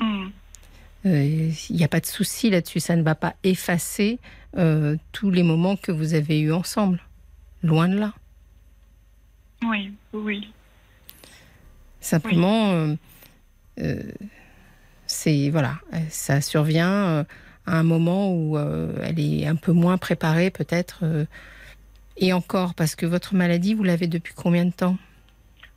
Mhm. 0.00 0.30
Euh, 1.06 1.50
Il 1.68 1.76
n'y 1.76 1.82
a 1.84 1.88
pas 1.88 1.98
de 1.98 2.06
souci 2.06 2.50
là-dessus. 2.50 2.78
Ça 2.78 2.94
ne 2.94 3.02
va 3.02 3.16
pas 3.16 3.34
effacer 3.42 4.20
euh, 4.56 4.96
tous 5.10 5.30
les 5.32 5.42
moments 5.42 5.74
que 5.74 5.90
vous 5.90 6.14
avez 6.14 6.38
eus 6.40 6.52
ensemble. 6.52 7.00
Loin 7.62 7.88
de 7.88 7.98
là. 7.98 8.12
Oui, 9.62 9.92
oui. 10.12 10.52
Simplement, 12.00 12.70
euh, 12.72 12.94
euh, 13.80 14.02
c'est 15.06 15.50
voilà, 15.50 15.74
ça 16.08 16.40
survient 16.40 16.90
euh, 16.90 17.24
à 17.66 17.78
un 17.78 17.82
moment 17.82 18.32
où 18.34 18.58
elle 18.58 19.20
est 19.20 19.46
un 19.46 19.56
peu 19.56 19.72
moins 19.72 19.98
préparée, 19.98 20.50
peut-être. 20.50 21.04
et 22.16 22.32
encore, 22.32 22.74
parce 22.74 22.96
que 22.96 23.04
votre 23.06 23.34
maladie, 23.34 23.74
vous 23.74 23.84
l'avez 23.84 24.06
depuis 24.06 24.32
combien 24.34 24.64
de 24.64 24.72
temps? 24.72 24.96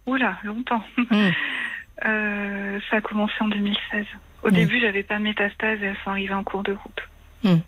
Oula, 0.05 0.37
longtemps. 0.43 0.83
Hmm. 1.09 1.29
Euh, 2.05 2.79
ça 2.89 2.97
a 2.97 3.01
commencé 3.01 3.33
en 3.39 3.47
2016. 3.47 4.05
Au 4.41 4.47
Oui. 4.47 4.53
début, 4.53 4.81
j'avais 4.81 5.03
pas 5.03 5.19
de 5.19 5.23
métastases 5.23 5.79
et 5.81 5.85
elles 5.85 5.97
sont 6.03 6.09
arrivées 6.09 6.33
en 6.33 6.43
cours 6.43 6.63
de 6.63 6.73
route. 6.73 7.61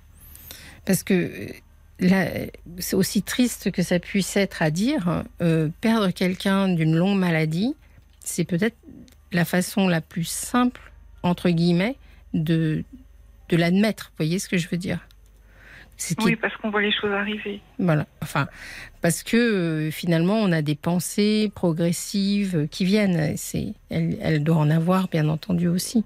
Parce 0.85 1.03
que 1.03 1.51
c'est 1.99 2.95
aussi 2.95 3.21
triste 3.21 3.71
que 3.71 3.81
ça 3.81 3.99
puisse 3.99 4.35
être 4.35 4.61
à 4.61 4.69
dire, 4.69 5.23
euh, 5.41 5.69
perdre 5.81 6.11
quelqu'un 6.11 6.67
d'une 6.67 6.95
longue 6.95 7.17
maladie, 7.17 7.75
c'est 8.19 8.43
peut-être 8.43 8.75
la 9.31 9.45
façon 9.45 9.87
la 9.87 10.01
plus 10.01 10.27
simple, 10.27 10.91
entre 11.23 11.49
guillemets, 11.49 11.95
de, 12.33 12.83
de 13.49 13.57
l'admettre. 13.57 14.07
Vous 14.11 14.25
voyez 14.25 14.39
ce 14.39 14.49
que 14.49 14.57
je 14.57 14.67
veux 14.67 14.77
dire? 14.77 14.99
Oui, 16.19 16.35
parce 16.35 16.53
qu'on 16.57 16.69
voit 16.69 16.81
les 16.81 16.91
choses 16.91 17.13
arriver. 17.13 17.61
Voilà. 17.79 18.05
Enfin, 18.21 18.49
parce 19.01 19.23
que 19.23 19.37
euh, 19.37 19.91
finalement, 19.91 20.35
on 20.35 20.51
a 20.51 20.61
des 20.61 20.75
pensées 20.75 21.49
progressives 21.55 22.67
qui 22.69 22.83
viennent. 22.83 23.37
C'est, 23.37 23.73
elle, 23.89 24.17
elle 24.19 24.43
doit 24.43 24.57
en 24.57 24.69
avoir, 24.69 25.07
bien 25.07 25.29
entendu, 25.29 25.69
aussi. 25.69 26.03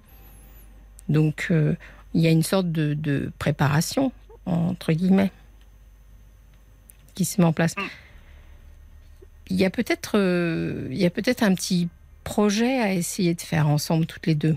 Donc, 1.08 1.48
euh, 1.50 1.74
il 2.14 2.22
y 2.22 2.28
a 2.28 2.30
une 2.30 2.44
sorte 2.44 2.72
de, 2.72 2.94
de 2.94 3.32
préparation, 3.40 4.12
entre 4.46 4.94
guillemets, 4.94 5.32
qui 7.14 7.26
se 7.26 7.42
met 7.42 7.48
en 7.48 7.54
place. 7.54 7.76
Mm. 7.76 7.82
Il 9.52 9.56
y 9.58 9.66
a 9.66 9.70
peut-être, 9.70 10.18
euh, 10.18 10.88
il 10.92 10.98
y 10.98 11.06
a 11.06 11.10
peut-être 11.10 11.44
un 11.44 11.56
petit 11.56 11.90
projet 12.24 12.80
à 12.80 12.94
essayer 12.94 13.34
de 13.34 13.42
faire 13.42 13.68
ensemble 13.68 14.06
toutes 14.06 14.28
les 14.28 14.36
deux. 14.36 14.56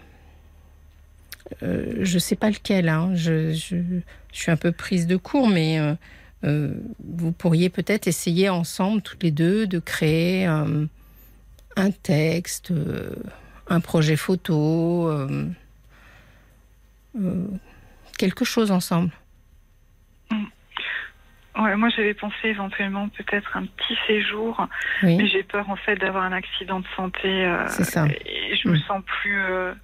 Euh, 1.62 1.96
je 2.00 2.18
sais 2.18 2.36
pas 2.36 2.50
lequel. 2.50 2.88
Hein. 2.88 3.12
Je, 3.14 3.52
je, 3.52 3.76
je 4.32 4.38
suis 4.38 4.50
un 4.50 4.56
peu 4.56 4.72
prise 4.72 5.06
de 5.06 5.16
court, 5.16 5.48
mais 5.48 5.78
euh, 5.78 5.94
euh, 6.44 6.74
vous 7.04 7.32
pourriez 7.32 7.68
peut-être 7.68 8.06
essayer 8.06 8.48
ensemble, 8.48 9.02
toutes 9.02 9.22
les 9.22 9.30
deux, 9.30 9.66
de 9.66 9.78
créer 9.78 10.44
un 10.44 11.90
texte, 12.02 12.72
un 13.68 13.80
projet 13.80 14.16
photo, 14.16 15.10
quelque 18.18 18.44
chose 18.44 18.70
ensemble. 18.70 19.10
Ouais, 21.58 21.76
moi, 21.76 21.90
j'avais 21.90 22.14
pensé 22.14 22.34
éventuellement 22.48 23.08
peut-être 23.10 23.56
un 23.58 23.66
petit 23.66 23.96
séjour, 24.06 24.66
Oui, 25.02 25.16
mais 25.18 25.26
j'ai 25.28 25.42
peur 25.42 25.68
en 25.68 25.76
fait 25.76 25.96
d'avoir 25.96 26.24
un 26.24 26.32
accident 26.32 26.80
de 26.80 26.86
santé. 26.96 27.28
euh, 27.28 27.66
c'est 27.68 27.84
ça. 27.84 28.06
Et 28.24 28.56
je 28.56 28.68
me 28.68 28.76
Mm. 28.76 28.82
sens 28.88 29.02
plus 29.04 29.38
euh, 29.38 29.74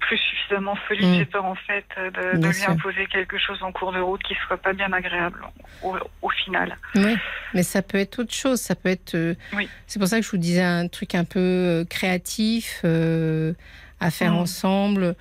plus 0.00 0.16
suffisamment 0.18 0.76
solide. 0.88 1.04
Mm. 1.06 1.14
J'ai 1.18 1.24
peur 1.26 1.44
en 1.44 1.54
fait 1.54 1.84
de, 1.96 2.38
de 2.38 2.46
lui 2.48 2.52
sûr. 2.54 2.70
imposer 2.70 3.06
quelque 3.06 3.38
chose 3.38 3.62
en 3.62 3.70
cours 3.72 3.92
de 3.92 4.00
route 4.00 4.22
qui 4.24 4.34
soit 4.46 4.56
pas 4.56 4.72
bien 4.72 4.92
agréable 4.92 5.40
au, 5.82 5.96
au 6.22 6.30
final. 6.30 6.76
Oui, 6.96 7.16
mais 7.54 7.62
ça 7.62 7.80
peut 7.82 7.98
être 7.98 8.18
autre 8.20 8.34
chose. 8.34 8.60
Ça 8.60 8.74
peut 8.74 8.88
être. 8.88 9.14
euh, 9.14 9.34
Oui. 9.52 9.68
C'est 9.86 9.98
pour 10.00 10.08
ça 10.08 10.18
que 10.18 10.24
je 10.26 10.30
vous 10.30 10.36
disais 10.38 10.62
un 10.62 10.88
truc 10.88 11.14
un 11.14 11.24
peu 11.24 11.38
euh, 11.38 11.84
créatif 11.84 12.80
euh, 12.84 13.52
à 14.00 14.10
faire 14.10 14.32
Mm. 14.32 14.38
ensemble. 14.38 15.14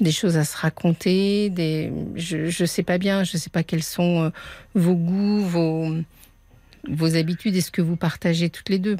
Des 0.00 0.12
choses 0.12 0.36
à 0.36 0.44
se 0.44 0.56
raconter. 0.56 1.50
Des, 1.50 1.92
je 2.14 2.46
je 2.46 2.64
sais 2.64 2.82
pas 2.82 2.98
bien. 2.98 3.24
Je 3.24 3.36
sais 3.36 3.50
pas 3.50 3.62
quels 3.62 3.82
sont 3.82 4.24
euh, 4.24 4.30
vos 4.74 4.94
goûts, 4.94 5.40
vos 5.40 5.94
vos 6.88 7.16
habitudes. 7.16 7.56
Est-ce 7.56 7.70
que 7.72 7.82
vous 7.82 7.96
partagez 7.96 8.50
toutes 8.50 8.68
les 8.68 8.78
deux 8.78 8.96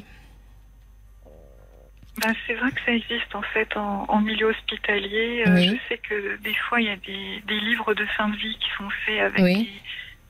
Ben, 2.21 2.33
c'est 2.47 2.55
vrai 2.55 2.71
que 2.71 2.81
ça 2.85 2.91
existe 2.93 3.33
en 3.35 3.43
fait 3.43 3.77
en, 3.77 4.05
en 4.09 4.21
milieu 4.21 4.47
hospitalier. 4.47 5.43
Euh. 5.47 5.57
Je 5.57 5.75
sais 5.87 5.99
que 5.99 6.37
des 6.41 6.55
fois 6.67 6.81
il 6.81 6.87
y 6.87 6.89
a 6.89 6.95
des, 6.95 7.43
des 7.47 7.59
livres 7.59 7.93
de 7.93 8.05
fin 8.17 8.29
de 8.29 8.35
vie 8.35 8.57
qui 8.59 8.69
sont 8.77 8.89
faits 9.05 9.19
avec 9.19 9.39
Oui. 9.43 9.69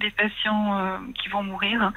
des 0.01 0.11
patients 0.11 0.77
euh, 0.79 0.97
qui 1.21 1.29
vont 1.29 1.43
mourir, 1.43 1.93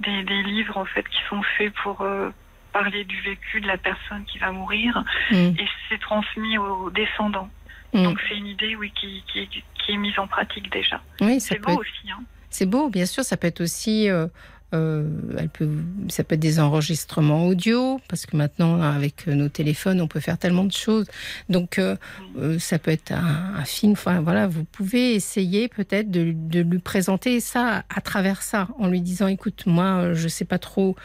des, 0.00 0.22
des, 0.22 0.42
livres 0.44 0.78
en 0.78 0.86
fait 0.86 1.06
qui 1.08 1.20
sont 1.28 1.42
faits 1.58 1.72
pour 1.82 2.00
euh, 2.00 2.30
parler 2.72 3.04
du 3.04 3.20
vécu 3.20 3.60
de 3.60 3.66
la 3.66 3.76
personne 3.76 4.24
qui 4.24 4.38
va 4.38 4.50
mourir 4.50 5.04
Mm. 5.30 5.34
et 5.58 5.68
c'est 5.88 6.00
transmis 6.00 6.56
aux 6.56 6.88
descendants. 6.90 7.50
Mm. 7.94 8.02
Donc 8.04 8.18
c'est 8.28 8.36
une 8.36 8.46
idée 8.46 8.76
oui 8.76 8.92
qui, 9.00 9.22
qui, 9.32 9.48
qui 9.48 9.92
est 9.92 9.96
mise 9.96 10.18
en 10.18 10.26
pratique 10.26 10.70
déjà. 10.72 11.00
Oui, 11.20 11.40
C'est 11.40 11.58
beau 11.60 11.72
être- 11.72 11.80
aussi. 11.80 12.10
Hein. 12.10 12.22
C'est 12.50 12.66
beau, 12.66 12.88
bien 12.88 13.06
sûr. 13.06 13.24
Ça 13.24 13.36
peut 13.36 13.46
être 13.46 13.60
aussi, 13.60 14.08
euh, 14.08 14.26
euh, 14.74 15.06
elle 15.38 15.48
peut, 15.50 15.68
ça 16.08 16.24
peut 16.24 16.34
être 16.34 16.40
des 16.40 16.60
enregistrements 16.60 17.46
audio, 17.46 18.00
parce 18.08 18.24
que 18.26 18.36
maintenant, 18.36 18.80
avec 18.80 19.26
nos 19.26 19.48
téléphones, 19.50 20.00
on 20.00 20.08
peut 20.08 20.20
faire 20.20 20.38
tellement 20.38 20.64
de 20.64 20.72
choses. 20.72 21.06
Donc, 21.50 21.78
euh, 21.78 21.96
euh, 22.38 22.58
ça 22.58 22.78
peut 22.78 22.90
être 22.90 23.12
un, 23.12 23.54
un 23.56 23.64
film. 23.64 23.92
Enfin, 23.92 24.20
voilà, 24.22 24.46
vous 24.46 24.64
pouvez 24.64 25.14
essayer 25.14 25.68
peut-être 25.68 26.10
de, 26.10 26.32
de 26.34 26.60
lui 26.60 26.78
présenter 26.78 27.40
ça 27.40 27.84
à 27.94 28.00
travers 28.00 28.40
ça, 28.42 28.68
en 28.78 28.88
lui 28.88 29.00
disant, 29.02 29.26
écoute, 29.26 29.64
moi, 29.66 29.84
euh, 29.84 30.14
je 30.14 30.28
sais 30.28 30.46
pas 30.46 30.58
trop 30.58 30.96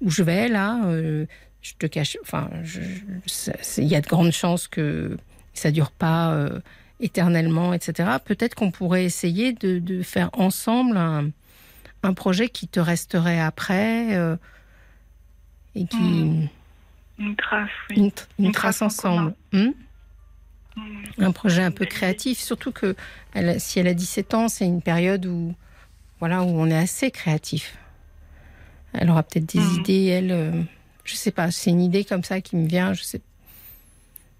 où 0.00 0.10
je 0.10 0.22
vais 0.22 0.48
là. 0.48 0.80
euh, 0.86 1.26
je 1.62 1.72
te 1.78 1.86
cache. 1.86 2.16
Enfin, 2.22 2.48
il 3.78 3.84
y 3.84 3.94
a 3.94 4.00
de 4.00 4.06
grandes 4.08 4.32
chances 4.32 4.66
que 4.68 5.16
ça 5.54 5.70
dure 5.70 5.90
pas. 5.90 6.32
euh, 6.32 6.60
éternellement, 7.04 7.74
etc. 7.74 8.08
Peut-être 8.24 8.54
qu'on 8.54 8.70
pourrait 8.70 9.04
essayer 9.04 9.52
de, 9.52 9.80
de 9.80 10.04
faire 10.04 10.30
ensemble 10.34 10.96
un, 10.96 11.30
un 12.04 12.14
projet 12.14 12.48
qui 12.48 12.68
te 12.68 12.78
resterait 12.78 13.40
après 13.40 14.14
euh, 14.16 14.36
et 15.74 15.84
qui 15.86 15.96
Mm. 15.98 16.48
Une 17.18 17.34
trace, 17.36 17.68
oui. 17.90 17.96
une, 17.96 18.08
tr- 18.10 18.26
une 18.38 18.44
Une 18.46 18.52
trace 18.52 18.76
trace 18.76 18.82
en 19.04 19.14
ensemble. 19.16 19.34
Hmm 19.52 19.70
Mm. 20.76 21.02
un 21.18 21.32
projet 21.32 21.62
un 21.62 21.72
peu 21.72 21.84
créatif, 21.86 22.38
surtout 22.38 22.70
que 22.70 22.94
elle 23.34 23.60
si 23.60 23.80
elle 23.80 23.88
a 23.88 23.94
17 23.94 24.32
ans, 24.34 24.46
c'est 24.48 24.64
une 24.64 24.80
période 24.80 25.26
où 25.26 25.54
voilà 26.20 26.42
où 26.42 26.46
on 26.48 26.66
est 26.68 26.78
assez 26.78 27.10
créatif. 27.10 27.76
Elle 28.92 29.10
aura 29.10 29.24
peut-être 29.24 29.52
des 29.52 29.58
Mhm. 29.60 29.80
idées, 29.80 30.06
elle, 30.06 30.30
euh, 30.30 30.62
je 31.04 31.14
sais 31.16 31.32
pas, 31.32 31.50
c'est 31.50 31.70
une 31.70 31.80
idée 31.80 32.04
comme 32.04 32.22
ça 32.22 32.40
qui 32.40 32.54
me 32.56 32.66
vient, 32.68 32.92
je 32.94 33.02
sais, 33.02 33.20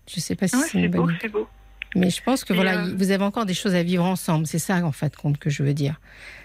je 0.09 0.21
sais 0.21 0.35
pas 0.37 0.49
si 0.49 0.57
Ouais, 0.57 0.63
c'est 0.67 0.79
une 0.79 0.85
c'est 0.85 0.89
bonne 0.89 1.01
beau, 1.07 1.11
idée. 1.11 1.19
c'est 1.23 1.29
beau. 1.29 1.49
Mais 1.95 2.09
je 2.11 2.23
pense 2.23 2.45
que 2.45 2.53
Et, 2.53 2.57
voilà, 2.57 2.85
euh, 2.85 2.95
vous 2.97 3.11
avez 3.11 3.23
encore 3.25 3.45
des 3.47 3.55
choses 3.55 3.75
à 3.75 3.83
vivre 3.83 4.05
ensemble. 4.05 4.47
C'est 4.47 4.59
ça, 4.59 4.77
en 4.85 4.93
fait, 4.93 5.15
compte 5.17 5.39
que 5.39 5.51
je 5.51 5.63
veux 5.63 5.75
dire. 5.75 6.01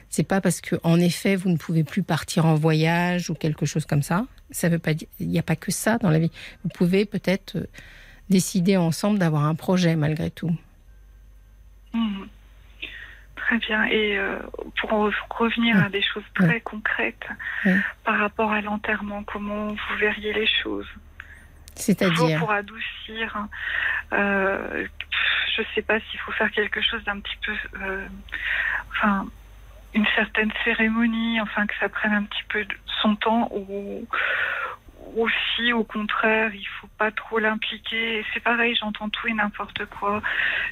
C'est 0.10 0.28
pas 0.28 0.42
parce 0.42 0.60
que, 0.62 0.76
en 0.84 1.00
effet, 1.00 1.36
vous 1.38 1.50
ne 1.50 1.58
pouvez 1.58 1.84
plus 1.86 2.04
partir 2.04 2.46
en 2.46 2.56
voyage 2.56 3.30
ou 3.30 3.34
quelque 3.34 3.66
chose 3.66 3.86
comme 3.86 4.02
ça. 4.04 4.26
Ça 4.52 4.68
veut 4.70 4.80
pas 4.80 4.94
dire, 4.94 5.08
il 5.20 5.28
n'y 5.30 5.40
a 5.40 5.44
pas 5.44 5.56
que 5.56 5.72
ça 5.72 5.98
dans 5.98 6.10
la 6.10 6.20
vie. 6.20 6.32
Vous 6.64 6.70
pouvez 6.70 7.06
peut-être 7.06 7.56
euh, 7.58 7.66
décider 8.30 8.76
ensemble 8.78 9.20
d'avoir 9.20 9.46
un 9.46 9.56
projet 9.56 9.96
malgré 9.96 10.32
tout. 10.32 10.52
Mhm. 11.94 12.28
Très 13.38 13.58
bien. 13.60 13.86
Et 13.86 14.18
euh, 14.18 14.40
pour 14.82 14.92
en 14.94 15.10
revenir 15.30 15.82
à 15.82 15.90
des 15.90 16.02
choses 16.02 16.24
très 16.36 16.60
concrètes 16.60 17.26
Oui. 17.66 17.72
par 18.04 18.20
rapport 18.20 18.52
à 18.52 18.60
l'enterrement, 18.62 19.24
comment 19.24 19.68
vous 19.70 19.98
verriez 20.00 20.34
les 20.34 20.48
choses? 20.62 20.88
C'est-à-dire, 21.78 22.40
pour 22.40 22.52
adoucir. 22.52 23.48
euh, 24.14 24.88
je 25.56 25.62
ne 25.62 25.68
sais 25.74 25.82
pas 25.82 26.00
s'il 26.00 26.20
faut 26.20 26.32
faire 26.34 26.52
quelque 26.52 26.82
chose 26.82 27.04
d'un 27.04 27.20
petit 27.20 27.38
peu, 27.46 27.54
euh, 27.82 28.06
enfin, 28.90 29.26
une 29.94 30.06
certaine 30.16 30.52
cérémonie, 30.64 31.40
enfin 31.42 31.66
que 31.66 31.74
ça 31.80 31.90
prenne 31.90 32.14
un 32.14 32.24
petit 32.24 32.44
peu 32.50 32.66
son 33.02 33.16
temps, 33.16 33.50
ou 33.52 34.08
ou 35.16 35.30
si 35.30 35.72
au 35.72 35.86
contraire 35.86 36.54
il 36.54 36.68
faut 36.80 36.90
pas 36.98 37.12
trop 37.12 37.40
l'impliquer. 37.40 38.26
C'est 38.34 38.42
pareil, 38.42 38.76
j'entends 38.76 39.10
tout 39.10 39.28
et 39.28 39.34
n'importe 39.34 39.86
quoi. 39.86 40.22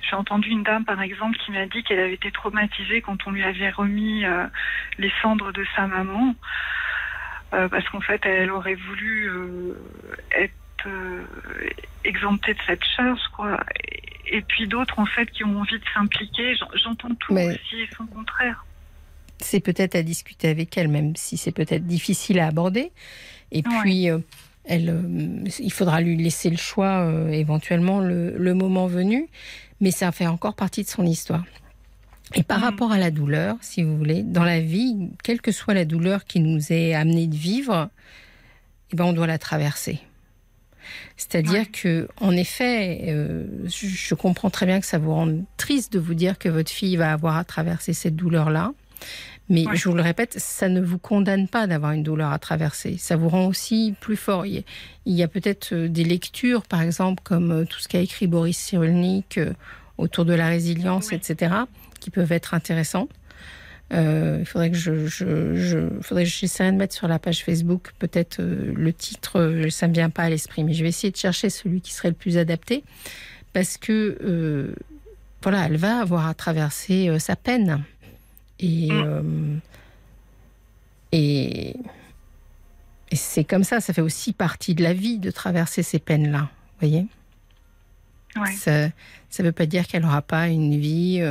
J'ai 0.07 0.15
entendu 0.15 0.49
une 0.49 0.63
dame 0.63 0.83
par 0.85 1.01
exemple 1.01 1.37
qui 1.37 1.51
m'a 1.51 1.65
dit 1.65 1.83
qu'elle 1.83 1.99
avait 1.99 2.13
été 2.13 2.31
traumatisée 2.31 3.01
quand 3.01 3.25
on 3.27 3.31
lui 3.31 3.43
avait 3.43 3.69
remis 3.69 4.25
euh, 4.25 4.45
les 4.97 5.11
cendres 5.21 5.51
de 5.53 5.65
sa 5.75 5.87
maman. 5.87 6.35
Parce 7.51 7.87
qu'en 7.87 8.01
fait, 8.01 8.25
elle 8.25 8.51
aurait 8.51 8.75
voulu 8.75 9.31
être 10.31 10.51
euh, 10.85 11.23
de 12.53 12.55
cette 12.67 12.83
charge, 12.95 13.19
quoi. 13.35 13.63
Et, 13.83 14.37
et 14.37 14.41
puis 14.41 14.67
d'autres, 14.67 14.99
en 14.99 15.05
fait, 15.05 15.25
qui 15.31 15.43
ont 15.43 15.59
envie 15.59 15.77
de 15.79 15.83
s'impliquer. 15.93 16.55
J'en- 16.55 16.67
J'entends 16.83 17.13
tout 17.15 17.33
Mais- 17.33 17.47
aussi 17.49 17.75
et 17.81 17.89
son 17.95 18.05
contraire. 18.07 18.65
c'est 19.39 19.59
peut-être 19.59 19.95
à 19.95 20.01
discuter 20.03 20.47
avec 20.49 20.77
elle, 20.77 20.87
même 20.87 21.15
si 21.15 21.37
c'est 21.37 21.51
peut-être 21.51 21.85
difficile 21.85 22.39
à 22.39 22.47
aborder. 22.47 22.91
Et 23.51 23.57
Ouais. 23.57 23.79
puis, 23.81 24.09
euh, 24.09 24.19
elle, 24.63 24.89
euh, 24.89 25.43
il 25.59 25.71
faudra 25.71 26.01
lui 26.01 26.15
laisser 26.17 26.49
le 26.49 26.57
choix 26.57 27.01
euh, 27.05 27.27
éventuellement 27.29 27.99
le, 27.99 28.35
le 28.37 28.53
moment 28.53 28.87
venu, 28.87 29.27
mais 29.81 29.91
ça 29.91 30.11
fait 30.11 30.25
encore 30.27 30.55
partie 30.55 30.83
de 30.83 30.87
son 30.87 31.05
histoire. 31.05 31.43
Et 32.33 32.41
par 32.43 32.57
Mhm. 32.59 32.63
rapport 32.63 32.91
à 32.91 32.97
la 32.97 33.11
douleur, 33.11 33.55
si 33.61 33.83
vous 33.83 33.95
voulez, 33.97 34.23
dans 34.23 34.43
la 34.43 34.59
vie, 34.59 35.09
quelle 35.23 35.41
que 35.41 35.51
soit 35.51 35.73
la 35.75 35.85
douleur 35.85 36.25
qui 36.25 36.39
nous 36.39 36.71
est 36.73 36.93
amenée 36.95 37.27
de 37.27 37.35
vivre, 37.35 37.89
eh 38.91 38.95
ben, 38.95 39.03
on 39.05 39.13
doit 39.13 39.27
la 39.27 39.37
traverser. 39.37 39.99
C'est-à-dire 41.17 41.53
Ouais. 41.61 41.65
que, 41.65 42.07
en 42.19 42.31
effet, 42.31 43.05
euh, 43.07 43.45
je, 43.65 43.87
je 43.87 44.15
comprends 44.15 44.49
très 44.49 44.65
bien 44.65 44.79
que 44.79 44.85
ça 44.85 44.97
vous 44.97 45.13
rende 45.13 45.43
triste 45.57 45.93
de 45.93 45.99
vous 45.99 46.13
dire 46.13 46.37
que 46.37 46.49
votre 46.49 46.71
fille 46.71 46.95
va 46.97 47.11
avoir 47.11 47.37
à 47.37 47.43
traverser 47.43 47.93
cette 47.93 48.15
douleur-là. 48.15 48.73
Mais 49.47 49.67
Ouais. 49.67 49.75
je 49.75 49.87
vous 49.89 49.95
le 49.95 50.01
répète, 50.01 50.39
ça 50.39 50.69
ne 50.69 50.81
vous 50.81 50.97
condamne 50.97 51.47
pas 51.47 51.67
d'avoir 51.67 51.91
une 51.91 52.01
douleur 52.01 52.31
à 52.31 52.39
traverser. 52.39 52.97
Ça 52.97 53.15
vous 53.15 53.29
rend 53.29 53.45
aussi 53.45 53.93
plus 54.01 54.15
fort. 54.15 54.45
Il 54.45 54.63
y 55.05 55.21
a, 55.23 55.27
peut-être 55.27 55.73
euh, 55.73 55.87
des 55.87 56.03
lectures, 56.03 56.63
par 56.63 56.81
exemple, 56.81 57.21
comme 57.23 57.51
euh, 57.51 57.65
tout 57.65 57.79
ce 57.79 57.87
qu'a 57.87 57.99
écrit 57.99 58.25
Boris 58.27 58.57
Cyrulnik 58.57 59.39
autour 59.97 60.25
de 60.25 60.33
la 60.33 60.47
résilience, 60.47 61.13
etc., 61.13 61.53
qui 61.99 62.09
peuvent 62.09 62.31
être 62.31 62.53
intéressants. 62.53 63.07
Euh, 63.93 64.37
il 64.39 64.45
faudrait 64.45 64.71
que 64.71 64.77
je, 64.77 65.05
je, 65.05 65.55
je 65.55 65.79
faudrait 66.01 66.23
que 66.23 66.29
j'essaierai 66.29 66.71
de 66.71 66.77
mettre 66.77 66.95
sur 66.95 67.07
la 67.07 67.19
page 67.19 67.43
Facebook 67.43 67.91
peut-être 67.99 68.39
euh, 68.39 68.73
le 68.75 68.91
titre, 68.91 69.39
euh, 69.39 69.69
ça 69.69 69.87
me 69.87 69.93
vient 69.93 70.09
pas 70.09 70.23
à 70.23 70.29
l'esprit, 70.29 70.63
mais 70.63 70.73
je 70.73 70.81
vais 70.81 70.89
essayer 70.89 71.11
de 71.11 71.17
chercher 71.17 71.51
celui 71.51 71.81
qui 71.81 71.93
serait 71.93 72.09
le 72.09 72.15
plus 72.15 72.39
adapté 72.39 72.83
parce 73.53 73.77
que 73.77 74.17
euh, 74.23 74.73
voilà, 75.43 75.67
elle 75.67 75.77
va 75.77 75.99
avoir 75.99 76.25
à 76.27 76.33
traverser 76.33 77.15
sa 77.19 77.35
peine 77.35 77.83
et 78.59 78.89
Mm. 78.91 79.59
et, 81.11 81.75
et 83.11 83.15
c'est 83.15 83.43
comme 83.43 83.63
ça, 83.63 83.81
ça 83.81 83.93
fait 83.93 84.01
aussi 84.01 84.33
partie 84.33 84.73
de 84.73 84.81
la 84.81 84.93
vie 84.93 85.19
de 85.19 85.29
traverser 85.29 85.83
ces 85.83 85.99
peines-là, 85.99 86.39
vous 86.79 86.87
voyez? 86.87 87.05
Ouais. 88.35 88.51
Ça 88.53 88.87
ne 88.87 89.43
veut 89.43 89.51
pas 89.51 89.65
dire 89.67 89.87
qu'elle 89.87 90.01
n'aura 90.01 90.21
pas 90.23 90.47
une 90.47 90.77
vie 90.79 91.21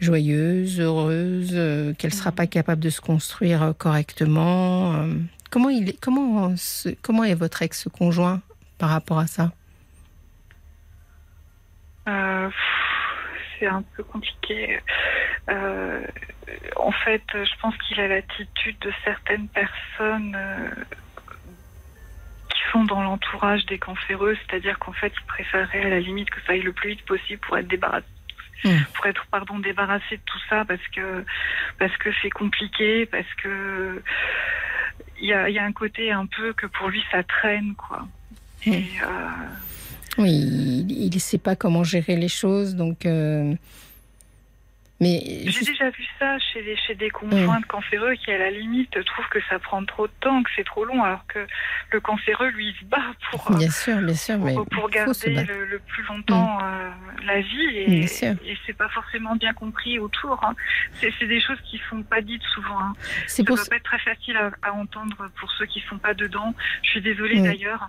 joyeuse, 0.00 0.80
heureuse, 0.80 1.52
euh, 1.54 1.92
qu'elle 1.94 2.10
ne 2.10 2.16
sera 2.16 2.32
pas 2.32 2.46
capable 2.46 2.80
de 2.80 2.90
se 2.90 3.00
construire 3.00 3.62
euh, 3.62 3.72
correctement. 3.72 4.94
euh. 4.94 5.14
comment, 5.50 5.70
est, 7.24 7.34
votre 7.34 7.62
ex-conjoint 7.62 8.40
par 8.78 8.90
rapport 8.90 9.18
à 9.18 9.26
ça? 9.26 9.52
C'est 13.58 13.66
un 13.66 13.82
peu 13.94 14.02
compliqué. 14.02 14.80
En 16.76 16.92
fait, 16.92 17.22
je 17.34 17.60
pense 17.60 17.76
qu'il 17.76 18.00
a 18.00 18.08
l'attitude 18.08 18.78
de 18.80 18.90
certaines 19.04 19.48
personnes 19.48 20.36
qui 22.48 22.60
sont 22.72 22.84
dans 22.84 23.02
l'entourage 23.02 23.66
des 23.66 23.78
cancéreux, 23.78 24.36
c'est-à-dire 24.46 24.78
qu'en 24.78 24.92
fait, 24.92 25.12
il 25.14 25.26
préférerait 25.26 25.84
à 25.84 25.88
la 25.90 26.00
limite 26.00 26.30
que 26.30 26.40
ça 26.46 26.52
aille 26.52 26.62
le 26.62 26.72
plus 26.72 26.90
vite 26.90 27.04
possible 27.04 27.40
pour 27.46 27.58
être 27.58 27.68
débarrassé. 27.68 28.06
Mm. 28.64 28.70
Pour 28.94 29.06
être 29.06 29.26
pardon 29.30 29.58
débarrassé 29.58 30.16
de 30.16 30.22
tout 30.24 30.38
ça 30.48 30.64
parce 30.66 30.86
que 30.94 31.24
parce 31.78 31.96
que 31.98 32.10
c'est 32.20 32.30
compliqué 32.30 33.06
parce 33.06 33.32
que 33.42 34.02
il 35.20 35.28
y 35.28 35.32
a, 35.32 35.48
y 35.50 35.58
a 35.58 35.64
un 35.64 35.72
côté 35.72 36.10
un 36.12 36.26
peu 36.26 36.52
que 36.52 36.66
pour 36.66 36.88
lui 36.88 37.02
ça 37.10 37.22
traîne 37.22 37.74
quoi. 37.74 38.06
Mm. 38.66 38.72
Et, 38.72 38.86
euh, 39.02 39.28
Oui, 40.18 40.84
il 40.88 41.10
ne 41.14 41.18
sait 41.18 41.38
pas 41.38 41.56
comment 41.56 41.84
gérer 41.84 42.16
les 42.16 42.28
choses, 42.28 42.74
donc. 42.76 43.06
euh, 43.06 43.54
mais 45.00 45.20
J'ai 45.46 45.64
déjà 45.64 45.90
vu 45.90 46.04
ça 46.18 46.38
chez, 46.38 46.62
les, 46.62 46.76
chez 46.76 46.94
des 46.94 47.10
conjoints 47.10 47.60
de 47.60 47.66
cancéreux 47.66 48.14
qui, 48.14 48.30
à 48.30 48.38
la 48.38 48.50
limite, 48.50 48.90
trouvent 49.04 49.28
que 49.30 49.38
ça 49.48 49.58
prend 49.58 49.84
trop 49.84 50.06
de 50.06 50.12
temps, 50.20 50.42
que 50.42 50.50
c'est 50.56 50.64
trop 50.64 50.84
long, 50.84 51.02
alors 51.02 51.24
que 51.26 51.38
le 51.92 52.00
cancéreux, 52.00 52.48
lui, 52.50 52.74
se 52.78 52.84
bat 52.84 52.98
pour, 53.30 53.50
euh, 53.50 53.56
bien 53.56 53.70
sûr, 53.70 53.96
bien 54.02 54.14
sûr, 54.14 54.38
mais 54.38 54.54
pour, 54.70 54.90
garder 54.90 55.34
le, 55.44 55.64
le 55.64 55.78
plus 55.78 56.02
longtemps 56.04 56.58
euh, 56.62 56.90
la 57.26 57.40
vie. 57.40 57.66
Et, 57.76 58.00
et 58.04 58.58
c'est 58.66 58.76
pas 58.76 58.88
forcément 58.90 59.36
bien 59.36 59.52
compris 59.54 59.98
autour. 59.98 60.38
hein. 60.44 60.54
C'est 61.00 61.26
des 61.26 61.40
choses 61.40 61.58
qui 61.70 61.80
sont 61.88 62.02
pas 62.02 62.20
dites 62.20 62.42
souvent. 62.54 62.78
hein. 62.80 62.92
C'est 63.26 63.42
Ça 63.42 63.46
pour 63.46 63.58
ça- 63.58 63.70
pas 63.70 63.76
être 63.76 63.84
très 63.84 63.98
facile 64.00 64.36
à, 64.36 64.50
à 64.62 64.72
entendre 64.72 65.16
pour 65.38 65.50
ceux 65.52 65.66
qui 65.66 65.80
sont 65.88 65.98
pas 65.98 66.14
dedans. 66.14 66.54
Je 66.82 66.90
suis 66.90 67.00
désolée 67.00 67.36
Oui. 67.36 67.42
d'ailleurs. 67.42 67.88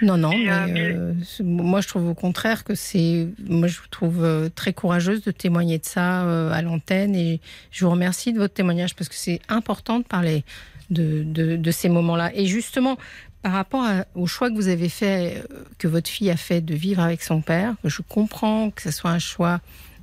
Non, 0.00 0.16
non, 0.16 0.30
Et, 0.32 0.44
mais 0.44 0.50
euh, 0.52 0.66
mais- 0.68 0.94
euh, 0.94 1.12
moi 1.42 1.80
je 1.80 1.88
trouve 1.88 2.08
au 2.08 2.14
contraire 2.14 2.64
que 2.64 2.74
c'est. 2.74 3.28
Moi 3.48 3.66
je 3.68 3.80
vous 3.80 3.88
trouve 3.88 4.50
très 4.54 4.72
courageuse 4.72 5.22
de 5.24 5.30
témoigner 5.32 5.78
de 5.78 5.84
ça 5.84 6.22
à 6.52 6.62
l'antenne 6.62 7.14
et 7.14 7.40
je 7.70 7.84
vous 7.84 7.90
remercie 7.90 8.32
de 8.32 8.38
votre 8.38 8.54
témoignage 8.54 8.94
parce 8.94 9.08
que 9.08 9.14
c'est 9.14 9.40
important 9.48 9.98
de 9.98 10.04
parler 10.04 10.44
de, 10.90 11.22
de, 11.56 11.70
ces 11.70 11.88
moments-là. 11.88 12.30
Et 12.34 12.46
justement, 12.46 12.98
par 13.42 13.52
rapport 13.52 13.86
au 14.14 14.26
choix 14.26 14.50
que 14.50 14.54
vous 14.54 14.68
avez 14.68 14.88
fait, 14.88 15.38
euh, 15.50 15.64
que 15.78 15.88
votre 15.88 16.08
fille 16.08 16.30
a 16.30 16.36
fait 16.36 16.60
de 16.60 16.74
vivre 16.74 17.00
avec 17.00 17.22
son 17.22 17.40
père, 17.40 17.74
je 17.84 18.02
comprends 18.02 18.70
que 18.70 18.82
ce 18.82 18.90
soit 18.90 19.10
un 19.10 19.18
choix 19.18 19.60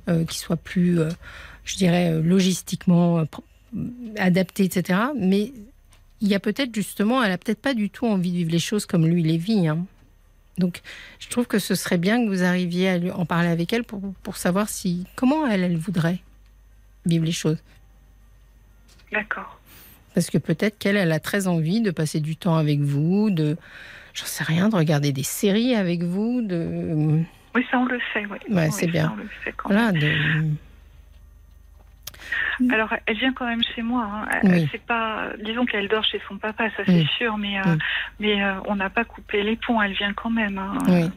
euh, 0.08 0.24
qui 0.24 0.38
soit 0.38 0.56
plus, 0.56 1.00
euh, 1.00 1.10
je 1.64 1.76
dirais, 1.76 2.20
logistiquement 2.20 3.24
adapté, 4.16 4.64
etc. 4.64 4.98
Mais 5.16 5.52
il 6.20 6.28
y 6.28 6.34
a 6.34 6.40
peut-être 6.40 6.74
justement, 6.74 7.22
elle 7.22 7.32
a 7.32 7.38
peut-être 7.38 7.60
pas 7.60 7.74
du 7.74 7.88
tout 7.88 8.06
envie 8.06 8.32
de 8.32 8.36
vivre 8.36 8.50
les 8.50 8.58
choses 8.58 8.84
comme 8.84 9.06
lui 9.06 9.22
les 9.22 9.38
vit. 9.38 9.68
hein. 9.68 9.86
Donc, 10.58 10.82
je 11.18 11.28
trouve 11.28 11.46
que 11.46 11.58
ce 11.58 11.74
serait 11.74 11.96
bien 11.96 12.22
que 12.22 12.28
vous 12.28 12.42
arriviez 12.42 12.88
à 12.88 12.98
lui 12.98 13.10
en 13.10 13.24
parler 13.24 13.48
avec 13.48 13.72
elle 13.72 13.84
pour, 13.84 14.00
pour 14.22 14.36
savoir 14.36 14.68
si 14.68 15.06
comment 15.16 15.46
elle, 15.46 15.62
elle 15.62 15.78
voudrait 15.78 16.20
vivre 17.06 17.24
les 17.24 17.32
choses. 17.32 17.62
D'accord. 19.12 19.58
Parce 20.14 20.28
que 20.30 20.38
peut-être 20.38 20.78
qu'elle, 20.78 20.96
elle 20.96 21.12
a 21.12 21.20
très 21.20 21.46
envie 21.46 21.80
de 21.80 21.90
passer 21.90 22.20
du 22.20 22.36
temps 22.36 22.56
avec 22.56 22.80
vous, 22.80 23.30
de, 23.30 23.56
j'en 24.14 24.26
sais 24.26 24.44
rien, 24.44 24.68
de 24.68 24.76
regarder 24.76 25.12
des 25.12 25.22
séries 25.22 25.74
avec 25.74 26.02
vous, 26.02 26.42
de, 26.42 27.22
Oui, 27.54 27.66
ça 27.70 27.78
on 27.78 27.84
le 27.86 27.98
sait, 28.12 28.26
oui. 28.26 28.38
Ouais, 28.50 28.66
Oui, 28.66 28.72
c'est 28.72 28.86
bien. 28.88 29.12
on 29.14 29.16
le 29.16 29.28
sait 29.44 29.52
quand 29.56 29.68
voilà, 29.68 29.92
même. 29.92 30.00
de, 32.60 32.72
Alors, 32.74 32.92
elle 33.06 33.16
vient 33.16 33.32
quand 33.32 33.46
même 33.46 33.62
chez 33.74 33.82
moi. 33.82 34.04
hein. 34.32 34.40
Oui. 34.44 34.68
C'est 34.70 34.82
pas, 34.82 35.30
disons 35.44 35.64
qu'elle 35.64 35.88
dort 35.88 36.04
chez 36.04 36.20
son 36.28 36.36
papa, 36.38 36.68
ça 36.76 36.82
c'est 36.86 37.06
sûr, 37.16 37.38
mais 37.38 37.58
euh, 37.58 37.76
mais 38.18 38.42
euh, 38.42 38.54
on 38.66 38.76
n'a 38.76 38.90
pas 38.90 39.04
coupé 39.04 39.42
les 39.42 39.56
ponts. 39.56 39.80
Elle 39.80 39.94
vient 39.94 40.12
quand 40.12 40.30
même. 40.30 40.58
hein. 40.58 40.76
Oui. 40.88 41.10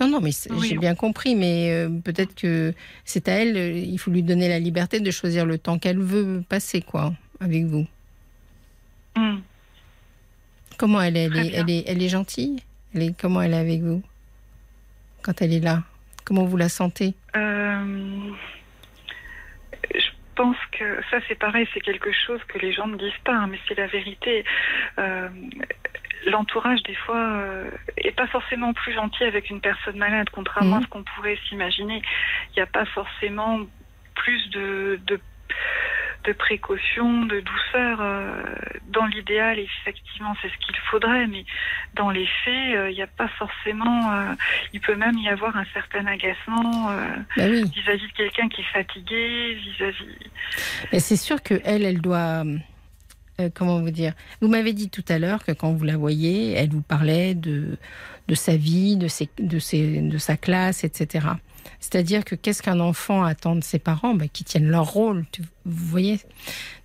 Non, 0.00 0.08
non, 0.08 0.20
mais 0.20 0.30
Oui. 0.50 0.68
j'ai 0.68 0.76
bien 0.78 0.94
compris, 0.94 1.34
mais 1.36 1.70
euh, 1.72 1.88
peut-être 2.04 2.34
que 2.34 2.74
c'est 3.04 3.28
à 3.28 3.32
elle, 3.32 3.56
euh, 3.56 3.70
il 3.72 3.98
faut 3.98 4.10
lui 4.10 4.22
donner 4.22 4.48
la 4.48 4.58
liberté 4.58 4.98
de 5.00 5.10
choisir 5.10 5.46
le 5.46 5.56
temps 5.58 5.78
qu'elle 5.78 6.00
veut 6.00 6.42
passer, 6.48 6.80
quoi, 6.82 7.12
avec 7.40 7.64
vous. 7.64 7.86
Mm. 9.16 9.36
Comment 10.78 11.00
elle 11.00 11.16
est, 11.16 11.24
elle 11.24 11.36
est, 11.36 11.52
elle 11.54 11.70
est, 11.70 11.84
elle 11.86 12.02
est 12.02 12.08
gentille? 12.08 12.56
Elle 12.94 13.02
est, 13.02 13.16
Comment 13.20 13.40
elle 13.42 13.54
est 13.54 13.58
avec 13.58 13.80
vous? 13.82 14.02
Quand 15.22 15.40
elle 15.40 15.52
est 15.52 15.60
là 15.60 15.82
Comment 16.24 16.44
vous 16.44 16.56
la 16.56 16.68
sentez? 16.68 17.14
Euh, 17.36 18.30
je 19.94 20.08
pense 20.34 20.56
que 20.72 21.00
ça 21.10 21.18
c'est 21.28 21.38
pareil, 21.38 21.68
c'est 21.72 21.80
quelque 21.80 22.10
chose 22.26 22.40
que 22.48 22.58
les 22.58 22.72
gens 22.72 22.88
ne 22.88 22.96
disent 22.96 23.12
pas, 23.24 23.34
hein, 23.34 23.46
mais 23.46 23.58
c'est 23.68 23.76
la 23.78 23.86
vérité. 23.86 24.44
L'entourage 26.26 26.82
des 26.84 26.94
fois 26.94 27.16
euh, 27.18 27.70
est 27.98 28.10
pas 28.16 28.26
forcément 28.26 28.72
plus 28.72 28.92
gentil 28.94 29.24
avec 29.24 29.50
une 29.50 29.60
personne 29.60 29.96
malade, 29.96 30.28
contrairement 30.32 30.76
Mhm. 30.76 30.82
à 30.82 30.84
ce 30.84 30.88
qu'on 30.90 31.02
pourrait 31.02 31.38
s'imaginer. 31.48 32.00
Il 32.50 32.54
n'y 32.56 32.62
a 32.62 32.66
pas 32.66 32.84
forcément 32.86 33.60
plus 34.14 34.48
de, 34.50 35.00
de 35.06 35.20
de 36.24 36.32
précaution, 36.32 37.26
de 37.26 37.40
douceur. 37.40 37.98
euh, 38.00 38.42
dans 38.88 39.04
l'idéal, 39.04 39.58
effectivement, 39.58 40.34
c'est 40.40 40.48
ce 40.48 40.56
qu'il 40.64 40.74
faudrait, 40.90 41.26
mais 41.26 41.44
dans 41.96 42.08
les 42.08 42.26
faits, 42.42 42.76
euh, 42.76 42.88
il 42.90 42.94
n'y 42.94 43.02
a 43.02 43.06
pas 43.06 43.28
forcément. 43.28 44.10
il 44.72 44.80
peut 44.80 44.94
même 44.94 45.18
y 45.18 45.28
avoir 45.28 45.54
un 45.54 45.66
certain 45.74 46.06
agacement 46.06 46.86
Bah 47.36 47.44
oui, 47.46 47.64
vis-à-vis 47.74 48.06
de 48.08 48.12
quelqu'un 48.12 48.48
qui 48.48 48.62
est 48.62 48.72
fatigué, 48.72 49.54
vis-à-vis. 49.54 50.16
mais 50.92 51.00
c'est 51.00 51.16
sûr 51.16 51.42
que 51.42 51.60
elle, 51.62 51.84
elle 51.84 52.00
doit. 52.00 52.44
Euh, 53.40 53.48
comment 53.52 53.80
vous 53.80 53.90
dire? 53.90 54.14
Vous 54.40 54.48
m'avez 54.48 54.72
dit 54.72 54.88
tout 54.90 55.04
à 55.08 55.18
l'heure 55.18 55.44
que 55.44 55.52
quand 55.52 55.72
vous 55.72 55.84
la 55.84 55.96
voyez, 55.96 56.52
elle 56.52 56.70
vous 56.70 56.82
parlait 56.82 57.34
de, 57.34 57.76
de 58.28 58.34
sa 58.34 58.56
vie, 58.56 58.96
de, 58.96 59.08
ses, 59.08 59.28
de, 59.38 59.58
ses, 59.58 60.00
de 60.00 60.18
sa 60.18 60.36
classe, 60.36 60.84
etc. 60.84 61.26
C'est-à-dire 61.80 62.24
que 62.24 62.34
qu'est-ce 62.34 62.62
qu'un 62.62 62.80
enfant 62.80 63.24
attend 63.24 63.56
de 63.56 63.64
ses 63.64 63.78
parents? 63.78 64.14
Bah, 64.14 64.26
Qu'ils 64.32 64.46
tiennent 64.46 64.68
leur 64.70 64.86
rôle, 64.90 65.24
tu- 65.32 65.42
vous 65.64 65.86
voyez? 65.86 66.18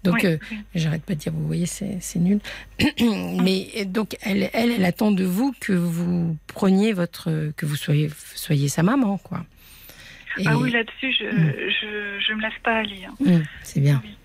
Donc, 0.04 0.20
Oui, 0.24 0.26
euh, 0.30 0.38
j'arrête 0.76 1.04
pas 1.04 1.14
de 1.14 1.20
dire, 1.20 1.34
vous 1.34 1.46
voyez, 1.48 1.66
c'est 1.66 2.00
nul. 2.20 2.40
Mais 3.44 3.86
donc, 3.86 4.18
elle, 4.22 4.50
elle, 4.54 4.72
elle 4.72 4.86
attend 4.86 5.12
de 5.12 5.24
vous 5.26 5.54
que 5.60 5.74
vous 5.74 6.38
preniez 6.48 6.94
votre. 6.94 7.52
que 7.56 7.66
vous 7.66 7.76
soyez, 7.76 8.10
soyez 8.36 8.68
sa 8.70 8.84
maman, 8.84 9.18
quoi. 9.18 9.46
Et- 10.38 10.44
Ah 10.46 10.58
oui, 10.58 10.72
là-dessus, 10.72 11.12
je, 11.20 11.26
Mm. 11.26 11.54
je, 11.82 12.26
je 12.28 12.34
me 12.34 12.42
laisse 12.42 12.54
pas 12.64 12.78
aller. 12.78 13.04
hein. 13.06 13.16
Mm, 13.20 13.44
c'est 13.64 13.80
bien. 13.82 14.02
Oui. 14.04 14.16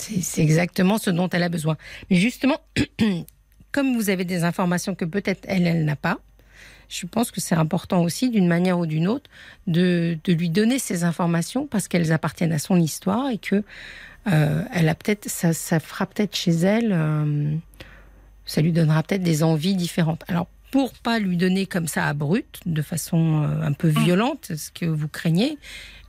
C'est 0.00 0.42
exactement 0.42 0.98
ce 0.98 1.10
dont 1.10 1.28
elle 1.28 1.42
a 1.42 1.48
besoin. 1.48 1.76
Mais 2.10 2.16
justement, 2.16 2.58
comme 3.72 3.94
vous 3.96 4.10
avez 4.10 4.24
des 4.24 4.44
informations 4.44 4.94
que 4.94 5.04
peut-être 5.04 5.44
elle, 5.48 5.66
elle 5.66 5.84
n'a 5.84 5.96
pas, 5.96 6.18
je 6.88 7.06
pense 7.06 7.30
que 7.30 7.40
c'est 7.40 7.54
important 7.54 8.02
aussi, 8.02 8.30
d'une 8.30 8.48
manière 8.48 8.78
ou 8.78 8.86
d'une 8.86 9.06
autre, 9.06 9.30
de, 9.66 10.18
de 10.24 10.32
lui 10.32 10.50
donner 10.50 10.78
ces 10.78 11.04
informations 11.04 11.66
parce 11.66 11.86
qu'elles 11.86 12.12
appartiennent 12.12 12.52
à 12.52 12.58
son 12.58 12.76
histoire 12.76 13.30
et 13.30 13.38
que 13.38 13.62
euh, 14.26 14.64
elle 14.72 14.88
a 14.88 14.94
peut-être, 14.94 15.28
ça, 15.30 15.52
ça 15.52 15.80
fera 15.80 16.06
peut-être 16.06 16.36
chez 16.36 16.50
elle, 16.50 16.90
euh, 16.92 17.54
ça 18.44 18.60
lui 18.60 18.72
donnera 18.72 19.02
peut-être 19.02 19.22
des 19.22 19.42
envies 19.42 19.76
différentes. 19.76 20.24
Alors 20.28 20.48
pour 20.70 20.92
pas 20.92 21.18
lui 21.18 21.36
donner 21.36 21.66
comme 21.66 21.88
ça 21.88 22.06
à 22.06 22.12
brut, 22.12 22.60
de 22.66 22.82
façon 22.82 23.44
euh, 23.44 23.62
un 23.62 23.72
peu 23.72 23.88
violente, 23.88 24.52
ce 24.56 24.70
que 24.70 24.86
vous 24.86 25.08
craignez, 25.08 25.58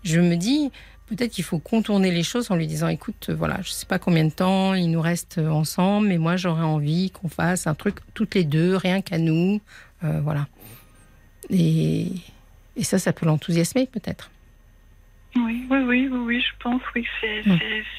je 0.03 0.19
me 0.19 0.35
dis 0.35 0.71
peut-être 1.11 1.31
qu'il 1.31 1.43
faut 1.43 1.59
contourner 1.59 2.09
les 2.09 2.23
choses 2.23 2.51
en 2.51 2.55
lui 2.55 2.67
disant 2.67 2.87
écoute, 2.87 3.27
euh, 3.29 3.35
voilà, 3.35 3.57
je 3.61 3.71
sais 3.71 3.85
pas 3.85 3.99
combien 3.99 4.23
de 4.23 4.31
temps 4.31 4.73
il 4.73 4.89
nous 4.91 5.01
reste 5.01 5.37
euh, 5.39 5.49
ensemble, 5.49 6.07
mais 6.07 6.17
moi 6.17 6.37
j'aurais 6.37 6.63
envie 6.63 7.11
qu'on 7.11 7.27
fasse 7.27 7.67
un 7.67 7.73
truc 7.73 7.97
toutes 8.13 8.33
les 8.33 8.45
deux, 8.45 8.77
rien 8.77 9.01
qu'à 9.01 9.17
nous, 9.17 9.59
euh, 10.05 10.21
voilà. 10.21 10.47
Et, 11.49 12.07
et 12.77 12.83
ça, 12.83 12.97
ça 12.97 13.11
peut 13.11 13.25
l'enthousiasmer 13.25 13.87
peut-être. 13.87 14.31
Oui, 15.35 15.65
oui, 15.69 15.77
oui, 15.85 16.07
oui, 16.09 16.19
oui, 16.19 16.41
je 16.41 16.53
pense, 16.63 16.81
oui, 16.95 17.05
c'est 17.19 17.43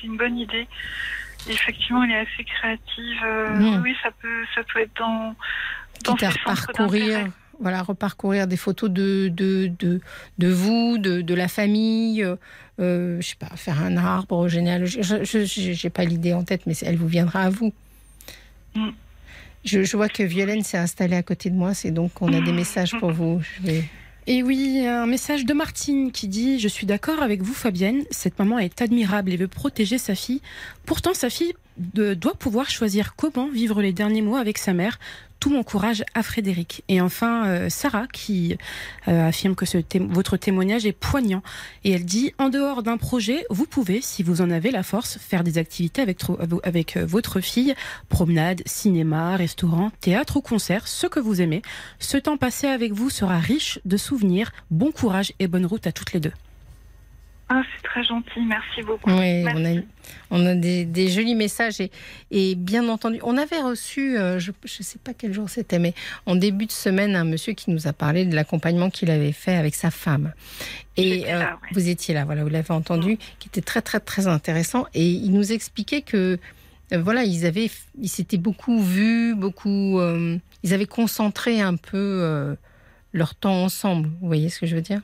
une 0.05 0.17
bonne 0.17 0.39
idée. 0.39 0.67
Effectivement, 1.49 2.05
elle 2.05 2.13
est 2.13 2.19
assez 2.19 2.45
créative. 2.45 3.19
euh, 3.25 3.51
Mm. 3.59 3.83
Oui, 3.83 3.95
ça 4.03 4.11
peut, 4.23 4.45
ça 4.55 4.63
peut 4.63 4.81
être 4.81 4.97
dans, 4.99 5.35
dans 6.05 6.15
Quitte 6.15 6.23
à 6.47 6.55
d'intérêt. 6.79 7.31
Voilà, 7.63 7.83
reparcourir 7.83 8.47
des 8.47 8.57
photos 8.59 8.91
de, 8.91 9.29
de, 9.29 9.71
de, 9.79 10.01
de 10.39 10.49
vous, 10.49 10.99
de, 10.99 11.23
de 11.23 11.35
la 11.35 11.49
famille, 11.49 12.23
euh, 12.81 13.21
je 13.21 13.27
sais 13.27 13.37
pas, 13.39 13.55
faire 13.57 13.81
un 13.83 13.97
arbre 13.97 14.49
généalogique. 14.49 15.03
Je 15.03 15.83
n'ai 15.87 15.91
pas 15.91 16.05
l'idée 16.05 16.33
en 16.35 16.43
tête, 16.45 16.63
mais 16.67 16.75
elle 16.83 16.97
vous 16.97 17.09
viendra 17.09 17.43
à 17.43 17.51
vous. 17.51 17.73
Mm. 18.75 18.91
Je, 19.65 19.85
je 19.85 19.97
vois 19.97 20.09
que 20.09 20.23
Violaine 20.23 20.63
s'est 20.65 20.79
installée 20.79 21.17
à 21.17 21.23
côté 21.23 21.49
de 21.49 21.55
moi, 21.55 21.73
c'est 21.73 21.93
donc 21.93 22.15
qu'on 22.15 22.33
a 22.33 22.41
des 22.41 22.53
messages 22.53 22.99
pour 22.99 23.13
vous. 23.13 23.41
Je 23.41 23.67
vais- 23.67 23.85
Et 24.27 24.43
oui, 24.43 24.85
un 24.87 25.07
message 25.07 25.45
de 25.45 25.53
Martine 25.55 26.11
qui 26.11 26.27
dit 26.29 26.59
Je 26.59 26.67
suis 26.69 26.87
d'accord 26.87 27.23
avec 27.23 27.43
vous, 27.43 27.55
Fabienne. 27.55 28.03
Cette 28.11 28.39
maman 28.39 28.59
est 28.59 28.83
admirable 28.83 29.33
et 29.33 29.37
veut 29.37 29.49
protéger 29.49 29.99
sa 29.99 30.15
fille. 30.17 30.41
Pourtant, 30.85 31.15
sa 31.15 31.31
fille 31.31 31.53
de- 31.79 32.15
doit 32.15 32.35
pouvoir 32.35 32.71
choisir 32.71 33.15
comment 33.17 33.49
vivre 33.49 33.83
les 33.83 33.93
derniers 33.93 34.23
mois 34.23 34.41
avec 34.41 34.59
sa 34.59 34.73
mère. 34.73 34.99
Tout 35.43 35.51
mon 35.51 35.65
courage 35.65 36.05
à 36.15 36.23
Frédéric. 36.23 36.85
Et 36.87 37.01
enfin, 37.01 37.47
euh, 37.47 37.69
Sarah 37.69 38.07
qui 38.07 38.57
euh, 39.09 39.27
affirme 39.27 39.57
que 39.57 39.65
votre 39.99 40.37
témoignage 40.37 40.87
est 40.87 40.93
poignant. 40.93 41.43
Et 41.83 41.91
elle 41.91 42.05
dit 42.05 42.33
En 42.39 42.49
dehors 42.49 42.85
d'un 42.85 42.97
projet, 42.97 43.45
vous 43.51 43.67
pouvez, 43.67 44.01
si 44.03 44.23
vous 44.23 44.41
en 44.41 44.51
avez 44.51 44.71
la 44.71 44.85
force, 44.85 45.19
faire 45.19 45.43
des 45.43 45.59
activités 45.59 46.01
avec, 46.01 46.21
avec 46.63 46.97
euh, 46.97 47.05
votre 47.05 47.41
fille 47.41 47.75
promenade, 48.09 48.63
cinéma, 48.67 49.35
restaurant, 49.35 49.91
théâtre 50.01 50.37
ou 50.37 50.43
concert, 50.43 50.87
ce 50.87 51.09
que 51.09 51.19
vous 51.19 51.41
aimez. 51.41 51.63
Ce 51.99 52.17
temps 52.17 52.37
passé 52.37 52.69
avec 52.69 52.93
vous 52.93 53.11
sera 53.11 53.41
riche 53.41 53.81
de 53.85 53.97
souvenirs. 53.97 54.53
Bon 54.71 54.93
courage 54.93 55.33
et 55.41 55.49
bonne 55.49 55.67
route 55.67 55.89
à 55.89 55.93
toutes 55.93 56.13
les 56.13 56.21
deux. 56.21 56.33
Ah, 57.55 57.63
c'est 57.77 57.83
très 57.83 58.03
gentil, 58.03 58.41
merci 58.47 58.81
beaucoup. 58.83 59.11
Oui, 59.11 59.43
Merci. 59.43 59.83
on 60.31 60.41
a, 60.41 60.43
on 60.43 60.47
a 60.47 60.55
des, 60.55 60.87
des 60.87 61.09
jolis 61.09 61.35
messages 61.35 61.83
et, 61.83 61.91
et 62.31 62.55
bien 62.55 62.89
entendu, 62.89 63.19
on 63.23 63.37
avait 63.37 63.61
reçu, 63.61 64.17
euh, 64.17 64.39
je 64.39 64.53
ne 64.53 64.83
sais 64.83 64.99
pas 64.99 65.13
quel 65.13 65.35
jour 65.35 65.51
c'était, 65.51 65.79
mais 65.79 65.93
en 66.25 66.35
début 66.35 66.65
de 66.65 66.73
semaine, 66.73 67.15
un 67.15 67.25
monsieur 67.25 67.53
qui 67.53 67.71
nous 67.71 67.87
a 67.87 67.93
parlé 67.93 68.25
de 68.25 68.35
l'accompagnement 68.35 68.89
qu'il 68.89 69.11
avait 69.11 69.33
fait 69.33 69.55
avec 69.55 69.75
sa 69.75 69.91
femme. 69.91 70.33
Et 70.97 71.27
là, 71.27 71.59
ouais. 71.63 71.69
vous 71.73 71.91
étiez 71.91 72.15
là, 72.15 72.25
voilà, 72.25 72.43
vous 72.43 72.49
l'avez 72.49 72.71
entendu, 72.71 73.19
qui 73.39 73.49
était 73.49 73.61
très 73.61 73.83
très 73.83 74.01
très 74.01 74.29
intéressant. 74.29 74.87
Et 74.95 75.07
il 75.11 75.33
nous 75.33 75.53
expliquait 75.53 76.01
que 76.01 76.39
euh, 76.95 77.03
voilà, 77.03 77.25
ils 77.25 77.45
avaient, 77.45 77.71
ils 78.01 78.09
s'étaient 78.09 78.39
beaucoup 78.39 78.81
vus, 78.81 79.35
beaucoup, 79.35 80.01
euh, 80.01 80.39
ils 80.63 80.73
avaient 80.73 80.87
concentré 80.87 81.61
un 81.61 81.77
peu 81.77 81.99
euh, 81.99 82.55
leur 83.13 83.35
temps 83.35 83.63
ensemble. 83.63 84.09
Vous 84.23 84.27
voyez 84.27 84.49
ce 84.49 84.59
que 84.59 84.65
je 84.67 84.75
veux 84.75 84.81
dire? 84.83 85.03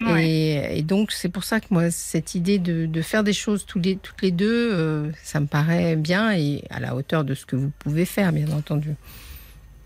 Ouais. 0.00 0.28
et, 0.28 0.78
et 0.78 0.82
donc, 0.82 1.12
c'est 1.12 1.28
pour 1.28 1.44
ça 1.44 1.60
que 1.60 1.66
moi, 1.70 1.90
cette 1.90 2.34
idée 2.34 2.58
de, 2.58 2.86
de 2.86 3.02
faire 3.02 3.22
des 3.22 3.32
choses 3.34 3.66
tous 3.66 3.78
les, 3.78 3.96
toutes 3.96 4.22
les 4.22 4.30
deux, 4.30 4.70
euh, 4.72 5.10
ça 5.22 5.40
me 5.40 5.46
paraît 5.46 5.94
bien 5.96 6.32
et 6.32 6.64
à 6.70 6.80
la 6.80 6.94
hauteur 6.94 7.22
de 7.24 7.34
ce 7.34 7.44
que 7.44 7.54
vous 7.56 7.70
pouvez 7.80 8.06
faire, 8.06 8.32
bien 8.32 8.50
entendu, 8.52 8.94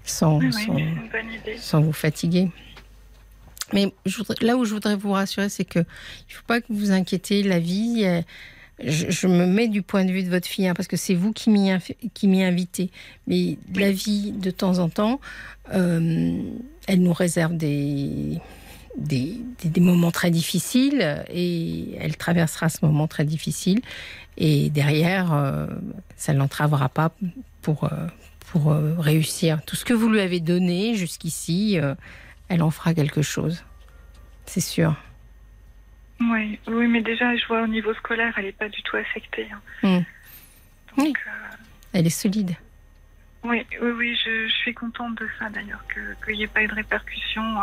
sans, 0.05 0.39
sans, 1.59 1.81
vous 1.81 1.93
fatiguer. 1.93 2.49
Mais 3.73 3.93
je 4.07 4.19
voudrais- 4.19 4.37
là 4.45 4.57
où 4.57 4.65
je 4.65 4.73
voudrais 4.75 4.95
vous 4.97 5.11
rassurer, 5.13 5.49
c'est 5.49 5.65
que 5.65 5.81
il 5.81 6.35
faut 6.35 6.45
pas 6.47 6.61
que 6.61 6.67
vous 6.69 6.79
vous 6.79 6.91
inquiétez. 6.93 7.43
La 7.43 7.59
vie, 7.59 8.03
euh, 8.05 8.21
je, 8.85 9.11
je 9.11 9.27
me 9.27 9.47
mets 9.47 9.67
du 9.69 9.83
point 9.83 10.05
de 10.05 10.13
vue 10.13 10.23
de 10.23 10.29
votre 10.31 10.47
fille, 10.47 10.69
hein, 10.69 10.75
parce 10.75 10.87
que 10.87 10.97
c'est 10.97 11.15
vous 11.15 11.33
qui 11.33 11.51
m'y 11.51 11.71
invi- 11.73 11.97
qui 12.13 12.29
m'y 12.29 12.45
invitez. 12.45 12.91
Mais 13.27 13.57
la 13.75 13.91
vie, 13.91 14.31
de 14.33 14.51
temps 14.53 14.79
en 14.79 14.89
temps, 14.89 15.21
euh, 15.73 16.39
elle 16.87 17.03
nous 17.03 17.13
réserve 17.15 17.57
des, 17.57 18.39
des, 18.97 19.41
des- 19.63 19.69
des 19.69 19.81
moments 19.81 20.11
très 20.11 20.31
difficiles 20.31 21.25
et 21.29 21.97
elle 22.01 22.17
traversera 22.17 22.69
ce 22.69 22.85
moment 22.85 23.07
très 23.09 23.25
difficile. 23.25 23.81
Et 24.37 24.71
derrière, 24.71 25.33
euh, 25.33 25.67
ça 26.17 26.33
ne 26.33 26.39
l'entravera 26.39 26.89
pas 26.89 27.11
pour, 27.63 27.85
euh, 27.85 28.07
pour 28.51 28.73
euh, 28.73 28.95
réussir. 28.99 29.61
Tout 29.65 29.77
ce 29.77 29.85
que 29.85 29.95
vous 29.95 30.09
lui 30.09 30.21
avez 30.21 30.41
donné 30.41 30.95
jusqu'ici, 30.97 31.79
euh, 31.79 31.95
elle 32.49 32.63
en 32.63 32.71
fera 32.71 32.95
quelque 32.95 33.23
chose. 33.23 33.65
C'est 34.47 34.61
sûr. 34.61 34.95
Oui, 36.21 36.59
oui, 36.69 36.87
mais 36.87 37.03
déjà, 37.03 37.35
je 37.37 37.45
vois 37.47 37.63
au 37.63 37.67
niveau 37.67 37.93
scolaire, 37.95 38.33
elle 38.37 38.45
n'est 38.47 38.53
pas 38.53 38.69
du 38.69 38.83
tout 38.83 38.97
affectée. 38.97 39.49
hein. 39.53 39.61
Hmm. 39.83 40.03
Donc, 40.97 41.07
Oui. 41.09 41.13
Elle 41.93 42.07
est 42.07 42.11
solide. 42.11 42.55
oui, 43.45 43.65
oui, 43.81 43.91
oui, 43.91 44.17
je, 44.25 44.49
je 44.49 44.53
suis 44.53 44.75
contente 44.75 45.17
de 45.19 45.29
ça 45.39 45.49
d'ailleurs, 45.51 45.85
que- 45.89 46.25
qu'il 46.25 46.37
n'y 46.37 46.45
ait 46.45 46.49
pas 46.49 46.63
eu 46.63 46.67
de 46.69 46.75
répercussions. 46.75 47.61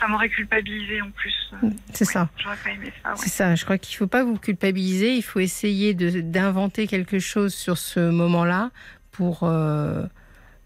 Ça 0.00 0.08
m'aurait 0.08 0.28
culpabilisé 0.30 1.00
en 1.02 1.10
plus. 1.10 1.52
C'est 1.92 2.06
ouais, 2.06 2.12
ça. 2.12 2.28
J'aurais 2.38 2.56
pas 2.56 2.70
aimé 2.70 2.92
ça, 3.02 3.10
ouais. 3.10 3.16
C'est 3.18 3.28
ça, 3.28 3.54
je 3.54 3.64
crois 3.64 3.78
qu'il 3.78 3.94
ne 3.94 3.98
faut 3.98 4.06
pas 4.06 4.24
vous 4.24 4.38
culpabiliser, 4.38 5.14
il 5.14 5.22
faut 5.22 5.40
essayer 5.40 5.94
de- 5.94 6.20
d'inventer 6.22 6.86
quelque 6.86 7.18
chose 7.18 7.54
sur 7.54 7.76
ce 7.78 8.10
moment-là 8.10 8.70
pour, 9.12 9.40
euh, 9.44 10.04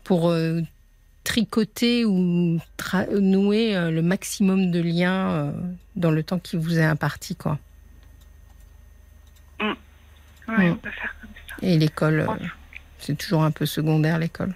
pour 0.05 0.31
euh, 0.31 0.61
tricoter 1.25 2.05
ou 2.05 2.59
tra- 2.79 3.11
nouer 3.19 3.77
euh, 3.77 3.91
le 3.91 4.03
maximum 4.03 4.71
de 4.71 4.81
liens 4.81 5.53
dans 5.97 6.11
le 6.11 6.23
temps 6.23 6.39
qui 6.39 6.57
vous 6.57 6.79
est 6.79 6.85
imparti. 6.85 7.35
Quoi. 7.37 7.59
Ouais, 9.61 10.69
Mm. 10.69 10.73
on 10.73 10.77
peut 10.77 10.91
faire 10.91 11.15
comme 11.21 11.31
ça. 11.49 11.57
Et 11.67 11.79
l'école, 11.79 12.27
c'est 12.99 13.17
toujours 13.17 13.43
un 13.45 13.51
peu 13.51 13.65
secondaire, 13.67 14.19
l'école. 14.19 14.55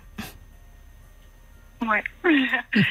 Ouais. 1.81 2.05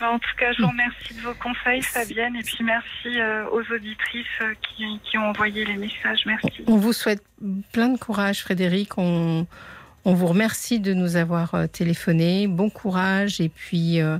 Bah, 0.00 0.10
en 0.10 0.18
tout 0.18 0.30
cas, 0.38 0.52
je 0.52 0.62
vous 0.62 0.68
remercie 0.68 1.12
de 1.14 1.20
vos 1.20 1.34
conseils, 1.34 1.82
Fabienne, 1.82 2.34
et 2.34 2.42
puis 2.42 2.64
merci 2.64 3.20
euh, 3.20 3.44
aux 3.50 3.60
auditrices 3.72 4.26
euh, 4.40 4.54
qui, 4.62 4.98
qui 5.04 5.18
ont 5.18 5.28
envoyé 5.28 5.64
les 5.66 5.76
messages. 5.76 6.24
Merci. 6.24 6.64
On 6.66 6.76
vous 6.76 6.94
souhaite 6.94 7.22
plein 7.72 7.90
de 7.90 7.98
courage, 7.98 8.40
Frédéric. 8.40 8.96
On, 8.96 9.46
on 10.06 10.14
vous 10.14 10.26
remercie 10.26 10.80
de 10.80 10.94
nous 10.94 11.16
avoir 11.16 11.54
euh, 11.54 11.66
téléphoné. 11.66 12.46
Bon 12.46 12.70
courage 12.70 13.42
et 13.42 13.50
puis, 13.50 14.00
euh, 14.00 14.18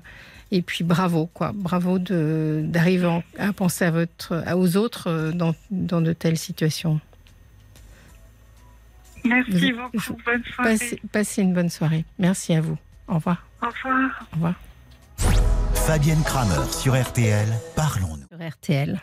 et 0.51 0.61
puis 0.61 0.85
bravo, 0.85 1.27
quoi. 1.33 1.53
Bravo 1.55 1.99
d'arriver 1.99 3.21
à 3.39 3.53
penser 3.55 3.87
à 3.87 3.91
votre, 3.91 4.45
aux 4.55 4.77
autres 4.77 5.33
dans, 5.35 5.55
dans 5.71 6.03
de 6.03 6.13
telles 6.13 6.37
situations. 6.39 7.01
Merci 9.25 9.73
Vous- 9.73 9.79
beaucoup. 9.93 10.17
Bonne 10.27 10.45
soirée. 10.45 10.71
Passez, 10.73 11.01
passez 11.11 11.43
une 11.43 11.55
bonne 11.55 11.71
soirée. 11.71 12.05
Merci 12.19 12.55
à 12.55 12.61
vous. 12.61 12.77
Au 13.09 13.15
revoir. 13.15 13.47
Au 13.63 13.67
revoir. 13.69 14.27
Au 14.33 14.35
revoir. 14.37 14.55
Fabienne 15.91 16.23
Kramer 16.23 16.71
sur 16.71 16.95
RTL, 16.95 17.49
parlons-nous. 17.75 18.25
Sur 18.31 18.49
RTL. 18.49 19.01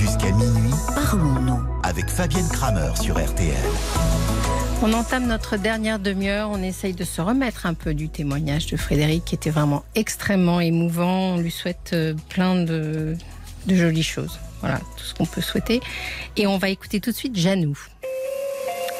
Jusqu'à 0.00 0.30
minuit, 0.32 0.72
Parlons-nous. 0.94 1.60
avec 1.82 2.08
Fabienne 2.08 2.48
Kramer 2.48 2.88
sur 2.98 3.22
RTL. 3.22 3.52
On 4.80 4.90
entame 4.94 5.26
notre 5.26 5.58
dernière 5.58 5.98
demi-heure. 5.98 6.48
On 6.50 6.62
essaye 6.62 6.94
de 6.94 7.04
se 7.04 7.20
remettre 7.20 7.66
un 7.66 7.74
peu 7.74 7.92
du 7.92 8.08
témoignage 8.08 8.68
de 8.68 8.78
Frédéric, 8.78 9.26
qui 9.26 9.34
était 9.34 9.50
vraiment 9.50 9.84
extrêmement 9.94 10.60
émouvant. 10.60 11.34
On 11.34 11.36
lui 11.36 11.50
souhaite 11.50 11.90
euh, 11.92 12.14
plein 12.30 12.64
de, 12.64 13.14
de 13.66 13.74
jolies 13.76 14.02
choses. 14.02 14.40
Voilà, 14.62 14.78
tout 14.96 15.04
ce 15.04 15.12
qu'on 15.12 15.26
peut 15.26 15.42
souhaiter. 15.42 15.82
Et 16.38 16.46
on 16.46 16.56
va 16.56 16.70
écouter 16.70 17.00
tout 17.00 17.10
de 17.10 17.16
suite 17.16 17.36
Janou. 17.36 17.78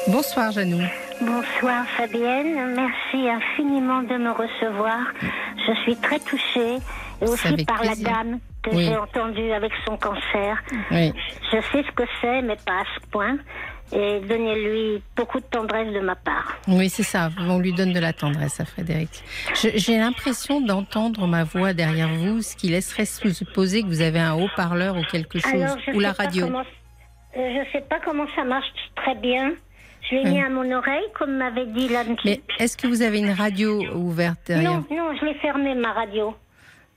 Bonsoir 0.07 0.51
Janou. 0.51 0.83
Bonsoir 1.21 1.85
Fabienne, 1.97 2.73
merci 2.75 3.29
infiniment 3.29 4.03
de 4.03 4.17
me 4.17 4.31
recevoir. 4.31 4.99
Je 5.67 5.73
suis 5.83 5.95
très 5.97 6.19
touchée 6.19 6.77
et 7.21 7.25
aussi 7.25 7.65
par 7.65 7.79
plaisir. 7.81 8.07
la 8.07 8.13
dame 8.23 8.39
que 8.63 8.71
Oui. 8.71 8.85
j'ai 8.85 8.97
entendue 8.97 9.51
avec 9.51 9.71
son 9.85 9.97
cancer. 9.97 10.61
Oui, 10.91 11.13
Je 11.51 11.57
sais 11.71 11.83
ce 11.83 11.91
que 11.91 12.03
c'est, 12.21 12.41
mais 12.41 12.55
pas 12.65 12.79
à 12.81 12.83
ce 12.95 13.07
point. 13.09 13.37
Et 13.91 14.21
donnez-lui 14.21 15.03
beaucoup 15.15 15.39
de 15.39 15.45
tendresse 15.45 15.93
de 15.93 15.99
ma 15.99 16.15
part. 16.15 16.57
oui 16.67 16.89
c'est 16.89 17.03
ça. 17.03 17.29
On 17.39 17.59
lui 17.59 17.73
donne 17.73 17.93
de 17.93 17.99
la 17.99 18.11
tendresse 18.13 18.59
à 18.59 18.65
Frédéric. 18.65 19.23
J'ai 19.75 19.97
l'impression 19.97 20.61
d'entendre 20.61 21.27
ma 21.27 21.43
voix 21.43 21.73
derrière 21.73 22.09
vous, 22.09 22.41
ce 22.41 22.55
qui 22.55 22.69
laisserait 22.69 23.05
supposer 23.05 23.83
que 23.83 23.87
vous 23.87 24.01
avez 24.01 24.19
un 24.19 24.33
haut-parleur 24.33 24.97
ou 24.97 25.03
quelque 25.03 25.37
chose, 25.39 25.53
Alors, 25.61 25.77
ou 25.93 25.99
la 25.99 26.11
radio. 26.13 26.45
comment- 26.47 26.63
euh, 27.37 27.63
je 27.65 27.71
sais 27.71 27.81
pas 27.87 27.99
comment 28.03 28.25
ça 28.35 28.43
marche 28.43 28.67
très 28.95 29.15
bien. 29.15 29.51
Je 30.09 30.15
l'ai 30.15 30.23
mis 30.25 30.41
à 30.41 30.49
mon 30.49 30.69
oreille, 30.71 31.05
comme 31.17 31.37
m'avait 31.37 31.65
dit 31.67 31.87
l'âme. 31.87 32.15
Mais 32.25 32.41
est-ce 32.59 32.75
que 32.77 32.87
vous 32.87 33.01
avez 33.01 33.19
une 33.19 33.31
radio 33.31 33.81
ouverte 33.95 34.39
derrière 34.47 34.71
Non, 34.71 34.85
non, 34.91 35.15
je 35.19 35.25
l'ai 35.25 35.33
fermée, 35.35 35.75
ma 35.75 35.93
radio. 35.93 36.35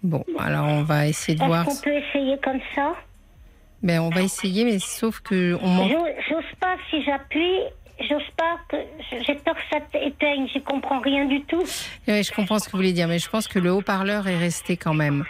Bon, 0.02 0.24
alors 0.38 0.66
on 0.66 0.82
va 0.82 1.06
essayer 1.06 1.36
de 1.36 1.42
Est-ce 1.42 1.48
voir. 1.48 1.64
qu'on 1.64 1.76
peut 1.76 1.92
essayer 1.94 2.36
comme 2.42 2.60
ça? 2.74 2.94
Ben, 3.82 4.00
on 4.00 4.10
va 4.10 4.22
essayer, 4.22 4.64
mais 4.64 4.78
sauf 4.78 5.20
que 5.20 5.56
on 5.62 5.68
manque. 5.68 5.92
J'ose 6.28 6.44
pas 6.60 6.76
si 6.90 7.02
j'appuie, 7.04 7.60
j'ose 8.00 8.28
pas 8.36 8.56
que 8.68 8.76
j'ai 9.26 9.34
peur 9.36 9.54
que 9.54 9.60
ça 9.70 9.80
t'éteigne, 9.92 10.48
j'y 10.52 10.62
comprends 10.62 11.00
rien 11.00 11.26
du 11.26 11.42
tout. 11.42 11.62
Oui, 12.08 12.22
je 12.22 12.32
comprends 12.32 12.58
ce 12.58 12.66
que 12.66 12.72
vous 12.72 12.78
voulez 12.78 12.92
dire, 12.92 13.06
mais 13.08 13.18
je 13.18 13.28
pense 13.28 13.46
que 13.48 13.58
le 13.58 13.70
haut-parleur 13.72 14.26
est 14.28 14.38
resté 14.38 14.76
quand 14.76 14.94
même. 14.94 15.24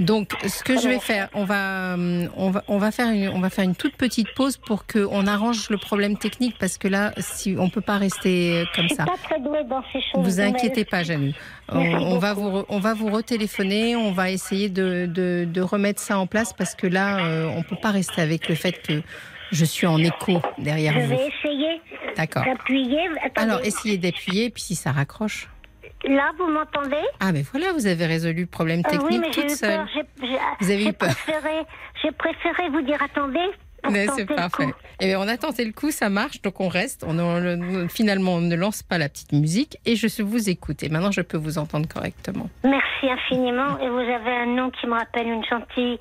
Donc, 0.00 0.32
ce 0.46 0.64
que 0.64 0.76
je 0.80 0.88
vais 0.88 0.98
faire, 0.98 1.28
on 1.34 1.44
va, 1.44 1.94
hum, 1.94 2.28
on 2.36 2.50
va, 2.50 2.64
on 2.66 2.78
va 2.78 2.90
faire 2.90 3.08
une, 3.10 3.28
on 3.28 3.38
va 3.40 3.48
faire 3.48 3.64
une 3.64 3.76
toute 3.76 3.94
petite 3.96 4.34
pause 4.34 4.56
pour 4.56 4.86
que 4.86 5.06
on 5.10 5.26
arrange 5.26 5.70
le 5.70 5.76
problème 5.78 6.16
technique 6.18 6.56
parce 6.58 6.78
que 6.78 6.88
là, 6.88 7.12
si 7.18 7.54
on 7.58 7.70
peut 7.70 7.80
pas 7.80 7.96
rester 7.98 8.64
comme 8.74 8.88
Je 8.88 8.94
ça. 8.94 9.04
pas 9.04 9.16
très 9.22 9.38
douée 9.40 9.62
dans 9.68 9.82
ces 9.92 10.00
choses. 10.00 10.24
Vous 10.24 10.40
inquiétez 10.40 10.84
pas, 10.84 11.04
Janou. 11.04 11.32
On, 11.68 12.18
va 12.18 12.34
vous, 12.34 12.64
on 12.68 12.78
va 12.80 12.92
vous 12.94 13.08
retéléphoner, 13.08 13.94
on 13.96 14.10
va 14.12 14.30
essayer 14.30 14.68
de, 14.68 15.06
de, 15.06 15.46
de 15.50 15.60
remettre 15.60 16.00
ça 16.00 16.18
en 16.18 16.26
place 16.26 16.52
parce 16.52 16.74
que 16.74 16.86
là, 16.88 17.24
euh, 17.24 17.46
on 17.56 17.62
peut 17.62 17.76
pas 17.80 17.90
rester 17.90 18.20
avec 18.20 18.48
le 18.48 18.54
fait 18.56 18.72
que 18.82 19.00
je 19.52 19.64
suis 19.64 19.86
en 19.86 19.98
écho 19.98 20.42
derrière 20.58 20.94
Je 20.94 21.00
vous. 21.00 21.08
vais 21.10 21.28
essayer 21.28 21.80
D'accord. 22.16 22.44
d'appuyer. 22.44 22.98
Alors, 23.36 23.60
essayez 23.62 23.96
d'appuyer, 23.98 24.50
puis 24.50 24.62
si 24.62 24.74
ça 24.74 24.90
raccroche. 24.90 25.48
Là, 26.06 26.32
vous 26.38 26.46
m'entendez? 26.46 27.02
Ah, 27.20 27.32
mais 27.32 27.42
voilà, 27.42 27.72
vous 27.72 27.86
avez 27.86 28.04
résolu 28.06 28.42
le 28.42 28.46
problème 28.46 28.82
Ah 28.84 28.90
technique 28.90 29.10
Oui, 29.10 29.18
mais 29.20 29.32
j'ai 29.32 29.42
toute 29.42 29.50
eu 29.52 29.54
seule. 29.56 29.76
peur. 29.76 29.88
Vous 30.60 30.70
avez 30.70 30.86
eu 30.88 30.92
peur. 30.92 31.14
J'ai 32.02 32.12
préféré 32.12 32.68
vous 32.70 32.82
dire 32.82 33.02
attendez. 33.02 33.50
Tenter 33.92 34.06
c'est 34.16 34.26
parfait. 34.26 34.66
Et 35.00 35.06
bien, 35.06 35.20
on 35.20 35.28
a 35.28 35.36
tenté 35.36 35.64
le 35.64 35.72
coup, 35.72 35.90
ça 35.90 36.08
marche, 36.08 36.40
donc 36.42 36.60
on 36.60 36.68
reste. 36.68 37.04
On, 37.06 37.18
on- 37.18 37.88
finalement, 37.88 38.34
on 38.34 38.40
ne 38.40 38.56
lance 38.56 38.82
pas 38.82 38.98
la 38.98 39.08
petite 39.08 39.32
musique 39.32 39.76
et 39.86 39.96
je 39.96 40.22
vous 40.22 40.48
écoute. 40.48 40.82
Et 40.82 40.88
maintenant, 40.88 41.10
je 41.12 41.20
peux 41.22 41.36
vous 41.36 41.58
entendre 41.58 41.88
correctement. 41.88 42.48
Merci 42.64 43.08
infiniment. 43.10 43.78
Et 43.80 43.88
vous 43.88 43.98
avez 43.98 44.30
un 44.30 44.46
nom 44.46 44.70
qui 44.70 44.86
me 44.86 44.94
rappelle 44.94 45.26
une 45.26 45.44
gentille 45.44 45.98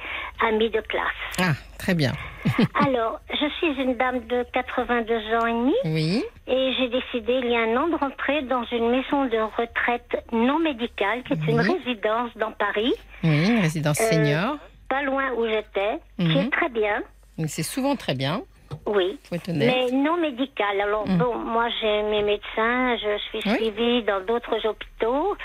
amie 0.47 0.69
de 0.69 0.81
classe. 0.81 1.03
Ah, 1.39 1.53
très 1.77 1.93
bien. 1.95 2.11
Alors, 2.85 3.19
je 3.29 3.47
suis 3.57 3.81
une 3.81 3.95
dame 3.95 4.19
de 4.27 4.45
82 4.53 5.13
ans 5.37 5.45
et 5.47 5.51
demi. 5.53 5.73
Oui, 5.85 6.23
Et 6.47 6.73
j'ai 6.77 6.89
décidé 6.89 7.39
il 7.43 7.49
y 7.51 7.55
a 7.55 7.61
un 7.61 7.77
an 7.77 7.87
de 7.87 7.95
rentrer 7.95 8.41
dans 8.43 8.63
une 8.65 8.89
maison 8.89 9.25
de 9.25 9.37
retraite 9.57 10.23
non 10.33 10.59
médicale, 10.59 11.23
qui 11.23 11.33
est 11.33 11.47
une 11.51 11.59
résidence 11.61 12.31
dans 12.37 12.51
Paris, 12.51 12.93
oui, 13.23 13.49
une 13.49 13.59
résidence 13.59 13.99
Euh, 14.01 14.11
senior. 14.11 14.57
pas 14.89 15.03
loin 15.03 15.23
où 15.37 15.45
j'étais, 15.45 15.99
qui 16.19 16.25
Mhm. 16.25 16.37
est 16.37 16.49
très 16.51 16.69
bien, 16.69 17.01
Donc, 17.37 17.49
c'est 17.49 17.63
souvent 17.63 17.95
très 17.95 18.13
bien, 18.13 18.43
oui, 18.85 19.19
mais 19.47 19.91
non 19.91 20.17
médicale. 20.17 20.81
Alors 20.81 21.07
Mhm. 21.07 21.17
bon, 21.17 21.35
moi 21.37 21.67
j'ai 21.79 22.01
mes 22.03 22.21
médecins, 22.23 22.97
je 22.97 23.17
suis 23.29 23.39
Oui. 23.45 23.55
suivie 23.57 24.03
dans 24.03 24.21
d'autres 24.25 24.65
hôpitaux 24.67 25.35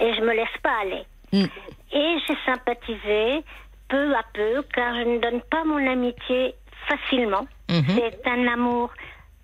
et 0.00 0.14
je 0.14 0.20
me 0.20 0.32
laisse 0.34 0.56
pas 0.62 0.80
aller. 0.82 1.04
Mhm. 1.32 1.48
Et 1.92 2.16
j'ai 2.26 2.36
sympathisé 2.44 3.44
peu 3.88 4.14
à 4.14 4.22
peu, 4.32 4.62
car 4.74 4.94
je 4.96 5.02
ne 5.08 5.18
donne 5.18 5.40
pas 5.50 5.64
mon 5.64 5.84
amitié 5.90 6.54
facilement. 6.88 7.46
C'est 7.68 8.26
un 8.26 8.46
amour 8.48 8.90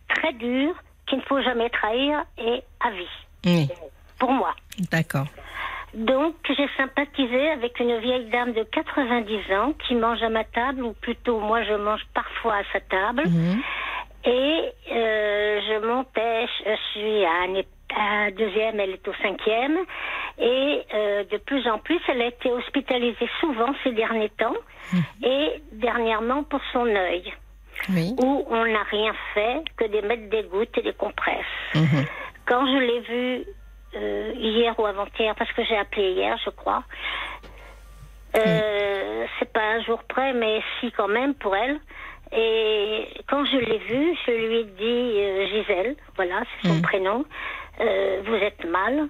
très 0.09 0.33
dur 0.35 0.75
qu'il 1.07 1.19
ne 1.19 1.23
faut 1.25 1.41
jamais 1.43 1.71
trahir 1.71 2.23
et 2.39 2.63
à 2.81 2.91
vie, 2.91 3.69
pour 4.19 4.31
moi. 4.31 4.55
d'accord. 4.91 5.27
Donc, 5.95 6.35
j'ai 6.49 6.69
sympathisé 6.77 7.51
avec 7.51 7.79
une 7.81 7.99
vieille 7.99 8.27
dame 8.31 8.53
de 8.53 8.63
90 8.63 9.53
ans 9.55 9.73
qui 9.87 9.95
mange 9.95 10.23
à 10.23 10.29
ma 10.29 10.45
table, 10.45 10.83
ou 10.85 10.93
plutôt 10.93 11.41
moi 11.41 11.63
je 11.65 11.75
mange 11.75 12.03
parfois 12.15 12.57
à 12.57 12.63
sa 12.73 12.81
table. 12.81 13.25
Mhm. 13.27 13.61
Et 14.25 14.73
euh, 14.93 15.61
je 15.67 15.87
montais, 15.87 16.47
je 16.65 16.77
suis 16.93 17.25
à 17.25 17.43
un, 17.43 18.27
à 18.27 18.31
deuxième, 18.31 18.79
elle 18.79 18.91
est 18.91 19.09
au 19.09 19.15
cinquième. 19.15 19.79
Et 20.39 20.83
euh, 20.95 21.25
de 21.25 21.39
plus 21.39 21.67
en 21.69 21.79
plus, 21.79 21.99
elle 22.09 22.23
a 22.23 22.27
été 22.27 22.51
hospitalisée 22.51 23.29
souvent 23.41 23.75
ces 23.83 23.93
derniers 23.93 24.31
temps. 24.31 24.55
Et 25.25 25.63
dernièrement 25.73 26.43
pour 26.45 26.61
son 26.73 26.85
œil, 26.87 27.33
Oui. 27.89 28.15
où 28.23 28.45
on 28.51 28.65
n'a 28.67 28.83
rien 28.91 29.13
fait 29.35 29.63
que 29.77 29.85
de 29.87 30.07
mettre 30.07 30.29
des 30.29 30.43
gouttes 30.45 30.77
et 30.79 30.83
des 30.83 30.93
compresses. 30.93 31.45
Mhm. 31.75 32.05
Quand 32.47 32.67
je 32.67 32.79
l'ai 32.79 33.01
vue 33.01 33.45
euh, 33.97 34.33
hier 34.37 34.79
ou 34.79 34.87
avant-hier, 34.87 35.35
parce 35.35 35.53
que 35.53 35.65
j'ai 35.65 35.77
appelé 35.77 36.13
hier, 36.13 36.37
je 36.45 36.51
crois, 36.51 36.85
euh, 38.37 39.27
c'est 39.39 39.53
pas 39.53 39.61
un 39.75 39.83
jour 39.83 40.03
près, 40.05 40.33
mais 40.33 40.63
si 40.79 40.93
quand 40.93 41.09
même 41.09 41.35
pour 41.35 41.57
elle. 41.57 41.81
Et 42.33 43.09
quand 43.29 43.45
je 43.45 43.57
l'ai 43.57 43.79
vue, 43.79 44.17
je 44.25 44.31
lui 44.31 44.57
ai 44.59 44.65
dit 44.65 45.21
euh, 45.21 45.47
Gisèle, 45.49 45.97
voilà, 46.15 46.43
c'est 46.61 46.69
son 46.69 46.75
Mhm. 46.77 46.83
prénom, 46.83 47.25
vous 47.79 48.35
êtes 48.37 48.65
mal, 48.67 49.09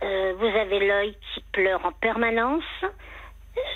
vous 0.00 0.46
avez 0.46 0.80
l'œil 0.80 1.16
qui 1.32 1.40
pleure 1.52 1.84
en 1.86 1.92
permanence. 1.92 2.64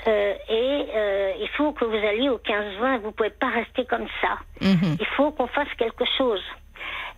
euh, 0.06 0.34
et 0.48 0.86
euh, 0.94 1.32
il 1.40 1.48
faut 1.56 1.72
que 1.72 1.84
vous 1.84 1.94
alliez 2.06 2.28
au 2.28 2.38
15-20, 2.38 2.98
vous 3.00 3.12
pouvez 3.12 3.30
pas 3.30 3.48
rester 3.50 3.84
comme 3.86 4.08
ça. 4.20 4.38
Mhm. 4.60 4.96
Il 4.98 5.06
faut 5.16 5.30
qu'on 5.32 5.46
fasse 5.46 5.72
quelque 5.78 6.04
chose. 6.18 6.42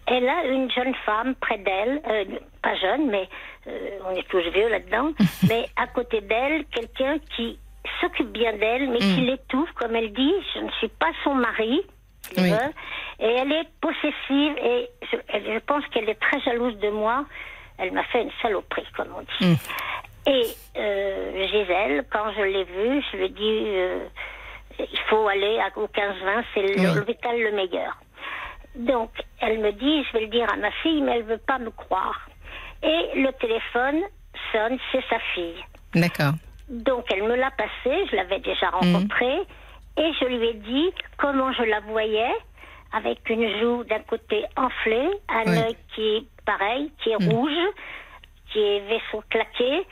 Elle 0.07 0.29
a 0.29 0.45
une 0.47 0.71
jeune 0.71 0.95
femme 1.07 1.35
près 1.37 1.59
d'elle, 1.59 2.03
euh, 2.09 2.25
pas 2.63 2.75
jeune, 2.77 3.09
mais 3.09 3.29
euh, 3.69 3.99
on 4.07 4.15
est 4.17 4.27
tous 4.29 4.39
vieux 4.53 4.69
là-dedans, 4.69 5.13
mais 5.49 5.67
à 5.77 5.87
côté 5.87 6.21
d'elle, 6.21 6.65
quelqu'un 6.67 7.19
qui 7.37 7.59
s'occupe 8.01 8.31
bien 8.33 8.53
d'elle, 8.55 8.89
mais 8.91 8.99
Mm. 8.99 9.15
qui 9.15 9.21
l'étouffe, 9.23 9.71
comme 9.75 9.95
elle 9.97 10.13
dit. 10.13 10.35
Je 10.55 10.61
ne 10.61 10.71
suis 10.73 10.89
pas 10.89 11.11
son 11.25 11.35
mari. 11.35 11.81
Oui. 12.37 12.51
Et 13.21 13.27
elle 13.27 13.53
est 13.53 13.69
possessive 13.81 14.57
et 14.65 14.89
je, 15.13 15.59
pense 15.67 15.85
qu'elle 15.89 16.09
est 16.09 16.21
très 16.21 16.41
jalouse 16.41 16.77
de 16.79 16.91
moi. 16.91 17.25
Elle 17.79 17.93
m'a 17.93 18.05
fait 18.05 18.23
une 18.23 18.31
saloperie, 18.41 18.87
comme 18.97 19.09
on 19.17 19.21
dit. 19.23 19.53
Mm. 19.53 19.57
Et 20.29 20.43
euh, 20.77 21.47
Gisèle, 21.49 22.05
quand 22.13 22.33
je 22.37 22.43
l'ai 22.43 22.65
vue, 22.65 23.03
je 23.11 23.17
lui 23.17 23.25
ai 23.25 23.29
dit 23.29 23.65
euh, 23.67 24.07
il 24.79 24.99
faut 25.09 25.27
aller 25.29 25.59
au 25.77 25.87
15-20, 25.87 26.45
c'est 26.55 26.79
Oui. 26.81 26.95
l'hôpital 26.95 27.39
le 27.41 27.53
meilleur. 27.53 27.97
Donc, 28.75 29.11
elle 29.41 29.59
me 29.61 29.73
dit, 29.73 30.05
je 30.05 30.13
vais 30.15 30.21
le 30.25 30.29
dire 30.29 30.51
à 30.53 30.57
ma 30.57 30.71
fille, 30.83 31.03
mais 31.03 31.17
elle 31.17 31.25
veut 31.25 31.39
pas 31.39 31.59
me 31.59 31.71
croire. 31.71 32.29
Et 32.83 33.11
le 33.21 33.31
téléphone 33.33 34.01
sonne, 34.51 34.79
c'est 34.91 35.05
sa 35.09 35.19
fille. 35.35 35.63
D'accord. 35.95 36.33
Donc, 36.69 37.05
elle 37.13 37.25
me 37.25 37.35
l'a 37.37 37.51
passé, 37.51 38.07
je 38.11 38.17
l'avais 38.17 38.41
déjà 38.41 38.71
Mhm. 38.71 38.73
rencontrée, 38.73 39.41
et 39.99 40.13
je 40.21 40.25
lui 40.25 40.47
ai 40.49 40.55
dit 40.55 40.91
comment 41.19 41.53
je 41.53 41.63
la 41.65 41.81
voyais, 41.81 42.33
avec 42.93 43.29
une 43.29 43.61
joue 43.61 43.85
d'un 43.85 44.01
côté 44.01 44.45
enflée, 44.57 45.11
un 45.29 45.47
Oui. 45.47 45.59
œil 45.59 45.77
qui 45.95 46.17
est 46.17 46.25
pareil, 46.47 46.91
qui 47.03 47.11
est 47.11 47.19
Mhm. 47.19 47.29
rouge, 47.29 47.69
qui 48.51 48.59
est 48.61 48.81
vaisseau 48.81 49.23
claqué, 49.29 49.87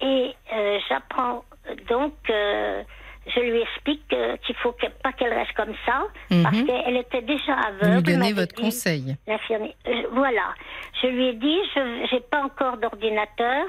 et 0.00 0.34
euh, 0.52 0.78
j'apprends 0.88 1.44
donc, 1.88 2.14
euh, 2.28 2.82
je 3.26 3.40
lui 3.40 3.60
explique 3.60 4.02
qu'il 4.08 4.56
faut 4.56 4.72
que- 4.72 4.86
pas 5.02 5.12
qu'elle 5.12 5.32
reste 5.32 5.52
comme 5.54 5.74
ça, 5.86 6.02
parce 6.42 6.56
Mhm. 6.56 6.66
qu'elle 6.66 6.96
était 6.96 7.22
déjà 7.22 7.54
Vous 7.80 7.86
aveugle. 7.86 7.96
lui 7.96 8.02
donnez 8.14 8.32
votre 8.32 8.54
dit- 8.54 8.62
conseil. 8.62 9.16
Euh, 9.28 9.36
voilà. 10.12 10.54
Je 11.02 11.06
lui 11.08 11.28
ai 11.28 11.34
dit, 11.34 11.58
je 11.74 12.14
n'ai 12.14 12.20
pas 12.20 12.42
encore 12.44 12.76
d'ordinateur 12.78 13.64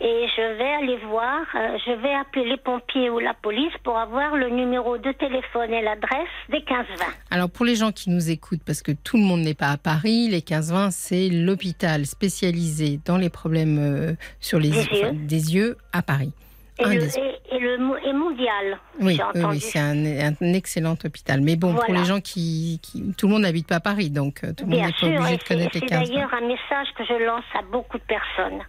et 0.00 0.26
je 0.36 0.56
vais 0.58 0.72
aller 0.82 0.96
voir, 1.08 1.40
euh, 1.54 1.76
je 1.86 1.92
vais 1.92 2.14
appeler 2.14 2.48
les 2.50 2.56
pompiers 2.56 3.10
ou 3.10 3.18
la 3.18 3.34
police 3.34 3.72
pour 3.84 3.98
avoir 3.98 4.36
le 4.36 4.48
numéro 4.48 4.96
de 4.96 5.12
téléphone 5.12 5.72
et 5.74 5.82
l'adresse 5.82 6.28
des 6.48 6.62
15-20. 6.62 7.04
Alors 7.30 7.50
pour 7.50 7.66
les 7.66 7.76
gens 7.76 7.92
qui 7.92 8.08
nous 8.10 8.30
écoutent, 8.30 8.62
parce 8.66 8.82
que 8.82 8.92
tout 8.92 9.16
le 9.18 9.22
monde 9.24 9.40
n'est 9.40 9.54
pas 9.54 9.68
à 9.72 9.76
Paris, 9.76 10.28
les 10.28 10.40
15-20, 10.42 10.90
c'est 10.90 11.28
l'hôpital 11.28 12.06
spécialisé 12.06 12.98
dans 13.04 13.18
les 13.18 13.30
problèmes 13.30 13.78
euh, 13.78 14.12
sur 14.40 14.58
les 14.58 14.70
Des 14.70 14.80
enfin, 14.80 14.96
yeux. 14.96 15.12
des 15.12 15.54
yeux 15.54 15.76
à 15.92 16.00
Paris. 16.02 16.32
Et, 16.78 16.84
le, 16.84 17.02
et, 17.02 17.29
et 17.52 17.58
le 17.58 17.78
et 18.06 18.12
mondial. 18.12 18.78
Oui, 19.00 19.18
oui, 19.34 19.60
c'est 19.60 19.78
un, 19.78 20.04
un 20.40 20.52
excellent 20.54 20.96
hôpital. 21.04 21.40
Mais 21.40 21.56
bon, 21.56 21.74
pour 21.74 21.92
les 21.94 22.04
gens 22.04 22.20
qui, 22.20 22.78
qui- 22.82 23.12
Tout 23.16 23.26
le 23.26 23.32
monde 23.34 23.42
n'habite 23.42 23.66
pas 23.68 23.76
à 23.76 23.80
Paris, 23.80 24.10
donc 24.10 24.44
euh, 24.44 24.52
tout 24.56 24.64
le 24.66 24.70
monde 24.76 24.80
n'est 24.86 24.92
pas 24.92 25.06
obligé 25.06 25.36
de 25.36 25.42
connaître 25.42 25.44
c'est 25.48 25.54
les 25.56 25.68
c'est 25.72 25.86
15 25.86 26.08
d'ailleurs 26.08 26.34
un 26.34 26.46
message 26.46 26.88
que 26.96 27.04
je 27.04 27.14
lance 27.24 27.44
à 27.58 27.62
beaucoup 27.62 27.98
de 27.98 28.04
personnes. 28.04 28.60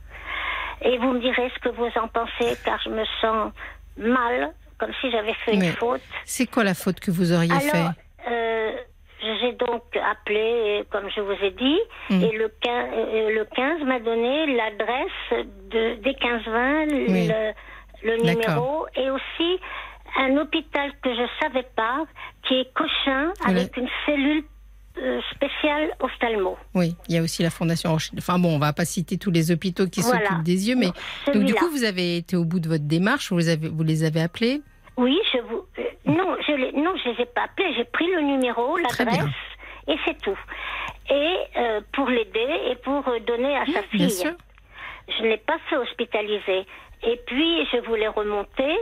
Et 0.83 0.97
vous 0.97 1.11
me 1.13 1.19
direz 1.19 1.51
ce 1.55 1.59
que 1.59 1.69
vous 1.75 1.89
en 2.01 2.07
pensez, 2.07 2.57
car 2.65 2.79
je 2.83 2.89
me 2.89 3.03
sens 3.21 3.51
mal, 3.97 4.51
comme 4.79 4.91
si 4.99 5.11
j'avais 5.11 5.33
fait 5.45 5.55
Mais 5.55 5.67
une 5.67 5.73
faute. 5.73 6.01
C'est 6.25 6.47
quoi 6.47 6.63
la 6.63 6.73
faute 6.73 6.99
que 6.99 7.11
vous 7.11 7.31
auriez 7.33 7.53
fait? 7.59 7.77
Alors, 7.77 7.91
euh, 8.27 8.71
j'ai 9.21 9.51
donc 9.53 9.83
appelé, 10.11 10.83
comme 10.91 11.07
je 11.15 11.21
vous 11.21 11.33
ai 11.43 11.51
dit, 11.51 11.79
Mm. 12.09 12.23
et 12.23 12.31
le 12.35 12.47
15, 12.61 12.89
euh, 12.95 13.29
le 13.35 13.45
15 13.55 13.83
m'a 13.85 13.99
donné 13.99 14.55
l'adresse 14.55 15.45
de, 15.69 15.95
des 16.01 16.13
15-20, 16.13 16.87
Oui. 17.09 17.29
Le, 18.03 18.17
numéro, 18.17 18.85
et 18.95 19.09
aussi 19.09 19.59
un 20.17 20.37
hôpital 20.37 20.91
que 21.01 21.13
je 21.13 21.25
savais 21.41 21.65
pas, 21.75 22.03
qui 22.47 22.55
est 22.55 22.73
Cochin, 22.73 23.31
avec 23.45 23.75
une 23.77 23.87
cellule 24.05 24.43
euh, 24.97 25.21
spéciale 25.31 25.91
ophtalmo. 26.01 26.57
Oui, 26.73 26.95
il 27.07 27.15
y 27.15 27.17
a 27.17 27.21
aussi 27.21 27.43
la 27.43 27.49
Fondation. 27.49 27.95
Enfin 28.17 28.37
bon, 28.39 28.55
on 28.55 28.59
va 28.59 28.73
pas 28.73 28.83
citer 28.85 29.17
tous 29.17 29.31
les 29.31 29.51
hôpitaux 29.51 29.87
qui 29.87 30.01
Voilà. 30.01 30.19
s'occupent 30.27 30.43
des 30.43 30.69
yeux, 30.69 30.75
mais 30.75 30.89
donc 31.33 31.43
du 31.45 31.53
coup, 31.53 31.69
vous 31.69 31.83
avez 31.85 32.17
été 32.17 32.35
au 32.35 32.43
bout 32.43 32.59
de 32.59 32.67
votre 32.67 32.83
démarche, 32.85 33.31
vous 33.31 33.37
les 33.37 33.49
avez, 33.49 33.69
vous 33.69 33.83
les 33.83 34.03
avez 34.03 34.21
appelés? 34.21 34.61
Oui, 34.97 35.17
je 35.33 35.39
vous. 35.39 35.65
euh, 35.79 35.83
non, 36.05 36.35
je 36.45 36.51
les, 36.51 36.71
non, 36.73 36.93
je 37.03 37.09
les 37.11 37.21
ai 37.21 37.25
pas 37.25 37.43
appelés. 37.43 37.73
J'ai 37.77 37.85
pris 37.85 38.07
le 38.13 38.21
numéro, 38.21 38.75
bien. 38.75 38.87
l'adresse, 38.99 39.29
et 39.87 39.95
c'est 40.05 40.21
tout. 40.21 40.37
Et 41.09 41.35
euh, 41.57 41.81
pour 41.93 42.09
l'aider 42.09 42.47
et 42.69 42.75
pour 42.75 43.03
donner 43.25 43.55
à 43.55 43.65
sa 43.65 43.71
bien 43.71 43.83
fille. 43.83 44.11
sûr. 44.11 44.31
Je 45.17 45.23
ne 45.23 45.29
l'ai 45.29 45.37
pas 45.37 45.57
fait 45.69 45.77
hospitaliser. 45.77 46.65
Et 47.03 47.19
puis 47.25 47.65
je 47.71 47.77
voulais 47.85 48.07
remonter 48.07 48.77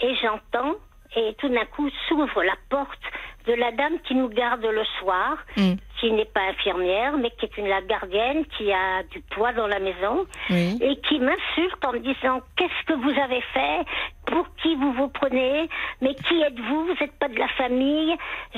et 0.00 0.14
j'entends 0.16 0.74
et 1.14 1.34
tout 1.38 1.48
d'un 1.48 1.64
coup 1.66 1.88
s'ouvre 2.08 2.42
la 2.42 2.56
porte 2.70 3.00
de 3.46 3.52
la 3.54 3.72
dame 3.72 3.98
qui 4.06 4.14
nous 4.14 4.28
garde 4.28 4.64
le 4.64 4.84
soir, 5.00 5.36
Mm. 5.56 5.74
Qui 6.02 6.10
n'est 6.10 6.24
pas 6.24 6.40
infirmière, 6.50 7.16
mais 7.16 7.30
qui 7.30 7.44
est 7.46 7.56
une 7.58 7.68
la 7.68 7.80
gardienne, 7.80 8.44
qui 8.58 8.72
a 8.72 9.04
du 9.04 9.20
poids 9.30 9.52
dans 9.52 9.68
la 9.68 9.78
maison, 9.78 10.26
Oui. 10.50 10.76
et 10.80 10.96
qui 10.96 11.20
m'insulte 11.20 11.84
en 11.86 11.92
me 11.92 12.00
disant 12.00 12.40
qu'est-ce 12.56 12.86
que 12.86 12.94
vous 12.94 13.20
avez 13.20 13.40
fait, 13.54 13.84
pour 14.26 14.44
qui 14.56 14.74
vous 14.74 14.92
vous 14.94 15.06
prenez, 15.08 15.68
mais 16.00 16.14
qui 16.16 16.40
êtes-vous, 16.42 16.86
vous 16.86 16.94
n'êtes 17.00 17.16
pas 17.20 17.28
de 17.28 17.38
la 17.38 17.46
famille? 17.48 18.16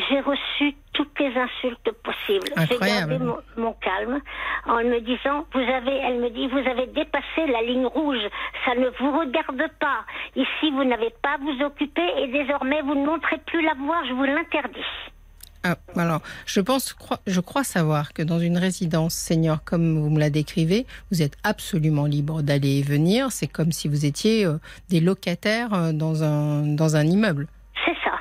J'ai 0.08 0.20
reçu 0.20 0.74
toutes 0.94 1.18
les 1.20 1.36
insultes 1.36 1.90
possibles. 2.02 2.48
J'ai 2.56 2.74
Incroyable. 2.76 3.10
gardé 3.10 3.18
mon, 3.24 3.36
mon 3.62 3.72
calme 3.74 4.20
en 4.66 4.76
me 4.76 5.00
disant 5.00 5.44
vous 5.52 5.60
avez, 5.60 5.96
elle 5.96 6.20
me 6.20 6.30
dit 6.30 6.46
vous 6.48 6.66
avez 6.66 6.86
dépassé 6.86 7.46
la 7.46 7.60
ligne 7.60 7.86
rouge, 7.86 8.22
ça 8.64 8.74
ne 8.74 8.88
vous 9.00 9.18
regarde 9.18 9.68
pas. 9.80 10.00
Ici 10.34 10.70
vous 10.70 10.84
n'avez 10.84 11.10
pas 11.22 11.34
à 11.34 11.38
vous 11.38 11.62
occuper 11.62 12.08
et 12.18 12.28
désormais 12.28 12.80
vous 12.82 12.94
ne 12.94 13.04
montrez 13.04 13.36
plus 13.44 13.60
la 13.62 13.74
voie, 13.74 14.02
je 14.08 14.14
vous 14.14 14.24
l'interdis. 14.24 14.80
Ah, 15.66 15.76
alors, 15.96 16.20
je 16.46 16.60
pense, 16.60 16.92
crois- 16.92 17.20
je 17.26 17.40
crois 17.40 17.64
savoir 17.64 18.12
que 18.12 18.22
dans 18.22 18.38
une 18.38 18.58
résidence 18.58 19.14
senior 19.14 19.64
comme 19.64 19.98
vous 19.98 20.10
me 20.10 20.20
la 20.20 20.28
décrivez, 20.28 20.84
vous 21.10 21.22
êtes 21.22 21.36
absolument 21.42 22.04
libre 22.04 22.42
d'aller 22.42 22.80
et 22.80 22.82
venir. 22.82 23.32
C'est 23.32 23.46
comme 23.46 23.72
si 23.72 23.88
vous 23.88 24.04
étiez 24.04 24.44
euh, 24.44 24.58
des 24.90 25.00
locataires 25.00 25.72
euh, 25.72 25.92
dans 25.92 26.22
un 26.22 26.66
dans 26.66 26.96
un 26.96 27.04
immeuble. 27.06 27.48
C'est 27.86 27.94
ça. 28.04 28.12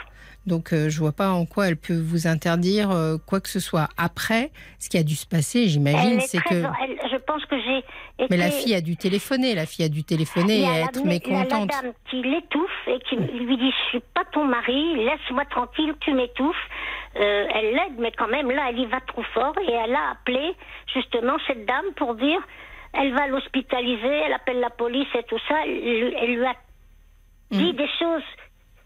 Donc, 0.46 0.72
euh, 0.74 0.90
je 0.90 1.00
vois 1.00 1.12
pas 1.12 1.32
en 1.32 1.46
quoi 1.46 1.68
elle 1.68 1.78
peut 1.78 2.00
vous 2.00 2.28
interdire 2.28 2.92
euh, 2.92 3.18
quoi 3.18 3.42
que 3.42 3.50
ce 3.50 3.60
soit. 3.60 3.90
Après, 3.98 4.52
ce 4.80 4.90
qui 4.90 4.98
a 4.98 5.04
dû 5.04 5.16
se 5.16 5.26
passer, 5.26 5.68
j'imagine, 5.68 6.20
est 6.20 6.28
c'est 6.28 6.40
que. 6.42 6.54
elle- 6.56 7.00
je 7.12 7.18
pense 7.26 7.46
que 7.46 7.56
j'ai 7.62 7.78
été. 8.20 8.28
Mais 8.30 8.38
la 8.38 8.52
fille 8.52 8.74
a 8.76 8.82
dû 8.82 8.96
téléphoner. 8.98 9.54
La 9.56 9.66
fille 9.66 9.86
a 9.86 9.90
dû 9.90 10.04
téléphoner 10.04 10.62
et 10.62 10.66
a 10.66 10.72
la- 10.72 10.80
être 10.86 11.00
il 11.00 11.00
y 11.02 11.04
a 11.04 11.14
mécontente. 11.14 11.72
la 11.74 11.82
dame 11.82 11.92
qui 12.10 12.22
l'étouffe 12.22 12.88
et 12.88 13.00
qui 13.10 13.16
lui 13.16 13.58
dit 13.58 13.72
Je 13.72 13.90
suis 13.90 14.04
pas 14.14 14.24
ton 14.34 14.46
mari, 14.46 14.96
laisse-moi 14.96 15.44
tranquille, 15.50 15.94
tu 16.02 16.14
m'étouffes. 16.14 16.56
Euh, 17.16 17.48
elle 17.54 17.74
l'aide, 17.76 18.00
mais 18.00 18.12
quand 18.12 18.28
même, 18.28 18.50
là, 18.50 18.68
elle 18.70 18.80
y 18.80 18.86
va 18.88 19.00
trop 19.02 19.24
fort 19.34 19.54
et 19.68 19.72
elle 19.72 19.94
a 19.96 20.12
appelé 20.12 20.56
justement 20.94 21.38
cette 21.48 21.66
dame 21.66 21.94
pour 21.96 22.16
dire 22.16 22.40
Elle 22.94 23.14
va 23.14 23.28
l'hospitaliser, 23.28 24.08
elle 24.26 24.34
appelle 24.34 24.60
la 24.60 24.70
police 24.70 25.08
et 25.16 25.24
tout 25.24 25.40
ça. 25.48 25.56
Elle, 25.66 25.72
lui- 25.80 26.16
elle 26.20 26.36
lui 26.36 26.46
a 26.46 26.54
dit 27.52 27.74
des 27.74 27.88
choses 28.00 28.24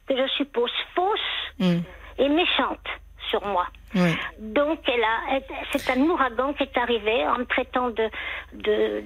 que 0.08 0.16
je 0.18 0.28
suppose 0.38 0.72
fausses 0.96 1.20
Mm. 1.60 1.80
et 2.20 2.30
méchantes 2.30 2.88
sur 3.30 3.46
moi. 3.46 3.68
Oui. 3.96 4.14
Donc, 4.40 4.80
elle 4.88 5.04
a, 5.04 5.40
c'est 5.74 5.90
un 5.92 6.02
ouragan 6.02 6.54
qui 6.54 6.64
est 6.64 6.78
arrivé 6.78 7.28
en 7.28 7.40
me 7.40 7.46
traitant 7.46 7.90
de, 7.90 8.10
de, 8.54 9.04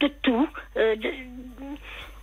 de, 0.00 0.08
tout. 0.22 0.48
euh, 0.76 0.96
de- 0.96 1.12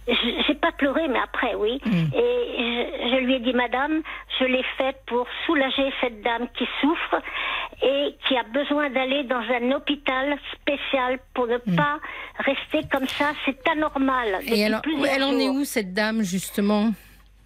j'ai 0.08 0.56
pas 0.56 0.72
pleuré, 0.72 1.08
mais 1.08 1.20
après, 1.20 1.56
oui. 1.56 1.80
Mm. 1.86 2.16
Et 2.16 2.58
je, 2.58 3.10
je 3.12 3.26
lui 3.26 3.36
ai 3.36 3.40
dit, 3.40 3.54
Madame, 3.54 4.02
je 4.40 4.46
l'ai 4.46 4.64
fait 4.78 4.96
pour 5.08 5.28
soulager 5.46 5.94
cette 6.02 6.22
dame 6.22 6.48
qui 6.58 6.68
souffre 6.82 7.22
et 7.82 8.16
qui 8.28 8.38
a 8.38 8.44
besoin 8.44 8.90
d'aller 8.90 9.24
dans 9.24 9.42
un 9.42 9.72
hôpital 9.72 10.38
spécial 10.54 11.20
pour 11.34 11.48
ne 11.48 11.58
pas 11.58 12.00
rester 12.40 12.82
comme 12.92 13.08
ça. 13.08 13.32
C'est 13.46 13.68
anormal. 13.70 14.40
Et 14.48 14.66
alors, 14.66 14.82
elle 15.10 15.24
en 15.24 15.38
est 15.40 15.50
où 15.50 15.64
cette 15.64 15.94
dame 15.94 16.22
justement? 16.24 16.92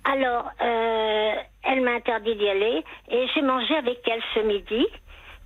Alors, 0.05 0.51
euh, 0.61 1.31
elle 1.63 1.81
m'a 1.81 1.91
interdit 1.91 2.35
d'y 2.35 2.47
aller 2.47 2.83
et 3.09 3.27
j'ai 3.33 3.41
mangé 3.41 3.75
avec 3.75 3.99
elle 4.07 4.21
ce 4.33 4.39
midi. 4.41 4.85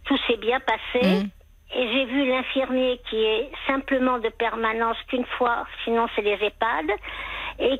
Tout 0.06 0.18
s'est 0.28 0.38
bien 0.38 0.60
passé. 0.60 1.06
Mhm. 1.06 1.30
Et 1.76 1.88
j'ai 1.94 2.06
vu 2.06 2.28
l'infirmier 2.28 3.00
qui 3.10 3.18
est 3.18 3.50
simplement 3.68 4.18
de 4.18 4.30
permanence 4.30 4.98
qu'une 5.08 5.26
fois, 5.38 5.68
sinon 5.84 6.08
c'est 6.16 6.24
les 6.24 6.34
EHPAD, 6.42 6.90
et 7.60 7.78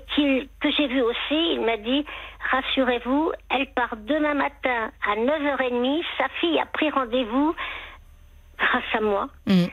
que 0.62 0.72
j'ai 0.78 0.88
vu 0.88 1.02
aussi, 1.02 1.54
il 1.54 1.62
m'a 1.66 1.78
dit, 1.78 2.06
rassurez-vous, 2.52 3.32
elle 3.50 3.68
part 3.74 3.96
demain 3.98 4.36
matin 4.36 4.92
à 5.08 5.16
9h30, 5.16 6.04
sa 6.18 6.28
fille 6.40 6.60
a 6.60 6.66
pris 6.68 6.90
rendez-vous 6.92 7.56
grâce 8.60 8.84
à 8.94 9.02
moi, 9.02 9.30
Mm. 9.48 9.66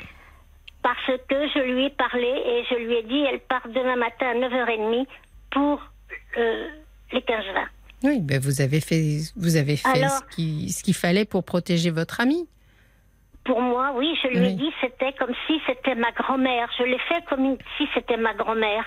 parce 0.82 1.06
que 1.28 1.48
je 1.54 1.58
lui 1.72 1.84
ai 1.86 1.90
parlé 1.90 2.26
et 2.28 2.64
je 2.70 2.76
lui 2.76 2.94
ai 2.94 3.02
dit, 3.02 3.20
elle 3.30 3.40
part 3.40 3.66
demain 3.68 3.96
matin 3.96 4.28
à 4.30 4.34
9h30 4.34 5.06
pour 5.50 5.82
euh, 6.38 6.68
les 7.12 7.20
15-20. 7.20 7.66
Oui, 8.04 8.20
ben 8.20 8.40
vous 8.40 8.60
avez 8.60 8.80
fait, 8.80 9.18
vous 9.36 9.56
avez 9.56 9.76
fait 9.76 9.88
Alors- 9.88 10.10
ce 10.30 10.36
qui- 10.36 10.70
ce 10.70 10.82
qu'il 10.82 10.94
fallait 10.94 11.24
pour 11.24 11.44
protéger 11.44 11.90
votre 11.90 12.20
amie. 12.20 12.46
Pour 13.46 13.60
moi, 13.60 13.92
oui, 13.94 14.18
je 14.22 14.28
lui 14.28 14.38
ai 14.38 14.40
Oui. 14.48 14.54
dit 14.56 14.72
c'était 14.80 15.12
comme 15.12 15.32
si 15.46 15.60
c'était 15.66 15.94
ma 15.94 16.10
grand-mère. 16.12 16.68
Je 16.78 16.82
l'ai 16.84 16.98
fait 16.98 17.24
comme 17.28 17.56
si 17.78 17.88
c'était 17.94 18.16
ma 18.16 18.34
grand-mère. 18.34 18.84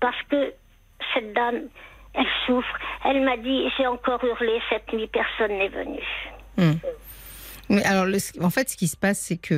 Parce 0.00 0.20
que 0.30 0.52
cette 1.12 1.32
dame, 1.34 1.62
elle 2.14 2.26
souffre. 2.46 2.78
Elle 3.04 3.22
m'a 3.22 3.36
dit, 3.36 3.68
j'ai 3.76 3.86
encore 3.86 4.22
hurlé 4.24 4.60
cette 4.70 4.90
nuit, 4.92 5.08
personne 5.08 5.58
n'est 5.58 5.68
venu. 5.68 6.00
Mais 7.68 7.82
alors, 7.84 8.04
le- 8.06 8.18
en 8.44 8.50
fait, 8.50 8.68
ce 8.70 8.76
qui 8.76 8.86
se 8.88 8.96
passe, 8.96 9.18
c'est 9.18 9.36
que 9.36 9.54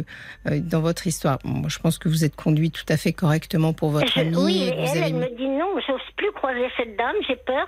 euh, 0.46 0.60
dans 0.60 0.80
votre 0.80 1.06
histoire, 1.06 1.38
bon, 1.44 1.50
moi, 1.50 1.68
je 1.68 1.78
pense 1.78 1.98
que 1.98 2.08
vous 2.08 2.24
êtes 2.24 2.36
conduit 2.36 2.70
tout 2.70 2.86
à 2.88 2.96
fait 2.96 3.12
correctement 3.12 3.72
pour 3.72 3.90
votre 3.90 4.06
Je- 4.14 4.34
oui, 4.36 4.62
et 4.64 4.68
elle, 4.68 4.88
avez 4.88 4.98
elle 5.00 5.14
me 5.14 5.36
dit 5.36 5.46
non, 5.48 5.74
j'ose 5.86 6.00
plus 6.16 6.32
croiser 6.32 6.66
cette 6.76 6.96
dame, 6.96 7.14
j'ai 7.28 7.36
peur 7.36 7.66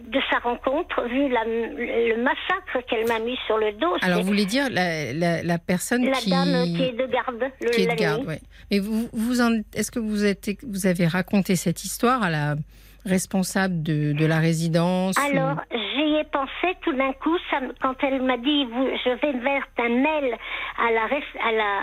de 0.00 0.18
sa 0.30 0.38
rencontre, 0.38 1.06
vu 1.08 1.28
la- 1.28 1.44
le 1.44 2.16
massacre 2.22 2.84
qu'elle 2.88 3.06
m'a 3.06 3.20
mis 3.20 3.36
sur 3.46 3.58
le 3.58 3.72
dos. 3.72 3.94
Alors, 4.02 4.20
vous 4.22 4.26
voulez 4.26 4.44
dire 4.46 4.68
la, 4.70 5.12
la, 5.12 5.42
la 5.42 5.58
personne 5.58 6.04
la 6.04 6.12
qui, 6.16 6.30
dame 6.30 6.64
qui 6.76 6.82
est 6.82 6.92
de 6.92 7.06
garde 7.06 7.36
le, 7.60 7.70
qui 7.70 7.82
est 7.82 7.86
de 7.86 7.94
garde, 7.94 8.24
ouais. 8.26 8.40
Mais 8.70 8.80
vous, 8.80 9.08
vous 9.12 9.40
en, 9.40 9.52
est-ce 9.74 9.90
que 9.92 10.00
vous 10.00 10.24
êtes, 10.24 10.50
vous 10.66 10.86
avez 10.86 11.06
raconté 11.06 11.54
cette 11.56 11.84
histoire 11.84 12.22
à 12.24 12.30
la 12.30 12.56
responsable 13.04 13.82
de, 13.82 14.12
de 14.12 14.26
la 14.26 14.38
résidence 14.38 15.16
ou- 15.18 15.36
Alors, 15.36 15.56
j'y 15.70 16.14
ai 16.16 16.24
pensé 16.24 16.76
tout 16.82 16.92
d'un 16.94 17.12
coup, 17.14 17.36
ça 17.50 17.60
quand 17.80 17.94
elle 18.02 18.22
m'a 18.22 18.36
dit, 18.38 18.64
vous, 18.66 18.88
je 19.04 19.10
vais 19.20 19.38
vers 19.38 19.62
un 19.78 19.88
mail 19.88 20.36
à 20.78 20.90
la, 20.90 21.06
res- 21.06 21.38
à 21.48 21.52
la, 21.52 21.80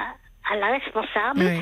à 0.52 0.56
la 0.58 0.68
responsable, 0.78 1.62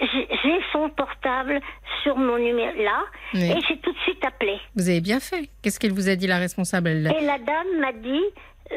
j'ai 0.00 0.28
j'ai 0.42 0.58
son 0.72 0.90
portable 0.90 1.60
sur 2.02 2.16
mon 2.16 2.36
numéro 2.38 2.72
là, 2.82 3.02
Oui. 3.34 3.50
et 3.52 3.60
j'ai 3.68 3.78
tout 3.78 3.92
de 3.92 3.98
suite 3.98 4.24
appelé. 4.24 4.58
Vous 4.74 4.88
avez 4.88 5.00
bien 5.00 5.20
fait. 5.20 5.48
Qu'est-ce 5.62 5.78
qu'elle 5.78 5.92
vous 5.92 6.08
a 6.08 6.16
dit, 6.16 6.26
la 6.26 6.38
responsable? 6.38 6.88
Elle- 6.88 7.12
Et 7.16 7.24
la 7.24 7.38
dame 7.38 7.80
m'a 7.80 7.92
dit, 7.92 8.24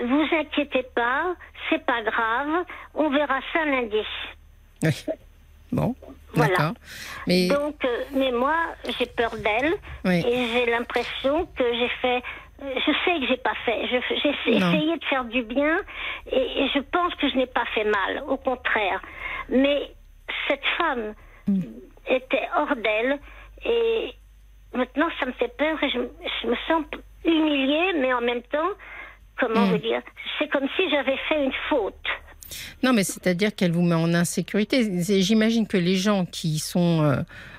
vous 0.04 0.26
inquiétez 0.40 0.84
pas, 0.96 1.36
c'est 1.70 1.84
pas 1.86 2.02
grave, 2.04 2.66
on 2.94 3.10
verra 3.10 3.40
ça 3.54 3.66
lundi. 3.66 3.98
Oui. 4.84 4.92
Bon, 5.76 5.96
Voilà. 6.34 6.58
d'accord. 6.58 6.74
Mais 7.28 7.48
Donc, 7.50 7.84
euh, 7.86 8.04
mais 8.14 8.32
moi, 8.32 8.56
j'ai 8.98 9.06
peur 9.08 9.32
d'elle 9.38 9.74
Oui. 10.06 10.24
et 10.26 10.48
j'ai 10.54 10.66
l'impression 10.72 11.46
que 11.58 11.64
j'ai 11.74 11.90
fait. 12.02 12.22
euh, 12.64 12.74
Je 12.86 12.92
sais 13.04 13.20
que 13.20 13.28
j'ai 13.28 13.38
pas 13.38 13.54
fait. 13.66 13.88
J'ai 13.88 14.30
essayé 14.58 14.98
de 14.98 15.06
faire 15.06 15.26
du 15.26 15.44
bien 15.44 15.80
et, 16.32 16.64
et 16.64 16.68
je 16.74 16.80
pense 16.80 17.14
que 17.16 17.28
je 17.30 17.36
n'ai 17.36 17.48
pas 17.48 17.66
fait 17.74 17.84
mal. 17.86 18.24
Au 18.28 18.38
contraire. 18.38 19.02
Mais 19.50 19.92
cette 20.48 20.66
femme 20.78 21.14
Mm. 21.48 21.62
était 22.08 22.48
hors 22.58 22.76
d'elle 22.76 23.20
et 23.66 24.12
maintenant 24.74 25.10
ça 25.20 25.28
me 25.28 25.32
fait 25.34 25.56
peur 25.56 25.78
et 25.84 25.90
je, 25.90 26.00
je 26.42 26.48
me 26.48 26.56
sens 26.68 26.84
humiliée, 27.24 27.94
mais 28.00 28.12
en 28.16 28.22
même 28.22 28.42
temps, 28.44 28.72
comment 29.40 29.68
Mm. 29.68 29.70
vous 29.70 29.78
dire, 29.78 30.02
c'est 30.40 30.48
comme 30.48 30.68
si 30.76 30.90
j'avais 30.90 31.18
fait 31.30 31.44
une 31.46 31.54
faute. 31.70 32.08
Non, 32.84 32.94
mais 32.94 33.04
c'est-à-dire 33.04 33.56
qu'elle 33.56 33.72
vous 33.72 33.82
met 33.82 33.96
en 33.96 34.14
insécurité. 34.14 35.02
J'imagine 35.22 35.68
que 35.68 35.78
les 35.78 35.96
gens 35.98 36.26
qui 36.26 36.60
sont 36.60 37.02
euh, 37.04 37.16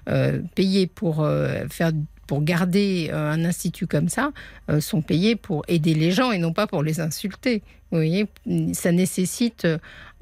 euh, 0.08 0.40
payés 0.54 0.86
pour 0.86 1.22
euh, 1.22 1.66
faire 1.68 1.92
pour 2.26 2.42
garder 2.42 3.08
un 3.12 3.44
institut 3.44 3.86
comme 3.86 4.08
ça 4.08 4.32
sont 4.80 5.00
payés 5.00 5.36
pour 5.36 5.62
aider 5.68 5.94
les 5.94 6.10
gens 6.10 6.32
et 6.32 6.38
non 6.38 6.52
pas 6.52 6.66
pour 6.66 6.82
les 6.82 6.98
insulter. 6.98 7.62
Vous 7.92 7.98
voyez, 7.98 8.26
ça 8.72 8.90
nécessite 8.90 9.64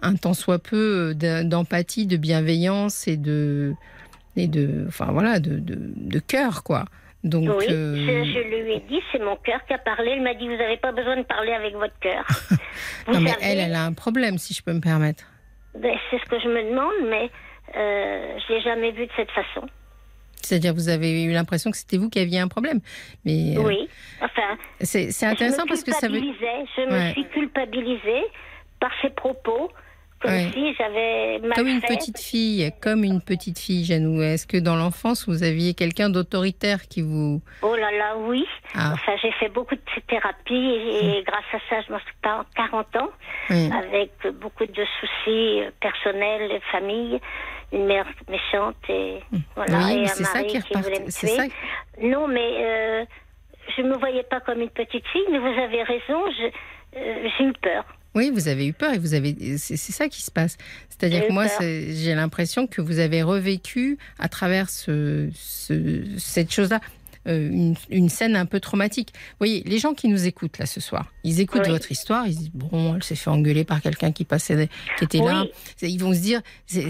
un 0.03 0.15
tant 0.17 0.35
soit 0.35 0.59
peu 0.59 1.15
d'e- 1.15 1.45
d'empathie, 1.45 2.05
de 2.07 2.19
bienveillance 2.19 3.09
et 3.09 3.17
de 3.17 3.73
et 4.37 4.49
de 4.49 4.85
enfin 4.87 5.13
voilà 5.13 5.41
de, 5.41 5.59
de 5.59 6.19
cœur 6.19 6.63
quoi. 6.63 6.85
Donc 7.25 7.49
oui, 7.59 7.67
euh, 7.71 7.97
je, 7.97 8.33
je 8.33 8.39
lui 8.65 8.73
ai 8.75 8.81
dit, 8.81 9.01
c'est 9.11 9.19
mon 9.19 9.37
cœur 9.37 9.65
qui 9.67 9.73
a 9.73 9.79
parlé. 9.79 10.11
Elle 10.13 10.23
m'a 10.23 10.35
dit, 10.35 10.47
vous 10.47 10.57
n'avez 10.57 10.77
pas 10.77 10.93
besoin 10.93 11.17
de 11.17 11.23
parler 11.23 11.53
avec 11.53 11.75
votre 11.75 11.99
cœur. 11.99 12.25
Non 13.09 13.21
mais 13.21 13.31
savez, 13.31 13.43
elle 13.47 13.59
elle 13.61 13.75
a 13.75 13.85
un 13.85 13.93
problème 13.93 14.37
si 14.39 14.53
je 14.55 14.63
peux 14.63 14.73
me 14.73 14.81
permettre. 14.81 15.25
ben, 15.79 15.97
c'est 16.11 16.19
ce 16.19 16.25
que 16.29 16.39
je 16.41 16.49
me 16.49 16.63
demande, 16.71 17.09
mais 17.09 17.31
euh, 17.77 18.39
je 18.47 18.53
l'ai 18.53 18.61
jamais 18.63 18.91
vu 18.93 19.07
de 19.07 19.13
cette 19.17 19.31
façon. 19.31 19.67
C'est-à-dire 20.43 20.75
vous 20.75 20.89
avez 20.91 21.23
eu 21.25 21.33
l'impression 21.33 21.71
que 21.71 21.77
c'était 21.77 21.97
vous 21.97 22.11
qui 22.11 22.19
aviez 22.19 22.41
un 22.41 22.49
problème. 22.49 22.81
Mais 23.25 23.57
euh, 23.57 23.63
Oui, 23.63 23.89
enfin, 24.21 24.59
c'est 24.81 25.09
intéressant 25.25 25.65
parce 25.67 25.83
que 25.85 25.93
ça 25.93 26.09
veut 26.09 26.19
Je 26.21 26.87
me 26.87 26.91
Ouais. 26.93 27.13
suis 27.13 27.27
culpabilisée 27.29 28.25
par 28.81 28.91
ses 29.01 29.11
propos, 29.11 29.71
Ouais. 30.25 30.75
j'avais 30.79 31.41
comme 31.55 31.69
une 31.69 31.81
petite 31.81 32.19
fille, 32.19 32.71
comme 32.81 33.05
une 33.05 33.21
petite 33.21 33.59
fille, 33.59 33.85
Janou. 33.85 34.23
Est-ce 34.23 34.47
que 34.47 34.57
dans 34.57 34.77
l'enfance 34.77 35.29
vous 35.29 35.43
aviez 35.43 35.75
quelqu'un 35.75 36.11
d'autoritaire 36.11 36.83
qui 36.89 37.03
vous 37.03 37.41
Oh 37.63 37.75
là 37.77 37.91
là, 37.93 38.17
oui. 38.17 38.45
Ah. 38.75 38.93
Enfin, 38.95 39.13
j'ai 39.23 39.33
fait 39.33 39.49
beaucoup 39.49 39.75
de 39.75 39.81
thérapie 40.09 40.55
et, 40.55 41.23
grâce 41.27 41.45
à 41.53 41.59
ça, 41.69 41.81
je 41.87 41.93
m'en 41.93 41.99
suis 42.01 42.17
pas 42.23 42.45
40 42.57 42.97
ans, 42.97 43.11
avec 43.51 44.11
beaucoup 44.41 44.67
de 44.67 44.85
soucis 45.01 45.61
euh, 45.61 45.71
personnels, 45.81 46.61
famille, 46.73 47.21
une 47.73 47.87
mère 47.87 48.07
méchante 48.29 48.77
et 48.89 49.19
voilà, 49.57 49.79
Oui, 49.87 49.97
mais 49.97 50.03
un 50.03 50.07
c'est 50.07 50.25
ça 50.25 50.43
qui 50.43 50.57
est 50.57 50.63
qui 50.63 50.75
c'est 51.11 51.27
ça- 51.29 51.45
Non, 52.03 52.29
mais 52.29 52.51
euh, 52.65 53.05
je 53.77 53.83
me 53.83 53.97
voyais 53.99 54.23
pas 54.25 54.41
comme 54.41 54.61
une 54.61 54.71
petite 54.71 55.07
fille, 55.09 55.25
mais 55.31 55.39
vous 55.39 55.47
avez 55.61 55.83
raison, 55.83 56.25
euh, 56.97 57.29
j'ai 57.39 57.45
eu 57.45 57.53
peur. 57.55 57.85
Oui, 58.15 58.31
vous 58.33 58.49
avez 58.49 58.67
eu 58.67 58.73
peur 58.73 58.93
et 58.95 58.99
vous 58.99 59.15
avez. 59.15 59.59
C'est 59.59 59.77
ça 59.77 60.09
qui 60.09 60.23
se 60.23 60.31
passe. 60.31 60.57
C'est-à-dire 60.89 61.27
que 61.27 61.33
moi, 61.33 61.47
j'ai 61.61 62.15
l'impression 62.15 62.67
que 62.67 62.81
vous 62.81 62.99
avez 63.01 63.23
revécu 63.23 63.99
à 64.19 64.29
travers 64.29 64.71
ce, 64.71 65.29
ce- 65.35 66.05
cette 66.19 66.53
chose-là. 66.53 66.81
euh, 67.27 67.49
une, 67.51 67.75
une 67.89 68.11
scène 68.11 68.37
un 68.37 68.45
peu 68.45 68.61
traumatique. 68.61 69.13
Vous 69.15 69.37
voyez, 69.39 69.63
les 69.65 69.79
gens 69.79 69.95
qui 69.95 70.09
nous 70.09 70.27
écoutent 70.27 70.59
là 70.59 70.67
ce 70.67 70.79
soir, 70.79 71.11
ils 71.25 71.41
écoutent 71.41 71.63
Oui. 71.65 71.71
votre 71.71 71.91
histoire, 71.91 72.27
ils 72.27 72.35
se 72.35 72.39
disent 72.39 72.51
bon, 72.53 72.95
elle 72.97 73.03
s'est 73.03 73.15
fait 73.17 73.31
engueuler 73.31 73.65
par 73.65 73.81
quelqu'un 73.81 74.13
qui 74.13 74.25
passait, 74.27 74.69
qui 74.99 75.05
était 75.05 75.19
là. 75.19 75.45
Oui. 75.83 75.91
Ils 75.91 75.99
vont 75.99 76.13
se 76.13 76.19
dire, 76.21 76.43
c'est, 76.67 76.85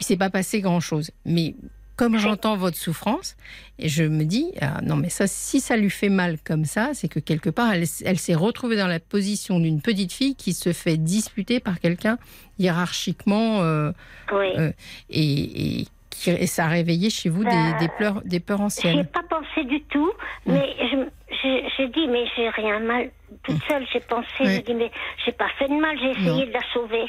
il 0.00 0.04
s'est 0.06 0.16
pas 0.16 0.30
passé 0.30 0.60
grand-chose. 0.60 1.10
Mais 1.26 1.56
comme 2.02 2.18
j'entends 2.18 2.56
votre 2.56 2.76
souffrance, 2.76 3.36
et 3.78 3.88
je 3.88 4.02
me 4.02 4.24
dis, 4.24 4.50
ah, 4.60 4.80
non 4.82 4.96
mais 4.96 5.08
ça, 5.08 5.28
si 5.28 5.60
ça 5.60 5.76
lui 5.76 5.88
fait 5.88 6.08
mal 6.08 6.36
comme 6.44 6.64
ça, 6.64 6.90
c'est 6.94 7.06
que 7.06 7.20
quelque 7.20 7.48
part, 7.48 7.72
elle, 7.72 7.84
elle 8.04 8.18
s'est 8.18 8.34
retrouvée 8.34 8.76
dans 8.76 8.88
la 8.88 8.98
position 8.98 9.60
d'une 9.60 9.80
petite 9.80 10.12
fille 10.12 10.34
qui 10.34 10.52
se 10.52 10.72
fait 10.72 10.96
disputer 10.96 11.60
par 11.60 11.78
quelqu'un 11.78 12.18
hiérarchiquement, 12.58 13.62
euh, 13.62 13.92
Oui. 14.32 14.48
euh, 14.58 14.72
et, 15.10 15.80
et, 15.82 15.86
qui- 16.10 16.30
et 16.30 16.46
ça 16.48 16.64
a 16.64 16.68
réveillé 16.68 17.08
chez 17.08 17.28
vous 17.28 17.44
des, 17.44 17.50
Bah, 17.50 17.78
des, 17.78 17.88
pleurs, 17.88 18.22
des 18.24 18.40
peurs 18.40 18.60
anciennes. 18.62 19.06
pas 19.06 19.22
pensé 19.28 19.64
du 19.64 19.80
tout, 19.84 20.10
mais 20.46 20.74
je- 20.80 21.08
j'ai 21.42 21.64
j'ai 21.76 21.88
dit, 21.88 22.08
mais 22.08 22.24
j'ai 22.36 22.48
rien 22.48 22.80
mal. 22.80 23.10
Toute 23.44 23.62
seule, 23.68 23.86
j'ai 23.92 24.00
pensé, 24.00 24.26
Ouais. 24.40 24.54
j'ai 24.56 24.62
dit, 24.62 24.74
mais 24.74 24.90
j'ai 25.24 25.32
pas 25.32 25.48
fait 25.56 25.68
de 25.68 25.74
mal, 25.80 25.96
j'ai 26.00 26.10
essayé 26.10 26.28
Non. 26.30 26.46
de 26.46 26.52
la 26.52 26.60
sauver. 26.72 27.04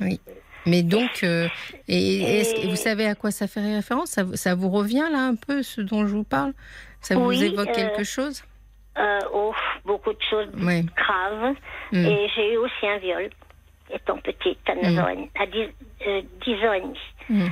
Oui. 0.00 0.20
Mais 0.66 0.82
donc, 0.82 1.22
euh, 1.22 1.48
et, 1.88 2.42
vous 2.64 2.76
savez 2.76 3.06
à 3.06 3.14
quoi 3.14 3.30
ça 3.30 3.46
fait 3.46 3.60
référence? 3.60 4.10
Ça, 4.10 4.24
vous- 4.24 4.36
ça 4.36 4.54
vous 4.54 4.70
revient 4.70 5.06
là 5.12 5.18
un 5.28 5.34
peu 5.34 5.62
ce 5.62 5.80
dont 5.80 6.06
je 6.06 6.14
vous 6.14 6.24
parle? 6.24 6.52
Ça 7.00 7.14
vous 7.16 7.28
Oui, 7.28 7.44
évoque 7.44 7.68
euh, 7.68 7.72
quelque 7.74 8.04
chose? 8.04 8.42
Euh, 8.96 9.18
oh, 9.32 9.52
beaucoup 9.84 10.12
de 10.12 10.22
choses 10.30 10.48
Oui. 10.58 10.86
graves. 10.96 11.54
Mm. 11.92 12.06
Et 12.06 12.28
j'ai 12.34 12.54
eu 12.54 12.56
aussi 12.58 12.86
un 12.86 12.98
viol, 12.98 13.28
étant 13.92 14.18
petite, 14.18 14.58
à 14.68 14.74
9 14.74 14.92
Mm. 14.92 14.98
ans, 14.98 15.08
et 15.08 15.14
demi- 15.16 15.30
à 15.38 15.46
10, 15.46 15.68
euh, 16.06 16.22
10 16.44 16.54
ans 16.66 16.72
et 16.72 16.80
demi. 16.80 16.98
Mm. 17.28 17.46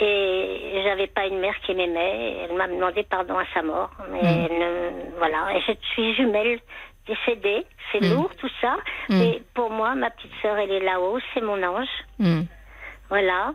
Et 0.00 0.80
j'avais 0.84 1.06
pas 1.08 1.26
une 1.26 1.38
mère 1.40 1.58
qui 1.64 1.74
m'aimait. 1.74 2.36
Elle 2.48 2.56
m'a 2.56 2.68
demandé 2.68 3.02
pardon 3.02 3.36
à 3.38 3.44
sa 3.54 3.62
mort. 3.62 3.90
Mais 4.12 4.22
Mm. 4.22 4.46
elle 4.50 4.58
ne- 4.58 5.16
voilà. 5.18 5.56
Et 5.56 5.60
je 5.66 5.72
suis 5.92 6.14
jumelle 6.14 6.60
décédée. 7.06 7.64
C'est 7.90 8.02
Mm. 8.02 8.12
lourd 8.14 8.30
tout 8.36 8.50
ça. 8.60 8.76
Mais 9.08 9.40
pour 9.54 9.70
moi, 9.70 9.94
ma 9.94 10.10
petite 10.10 10.30
sœur, 10.42 10.56
elle 10.58 10.70
est 10.70 10.84
là-haut. 10.84 11.18
C'est 11.32 11.40
mon 11.40 11.60
ange. 11.62 11.88
Voilà. 13.08 13.54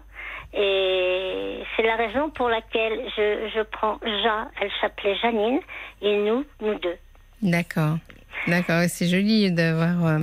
Et 0.54 1.60
c'est 1.76 1.84
la 1.84 1.96
raison 1.96 2.30
pour 2.30 2.48
laquelle 2.50 3.00
je, 3.18 3.50
je 3.56 3.62
prends 3.64 4.00
Ja, 4.24 4.50
elle 4.62 4.70
s'appelait 4.82 5.16
Janine, 5.22 5.60
et 6.02 6.16
nous, 6.18 6.46
nous 6.62 6.76
deux. 6.80 6.96
D'accord. 7.42 7.98
D'accord. 8.48 8.84
C'est 8.88 9.08
joli 9.08 9.52
d'avoir 9.52 10.06
euh, 10.06 10.20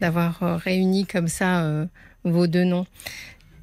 d'avoir 0.00 0.42
euh, 0.42 0.56
réuni 0.56 1.06
comme 1.06 1.28
ça 1.28 1.64
euh, 1.64 1.86
vos 2.24 2.46
deux 2.46 2.64
noms. 2.64 2.86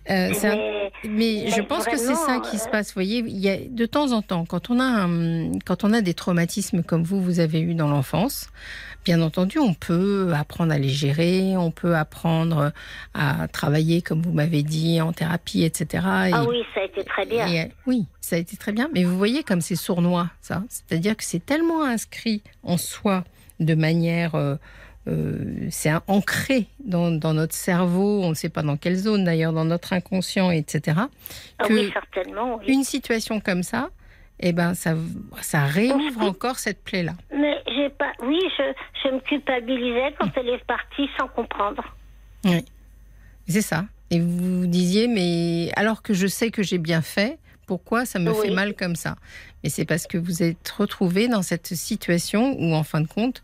Euh, 0.09 0.31
un- 0.43 0.89
Mais, 1.07 1.47
je 1.49 1.61
mais 1.61 1.67
pense 1.67 1.85
que 1.85 1.95
c'est 1.97 2.15
ça 2.15 2.39
qui 2.39 2.57
se 2.57 2.67
passe. 2.69 2.89
Vous 2.89 2.95
voyez, 2.95 3.19
il 3.19 3.39
y 3.39 3.49
a 3.49 3.55
de 3.57 3.85
temps 3.85 4.11
en 4.11 4.21
temps, 4.21 4.43
quand 4.45 4.69
on 4.69 4.80
a 4.80 4.84
un- 4.84 5.51
quand 5.65 5.84
on 5.85 5.93
a 5.93 6.01
des 6.01 6.13
traumatismes 6.13 6.84
comme 6.84 7.03
vous 7.03 7.21
vous 7.21 7.39
avez 7.39 7.61
eu 7.61 7.73
dans 7.73 7.88
l'enfance, 7.88 8.49
bien 9.03 9.21
entendu, 9.21 9.59
on 9.59 9.73
peut 9.73 10.31
apprendre 10.35 10.71
à 10.73 10.77
les 10.77 10.89
gérer, 10.89 11.55
on 11.57 11.71
peut 11.71 11.95
apprendre 11.95 12.71
à 13.13 13.47
travailler, 13.47 14.01
comme 14.01 14.21
vous 14.21 14.31
m'avez 14.31 14.63
dit, 14.63 15.01
en 15.01 15.11
thérapie, 15.13 15.63
etc. 15.63 16.03
ah 16.05 16.30
Et- 16.30 16.47
oui, 16.47 16.63
ça 16.73 16.81
a 16.81 16.84
été 16.85 17.03
très 17.03 17.25
bien. 17.25 17.47
et, 17.47 17.61
euh, 17.61 17.65
oui, 17.88 18.05
ça 18.21 18.35
a 18.35 18.39
été 18.39 18.55
très 18.57 18.71
bien. 18.71 18.89
Mais 18.93 19.03
vous 19.03 19.17
voyez 19.17 19.43
comme 19.43 19.61
c'est 19.61 19.75
sournois, 19.75 20.30
ça. 20.41 20.63
C'est-à-dire 20.69 21.15
que 21.17 21.23
c'est 21.23 21.45
tellement 21.45 21.84
inscrit 21.84 22.41
en 22.63 22.77
soi 22.77 23.23
de 23.59 23.75
manière. 23.75 24.35
euh, 24.35 24.55
euh, 25.09 25.67
c'est 25.69 25.91
ancré 26.07 26.67
dans, 26.85 27.11
dans 27.11 27.34
notre 27.34 27.53
cerveau, 27.55 28.21
on 28.23 28.30
ne 28.30 28.34
sait 28.35 28.47
pas 28.47 28.63
dans 28.63 28.77
quelle 28.77 28.95
zone 28.95 29.25
d'ailleurs, 29.25 29.51
dans 29.51 29.65
notre 29.65 29.91
inconscient, 29.91 30.49
etc. 30.49 30.97
Ah 31.59 31.65
oui, 31.69 31.89
certainement. 31.91 32.55
oui. 32.59 32.73
une 32.73 32.85
situation 32.85 33.41
comme 33.41 33.63
ça, 33.63 33.89
eh 34.39 34.51
ben, 34.53 34.73
ça, 34.73 34.95
ça 35.41 35.65
réouvre 35.65 36.22
encore 36.22 36.60
cette 36.60 36.84
plaie-là. 36.84 37.14
Mais 37.35 37.55
j'ai 37.68 37.89
pas. 37.89 38.11
Oui, 38.23 38.39
je, 38.57 38.64
je 39.03 39.10
me 39.14 39.19
culpabilisais 39.22 40.14
quand 40.19 40.30
elle 40.35 40.49
est 40.49 40.64
partie 40.65 41.07
sans 41.19 41.27
comprendre. 41.27 41.84
Oui. 42.45 42.65
C'est 43.47 43.61
ça. 43.61 43.85
Et 44.10 44.19
vous 44.19 44.68
disiez, 44.68 45.07
mais 45.07 45.72
alors 45.76 46.01
que 46.01 46.14
je 46.14 46.27
sais 46.27 46.51
que 46.51 46.61
j'ai 46.64 46.77
bien 46.77 47.01
fait, 47.01 47.38
pourquoi 47.68 48.05
ça 48.05 48.19
me 48.19 48.31
Oui. 48.31 48.47
fait 48.47 48.53
mal 48.53 48.73
comme 48.76 48.95
ça? 48.95 49.15
Mais 49.64 49.69
c'est 49.69 49.85
parce 49.85 50.07
que 50.07 50.18
vous 50.18 50.43
êtes 50.43 50.68
retrouvé 50.69 51.27
dans 51.27 51.41
cette 51.41 51.68
situation 51.68 52.55
où, 52.60 52.73
en 52.73 52.84
fin 52.84 53.01
de 53.01 53.07
compte, 53.07 53.41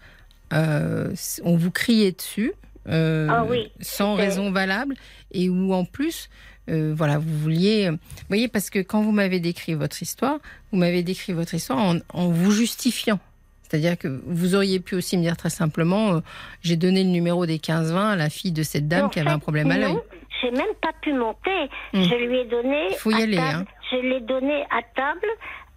euh, 0.54 1.14
on 1.44 1.56
vous 1.56 1.72
criait 1.72 2.12
dessus, 2.12 2.54
euh, 2.88 3.28
Ah 3.30 3.46
oui, 3.46 3.72
sans 3.82 4.16
raison 4.16 4.52
valable, 4.52 4.96
et 5.32 5.50
où 5.50 5.74
en 5.74 5.86
plus, 5.86 6.30
euh, 6.70 6.94
voilà, 6.96 7.18
vous 7.18 7.38
vouliez, 7.40 7.90
vous 7.90 7.98
voyez, 8.28 8.48
parce 8.48 8.70
que 8.70 8.80
quand 8.80 9.02
vous 9.02 9.12
m'avez 9.12 9.40
décrit 9.40 9.74
votre 9.74 10.02
histoire, 10.02 10.38
vous 10.72 10.78
m'avez 10.80 11.04
décrit 11.04 11.34
votre 11.34 11.54
histoire 11.54 11.80
en, 11.80 11.96
en 12.14 12.28
vous 12.30 12.52
justifiant. 12.52 13.20
C'est-à-dire 13.64 13.98
que 14.00 14.22
vous 14.26 14.56
auriez 14.56 14.80
pu 14.80 14.96
aussi 14.96 15.16
me 15.18 15.22
dire 15.22 15.38
très 15.38 15.52
simplement, 15.52 16.14
euh, 16.14 16.20
j'ai 16.64 16.76
donné 16.76 17.04
le 17.04 17.10
numéro 17.12 17.46
des 17.46 17.58
15-20 17.60 17.96
à 18.14 18.16
la 18.16 18.30
fille 18.30 18.52
de 18.52 18.64
cette 18.64 18.88
dame 18.88 19.06
En 19.06 19.10
qui 19.10 19.20
avait 19.20 19.30
un 19.30 19.38
problème 19.40 19.70
à 19.70 19.78
l'œil. 19.78 19.94
non, 19.94 20.02
J'ai 20.42 20.50
même 20.52 20.74
pas 20.82 20.92
pu 21.02 21.14
monter. 21.14 21.70
Hmm. 21.94 22.02
Je 22.02 22.16
lui 22.16 22.40
ai 22.40 22.46
donné. 22.46 22.90
Faut 22.98 23.12
y 23.12 23.16
à 23.16 23.24
aller, 23.24 23.38
table- 23.38 23.58
hein. 23.60 23.66
Je 23.92 23.98
l'ai 23.98 24.22
donné 24.22 24.64
à 24.72 24.82
table 24.96 25.28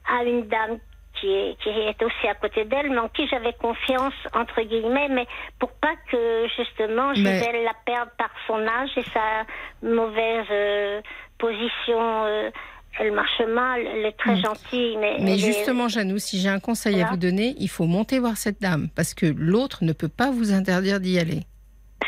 à 0.09 0.25
une 0.25 0.47
dame 0.49 0.79
qui 1.23 1.33
est, 1.33 1.57
qui 1.63 1.69
est 1.69 2.03
aussi 2.03 2.27
à 2.29 2.35
côté 2.35 2.65
d'elle, 2.65 2.91
mais 2.91 2.99
en 2.99 3.09
qui 3.09 3.27
j'avais 3.29 3.53
confiance, 3.55 4.13
entre 4.35 4.61
guillemets, 4.63 5.09
mais 5.09 5.27
pour 5.61 5.71
pas 5.73 5.95
que 6.11 6.47
justement 6.57 7.15
je 7.15 7.23
vais 7.23 7.63
la 7.63 7.73
perdre 7.87 8.11
par 8.19 8.31
son 8.49 8.59
âge 8.67 8.91
et 8.97 9.05
sa 9.15 9.47
mauvaise 9.89 10.47
euh, 10.51 11.01
position. 11.39 12.25
euh, 12.27 12.51
elle 12.99 13.13
marche 13.13 13.41
mal, 13.49 13.81
elle 13.87 14.05
est 14.05 14.19
très 14.19 14.37
Hmm. 14.37 14.43
gentille, 14.43 14.97
mais. 14.99 15.17
Mais 15.21 15.31
elle 15.33 15.39
est- 15.39 15.39
justement, 15.39 15.89
Janou, 15.89 16.19
si 16.19 16.39
j'ai 16.39 16.51
un 16.51 16.61
conseil 16.61 17.01
à 17.01 17.07
vous 17.07 17.17
donner, 17.17 17.55
il 17.59 17.69
faut 17.71 17.87
monter 17.87 18.19
voir 18.19 18.37
cette 18.37 18.61
dame, 18.61 18.89
parce 18.95 19.15
que 19.15 19.25
l'autre 19.25 19.83
ne 19.83 19.95
peut 19.95 20.09
pas 20.11 20.31
vous 20.31 20.53
interdire 20.53 21.01
d'y 21.01 21.19
aller. 21.19 21.41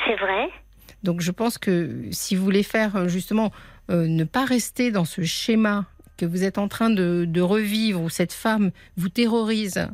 C'est 0.06 0.16
vrai. 0.16 0.50
Donc 1.02 1.20
je 1.22 1.30
pense 1.30 1.56
que 1.56 1.88
si 2.10 2.36
vous 2.36 2.44
voulez 2.44 2.62
faire 2.62 2.96
euh, 2.96 3.08
justement 3.08 3.50
euh, 3.90 4.06
ne 4.08 4.24
pas 4.24 4.44
rester 4.44 4.90
dans 4.90 5.04
ce 5.06 5.22
schéma 5.22 5.84
que 6.16 6.26
vous 6.26 6.44
êtes 6.44 6.58
en 6.58 6.68
train 6.68 6.90
de, 6.90 7.24
de 7.26 7.40
revivre, 7.40 8.00
où 8.02 8.08
cette 8.10 8.32
femme 8.32 8.70
vous 8.96 9.08
terrorise. 9.08 9.88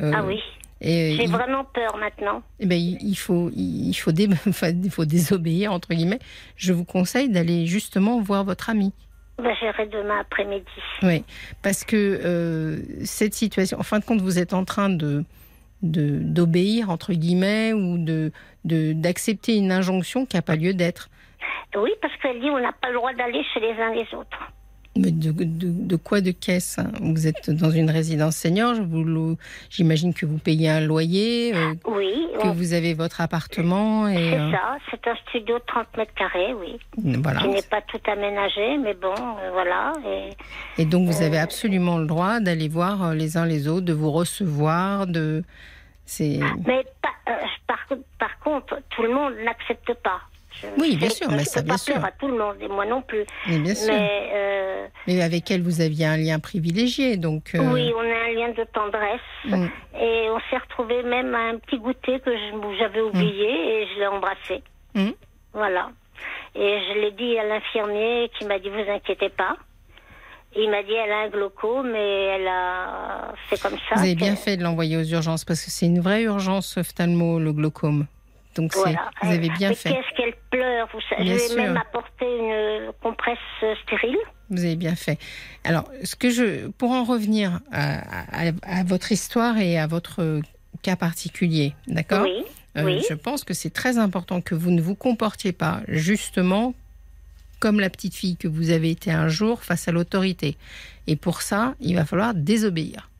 euh, 0.00 0.12
ah 0.14 0.24
oui. 0.24 0.40
J'ai 0.82 1.12
il, 1.24 1.30
vraiment 1.30 1.64
peur 1.64 1.98
maintenant. 1.98 2.42
eh 2.58 2.64
ben, 2.64 2.78
il 2.78 2.96
il 3.02 3.14
faut, 3.14 3.50
il 3.54 3.92
faut, 3.94 4.12
dé- 4.12 4.28
enfin, 4.48 4.70
il 4.70 4.90
faut 4.90 5.04
désobéir, 5.04 5.72
entre 5.74 5.92
guillemets. 5.92 6.20
Je 6.56 6.72
vous 6.72 6.84
conseille 6.86 7.28
d'aller 7.28 7.66
justement 7.66 8.18
voir 8.22 8.44
votre 8.44 8.70
ami. 8.70 8.92
Ben, 9.36 9.54
J'irai 9.60 9.86
demain 9.88 10.20
après-midi. 10.20 10.64
Oui, 11.02 11.22
parce 11.62 11.84
que 11.84 11.96
euh, 12.24 12.78
cette 13.04 13.34
situation, 13.34 13.78
en 13.78 13.82
fin 13.82 13.98
de 13.98 14.04
compte, 14.04 14.20
vous 14.22 14.38
êtes 14.38 14.54
en 14.54 14.64
train 14.64 14.88
de 14.88 15.24
de- 15.82 16.18
d'obéir 16.22 16.90
entre 16.90 17.12
guillemets 17.14 17.72
ou 17.74 17.96
de 17.98 18.32
de- 18.64 18.92
d'accepter 18.94 19.56
une 19.56 19.72
injonction 19.72 20.24
qui 20.26 20.36
n'a 20.36 20.42
pas 20.42 20.56
lieu 20.56 20.72
d'être. 20.74 21.08
Oui, 21.76 21.90
parce 22.02 22.14
qu'elle 22.22 22.40
dit 22.40 22.50
on 22.50 22.58
n'a 22.60 22.72
pas 22.72 22.88
le 22.88 22.94
droit 22.96 23.12
d'aller 23.14 23.42
chez 23.54 23.60
les 23.60 23.72
uns 23.80 23.92
les 23.94 24.14
autres. 24.14 24.38
Mais 24.96 25.12
de, 25.12 25.30
de, 25.30 25.44
de 25.70 25.96
quoi 25.96 26.20
de 26.20 26.32
caisse 26.32 26.78
hein? 26.80 26.90
Vous 27.00 27.28
êtes 27.28 27.48
dans 27.48 27.70
une 27.70 27.88
résidence 27.90 28.34
senior, 28.36 28.74
j'imagine 29.70 30.12
que 30.12 30.26
vous 30.26 30.38
payez 30.38 30.68
un 30.68 30.80
loyer, 30.80 31.54
euh, 31.54 31.74
Oui, 31.86 32.26
que 32.42 32.48
on- 32.48 32.52
vous 32.52 32.72
avez 32.72 32.94
votre 32.94 33.20
appartement 33.20 34.06
c'est 34.08 34.34
euh, 34.38 34.50
ça. 34.50 34.78
C'est 34.90 35.06
un 35.08 35.14
studio 35.28 35.58
de 35.58 35.64
30 35.64 35.86
mètres 35.96 36.14
carrés, 36.14 36.52
oui. 36.54 36.76
voilà. 37.22 37.40
Qui 37.40 37.48
n'est 37.48 37.62
pas 37.62 37.80
tout 37.82 38.00
aménagé, 38.10 38.78
mais 38.78 38.94
bon, 38.94 39.14
euh, 39.14 39.50
voilà. 39.52 39.92
Et 40.06 40.82
Et 40.82 40.84
donc 40.86 41.08
vous 41.08 41.22
avez 41.22 41.38
absolument 41.38 41.98
le 41.98 42.06
droit 42.06 42.40
d'aller 42.40 42.66
voir 42.68 43.14
les 43.14 43.36
uns 43.36 43.46
les 43.46 43.68
autres, 43.68 43.86
de 43.86 43.92
vous 43.92 44.10
recevoir, 44.10 45.06
de 45.06 45.44
Mais 46.66 46.84
par 48.18 48.38
contre, 48.40 48.78
tout 48.90 49.02
le 49.02 49.14
monde 49.14 49.34
n'accepte 49.44 49.94
pas. 50.02 50.20
Je 50.50 50.66
Oui, 50.78 50.96
bien 50.96 51.10
sûr, 51.10 51.30
mais 51.30 51.44
ça, 51.44 51.62
bien 51.62 51.74
pas 51.74 51.78
sûr. 51.78 52.04
à 52.04 52.10
tout 52.12 52.28
le 52.28 52.36
monde, 52.36 52.56
et 52.60 52.68
moi 52.68 52.84
non 52.86 53.02
plus. 53.02 53.24
mais 53.48 53.58
bien 53.58 53.74
sûr. 53.74 53.92
Mais, 53.92 54.30
Mais 55.06 55.20
euh, 55.20 55.24
avec 55.24 55.50
elle 55.50 55.62
vous 55.62 55.80
aviez 55.80 56.06
un 56.06 56.16
lien 56.16 56.38
privilégié, 56.38 57.16
donc 57.16 57.54
euh, 57.54 57.72
oui, 57.72 57.92
on 57.96 58.00
a 58.00 58.02
un 58.02 58.32
lien 58.34 58.48
de 58.52 58.64
tendresse. 58.72 59.20
mm. 59.44 59.66
Et 60.00 60.28
on 60.30 60.40
s'est 60.50 60.58
retrouvé 60.58 61.02
même 61.02 61.34
à 61.34 61.50
un 61.50 61.58
petit 61.58 61.78
goûter 61.78 62.20
que 62.20 62.30
j'avais 62.78 63.00
oublié 63.00 63.82
et 63.82 63.86
je 63.94 64.00
l'ai 64.00 64.06
embrassé. 64.06 64.62
Mm. 64.94 65.10
Voilà. 65.52 65.90
Et 66.54 66.78
je 66.88 67.00
l'ai 67.00 67.12
dit 67.12 67.38
à 67.38 67.44
l'infirmier 67.44 68.30
qui 68.38 68.44
m'a 68.44 68.58
dit 68.58 68.68
vous 68.68 68.90
inquiétez 68.90 69.28
pas. 69.28 69.56
Il 70.56 70.68
m'a 70.68 70.82
dit 70.82 70.92
elle 70.92 71.12
a 71.12 71.18
un 71.20 71.28
glaucome 71.28 71.92
mais 71.92 72.24
elle 72.24 72.48
a 72.48 73.32
c'est 73.48 73.60
comme 73.62 73.78
ça. 73.88 73.94
vous 73.94 74.02
avez 74.02 74.16
bien 74.16 74.34
fait 74.34 74.56
de 74.56 74.64
l'envoyer 74.64 74.96
aux 74.96 75.04
urgences 75.04 75.44
parce 75.44 75.64
que 75.64 75.70
c'est 75.70 75.86
une 75.86 76.00
vraie 76.00 76.22
urgence 76.22 76.76
ophtalmo 76.76 77.38
le 77.38 77.52
glaucome. 77.52 78.06
Donc 78.56 78.74
Voilà. 78.74 79.10
vous 79.22 79.30
avez 79.30 79.48
bien 79.50 79.68
mais 79.70 79.74
fait. 79.74 79.90
Qu'est-ce 79.90 80.16
qu'elle 80.16 80.34
pleure 80.50 80.88
vous 80.92 81.00
savez. 81.08 81.22
Bien 81.24 81.36
Je 81.38 81.54
lui 81.54 81.60
ai 81.62 81.66
même 81.66 81.76
apporté 81.76 82.24
une 82.26 82.92
compresse 83.02 83.38
stérile. 83.84 84.16
Vous 84.50 84.64
avez 84.64 84.76
bien 84.76 84.96
fait. 84.96 85.18
Alors, 85.64 85.88
ce 86.02 86.16
que 86.16 86.30
je, 86.30 86.66
pour 86.68 86.90
en 86.90 87.04
revenir 87.04 87.60
à, 87.70 88.48
à- 88.48 88.52
à 88.62 88.84
votre 88.84 89.12
histoire 89.12 89.56
et 89.58 89.78
à 89.78 89.86
votre 89.86 90.40
cas 90.82 90.96
particulier, 90.96 91.74
d'accord? 91.86 92.22
Oui. 92.24 92.44
Euh, 92.76 92.84
oui. 92.84 93.02
Je 93.08 93.14
pense 93.14 93.44
que 93.44 93.54
c'est 93.54 93.70
très 93.70 93.98
important 93.98 94.40
que 94.40 94.54
vous 94.54 94.70
ne 94.70 94.80
vous 94.80 94.94
comportiez 94.96 95.52
pas 95.52 95.80
justement 95.88 96.74
comme 97.60 97.78
la 97.78 97.90
petite 97.90 98.14
fille 98.14 98.36
que 98.36 98.48
vous 98.48 98.70
avez 98.70 98.90
été 98.90 99.10
un 99.12 99.28
jour 99.28 99.62
face 99.62 99.86
à 99.86 99.92
l'autorité. 99.92 100.56
Et 101.06 101.14
pour 101.16 101.42
ça, 101.42 101.74
il 101.80 101.94
va 101.94 102.04
falloir 102.04 102.32
désobéir. 102.34 103.10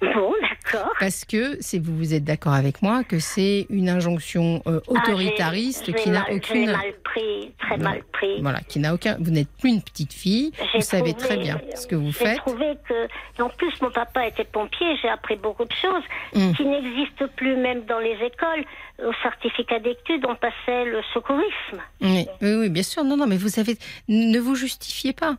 Bon, 0.00 0.32
d'accord. 0.64 0.92
Parce 1.00 1.24
que, 1.24 1.56
si 1.60 1.78
vous 1.78 1.96
vous 1.96 2.14
êtes 2.14 2.24
d'accord 2.24 2.52
avec 2.54 2.82
moi, 2.82 3.04
que 3.04 3.18
c'est 3.18 3.66
une 3.70 3.88
injonction 3.88 4.62
euh, 4.66 4.80
autoritariste 4.86 5.82
Ah, 5.82 5.86
j'ai- 5.86 5.92
qui 5.94 6.04
j'ai 6.04 6.10
n'a 6.10 6.26
aucune... 6.30 6.70
mal 6.70 6.92
pris, 7.04 7.52
très 7.58 7.76
mal 7.76 8.02
pris. 8.12 8.40
Voilà, 8.40 8.60
qui 8.60 8.78
n'a 8.78 8.94
aucun... 8.94 9.16
Vous 9.20 9.30
n'êtes 9.30 9.48
plus 9.60 9.70
une 9.70 9.82
petite 9.82 10.12
fille, 10.12 10.52
J'ai 10.72 10.78
vous 10.78 10.84
savez 10.84 11.14
très 11.14 11.36
bien 11.36 11.60
ce 11.74 11.86
que 11.86 11.94
vous 11.94 12.12
J'ai 12.12 12.24
faites. 12.26 12.38
trouvé 12.38 12.74
que, 12.88 13.42
en 13.42 13.48
plus, 13.50 13.72
mon 13.80 13.90
papa 13.90 14.26
était 14.26 14.44
pompier, 14.44 14.96
j'ai 15.02 15.08
appris 15.08 15.36
beaucoup 15.36 15.64
de 15.64 15.72
choses 15.72 16.02
Mm. 16.34 16.52
qui 16.54 16.64
n'existent 16.64 17.26
plus 17.36 17.56
même 17.56 17.84
dans 17.84 17.98
les 17.98 18.14
écoles. 18.24 18.64
Au 19.04 19.12
certificat 19.22 19.78
d'études, 19.80 20.24
on 20.28 20.34
passait 20.36 20.84
le 20.84 21.00
secourisme. 21.12 21.80
Oui, 22.00 22.26
oui, 22.40 22.54
oui, 22.54 22.68
bien 22.68 22.82
sûr. 22.82 23.04
Non, 23.04 23.16
non, 23.16 23.26
mais 23.26 23.36
vous 23.36 23.58
avez, 23.58 23.76
ne 24.08 24.38
vous 24.38 24.54
justifiez 24.54 25.12
pas. 25.12 25.36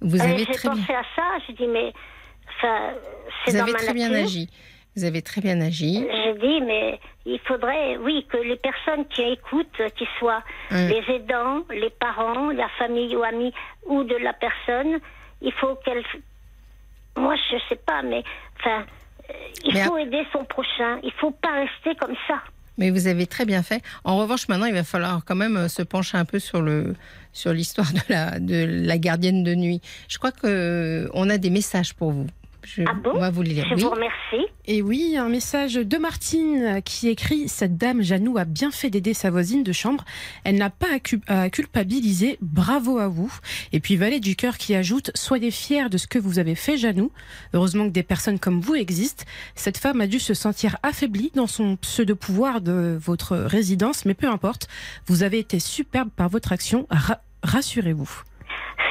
Vous 0.00 0.16
Et 0.16 0.20
avez 0.22 0.38
J'ai 0.38 0.46
très 0.46 0.68
pensé 0.68 0.80
bien, 0.88 0.98
à 0.98 1.02
ça, 1.14 1.22
j'ai 1.46 1.52
dit, 1.52 1.66
mais 1.66 1.92
vous 3.46 3.52
dans 3.52 3.62
avez 3.62 3.72
ma 3.72 3.78
très 3.78 3.94
bien 3.94 4.12
agi. 4.12 4.48
Vous 4.96 5.04
avez 5.04 5.22
très 5.22 5.40
bien 5.40 5.60
agi. 5.60 6.06
J'ai 6.24 6.34
dit, 6.34 6.60
mais 6.60 7.00
il 7.24 7.38
faudrait, 7.46 7.96
oui, 7.98 8.26
que 8.30 8.36
les 8.36 8.56
personnes 8.56 9.06
qui 9.08 9.22
écoutent, 9.22 9.80
qui 9.96 10.06
soient 10.18 10.42
Hum. 10.70 10.88
les 10.88 11.14
aidants, 11.14 11.64
les 11.70 11.90
parents, 11.90 12.50
la 12.50 12.68
famille 12.78 13.16
ou 13.16 13.22
amis, 13.22 13.52
ou 13.86 14.04
de 14.04 14.16
la 14.16 14.32
personne, 14.34 14.98
il 15.40 15.52
faut 15.52 15.74
qu'elle. 15.84 16.02
Moi, 17.16 17.34
je 17.50 17.56
sais 17.68 17.80
pas, 17.86 18.02
mais 18.02 18.22
enfin, 18.58 18.84
euh, 19.30 19.32
il 19.64 19.74
Mais 19.74 19.84
faut 19.84 19.96
aider 19.96 20.24
son 20.32 20.44
prochain. 20.44 20.98
Il 21.02 21.12
faut 21.12 21.30
pas 21.30 21.52
rester 21.60 21.94
comme 21.98 22.16
ça. 22.28 22.42
Mais 22.78 22.90
vous 22.90 23.06
avez 23.06 23.26
très 23.26 23.44
bien 23.44 23.62
fait. 23.62 23.82
En 24.04 24.16
revanche, 24.16 24.48
maintenant, 24.48 24.64
il 24.66 24.72
va 24.74 24.82
falloir 24.84 25.20
quand 25.26 25.34
même 25.36 25.56
euh, 25.56 25.68
se 25.68 25.82
pencher 25.82 26.16
un 26.16 26.24
peu 26.24 26.38
sur 26.38 26.62
le 26.62 26.94
sur 27.32 27.52
l'histoire 27.52 27.92
de 27.92 28.00
la 28.08 28.38
de 28.40 28.66
la 28.86 28.98
gardienne 28.98 29.42
de 29.42 29.54
nuit. 29.54 29.80
Je 30.08 30.18
crois 30.18 30.32
que 30.32 30.46
euh, 30.46 31.08
on 31.14 31.28
a 31.30 31.38
des 31.38 31.50
messages 31.50 31.94
pour 31.94 32.12
vous. 32.12 32.26
Je, 32.64 32.82
Ah 32.86 32.94
bon 32.94 33.10
on 33.14 33.18
va 33.18 33.30
vous 33.30 33.42
les 33.42 33.54
lire. 33.54 33.66
Je 33.70 33.74
Oui. 33.74 33.82
vous 33.82 33.90
remercie. 33.90 34.50
Et 34.66 34.82
oui, 34.82 35.16
un 35.18 35.28
message 35.28 35.74
de 35.74 35.98
Martine 35.98 36.80
qui 36.84 37.08
écrit 37.08 37.48
Cette 37.48 37.76
dame 37.76 38.02
Janou 38.02 38.38
a 38.38 38.44
bien 38.44 38.70
fait 38.70 38.88
d'aider 38.90 39.14
sa 39.14 39.30
voisine 39.30 39.62
de 39.64 39.72
chambre. 39.72 40.04
Elle 40.44 40.56
n'a 40.56 40.70
pas 40.70 40.94
à, 40.94 40.98
cu- 41.00 41.20
à 41.26 41.50
culpabiliser. 41.50 42.38
Bravo 42.40 42.98
à 42.98 43.08
vous. 43.08 43.32
Et 43.72 43.80
puis 43.80 43.96
Valet 43.96 44.20
du 44.20 44.36
cœur 44.36 44.58
qui 44.58 44.74
ajoute 44.74 45.10
Soyez 45.14 45.50
fiers 45.50 45.88
de 45.88 45.98
ce 45.98 46.06
que 46.06 46.18
vous 46.18 46.38
avez 46.38 46.54
fait, 46.54 46.76
Janou. 46.76 47.10
Heureusement 47.52 47.84
que 47.86 47.92
des 47.92 48.02
personnes 48.04 48.38
comme 48.38 48.60
vous 48.60 48.74
existent. 48.74 49.24
Cette 49.54 49.78
femme 49.78 50.00
a 50.00 50.06
dû 50.06 50.20
se 50.20 50.34
sentir 50.34 50.76
affaiblie 50.82 51.32
dans 51.34 51.46
son 51.48 51.76
pseudo-pouvoir 51.76 52.60
de 52.60 52.96
votre 53.00 53.36
résidence, 53.36 54.04
mais 54.04 54.14
peu 54.14 54.28
importe. 54.28 54.68
Vous 55.06 55.22
avez 55.24 55.38
été 55.40 55.58
superbe 55.58 56.10
par 56.14 56.28
votre 56.28 56.52
action. 56.52 56.86
Ra- 56.90 57.20
Rassurez-vous. 57.42 58.22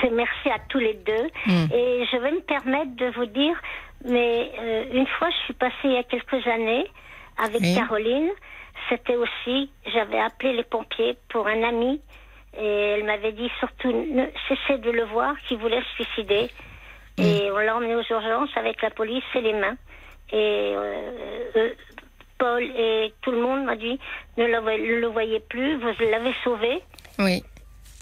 Merci 0.10 0.50
à 0.50 0.60
tous 0.70 0.80
les 0.80 0.94
deux. 0.96 1.30
Hum. 1.48 1.68
Et 1.74 2.06
je 2.12 2.18
vais 2.18 2.32
me 2.32 2.42
permettre 2.42 2.96
de 2.96 3.08
vous 3.12 3.26
dire, 3.26 3.56
mais 4.06 4.52
euh, 4.60 4.86
une 4.94 5.08
fois, 5.08 5.30
je 5.30 5.46
suis 5.46 5.54
passée 5.54 5.76
il 5.84 5.94
y 5.94 5.98
a 5.98 6.04
quelques 6.04 6.46
années 6.48 6.88
avec 7.38 7.62
Oui. 7.62 7.76
Caroline. 7.76 8.30
C'était 8.90 9.16
aussi, 9.16 9.70
j'avais 9.94 10.20
appelé 10.20 10.54
les 10.54 10.64
pompiers 10.64 11.16
pour 11.30 11.48
un 11.48 11.64
ami. 11.64 12.02
Et 12.58 12.66
elle 12.66 13.06
m'avait 13.06 13.32
dit 13.32 13.50
surtout, 13.60 13.92
ne 13.92 14.26
cessez 14.50 14.78
de 14.80 14.92
le 14.92 15.06
voir, 15.06 15.36
qui 15.48 15.56
voulait 15.56 15.82
se 15.82 16.04
suicider. 16.04 16.50
Et 17.18 17.52
on 17.52 17.58
l'a 17.58 17.76
emmené 17.76 17.96
aux 17.96 18.04
urgences 18.10 18.50
avec 18.56 18.82
la 18.82 18.90
police 18.90 19.24
et 19.36 19.42
les 19.42 19.54
mains. 19.54 19.76
Et 20.34 20.74
euh, 20.76 21.12
euh, 21.56 21.70
Paul 22.38 22.64
et 22.64 23.14
tout 23.22 23.32
le 23.32 23.42
monde 23.42 23.66
m'a 23.66 23.76
dit, 23.76 24.00
ne 24.38 24.46
le, 24.46 25.00
le 25.00 25.08
voyez 25.08 25.40
plus, 25.42 25.76
vous 25.78 25.88
l'avez 26.10 26.34
sauvé. 26.44 26.82
Oui. 27.20 27.44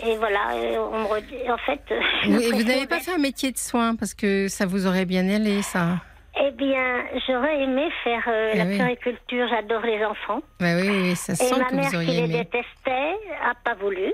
Et 0.05 0.15
voilà, 0.17 0.49
on 0.91 0.99
me 1.01 1.05
redit, 1.07 1.49
en 1.51 1.57
fait. 1.57 1.81
euh, 1.91 1.99
j'ai 2.23 2.51
Vous, 2.51 2.63
n'avez 2.63 2.87
pas 2.87 2.99
fait 2.99 3.11
un 3.11 3.17
métier 3.17 3.51
de 3.51 3.57
soin 3.57 3.95
parce 3.95 4.13
que 4.13 4.47
ça 4.47 4.65
vous 4.65 4.87
aurait 4.87 5.05
bien 5.05 5.27
allé, 5.29 5.61
ça. 5.61 5.97
Eh 6.41 6.51
bien, 6.51 7.03
j'aurais 7.27 7.61
aimé 7.63 7.89
faire 8.03 8.23
euh, 8.27 8.51
Ah 8.53 8.57
la 8.57 8.63
oui. 8.65 8.75
puériculture, 8.77 9.47
j'adore 9.49 9.81
les 9.81 10.03
enfants. 10.05 10.41
Bah 10.59 10.75
oui, 10.77 10.87
oui, 10.89 11.15
ça 11.15 11.33
Et 11.33 11.35
sent 11.35 11.57
ma 11.59 11.65
que 11.65 11.75
mère 11.75 11.83
vous 11.85 11.89
qui 11.91 11.95
auriez 11.97 12.11
les 12.13 12.17
aimé. 12.19 12.33
détestait 12.45 13.15
a 13.43 13.53
pas 13.63 13.73
voulu. 13.75 14.13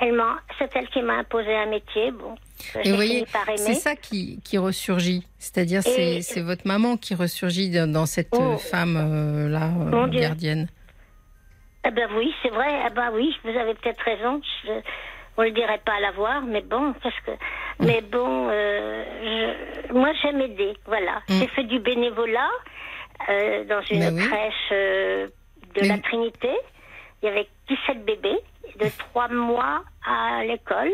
Elle 0.00 0.12
m'a, 0.12 0.36
c'est 0.58 0.70
elle 0.76 0.86
qui 0.90 1.02
m'a 1.02 1.14
imposé 1.18 1.52
un 1.56 1.66
métier, 1.66 2.12
bon, 2.12 2.36
Et 2.84 2.90
vous 2.90 2.94
voyez, 2.96 3.24
c'est 3.56 3.74
ça 3.74 3.96
qui, 3.96 4.38
qui 4.44 4.56
ressurgit. 4.58 5.26
C'est-à-dire, 5.38 5.82
c'est 5.82 6.18
Et- 6.36 6.42
votre 6.42 6.66
maman 6.68 6.96
qui 6.96 7.14
ressurgit 7.16 7.70
dans, 7.70 7.90
dans 7.90 8.06
cette 8.06 8.28
Oh. 8.32 8.52
euh, 8.52 8.56
femme 8.58 8.96
euh, 8.96 9.48
euh, 9.92 10.06
gardienne. 10.08 10.68
Ah 11.88 11.90
ben 11.90 12.06
oui, 12.16 12.34
c'est 12.42 12.50
vrai. 12.50 12.68
Ah 12.84 12.90
ben 12.90 13.10
oui, 13.14 13.34
vous 13.44 13.56
avez 13.56 13.72
peut-être 13.72 14.02
raison. 14.02 14.42
Je, 14.64 14.72
on 15.38 15.42
le 15.42 15.52
dirait 15.52 15.80
pas 15.86 15.94
à 15.94 16.00
la 16.00 16.10
voir, 16.10 16.42
mais 16.42 16.60
bon, 16.60 16.92
parce 17.02 17.18
que, 17.20 17.30
mais 17.80 18.02
bon, 18.02 18.48
euh, 18.50 19.04
je- 19.88 19.92
moi 19.94 20.10
j'aime 20.20 20.40
aider. 20.42 20.74
Voilà, 20.84 21.22
Mm. 21.30 21.38
j'ai 21.40 21.46
fait 21.48 21.64
du 21.64 21.78
bénévolat 21.78 22.50
euh, 23.30 23.64
dans 23.64 23.80
une 23.90 24.00
Ben 24.00 24.14
oui. 24.16 24.26
crèche 24.28 24.54
euh, 24.72 25.28
de 25.76 25.80
Mais- 25.80 25.88
la 25.88 25.98
Trinité. 25.98 26.50
Il 27.22 27.26
y 27.26 27.28
avait 27.30 27.48
17 27.68 28.04
bébés 28.04 28.38
de 28.78 28.86
3 28.98 29.28
mois 29.28 29.82
à 30.06 30.44
l'école 30.44 30.92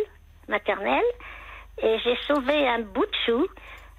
maternelle 0.49 1.03
et 1.83 1.99
j'ai 2.05 2.17
sauvé 2.29 2.69
un 2.69 2.79
bout 2.83 3.05
de 3.05 3.17
chou. 3.27 3.47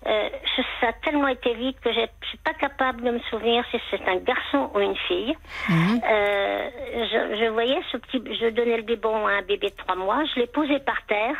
Euh, 0.07 0.30
je- 0.56 0.61
ça 0.82 0.90
a 0.90 0.94
tellement 0.94 1.27
été 1.27 1.53
vite 1.56 1.80
que 1.82 1.91
je 1.91 1.99
suis 2.30 2.38
pas 2.40 2.53
capable 2.53 3.02
de 3.03 3.10
me 3.11 3.19
souvenir 3.32 3.64
si 3.72 3.77
c'est 3.90 4.07
un 4.07 4.18
garçon 4.18 4.69
ou 4.76 4.80
une 4.80 4.95
fille. 5.07 5.36
Mhm. 5.68 6.02
Euh, 6.03 6.69
je, 6.94 7.38
je 7.40 7.49
voyais 7.49 7.80
ce 7.91 7.98
petit, 7.98 8.22
je 8.40 8.49
donnais 8.49 8.77
le 8.77 8.84
biberon 8.84 9.26
à 9.26 9.32
un 9.32 9.41
bébé 9.41 9.69
de 9.72 9.76
trois 9.76 9.95
mois, 9.95 10.23
je 10.36 10.41
l'ai 10.41 10.48
posé 10.48 10.77
par 10.80 11.02
terre, 11.07 11.36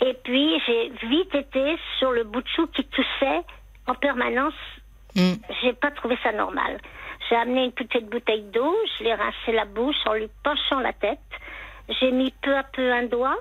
et 0.00 0.14
puis 0.22 0.60
j'ai 0.66 0.92
vite 1.08 1.34
été 1.34 1.76
sur 1.98 2.12
le 2.12 2.22
bout 2.24 2.42
de 2.42 2.48
chou 2.54 2.66
qui 2.68 2.84
toussait 2.84 3.42
en 3.88 3.94
permanence. 3.94 4.54
Mm. 5.16 5.32
J'ai 5.62 5.72
pas 5.72 5.90
trouvé 5.90 6.16
ça 6.22 6.30
normal. 6.30 6.78
J'ai 7.28 7.34
amené 7.36 7.64
une 7.64 7.72
petite 7.72 8.08
bouteille 8.08 8.42
d'eau, 8.52 8.72
je 8.98 9.04
l'ai 9.04 9.14
rincé 9.14 9.50
la 9.52 9.64
bouche 9.64 9.96
en 10.06 10.12
lui 10.14 10.28
penchant 10.44 10.78
la 10.78 10.92
tête. 10.92 11.18
J'ai 12.00 12.12
mis 12.12 12.32
peu 12.42 12.54
à 12.56 12.62
peu 12.62 12.92
un 12.92 13.04
doigt, 13.06 13.36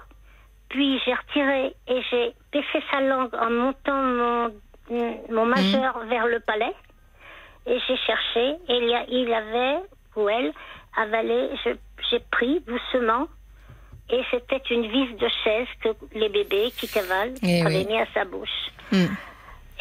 puis 0.70 1.00
j'ai 1.06 1.14
retiré 1.14 1.76
et 1.88 2.02
j'ai 2.10 2.34
baissé 2.52 2.84
sa 2.92 3.02
langue 3.02 3.34
en 3.36 3.50
montant 3.50 3.94
mon, 4.02 4.54
mon 5.30 5.46
majeur 5.46 6.00
vers 6.06 6.28
le 6.28 6.40
palais. 6.40 6.74
Et 7.68 7.80
j'ai 7.88 7.98
cherché, 7.98 8.50
et 8.68 8.78
il, 8.78 8.88
y 8.90 8.94
a- 8.96 9.06
il 9.08 9.34
avait, 9.34 9.80
ou 10.16 10.30
elle, 10.30 10.54
avalé, 10.98 11.50
j'ai 12.12 12.20
pris 12.32 12.62
doucement, 12.62 13.28
et 14.12 14.22
c'était 14.30 14.62
une 14.70 14.86
vis 14.88 15.14
de 15.16 15.28
chaise 15.44 15.68
que 15.82 15.90
les 16.14 16.30
bébés 16.30 16.72
qui 16.78 16.88
cavalent 16.90 17.34
Eh 17.42 17.64
avaient 17.64 17.78
oui. 17.78 17.86
mis 17.86 18.00
à 18.00 18.06
sa 18.14 18.24
bouche. 18.26 18.70
Mm. 18.92 19.06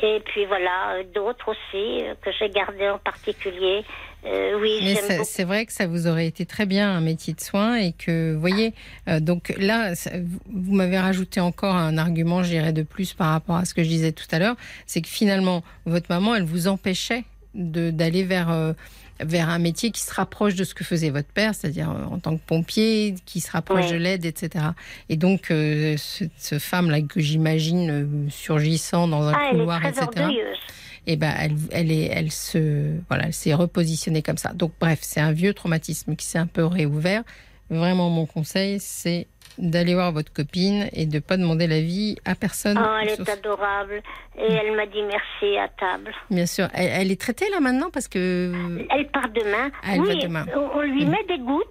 Et 0.02 0.20
puis 0.20 0.46
voilà, 0.46 0.92
euh, 0.94 1.02
d'autres 1.14 1.50
aussi, 1.50 2.02
euh, 2.04 2.14
que 2.22 2.30
j'ai 2.32 2.48
gardé 2.48 2.88
en 2.88 2.98
particulier. 2.98 3.84
Euh, 4.26 4.58
oui, 4.60 4.80
Mais 4.82 4.94
c'est 5.24 5.44
vrai 5.44 5.66
que 5.66 5.72
ça 5.72 5.86
vous 5.86 6.06
aurait 6.06 6.26
été 6.26 6.46
très 6.46 6.64
bien 6.64 6.90
un 6.90 7.00
métier 7.02 7.34
de 7.34 7.40
soin 7.40 7.76
et 7.76 7.92
que, 7.92 8.32
vous 8.32 8.40
voyez, 8.40 8.72
euh, 9.08 9.20
donc 9.20 9.54
là, 9.58 9.94
ça- 9.94 10.12
vous- 10.50 10.74
m'avez 10.74 10.98
rajouté 10.98 11.40
encore 11.40 11.74
un 11.76 11.98
argument, 11.98 12.42
j'irais 12.42 12.72
de 12.72 12.82
plus 12.82 13.12
par 13.12 13.28
rapport 13.30 13.56
à 13.56 13.64
ce 13.66 13.74
que 13.74 13.82
je 13.82 13.88
disais 13.88 14.12
tout 14.12 14.24
à 14.30 14.38
l'heure, 14.38 14.56
c'est 14.86 15.02
que 15.02 15.08
finalement, 15.08 15.62
votre 15.84 16.06
maman, 16.08 16.34
elle 16.34 16.44
vous 16.44 16.68
empêchait 16.68 17.24
d'aller 17.54 18.22
vers, 18.24 18.50
euh, 18.50 18.72
vers 19.20 19.48
un 19.50 19.58
métier 19.58 19.90
qui 19.90 20.00
se 20.00 20.12
rapproche 20.12 20.54
de 20.54 20.64
ce 20.64 20.74
que 20.74 20.84
faisait 20.84 21.10
votre 21.10 21.28
père, 21.28 21.54
c'est-à-dire 21.54 21.90
en 22.10 22.18
tant 22.18 22.36
que 22.36 22.42
pompier, 22.44 23.14
qui 23.26 23.40
se 23.40 23.50
rapproche 23.50 23.84
Ouais. 23.86 23.92
de 23.92 23.96
l'aide, 23.98 24.24
etc. 24.24 24.64
Et 25.10 25.16
donc, 25.16 25.50
euh, 25.50 25.96
ce, 25.98 26.24
ce 26.38 26.58
femme-là 26.58 27.02
que 27.02 27.20
j'imagine 27.20 28.28
surgissant 28.30 29.06
dans 29.06 29.22
un 29.28 29.32
Ah, 29.34 29.48
elle 29.50 29.56
est 29.56 29.58
couloir, 29.60 29.80
très 29.80 29.90
etc 29.90 30.06
orgueilleuse. 30.08 30.58
Et 31.06 31.16
ben 31.16 31.32
elle, 31.38 31.52
elle 31.72 31.90
est, 31.92 32.06
elle 32.12 32.30
se, 32.30 32.98
voilà, 33.08 33.24
elle 33.26 33.32
s'est 33.34 33.54
repositionnée 33.54 34.22
comme 34.22 34.38
ça. 34.38 34.52
Donc 34.52 34.72
bref, 34.80 34.98
c'est 35.02 35.20
un 35.20 35.32
vieux 35.32 35.54
traumatisme 35.54 36.16
qui 36.16 36.26
s'est 36.26 36.38
un 36.38 36.46
peu 36.46 36.64
réouvert. 36.64 37.22
Vraiment, 37.70 38.10
mon 38.10 38.26
conseil, 38.26 38.78
c'est 38.80 39.26
d'aller 39.56 39.94
voir 39.94 40.10
votre 40.12 40.32
copine 40.32 40.88
et 40.92 41.06
de 41.06 41.18
pas 41.20 41.36
demander 41.36 41.66
l'avis 41.68 42.16
à 42.24 42.34
personne. 42.34 42.76
Oh, 42.82 42.96
elle 43.00 43.10
est 43.10 43.28
adorable. 43.28 44.02
Et 44.36 44.52
elle 44.52 44.74
m'a 44.76 44.84
dit 44.86 45.00
merci 45.02 45.56
à 45.58 45.68
table. 45.68 46.12
Bien 46.30 46.46
sûr, 46.46 46.68
elle, 46.74 46.88
elle 46.92 47.10
est 47.12 47.20
traitée 47.20 47.48
là 47.50 47.60
maintenant 47.60 47.88
parce 47.92 48.08
que 48.08 48.52
Elle 48.90 49.08
part 49.08 49.28
demain. 49.28 49.70
Elle 49.88 50.00
oui, 50.00 50.08
va 50.08 50.14
demain. 50.26 50.46
On, 50.74 50.80
lui 50.82 51.04
Mm. 51.06 51.10
met 51.10 51.24
des 51.28 51.38
gouttes. 51.38 51.64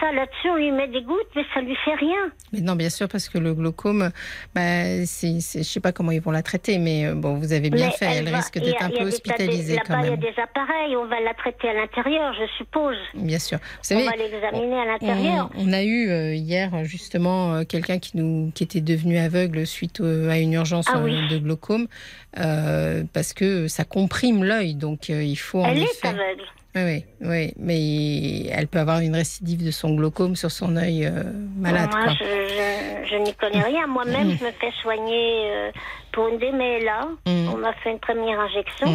Ça, 0.00 0.12
là-dessus, 0.12 0.50
on 0.50 0.56
lui 0.56 0.70
met 0.72 0.88
des 0.88 1.02
gouttes, 1.02 1.28
mais 1.36 1.42
ça 1.54 1.60
lui 1.60 1.74
fait 1.84 1.94
rien. 1.94 2.30
Mais 2.52 2.60
non, 2.60 2.74
bien 2.76 2.90
sûr, 2.90 3.08
parce 3.08 3.28
que 3.28 3.38
le 3.38 3.54
glaucome, 3.54 4.10
bah, 4.54 5.04
c'est, 5.06 5.40
c'est- 5.40 5.58
je 5.62 5.68
sais 5.68 5.80
pas 5.80 5.92
comment 5.92 6.10
ils 6.12 6.20
vont 6.20 6.30
la 6.30 6.42
traiter, 6.42 6.78
mais 6.78 7.06
euh, 7.06 7.14
bon, 7.14 7.34
vous 7.34 7.52
avez 7.52 7.70
bien 7.70 7.86
Mais 7.86 7.92
fait. 7.92 8.06
Elle, 8.18 8.28
va- 8.30 8.36
risque 8.38 8.56
a- 8.56 8.60
d'être 8.60 8.82
un 8.82 8.90
peu 8.90 9.04
hospitalisée 9.04 9.78
quand 9.86 9.94
Là-bas, 9.94 10.06
il 10.06 10.10
y 10.10 10.12
a 10.12 10.16
même. 10.16 10.20
des 10.20 10.40
appareils. 10.40 10.96
On 10.96 11.06
va 11.06 11.20
la 11.20 11.34
traiter 11.34 11.68
à 11.68 11.74
l'intérieur, 11.74 12.34
je 12.34 12.46
suppose. 12.58 12.96
Bien 13.14 13.38
sûr. 13.38 13.58
Vous 13.88 13.96
On 13.96 14.04
va 14.04 14.16
l'examiner 14.16 14.78
à 14.80 14.84
l'intérieur. 14.86 15.50
On, 15.56 15.68
on 15.68 15.72
a 15.72 15.82
eu 15.82 16.08
euh, 16.10 16.34
hier 16.34 16.70
justement 16.84 17.54
euh, 17.54 17.64
quelqu'un 17.64 17.98
qui 17.98 18.16
nous 18.16 18.50
qui 18.54 18.64
était 18.64 18.80
devenu 18.80 19.18
aveugle 19.18 19.66
suite 19.66 20.00
à 20.00 20.38
une 20.38 20.52
urgence 20.54 20.86
Ah 20.92 20.98
oui. 21.02 21.16
de 21.28 21.38
glaucome 21.38 21.86
parce 23.12 23.32
que 23.32 23.68
ça 23.68 23.84
comprime 23.84 24.44
l'œil 24.44 24.74
donc 24.74 25.08
il 25.08 25.36
faut 25.36 25.62
en 25.62 25.66
Elle 25.66 25.78
est 25.82 26.04
aveugle. 26.04 26.42
Oui, 26.74 26.82
oui, 26.84 27.04
oui, 27.20 27.52
mais 27.58 28.46
elle 28.50 28.66
peut 28.66 28.78
avoir 28.78 29.00
une 29.00 29.14
récidive 29.14 29.64
de 29.64 29.70
son 29.70 29.94
glaucome 29.94 30.36
sur 30.36 30.50
son 30.50 30.76
œil 30.76 31.04
euh, 31.06 31.24
malade. 31.56 31.90
Moi, 31.92 32.04
quoi. 32.04 32.12
je, 32.14 32.24
je- 32.24 33.08
je 33.10 33.16
n'y 33.16 33.34
connais 33.34 33.60
rien. 33.62 33.86
Moi-même, 33.86 34.28
Mm. 34.28 34.36
je 34.38 34.44
me 34.46 34.50
fais 34.52 34.70
soigner 34.80 35.50
euh, 35.50 35.70
pour 36.12 36.28
une 36.28 36.38
DMLA. 36.38 37.08
Mm. 37.26 37.48
On 37.52 37.58
m'a 37.58 37.74
fait 37.74 37.90
une 37.90 37.98
première 38.00 38.40
injection. 38.40 38.86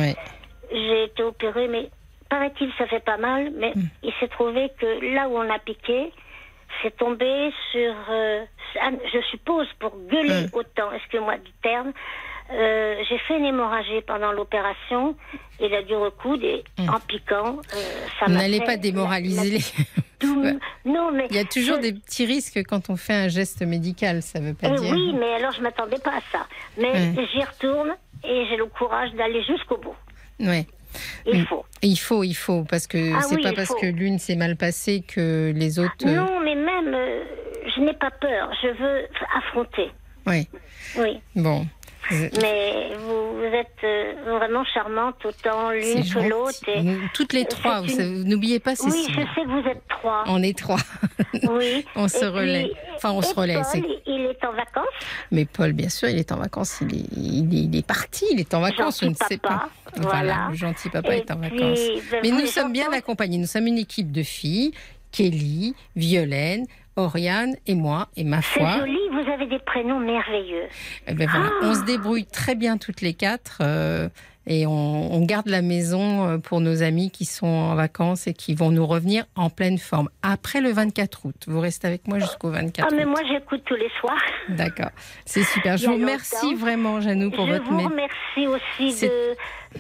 J'ai 0.72 1.04
été 1.04 1.22
opérée, 1.24 1.68
mais 1.68 1.90
paraît-il, 2.30 2.72
ça 2.80 2.88
fait 2.88 3.04
pas 3.04 3.18
mal. 3.18 3.52
Mais 3.56 3.74
Mm. 3.76 3.82
il 4.04 4.14
s'est 4.20 4.28
trouvé 4.30 4.72
que 4.80 5.14
là 5.16 5.30
où 5.30 5.38
on 5.38 5.48
a 5.50 5.60
piqué, 5.60 6.12
c'est 6.82 6.98
tombé 6.98 7.52
sur, 7.72 7.94
euh, 8.10 8.44
je 9.14 9.22
suppose, 9.30 9.68
pour 9.80 9.96
gueuler 10.10 10.48
autant, 10.54 10.92
excusez-moi 10.96 11.38
du 11.38 11.52
terme. 11.62 11.94
Euh, 12.52 12.96
j'ai 13.10 13.18
fait 13.20 13.38
une 13.38 13.46
hémorragie 13.46 14.02
pendant 14.06 14.32
l'opération. 14.32 15.16
Il 15.60 15.74
a 15.74 15.82
dû 15.84 15.96
recoudre 15.96 16.46
et 16.46 16.64
en 16.88 17.00
piquant, 17.00 17.58
euh, 17.76 17.78
ça 18.20 18.28
m'a 18.28 18.40
N'allez 18.40 18.62
pas 18.62 18.78
démoraliser 18.78 19.50
les. 19.50 19.60
tout- 20.20 20.42
Ouais. 20.44 20.56
Non, 20.86 21.12
mais 21.12 21.28
Il 21.30 21.36
y 21.36 21.40
a 21.40 21.46
toujours 21.46 21.78
je- 21.78 21.82
des 21.82 21.94
petits 21.94 22.26
risques 22.26 22.60
quand 22.68 22.90
on 22.90 22.96
fait 22.96 23.14
un 23.14 23.28
geste 23.28 23.62
médical, 23.64 24.22
ça 24.22 24.40
veut 24.40 24.54
pas 24.54 24.70
Eh 24.72 24.76
dire. 24.76 24.92
oui, 24.94 25.14
mais 25.20 25.34
alors 25.34 25.52
je 25.52 25.62
m'attendais 25.62 26.00
pas 26.00 26.12
à 26.18 26.22
ça. 26.32 26.48
Mais 26.78 26.92
Ouais. 26.92 27.28
j'y 27.34 27.44
retourne 27.44 27.96
et 28.24 28.46
j'ai 28.50 28.56
le 28.58 28.66
courage 28.66 29.12
d'aller 29.14 29.44
jusqu'au 29.44 29.78
bout. 29.78 29.96
Ouais. 30.40 30.66
Il 31.26 31.42
Mm. 31.42 31.46
faut. 31.48 31.66
Il 31.84 31.98
faut, 32.00 32.24
il 32.24 32.34
faut, 32.34 32.64
parce 32.64 32.88
que 32.88 33.14
Ah 33.16 33.22
c'est 33.22 33.36
oui, 33.36 33.44
pas 33.44 33.54
parce 33.54 33.68
faut. 33.70 33.76
que 33.80 33.86
l'une 33.88 34.18
s'est 34.20 34.36
mal 34.38 34.56
passée 34.56 35.04
que 35.08 35.52
les 35.56 35.80
autres. 35.80 35.92
euh, 36.08 36.16
Non, 36.16 36.40
mais 36.40 36.56
même, 36.56 36.94
euh, 36.94 37.24
je 37.76 37.82
n'ai 37.82 37.94
pas 37.94 38.10
peur. 38.10 38.50
Je 38.64 38.68
veux 38.70 39.08
affronter. 39.38 39.92
Oui. 40.26 40.48
Oui. 40.98 41.20
Bon. 41.36 41.66
Mais 42.12 42.96
vous, 42.98 43.42
êtes 43.44 43.68
euh, 43.84 44.38
vraiment 44.38 44.64
charmante, 44.66 45.16
autant 45.26 45.72
l'une 45.72 46.04
que 46.04 46.30
l'autre. 46.30 47.10
Toutes 47.14 47.34
les 47.34 47.46
trois, 47.46 47.82
une- 47.84 48.24
n'oubliez 48.24 48.60
pas 48.60 48.72
Oui, 48.84 48.92
Cécile. 48.92 49.14
je 49.16 49.20
sais 49.36 49.44
que 49.46 49.62
vous 49.62 49.68
êtes 49.70 49.82
trois. 49.90 50.24
On 50.28 50.42
est 50.44 50.58
trois. 50.58 50.80
Oui. 51.50 51.86
On 51.96 52.08
se 52.08 52.26
relaie. 52.26 52.72
Enfin, 52.96 53.12
on 53.12 53.22
et 53.22 53.26
se 53.26 53.34
relaie, 53.36 53.56
Paul, 53.72 53.86
il 54.06 54.22
est 54.26 54.46
en 54.46 54.52
vacances. 54.54 54.86
Mais 55.32 55.46
Paul, 55.46 55.74
bien 55.74 55.90
sûr, 55.90 56.10
il 56.10 56.18
est 56.18 56.32
en 56.32 56.38
vacances. 56.38 56.80
Il 56.82 56.96
est, 56.96 57.06
il 57.16 57.54
est, 57.56 57.64
il 57.66 57.76
est 57.76 57.86
parti. 57.86 58.26
Il 58.32 58.40
est 58.40 58.54
en 58.54 58.62
vacances. 58.62 59.02
Gentil 59.02 59.06
je 59.20 59.24
ne 59.26 59.30
sais 59.30 59.38
papa, 59.38 59.70
pas. 59.96 60.02
voilà. 60.02 60.48
le 60.50 60.56
gentil 60.56 60.90
papa 60.90 61.16
Et 61.16 61.20
est 61.20 61.32
en 61.32 61.38
puis, 61.40 61.50
vacances. 61.50 61.80
ben, 62.12 62.20
Mais 62.24 62.32
nous 62.32 62.46
sommes 62.48 62.72
bien 62.72 62.92
accompagnés. 62.92 63.38
Nous 63.38 63.46
sommes 63.48 63.68
une 63.68 63.78
équipe 63.78 64.12
de 64.12 64.24
filles. 64.24 64.72
Kelly, 65.12 65.74
Violaine, 65.96 66.66
Oriane 66.98 67.56
et 67.68 67.76
moi. 67.76 68.10
Et 68.18 68.24
ma 68.24 68.42
C'est 68.42 68.60
foi, 68.60 68.80
joli, 68.80 68.98
vous 69.12 69.32
avez 69.32 69.46
des 69.48 69.60
prénoms 69.60 70.00
merveilleux. 70.00 70.66
eh 71.08 71.14
ben 71.14 71.28
voilà, 71.30 71.50
Ah. 71.62 71.66
on 71.66 71.74
se 71.76 71.84
débrouille 71.86 72.26
très 72.26 72.56
bien 72.56 72.78
toutes 72.78 73.02
les 73.02 73.14
quatre. 73.14 73.60
euh, 73.62 74.10
et 74.50 74.66
on, 74.66 75.14
on 75.14 75.26
garde 75.26 75.48
la 75.48 75.62
maison 75.62 76.26
euh, 76.26 76.38
pour 76.38 76.62
nos 76.62 76.82
amis 76.82 77.12
qui 77.12 77.26
sont 77.26 77.46
en 77.48 77.76
vacances 77.76 78.28
et 78.28 78.34
qui 78.34 78.56
vont 78.56 78.72
nous 78.72 78.86
revenir 78.88 79.26
en 79.36 79.50
pleine 79.50 79.78
forme. 79.78 80.08
Après 80.22 80.62
le 80.62 80.70
24 80.72 81.26
août. 81.26 81.36
Vous 81.48 81.60
restez 81.60 81.86
avec 81.86 82.08
moi 82.08 82.18
jusqu'au 82.20 82.50
24 82.50 82.88
Ah, 82.90 82.96
mais 82.96 83.04
août. 83.04 83.10
moi, 83.10 83.20
j'écoute 83.30 83.62
tous 83.66 83.76
les 83.76 83.90
soirs. 84.00 84.16
D'accord. 84.48 84.92
C'est 85.26 85.44
super. 85.44 85.76
Je 85.76 85.88
vous 85.88 85.96
remercie 85.96 86.36
longtemps. 86.54 86.58
vraiment, 86.60 87.02
Janou, 87.02 87.30
pour 87.30 87.46
je 87.46 87.52
votre 87.52 87.66
vous 87.66 87.78
mé- 87.78 87.88
remercie 87.90 88.48
aussi 88.48 88.94
C'est- 88.94 89.08
de 89.10 89.36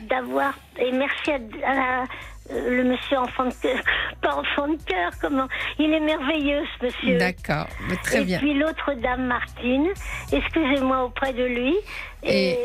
d'avoir 0.09 0.53
et 0.77 0.91
merci 0.91 1.31
à, 1.31 1.39
à- 1.65 2.03
le 2.49 2.83
monsieur 2.83 3.17
enfant 3.17 3.45
de 3.45 3.53
cœur, 3.61 3.79
pas 4.21 4.35
enfant 4.35 4.67
de 4.69 4.81
cœur, 4.83 5.11
comment 5.21 5.47
Il 5.79 5.93
est 5.93 5.99
merveilleux 5.99 6.63
ce 6.79 6.85
monsieur. 6.85 7.17
D'accord. 7.17 7.67
Très 8.03 8.21
et 8.21 8.25
bien. 8.25 8.39
puis 8.39 8.53
l'autre 8.53 8.93
dame 9.01 9.25
Martine, 9.27 9.87
excusez-moi 10.31 11.03
auprès 11.05 11.33
de 11.33 11.43
lui. 11.43 11.75
Et 12.23 12.57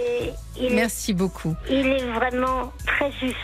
il, 0.59 0.67
est, 0.67 0.75
Merci 0.75 1.13
beaucoup. 1.15 1.55
il 1.69 1.87
est 1.89 2.05
vraiment 2.13 2.73
très 2.87 3.11
juste 3.13 3.37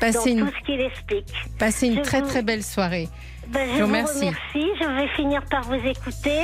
Passez 0.00 0.34
dans 0.34 0.40
une, 0.40 0.46
tout 0.50 0.54
ce 0.58 0.64
qu'il 0.66 0.80
explique. 0.80 1.32
passez 1.58 1.86
une 1.88 1.96
Je 1.96 2.00
très 2.02 2.20
vous- 2.20 2.28
très 2.28 2.42
belle 2.42 2.62
soirée. 2.62 3.08
Ben, 3.52 3.68
je 3.70 3.76
Je 3.76 3.80
vous 3.82 3.86
remercie. 3.86 4.18
remercie. 4.18 4.70
Je 4.80 4.96
vais 4.96 5.08
finir 5.16 5.42
par 5.50 5.62
vous 5.64 5.74
écouter. 5.74 6.42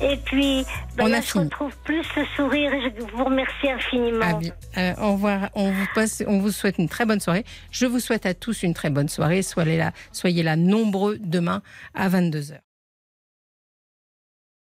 Et 0.00 0.16
puis, 0.24 0.64
ben 0.96 1.04
On 1.04 1.06
là, 1.08 1.18
a 1.18 1.20
je 1.20 1.26
fini. 1.26 1.44
retrouve 1.44 1.76
plus 1.84 2.04
le 2.16 2.24
sourire 2.36 2.72
et 2.72 2.80
je 2.82 3.16
vous 3.16 3.24
remercie 3.24 3.68
infiniment. 3.70 4.40
Ah. 4.76 4.80
Euh, 4.80 4.94
au 5.02 5.12
revoir. 5.12 5.50
On 5.54 5.70
vous, 5.70 5.86
passe, 5.94 6.22
on 6.26 6.38
vous 6.38 6.50
souhaite 6.50 6.78
une 6.78 6.88
très 6.88 7.06
bonne 7.06 7.20
soirée. 7.20 7.44
Je 7.70 7.86
vous 7.86 8.00
souhaite 8.00 8.26
à 8.26 8.34
tous 8.34 8.62
une 8.62 8.74
très 8.74 8.90
bonne 8.90 9.08
soirée. 9.08 9.42
Soyez 9.42 9.76
là, 9.78 9.92
soyez 10.12 10.42
là 10.42 10.56
nombreux 10.56 11.18
demain 11.20 11.62
à 11.94 12.08
22h. 12.08 12.58